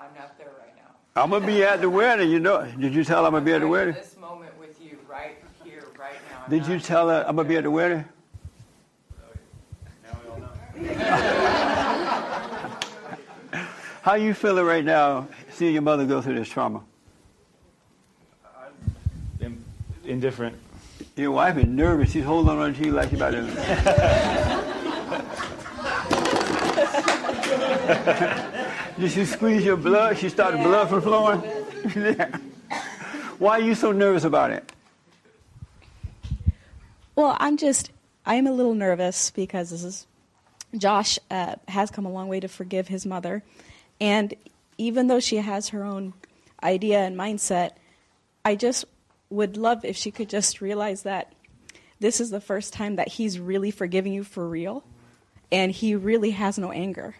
I'm 0.00 0.06
not 0.16 0.38
there 0.38 0.46
right 0.46 0.74
now. 0.78 1.22
I'm 1.22 1.28
going 1.28 1.42
to 1.42 1.46
be 1.46 1.62
at 1.62 1.82
the 1.82 1.90
wedding, 1.90 2.30
you 2.30 2.40
know. 2.40 2.64
Did 2.80 2.94
you 2.94 3.04
tell 3.04 3.20
her 3.20 3.26
I'm 3.26 3.32
going 3.32 3.44
to 3.44 3.50
be 3.50 3.52
at 3.52 3.60
the 3.60 3.68
wedding? 3.68 3.92
This 3.92 4.16
moment 4.16 4.58
with 4.58 4.80
you, 4.82 4.96
right 5.06 5.36
here, 5.62 5.84
right 5.98 6.14
now. 6.30 6.44
I'm 6.46 6.50
Did 6.50 6.66
you 6.66 6.80
tell 6.80 7.10
her 7.10 7.22
I'm 7.28 7.36
going 7.36 7.46
to 7.46 7.50
be 7.50 7.56
at 7.58 7.64
the 7.64 7.70
wedding? 7.70 8.06
How 14.00 14.14
you 14.14 14.32
feeling 14.32 14.64
right 14.64 14.86
now 14.86 15.28
seeing 15.52 15.74
your 15.74 15.82
mother 15.82 16.06
go 16.06 16.22
through 16.22 16.36
this 16.36 16.48
trauma? 16.48 16.80
In- 19.40 19.62
indifferent. 20.06 20.56
Your 21.18 21.32
wife 21.32 21.56
is 21.56 21.66
nervous. 21.66 22.12
She's 22.12 22.22
holding 22.22 22.56
on 22.56 22.74
to 22.74 22.84
you 22.84 22.92
like 22.92 23.10
she's 23.10 23.18
about 23.18 23.32
to. 23.32 23.42
Did 29.00 29.10
she 29.10 29.24
squeeze 29.24 29.64
your 29.64 29.76
blood? 29.76 30.16
She 30.16 30.28
started 30.28 30.62
blood 30.62 30.88
from 30.88 31.02
flowing? 31.02 31.42
Yeah. 31.96 32.38
Why 33.40 33.58
are 33.58 33.62
you 33.62 33.74
so 33.74 33.90
nervous 33.90 34.22
about 34.22 34.52
it? 34.52 34.70
Well, 37.16 37.36
I'm 37.40 37.56
just, 37.56 37.90
I'm 38.24 38.46
a 38.46 38.52
little 38.52 38.74
nervous 38.74 39.32
because 39.32 39.70
this 39.70 39.82
is, 39.82 40.06
Josh 40.76 41.18
uh, 41.32 41.56
has 41.66 41.90
come 41.90 42.06
a 42.06 42.12
long 42.12 42.28
way 42.28 42.38
to 42.38 42.46
forgive 42.46 42.86
his 42.86 43.04
mother. 43.04 43.42
And 44.00 44.34
even 44.76 45.08
though 45.08 45.18
she 45.18 45.38
has 45.38 45.70
her 45.70 45.82
own 45.82 46.14
idea 46.62 47.00
and 47.00 47.16
mindset, 47.16 47.72
I 48.44 48.54
just 48.54 48.84
would 49.30 49.56
love 49.56 49.84
if 49.84 49.96
she 49.96 50.10
could 50.10 50.28
just 50.28 50.60
realize 50.60 51.02
that 51.02 51.32
this 52.00 52.20
is 52.20 52.30
the 52.30 52.40
first 52.40 52.72
time 52.72 52.96
that 52.96 53.08
he's 53.08 53.38
really 53.38 53.70
forgiving 53.70 54.12
you 54.12 54.24
for 54.24 54.48
real. 54.48 54.84
And 55.50 55.72
he 55.72 55.94
really 55.94 56.30
has 56.30 56.58
no 56.58 56.72
anger. 56.72 57.16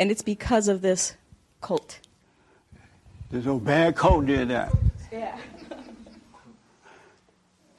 And 0.00 0.10
it's 0.10 0.22
because 0.22 0.68
of 0.68 0.80
this 0.80 1.14
cult. 1.60 2.00
This 3.30 3.46
old 3.46 3.64
bad 3.64 3.94
coat 3.94 4.26
did 4.26 4.48
that. 4.48 4.72
Yeah. 5.12 5.38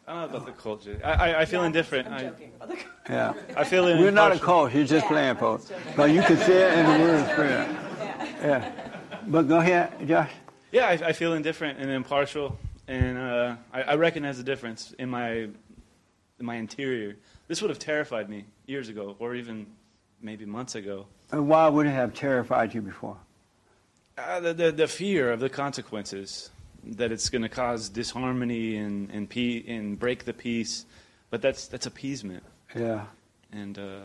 I 0.08 0.14
don't 0.14 0.32
know 0.32 0.38
about 0.38 0.46
the 0.48 0.52
culture. 0.54 1.00
I, 1.04 1.12
I, 1.12 1.41
I 1.41 1.46
feel 1.46 1.64
indifferent. 1.64 2.08
I, 2.08 2.32
Yeah. 3.08 3.34
I 3.56 3.64
feel 3.64 3.86
We're 3.86 4.10
not 4.10 4.32
a 4.32 4.40
cult. 4.40 4.74
You're 4.74 4.86
just 4.86 5.06
playing, 5.06 5.36
folks. 5.36 5.72
But 5.96 6.10
you 6.10 6.24
can 6.24 6.38
say 6.38 6.72
it 6.72 6.80
in 6.80 6.86
the 6.86 7.06
word 7.06 7.30
prayer. 7.36 7.76
Yeah. 8.41 8.72
But 9.28 9.50
go 9.50 9.58
ahead, 9.58 10.08
Josh. 10.08 10.32
Yeah, 10.72 10.88
I, 10.88 10.91
I 11.10 11.12
feel 11.12 11.34
indifferent 11.34 11.78
and 11.78 11.91
impartial, 11.91 12.58
and 12.90 13.18
uh, 13.18 13.56
I, 13.72 13.82
I 13.84 13.95
recognize 13.95 14.38
the 14.38 14.44
difference 14.44 14.94
in 14.99 15.10
my 15.10 15.32
in 16.40 16.45
my 16.45 16.56
interior. 16.56 17.16
This 17.48 17.61
would 17.61 17.70
have 17.70 17.80
terrified 17.80 18.30
me 18.30 18.45
years 18.68 18.90
ago, 18.90 19.16
or 19.20 19.36
even 19.36 19.66
maybe 20.22 20.45
months 20.45 20.76
ago. 20.76 21.06
And 21.32 21.48
why 21.48 21.68
would 21.70 21.86
it 21.86 21.91
have 21.91 22.14
terrified 22.14 22.74
you 22.74 22.82
before? 22.82 23.18
Uh, 24.18 24.40
the, 24.40 24.53
the 24.53 24.72
the 24.72 24.88
fear 24.88 25.32
of 25.32 25.40
the 25.40 25.49
consequences, 25.49 26.49
that 26.84 27.11
it's 27.11 27.30
going 27.30 27.41
to 27.44 27.49
cause 27.49 27.90
disharmony 27.90 28.78
and 28.78 29.10
and, 29.11 29.30
pe- 29.30 29.64
and 29.68 29.98
break 29.99 30.26
the 30.26 30.34
peace, 30.34 30.86
but 31.30 31.41
that's 31.41 31.68
that's 31.68 31.86
appeasement. 31.86 32.44
Yeah. 32.76 33.06
And 33.52 33.78
uh, 33.80 34.02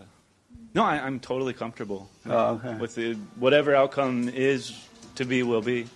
no, 0.74 0.84
I, 0.84 0.96
I'm 1.04 1.20
totally 1.20 1.52
comfortable 1.52 2.08
Oh, 2.26 2.54
okay. 2.54 2.76
with 2.76 2.94
the, 2.94 3.14
whatever 3.38 3.74
outcome 3.74 4.28
is 4.28 4.72
to 5.16 5.24
be 5.24 5.42
will 5.42 5.60
be. 5.60 5.86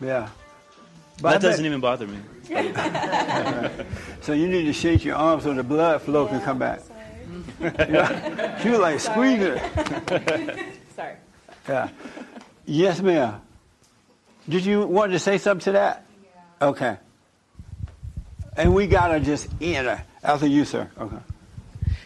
Yeah. 0.00 0.28
That 1.18 1.40
doesn't 1.40 1.64
even 1.64 1.80
bother 1.80 2.06
me. 2.06 2.18
so 4.20 4.32
you 4.32 4.48
need 4.48 4.64
to 4.64 4.72
shake 4.72 5.04
your 5.04 5.16
arms 5.16 5.44
so 5.44 5.52
the 5.52 5.62
blood 5.62 6.02
flow 6.02 6.26
can 6.26 6.40
come 6.40 6.58
back. 6.58 6.80
Yeah. 7.60 8.58
She 8.62 8.70
was 8.70 8.80
like 8.80 8.98
squeezing 9.00 9.52
it. 9.56 10.74
Sorry. 10.96 11.14
Yeah. 11.68 11.88
Yes, 12.66 13.00
ma'am. 13.00 13.40
Did 14.48 14.64
you 14.64 14.86
want 14.86 15.12
to 15.12 15.18
say 15.18 15.38
something 15.38 15.64
to 15.64 15.72
that? 15.72 16.06
Okay. 16.60 16.96
And 18.56 18.74
we 18.74 18.86
gotta 18.86 19.20
just 19.20 19.48
end 19.60 19.86
it 19.86 19.98
after 20.24 20.46
you, 20.46 20.64
sir. 20.64 20.90
Okay. 20.98 21.18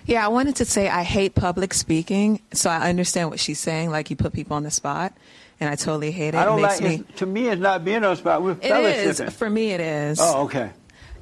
Yeah, 0.04 0.24
I 0.24 0.28
wanted 0.28 0.56
to 0.56 0.64
say 0.64 0.88
I 0.88 1.04
hate 1.04 1.34
public 1.34 1.72
speaking, 1.72 2.42
so 2.52 2.68
I 2.68 2.88
understand 2.88 3.30
what 3.30 3.40
she's 3.40 3.60
saying. 3.60 3.90
Like 3.90 4.10
you 4.10 4.16
put 4.16 4.32
people 4.32 4.56
on 4.56 4.64
the 4.64 4.70
spot, 4.70 5.16
and 5.62 5.70
I 5.70 5.76
totally 5.76 6.10
hate 6.10 6.34
it. 6.34 6.34
I 6.34 6.44
don't 6.44 6.58
it 6.58 6.62
like. 6.62 6.80
me. 6.82 7.04
To 7.16 7.24
me, 7.26 7.48
it's 7.48 7.60
not 7.62 7.84
being 7.84 8.02
on 8.04 8.10
the 8.10 8.16
spot. 8.16 8.42
We're 8.42 8.56
It 8.60 9.06
is 9.06 9.20
for 9.34 9.48
me. 9.48 9.70
It 9.70 9.80
is. 9.80 10.18
Oh, 10.20 10.42
okay. 10.44 10.70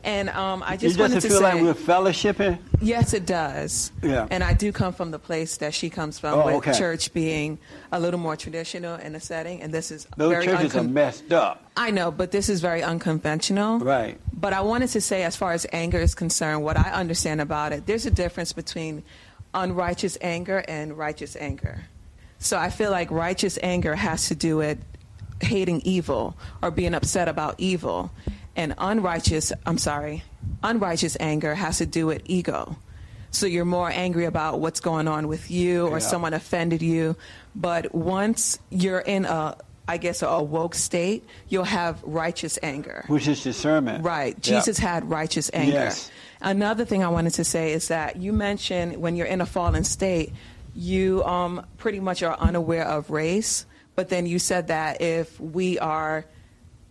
And 0.02 0.30
um, 0.30 0.62
I 0.64 0.74
It 0.74 0.80
just 0.80 0.96
doesn't 0.96 1.16
wanted 1.16 1.20
to 1.20 1.28
feel 1.28 1.38
say, 1.40 1.44
like 1.44 1.60
we're 1.62 1.74
fellowshipping. 1.74 2.58
yes, 2.80 3.12
it 3.12 3.26
does. 3.26 3.92
Yeah. 4.02 4.26
And 4.30 4.42
I 4.42 4.54
do 4.54 4.72
come 4.72 4.94
from 4.94 5.10
the 5.10 5.18
place 5.18 5.58
that 5.58 5.74
she 5.74 5.90
comes 5.90 6.18
from, 6.18 6.38
Oh, 6.38 6.46
with 6.46 6.54
okay. 6.56 6.72
church 6.72 7.12
being 7.12 7.58
a 7.92 8.00
little 8.00 8.18
more 8.18 8.34
traditional 8.34 8.94
in 8.96 9.12
the 9.12 9.20
setting, 9.20 9.60
and 9.60 9.74
this 9.74 9.90
is 9.90 10.06
Those 10.16 10.30
very 10.32 10.46
churches 10.46 10.74
are 10.74 10.84
messed 10.84 11.34
up. 11.34 11.70
I 11.76 11.90
know, 11.90 12.10
but 12.10 12.30
this 12.30 12.48
is 12.48 12.62
very 12.62 12.82
unconventional. 12.82 13.78
Right. 13.80 14.18
But 14.32 14.54
I 14.54 14.62
wanted 14.62 14.88
to 14.90 15.02
say, 15.02 15.22
as 15.22 15.36
far 15.36 15.52
as 15.52 15.66
anger 15.70 15.98
is 15.98 16.14
concerned, 16.14 16.64
what 16.64 16.78
I 16.78 16.92
understand 16.92 17.42
about 17.42 17.72
it, 17.74 17.84
there's 17.84 18.06
a 18.06 18.10
difference 18.10 18.54
between 18.54 19.02
unrighteous 19.52 20.16
anger 20.22 20.64
and 20.66 20.96
righteous 20.96 21.36
anger. 21.36 21.82
So 22.40 22.58
I 22.58 22.70
feel 22.70 22.90
like 22.90 23.10
righteous 23.10 23.58
anger 23.62 23.94
has 23.94 24.28
to 24.28 24.34
do 24.34 24.56
with 24.56 24.78
hating 25.40 25.82
evil 25.82 26.36
or 26.62 26.70
being 26.70 26.94
upset 26.94 27.28
about 27.28 27.54
evil. 27.58 28.10
And 28.56 28.74
unrighteous, 28.78 29.52
I'm 29.64 29.78
sorry, 29.78 30.24
unrighteous 30.62 31.16
anger 31.20 31.54
has 31.54 31.78
to 31.78 31.86
do 31.86 32.06
with 32.06 32.22
ego. 32.24 32.76
So 33.30 33.46
you're 33.46 33.64
more 33.64 33.88
angry 33.88 34.24
about 34.24 34.58
what's 34.58 34.80
going 34.80 35.06
on 35.06 35.28
with 35.28 35.50
you 35.50 35.86
or 35.86 35.98
Yeah. 35.98 36.06
someone 36.06 36.34
offended 36.34 36.82
you. 36.82 37.14
But 37.54 37.94
once 37.94 38.58
you're 38.70 38.98
in 38.98 39.24
a, 39.24 39.56
I 39.86 39.98
guess, 39.98 40.22
a 40.22 40.42
woke 40.42 40.74
state, 40.74 41.24
you'll 41.48 41.64
have 41.64 42.02
righteous 42.02 42.58
anger. 42.62 43.04
Which 43.06 43.28
is 43.28 43.42
discernment. 43.44 44.04
Right. 44.04 44.34
Yeah. 44.42 44.58
Jesus 44.58 44.78
had 44.78 45.08
righteous 45.08 45.48
anger. 45.54 45.72
Yes. 45.72 46.10
Another 46.40 46.84
thing 46.84 47.04
I 47.04 47.08
wanted 47.08 47.34
to 47.34 47.44
say 47.44 47.72
is 47.72 47.88
that 47.88 48.16
you 48.16 48.32
mentioned 48.32 48.96
when 48.96 49.14
you're 49.14 49.26
in 49.28 49.40
a 49.40 49.46
fallen 49.46 49.84
state, 49.84 50.32
you 50.74 51.24
um, 51.24 51.66
pretty 51.78 52.00
much 52.00 52.22
are 52.22 52.36
unaware 52.38 52.86
of 52.86 53.10
race. 53.10 53.66
But 53.94 54.08
then 54.08 54.26
you 54.26 54.38
said 54.38 54.68
that 54.68 55.00
if 55.00 55.38
we 55.38 55.78
are 55.78 56.24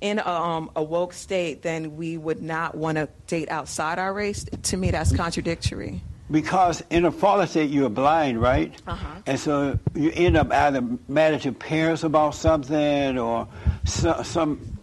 in 0.01 0.19
a, 0.19 0.27
um, 0.27 0.71
a 0.75 0.83
woke 0.83 1.13
state, 1.13 1.61
then 1.61 1.97
we 1.97 2.17
would 2.17 2.41
not 2.41 2.75
want 2.75 2.97
to 2.97 3.09
date 3.27 3.49
outside 3.49 3.99
our 3.99 4.13
race. 4.13 4.45
To 4.63 4.77
me, 4.77 4.91
that's 4.91 5.15
contradictory. 5.15 6.01
Because 6.31 6.83
in 6.91 7.05
a 7.05 7.11
fallen 7.11 7.47
state, 7.47 7.71
you're 7.71 7.89
blind, 7.89 8.39
right? 8.39 8.79
Uh-huh. 8.85 9.07
And 9.25 9.39
so 9.39 9.79
you 9.95 10.11
end 10.13 10.37
up 10.37 10.51
either 10.51 10.83
mad 11.07 11.33
at 11.33 11.43
your 11.43 11.55
parents 11.55 12.03
about 12.03 12.35
something 12.35 13.17
or 13.17 13.47
some, 13.85 14.23
some 14.23 14.79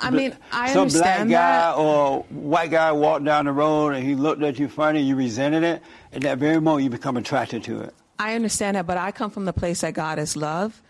I 0.00 0.10
mean, 0.10 0.36
I 0.50 0.72
some 0.72 0.88
black 0.88 1.18
guy 1.18 1.26
that. 1.26 1.76
or 1.76 2.22
white 2.30 2.70
guy 2.70 2.92
walked 2.92 3.24
down 3.24 3.46
the 3.46 3.52
road 3.52 3.94
and 3.94 4.04
he 4.04 4.14
looked 4.14 4.42
at 4.42 4.58
you 4.58 4.68
funny, 4.68 5.02
you 5.02 5.16
resented 5.16 5.64
it. 5.64 5.82
At 6.12 6.22
that 6.22 6.38
very 6.38 6.60
moment, 6.60 6.84
you 6.84 6.90
become 6.90 7.16
attracted 7.16 7.64
to 7.64 7.80
it. 7.80 7.94
I 8.18 8.34
understand 8.34 8.76
that, 8.76 8.86
but 8.86 8.98
I 8.98 9.12
come 9.12 9.30
from 9.30 9.44
the 9.46 9.52
place 9.52 9.80
that 9.80 9.94
God 9.94 10.18
is 10.18 10.36
love. 10.36 10.80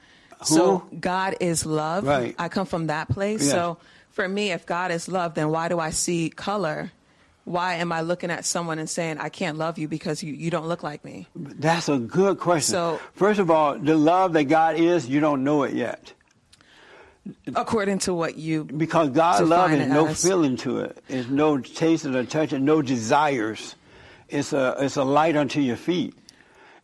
Who? 0.41 0.45
So 0.45 0.89
God 0.99 1.37
is 1.41 1.65
love. 1.65 2.05
Right. 2.05 2.35
I 2.39 2.49
come 2.49 2.67
from 2.67 2.89
that 2.89 3.09
place. 3.09 3.43
Yes. 3.43 3.53
So 3.53 3.79
for 4.11 4.29
me, 4.29 4.51
if 4.51 4.67
God 4.67 4.91
is 4.91 5.09
love, 5.09 5.35
then 5.35 5.51
why 5.51 5.69
do 5.69 5.79
I 5.79 5.91
see 5.91 6.29
color? 6.31 6.91
Why 7.45 7.75
am 7.75 7.91
I 7.91 8.03
looking 8.03 8.31
at 8.31 8.45
someone 8.45 8.79
and 8.79 8.89
saying 8.89 9.19
I 9.19 9.29
can't 9.29 9.57
love 9.59 9.79
you 9.79 9.89
because 9.89 10.23
you, 10.23 10.33
you 10.33 10.51
don't 10.51 10.67
look 10.69 10.83
like 10.83 11.05
me? 11.05 11.27
That's 11.35 11.89
a 11.89 11.99
good 11.99 12.39
question. 12.39 12.73
So- 12.73 13.01
First 13.15 13.39
of 13.41 13.51
all, 13.51 13.79
the 13.79 13.97
love 13.97 14.33
that 14.35 14.45
God 14.45 14.77
is, 14.77 15.09
you 15.09 15.21
don't 15.21 15.43
know 15.45 15.63
it 15.63 15.75
yet. 15.75 16.13
According 17.55 18.01
to 18.01 18.15
what 18.15 18.37
you 18.37 18.65
Because 18.65 19.11
God's 19.11 19.49
love 19.49 19.71
is 19.73 19.87
no 19.89 20.13
feeling 20.13 20.57
to 20.59 20.79
it. 20.81 21.31
No 21.31 21.59
taste 21.59 22.05
or 22.05 22.25
touch 22.25 22.53
and 22.53 22.65
no 22.65 22.83
desires. 22.83 23.77
It's 24.33 24.53
a 24.53 24.77
it's 24.79 24.97
a 24.97 25.05
light 25.05 25.37
unto 25.37 25.61
your 25.61 25.77
feet. 25.77 26.15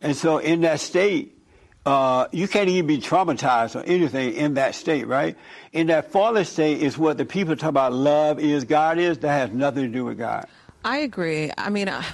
And 0.01 0.15
so 0.15 0.37
in 0.37 0.61
that 0.61 0.79
state, 0.79 1.37
uh, 1.85 2.27
you 2.31 2.47
can't 2.47 2.69
even 2.69 2.87
be 2.87 2.99
traumatized 2.99 3.75
or 3.75 3.83
anything 3.83 4.33
in 4.35 4.53
that 4.53 4.75
state, 4.75 5.07
right? 5.07 5.35
In 5.73 5.87
that 5.87 6.11
fallen 6.11 6.45
state 6.45 6.81
is 6.81 6.97
what 6.97 7.17
the 7.17 7.25
people 7.25 7.55
talk 7.55 7.69
about 7.69 7.93
love 7.93 8.39
is, 8.39 8.63
God 8.63 8.97
is. 8.99 9.17
That 9.19 9.29
has 9.29 9.51
nothing 9.51 9.83
to 9.83 9.89
do 9.89 10.05
with 10.05 10.17
God. 10.17 10.45
I 10.85 10.99
agree. 10.99 11.51
I 11.57 11.69
mean, 11.69 11.89
I, 11.89 12.05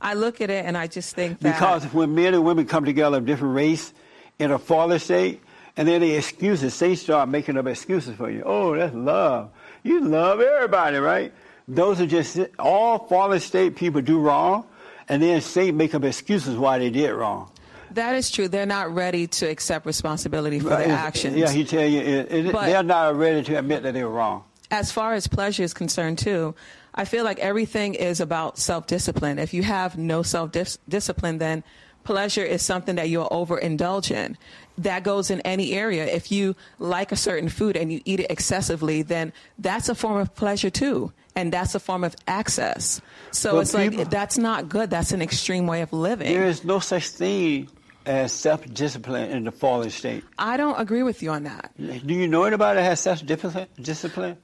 I 0.00 0.14
look 0.14 0.40
at 0.40 0.50
it 0.50 0.64
and 0.64 0.76
I 0.76 0.86
just 0.86 1.14
think 1.14 1.40
that 1.40 1.54
Because 1.54 1.84
when 1.94 2.14
men 2.14 2.34
and 2.34 2.44
women 2.44 2.66
come 2.66 2.84
together 2.84 3.18
of 3.18 3.26
different 3.26 3.54
race 3.54 3.92
in 4.38 4.50
a 4.50 4.58
fallen 4.58 4.98
state, 4.98 5.40
and 5.76 5.86
then 5.86 6.00
they 6.00 6.16
excuses, 6.16 6.76
they 6.78 6.96
start 6.96 7.28
making 7.28 7.56
up 7.56 7.66
excuses 7.66 8.16
for 8.16 8.28
you. 8.28 8.42
Oh, 8.44 8.74
that's 8.74 8.94
love. 8.94 9.50
You 9.84 10.00
love 10.00 10.40
everybody, 10.40 10.96
right? 10.96 11.32
Those 11.68 12.00
are 12.00 12.06
just 12.06 12.38
all 12.58 13.06
fallen 13.06 13.40
state 13.40 13.76
people 13.76 14.00
do 14.00 14.18
wrong, 14.18 14.66
and 15.08 15.22
then 15.22 15.40
Satan 15.42 15.76
make 15.76 15.94
up 15.94 16.02
excuses 16.04 16.56
why 16.56 16.78
they 16.78 16.90
did 16.90 17.12
wrong. 17.12 17.50
that 17.92 18.14
is 18.14 18.30
true. 18.30 18.48
They're 18.48 18.66
not 18.66 18.94
ready 18.94 19.26
to 19.26 19.46
accept 19.46 19.84
responsibility 19.86 20.60
for 20.60 20.70
their 20.70 20.90
actions. 20.90 21.36
Yeah, 21.36 21.50
he 21.50 21.64
tell 21.64 21.84
you 21.86 22.00
it, 22.00 22.32
it, 22.32 22.52
they're 22.52 22.82
not 22.82 23.16
ready 23.16 23.42
to 23.44 23.58
admit 23.58 23.82
that 23.82 23.92
they 23.94 24.02
were 24.04 24.10
wrong. 24.10 24.44
as 24.70 24.92
far 24.92 25.14
as 25.14 25.26
pleasure 25.26 25.62
is 25.62 25.72
concerned 25.72 26.18
too 26.18 26.54
i 26.94 27.04
feel 27.06 27.24
like 27.24 27.38
everything 27.38 27.94
is 27.94 28.20
about 28.20 28.58
self-discipline 28.58 29.38
if 29.38 29.54
you 29.54 29.62
have 29.62 29.96
no 29.96 30.22
self-discipline 30.22 31.38
then 31.38 31.64
pleasure 32.08 32.42
is 32.54 32.62
something 32.62 32.96
that 32.96 33.08
you'll 33.10 33.28
overindulge 33.40 34.10
in 34.10 34.36
that 34.78 35.02
goes 35.02 35.30
in 35.30 35.40
any 35.42 35.72
area 35.74 36.04
if 36.06 36.32
you 36.32 36.56
like 36.78 37.12
a 37.12 37.16
certain 37.16 37.50
food 37.50 37.76
and 37.76 37.92
you 37.92 38.00
eat 38.06 38.18
it 38.20 38.30
excessively 38.30 39.02
then 39.02 39.30
that's 39.58 39.88
a 39.90 39.94
form 39.94 40.16
of 40.24 40.28
pleasure 40.34 40.70
too 40.70 41.12
and 41.36 41.52
that's 41.52 41.74
a 41.74 41.80
form 41.88 42.02
of 42.04 42.16
access 42.26 43.02
so 43.30 43.58
it's 43.60 43.72
people- 43.76 43.98
like 43.98 44.10
that's 44.10 44.38
not 44.38 44.70
good 44.70 44.88
that's 44.88 45.12
an 45.12 45.20
extreme 45.20 45.66
way 45.66 45.82
of 45.82 45.92
living 45.92 46.32
There 46.32 46.46
is 46.54 46.64
no 46.64 46.78
such 46.78 47.06
thing 47.10 47.68
as 48.06 48.32
self-discipline 48.32 49.30
in 49.30 49.44
the 49.44 49.52
fallen 49.52 49.90
state. 49.90 50.24
i 50.38 50.56
don't 50.56 50.80
agree 50.80 51.02
with 51.02 51.22
you 51.22 51.30
on 51.30 51.42
that 51.44 51.72
Do 51.76 52.14
you 52.14 52.26
know 52.26 52.44
anybody 52.44 52.76
that 52.80 52.84
has 52.84 53.00
self-discipline? 53.00 53.66
Discipline? 53.82 54.36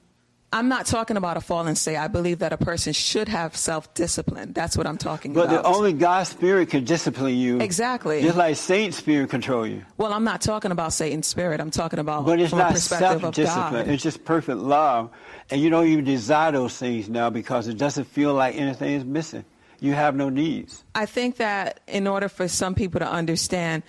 I'm 0.55 0.67
not 0.69 0.87
talking 0.87 1.17
about 1.17 1.37
a 1.37 1.41
fallen 1.41 1.75
state 1.75 1.97
i 1.97 2.07
believe 2.07 2.39
that 2.39 2.51
a 2.51 2.57
person 2.57 2.93
should 2.93 3.27
have 3.27 3.55
self-discipline 3.55 4.53
that's 4.53 4.75
what 4.75 4.87
i'm 4.87 4.97
talking 4.97 5.31
about. 5.31 5.47
But 5.47 5.59
about 5.59 5.63
the 5.63 5.77
only 5.77 5.93
God's 5.93 6.29
spirit 6.29 6.69
can 6.69 6.83
discipline 6.83 7.35
you. 7.35 7.59
Exactly. 7.59 8.21
Just 8.21 8.37
like 8.37 8.55
Satan's 8.55 8.95
spirit 8.95 9.29
control 9.29 9.67
you. 9.67 9.83
Well, 9.97 10.13
I'm 10.13 10.23
not 10.23 10.41
talking 10.41 10.71
about 10.71 10.93
Satan's 10.93 11.27
spirit. 11.27 11.59
I'm 11.59 11.71
talking 11.71 11.99
about 11.99 12.25
But 12.25 12.39
it's 12.39 12.49
from 12.49 12.59
not 12.59 12.73
perspective 12.73 13.23
of 13.23 13.35
self-discipline. 13.35 13.85
God. 13.85 13.87
It's 13.87 14.03
just 14.03 14.23
perfect 14.25 14.57
love. 14.57 15.09
And 15.49 15.61
you 15.61 15.69
don't 15.69 15.87
even 15.87 16.05
desire 16.05 16.51
those 16.51 16.77
things 16.77 17.09
now 17.09 17.29
because 17.29 17.67
it 17.67 17.77
doesn't 17.77 18.05
feel 18.05 18.33
like 18.33 18.55
anything 18.55 18.93
is 18.93 19.05
missing. 19.05 19.45
You 19.79 19.93
have 19.93 20.15
no 20.15 20.29
needs. 20.29 20.83
I 20.95 21.05
think 21.05 21.37
that 21.37 21.81
in 21.87 22.07
order 22.07 22.29
for 22.29 22.47
some 22.47 22.75
people 22.75 22.99
to 22.99 23.09
understand, 23.09 23.83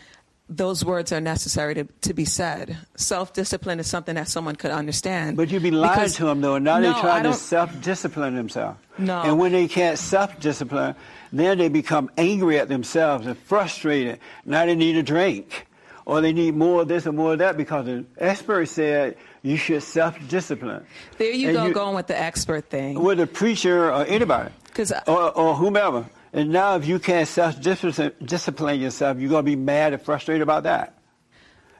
those 0.48 0.84
words 0.84 1.10
are 1.12 1.20
necessary 1.20 1.74
to, 1.74 1.84
to 2.02 2.14
be 2.14 2.24
said. 2.24 2.76
Self-discipline 2.96 3.80
is 3.80 3.86
something 3.88 4.14
that 4.14 4.28
someone 4.28 4.54
could 4.56 4.70
understand. 4.70 5.36
But 5.36 5.50
you'd 5.50 5.62
be 5.62 5.70
lying 5.72 5.94
Because- 5.94 6.14
to 6.16 6.24
them 6.26 6.40
though, 6.40 6.54
and 6.54 6.64
now 6.64 6.78
no, 6.78 6.92
they're 6.92 7.00
trying 7.02 7.24
to 7.24 7.34
self-discipline 7.34 8.36
themselves. 8.36 8.78
No. 8.98 9.22
And 9.22 9.38
when 9.38 9.52
they 9.52 9.66
can't 9.68 9.98
self-discipline, 9.98 10.94
then 11.32 11.58
they 11.58 11.68
become 11.68 12.10
angry 12.16 12.58
at 12.58 12.68
themselves 12.68 13.26
and 13.26 13.36
frustrated. 13.36 14.20
Now 14.44 14.64
they 14.66 14.74
need 14.76 14.96
a 14.96 15.02
drink. 15.02 15.66
Or 16.04 16.20
they 16.20 16.32
need 16.32 16.54
more 16.54 16.82
of 16.82 16.88
this 16.88 17.04
or 17.04 17.10
more 17.10 17.32
of 17.32 17.40
that 17.40 17.56
because 17.56 17.86
the 17.86 18.04
expert 18.18 18.66
said 18.68 19.16
you 19.42 19.56
should 19.56 19.82
self-discipline. 19.82 20.86
There 21.18 21.32
you 21.32 21.48
And 21.48 21.56
go, 21.56 21.72
going 21.72 21.96
with 21.96 22.06
the 22.06 22.16
expert 22.16 22.70
thing. 22.70 23.02
with 23.02 23.18
a 23.18 23.26
preacher 23.26 23.90
or 23.92 24.04
anybody, 24.04 24.50
'Cause 24.72 24.92
I- 24.92 25.02
or, 25.08 25.32
or 25.36 25.56
whomever. 25.56 26.04
And 26.32 26.50
now, 26.50 26.76
if 26.76 26.86
you 26.86 26.98
can't 26.98 27.26
self-discipline 27.26 28.80
yourself, 28.80 29.18
you're 29.18 29.30
going 29.30 29.44
to 29.44 29.50
be 29.50 29.56
mad 29.56 29.92
and 29.92 30.02
frustrated 30.02 30.42
about 30.42 30.64
that, 30.64 30.98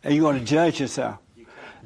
and 0.02 0.14
you're 0.14 0.22
going 0.22 0.38
to 0.38 0.44
judge 0.44 0.80
yourself. 0.80 1.18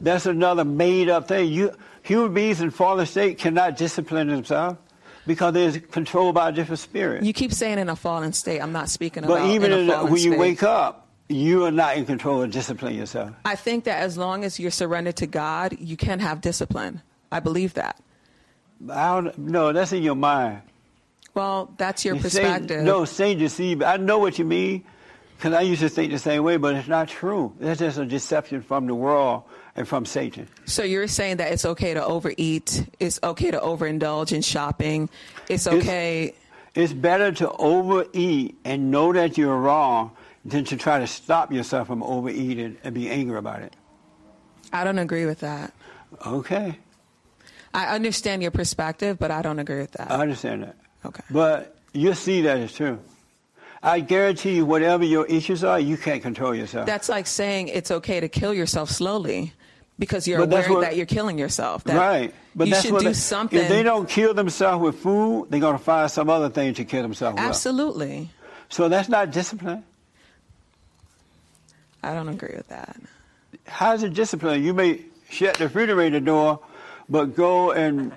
That's 0.01 0.27
another 0.27 0.65
made-up 0.65 1.28
thing. 1.28 1.51
You 1.53 1.73
human 2.03 2.32
beings 2.32 2.61
in 2.61 2.70
fallen 2.70 3.07
state 3.07 3.39
cannot 3.39 3.77
discipline 3.77 4.28
themselves 4.28 4.78
because 5.27 5.53
they're 5.53 5.78
controlled 5.81 6.35
by 6.35 6.49
a 6.49 6.53
different 6.53 6.78
spirit. 6.78 7.23
You 7.23 7.32
keep 7.32 7.53
saying 7.53 7.78
in 7.78 7.89
a 7.89 7.97
fallen 7.97 8.32
state. 8.32 8.61
I'm 8.61 8.73
not 8.73 8.89
speaking 8.89 9.23
but 9.24 9.43
about 9.43 9.51
even 9.51 9.73
in 9.73 9.78
a 9.78 9.81
in 9.81 9.87
the- 9.89 9.93
fallen 9.95 10.12
when 10.12 10.23
you 10.23 10.31
state. 10.31 10.39
wake 10.39 10.62
up, 10.62 11.09
you 11.28 11.65
are 11.66 11.70
not 11.70 11.97
in 11.97 12.07
control 12.07 12.43
of 12.43 12.51
discipline 12.51 12.95
yourself. 12.95 13.32
I 13.45 13.57
think 13.57 13.85
that 13.85 14.01
as 14.01 14.16
long 14.16 14.45
as 14.45 14.59
you're 14.59 14.70
surrendered 14.70 15.16
to 15.16 15.27
God, 15.27 15.77
you 15.78 15.97
can 15.97 16.19
have 16.20 16.41
discipline. 16.41 17.03
I 17.31 17.41
believe 17.41 17.74
that. 17.74 18.01
I 18.91 19.20
don't. 19.20 19.37
No, 19.39 19.73
that's 19.73 19.93
in 19.93 20.03
your 20.03 20.15
mind. 20.15 20.62
Well, 21.35 21.73
that's 21.77 22.05
your 22.05 22.16
Satan- 22.16 22.23
perspective. 22.66 22.85
no, 22.85 23.05
Satan 23.05 23.39
deceive. 23.39 23.82
I 23.82 23.97
know 23.97 24.19
what 24.19 24.39
you 24.39 24.44
mean, 24.44 24.85
because 25.36 25.52
I 25.55 25.61
used 25.62 25.81
to 25.82 25.89
think 25.89 26.12
the 26.12 26.19
same 26.19 26.43
way, 26.43 26.57
but 26.57 26.74
it's 26.74 26.89
not 26.89 27.09
true. 27.09 27.52
That's 27.61 27.78
just 27.81 27.98
a 27.98 28.05
deception 28.05 28.62
from 28.62 28.86
the 28.86 28.94
world 28.94 29.44
and 29.77 29.86
from 29.86 30.05
Satan. 30.05 30.48
So 30.66 30.82
you're 30.82 31.07
saying 31.07 31.36
that 31.39 31.52
it's 31.52 31.65
okay 31.65 31.94
to 31.94 32.05
overeat, 32.05 32.85
it's 32.98 33.20
okay 33.23 33.51
to 33.52 33.59
overindulge 33.61 34.32
in 34.32 34.43
shopping, 34.43 35.09
it's 35.48 35.66
It's- 35.66 35.82
okay. 35.82 36.35
It's 36.74 36.93
better 36.93 37.32
to 37.32 37.51
overeat 37.51 38.57
and 38.65 38.90
know 38.93 39.12
that 39.12 39.36
you're 39.36 39.57
wrong 39.57 40.12
than 40.44 40.65
to 40.66 40.77
try 40.77 41.01
to 41.01 41.07
stop 41.07 41.52
yourself 41.52 41.89
from 41.89 42.02
overeating 42.02 42.77
and 42.85 42.94
be 42.94 43.09
angry 43.11 43.36
about 43.39 43.62
it. 43.62 43.74
I 44.73 44.85
don't 44.85 44.98
agree 45.01 45.27
with 45.27 45.40
that. 45.40 45.73
Okay. 46.24 46.78
I 47.74 47.86
understand 47.94 48.43
your 48.43 48.52
perspective, 48.52 49.19
but 49.19 49.31
I 49.32 49.43
don't 49.43 49.59
agree 49.59 49.81
with 49.81 49.93
that. 49.93 50.11
I 50.12 50.20
understand 50.20 50.62
that. 50.62 50.77
Okay. 51.05 51.23
But 51.31 51.77
you 51.93 52.15
see 52.15 52.43
that 52.43 52.59
is 52.59 52.73
true. 52.73 52.99
I 53.83 54.01
guarantee 54.01 54.57
you, 54.57 54.67
whatever 54.67 55.05
your 55.05 55.25
issues 55.27 55.65
are, 55.65 55.81
you 55.81 55.97
can't 55.97 56.23
control 56.23 56.55
yourself. 56.55 56.87
That's 56.87 57.09
like 57.09 57.27
saying 57.27 57.69
it's 57.69 57.91
okay 57.91 58.21
to 58.21 58.29
kill 58.29 58.53
yourself 58.53 58.91
slowly 58.91 59.55
because 59.99 60.29
you're 60.29 60.47
But 60.47 60.53
aware 60.67 60.71
what- 60.75 60.81
that 60.83 60.97
you're 60.97 61.07
killing 61.07 61.39
yourself. 61.39 61.83
Right. 61.87 62.35
But 62.55 62.69
you 62.69 62.75
that's 62.75 62.87
should 62.87 62.99
do 62.99 63.05
they- 63.07 63.13
something. 63.15 63.59
If 63.59 63.69
they 63.69 63.83
don't 63.83 64.07
kill 64.09 64.35
themselves 64.35 64.83
with 64.83 64.97
food, 64.99 65.47
they're 65.51 65.61
going 65.61 65.79
to 65.79 65.83
find 65.83 66.11
some 66.11 66.29
other 66.29 66.51
thing 66.51 66.75
to 66.75 66.85
kill 66.85 67.01
themselves 67.03 67.37
with. 67.37 67.45
Absolutely. 67.45 68.29
So 68.69 68.89
that's 68.91 69.09
not 69.09 69.31
discipline. 69.31 69.83
I 72.03 72.15
don't 72.15 72.29
agree 72.29 72.55
with 72.57 72.69
that. 72.69 72.97
How's 73.67 74.03
it 74.03 74.15
discipline? 74.15 74.63
You 74.63 74.75
may 74.75 75.01
shut 75.29 75.55
the 75.57 75.65
refrigerator 75.65 76.21
door, 76.21 76.61
but 77.09 77.35
go 77.37 77.73
and 77.73 78.13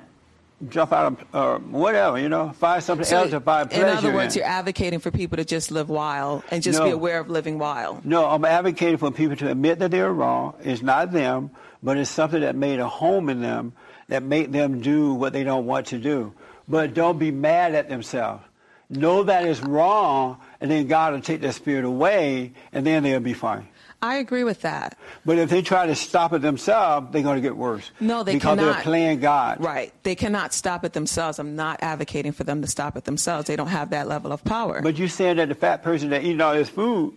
jump 0.70 0.92
out 0.94 1.06
of 1.14 1.36
uh, 1.36 1.60
whatever, 1.60 2.20
you 2.20 2.30
know, 2.30 2.50
find 2.52 2.84
something 2.84 3.06
So, 3.06 3.18
else 3.20 3.30
to 3.32 3.40
find 3.40 3.70
pleasure. 3.70 3.86
in 3.88 3.98
other 3.98 4.14
words, 4.14 4.36
in. 4.36 4.42
you're 4.42 4.50
advocating 4.50 5.00
for 5.00 5.12
people 5.12 5.38
to 5.38 5.46
just 5.46 5.72
live 5.72 5.90
wild 5.90 6.44
and 6.52 6.62
just 6.64 6.80
No. 6.80 6.86
be 6.86 6.92
aware 6.92 7.20
of 7.20 7.30
living 7.30 7.60
wild. 7.60 8.06
No, 8.06 8.26
I'm 8.26 8.46
advocating 8.46 8.98
for 8.98 9.12
people 9.12 9.36
to 9.38 9.52
admit 9.52 9.80
that 9.80 9.92
they're 9.92 10.12
wrong. 10.14 10.54
It's 10.64 10.82
not 10.82 11.12
them, 11.12 11.52
but 11.82 11.98
it's 11.98 12.10
something 12.10 12.42
that 12.42 12.56
made 12.56 12.80
a 12.80 12.88
home 12.88 13.30
in 13.30 13.42
them 13.42 13.74
that 14.10 14.24
made 14.24 14.52
them 14.52 14.82
do 14.82 15.14
what 15.14 15.34
they 15.34 15.44
don't 15.44 15.66
want 15.66 15.88
to 15.88 15.98
do. 15.98 16.34
But 16.68 16.94
don't 16.94 17.18
be 17.20 17.32
mad 17.32 17.74
at 17.76 17.90
themselves. 17.90 18.44
Know 18.90 19.24
that 19.24 19.46
it's 19.46 19.62
wrong, 19.62 20.38
and 20.62 20.70
then 20.70 20.88
God 20.88 21.14
will 21.14 21.22
take 21.22 21.42
that 21.42 21.54
spirit 21.56 21.84
away, 21.86 22.52
and 22.72 22.86
then 22.86 23.02
they'll 23.04 23.20
be 23.20 23.34
fine. 23.34 23.68
I 24.04 24.16
agree 24.16 24.44
with 24.44 24.62
that. 24.62 24.98
But 25.26 25.38
if 25.38 25.50
they 25.50 25.62
try 25.62 25.88
to 25.88 25.96
stop 25.96 26.34
it 26.34 26.42
themselves, 26.42 27.08
they're 27.12 27.24
going 27.24 27.38
to 27.38 27.42
get 27.42 27.56
worse. 27.56 27.90
No, 28.02 28.22
they 28.24 28.34
because 28.34 28.58
cannot. 28.58 28.74
they're 28.74 28.84
playing 28.84 29.22
God. 29.22 29.64
Right. 29.64 29.94
They 30.04 30.14
cannot 30.14 30.54
stop 30.54 30.84
it 30.84 30.92
themselves. 30.92 31.40
I'm 31.40 31.56
not 31.56 31.80
advocating 31.82 32.34
for 32.34 32.44
them 32.44 32.62
to 32.62 32.68
stop 32.68 32.98
it 32.98 33.06
themselves. 33.06 33.48
They 33.48 33.56
don't 33.56 33.68
have 33.68 33.92
that 33.92 34.10
level 34.10 34.34
of 34.34 34.44
power. 34.44 34.82
But 34.82 34.98
you're 34.98 35.08
saying 35.08 35.38
that 35.38 35.48
the 35.48 35.56
fat 35.56 35.84
person 35.84 36.10
that 36.10 36.24
eating 36.26 36.42
all 36.42 36.54
this 36.54 36.68
food 36.68 37.14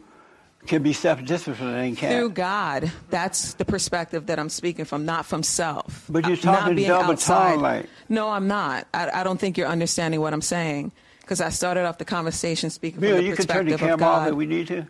can 0.69 0.85
be 0.85 0.93
self-disciplined 0.93 1.75
and 1.77 1.97
can't. 1.97 2.13
Through 2.21 2.31
God, 2.31 2.93
that's 3.11 3.55
the 3.55 3.65
perspective 3.65 4.27
that 4.27 4.39
I'm 4.39 4.49
speaking 4.49 4.85
from, 4.85 5.05
not 5.05 5.27
from 5.27 5.43
self. 5.43 6.05
But 6.09 6.27
you're 6.29 6.37
talking 6.37 6.67
not 6.69 6.77
being 6.77 6.89
double 6.89 7.13
outside. 7.13 7.55
tongue, 7.55 7.63
like- 7.63 7.87
No, 8.09 8.29
I'm 8.29 8.47
not. 8.47 8.87
I, 8.95 9.11
I 9.21 9.25
don't 9.25 9.39
think 9.41 9.59
you're 9.59 9.69
understanding 9.69 10.21
what 10.21 10.33
I'm 10.33 10.41
saying 10.43 10.93
because 11.21 11.41
I 11.41 11.49
started 11.51 11.85
off 11.85 11.99
the 11.99 12.05
conversation 12.05 12.71
speaking 12.71 13.01
Bill, 13.01 13.17
from 13.17 13.25
the 13.25 13.29
you 13.31 13.35
can 13.37 13.47
turn 13.47 13.67
perspective 13.67 13.81
the 13.81 13.93
of 13.93 13.99
camera 13.99 14.07
off 14.07 14.23
God. 14.25 14.29
if 14.29 14.35
we 14.37 14.47
need 14.47 14.69
to. 14.69 14.87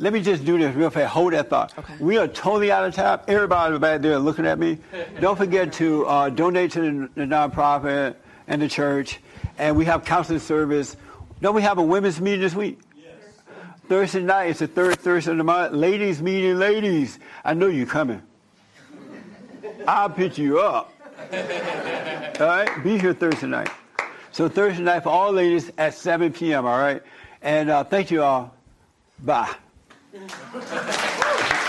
Let 0.00 0.12
me 0.12 0.22
just 0.22 0.44
do 0.44 0.56
this 0.58 0.74
real 0.76 0.90
fast. 0.90 1.12
Hold 1.12 1.32
that 1.32 1.50
thought. 1.50 1.74
We 1.98 2.18
are 2.18 2.28
totally 2.28 2.70
out 2.70 2.84
of 2.84 2.94
time. 2.94 3.20
Everybody 3.26 3.78
back 3.78 4.00
there 4.00 4.18
looking 4.18 4.46
at 4.46 4.58
me. 4.58 4.78
Don't 5.20 5.36
forget 5.36 5.72
to 5.74 6.06
uh, 6.06 6.28
donate 6.30 6.72
to 6.72 6.80
the, 6.80 7.10
the 7.16 7.22
nonprofit 7.22 8.14
and 8.46 8.62
the 8.62 8.68
church. 8.68 9.18
And 9.58 9.76
we 9.76 9.84
have 9.86 10.04
counseling 10.04 10.38
service. 10.38 10.96
Don't 11.40 11.54
we 11.54 11.62
have 11.62 11.78
a 11.78 11.82
women's 11.82 12.20
meeting 12.20 12.40
this 12.40 12.54
week? 12.54 12.78
Yes. 12.96 13.12
Thursday 13.88 14.22
night. 14.22 14.50
It's 14.50 14.60
the 14.60 14.68
third 14.68 15.00
Thursday 15.00 15.32
of 15.32 15.38
the 15.38 15.44
month. 15.44 15.72
Ladies 15.72 16.22
meeting 16.22 16.60
ladies. 16.60 17.18
I 17.44 17.54
know 17.54 17.66
you're 17.66 17.86
coming. 17.86 18.22
I'll 19.88 20.10
pick 20.10 20.38
you 20.38 20.60
up. 20.60 20.92
All 22.40 22.46
right? 22.46 22.84
Be 22.84 22.98
here 22.98 23.14
Thursday 23.14 23.48
night. 23.48 23.70
So 24.30 24.48
Thursday 24.48 24.84
night 24.84 25.02
for 25.02 25.08
all 25.08 25.32
ladies 25.32 25.72
at 25.78 25.94
7 25.94 26.32
p.m., 26.32 26.64
all 26.64 26.78
right? 26.78 27.02
And 27.42 27.70
uh, 27.70 27.82
thank 27.82 28.12
you 28.12 28.22
all. 28.22 28.54
Bye. 29.18 29.52
Thank 30.50 31.62
you. 31.62 31.67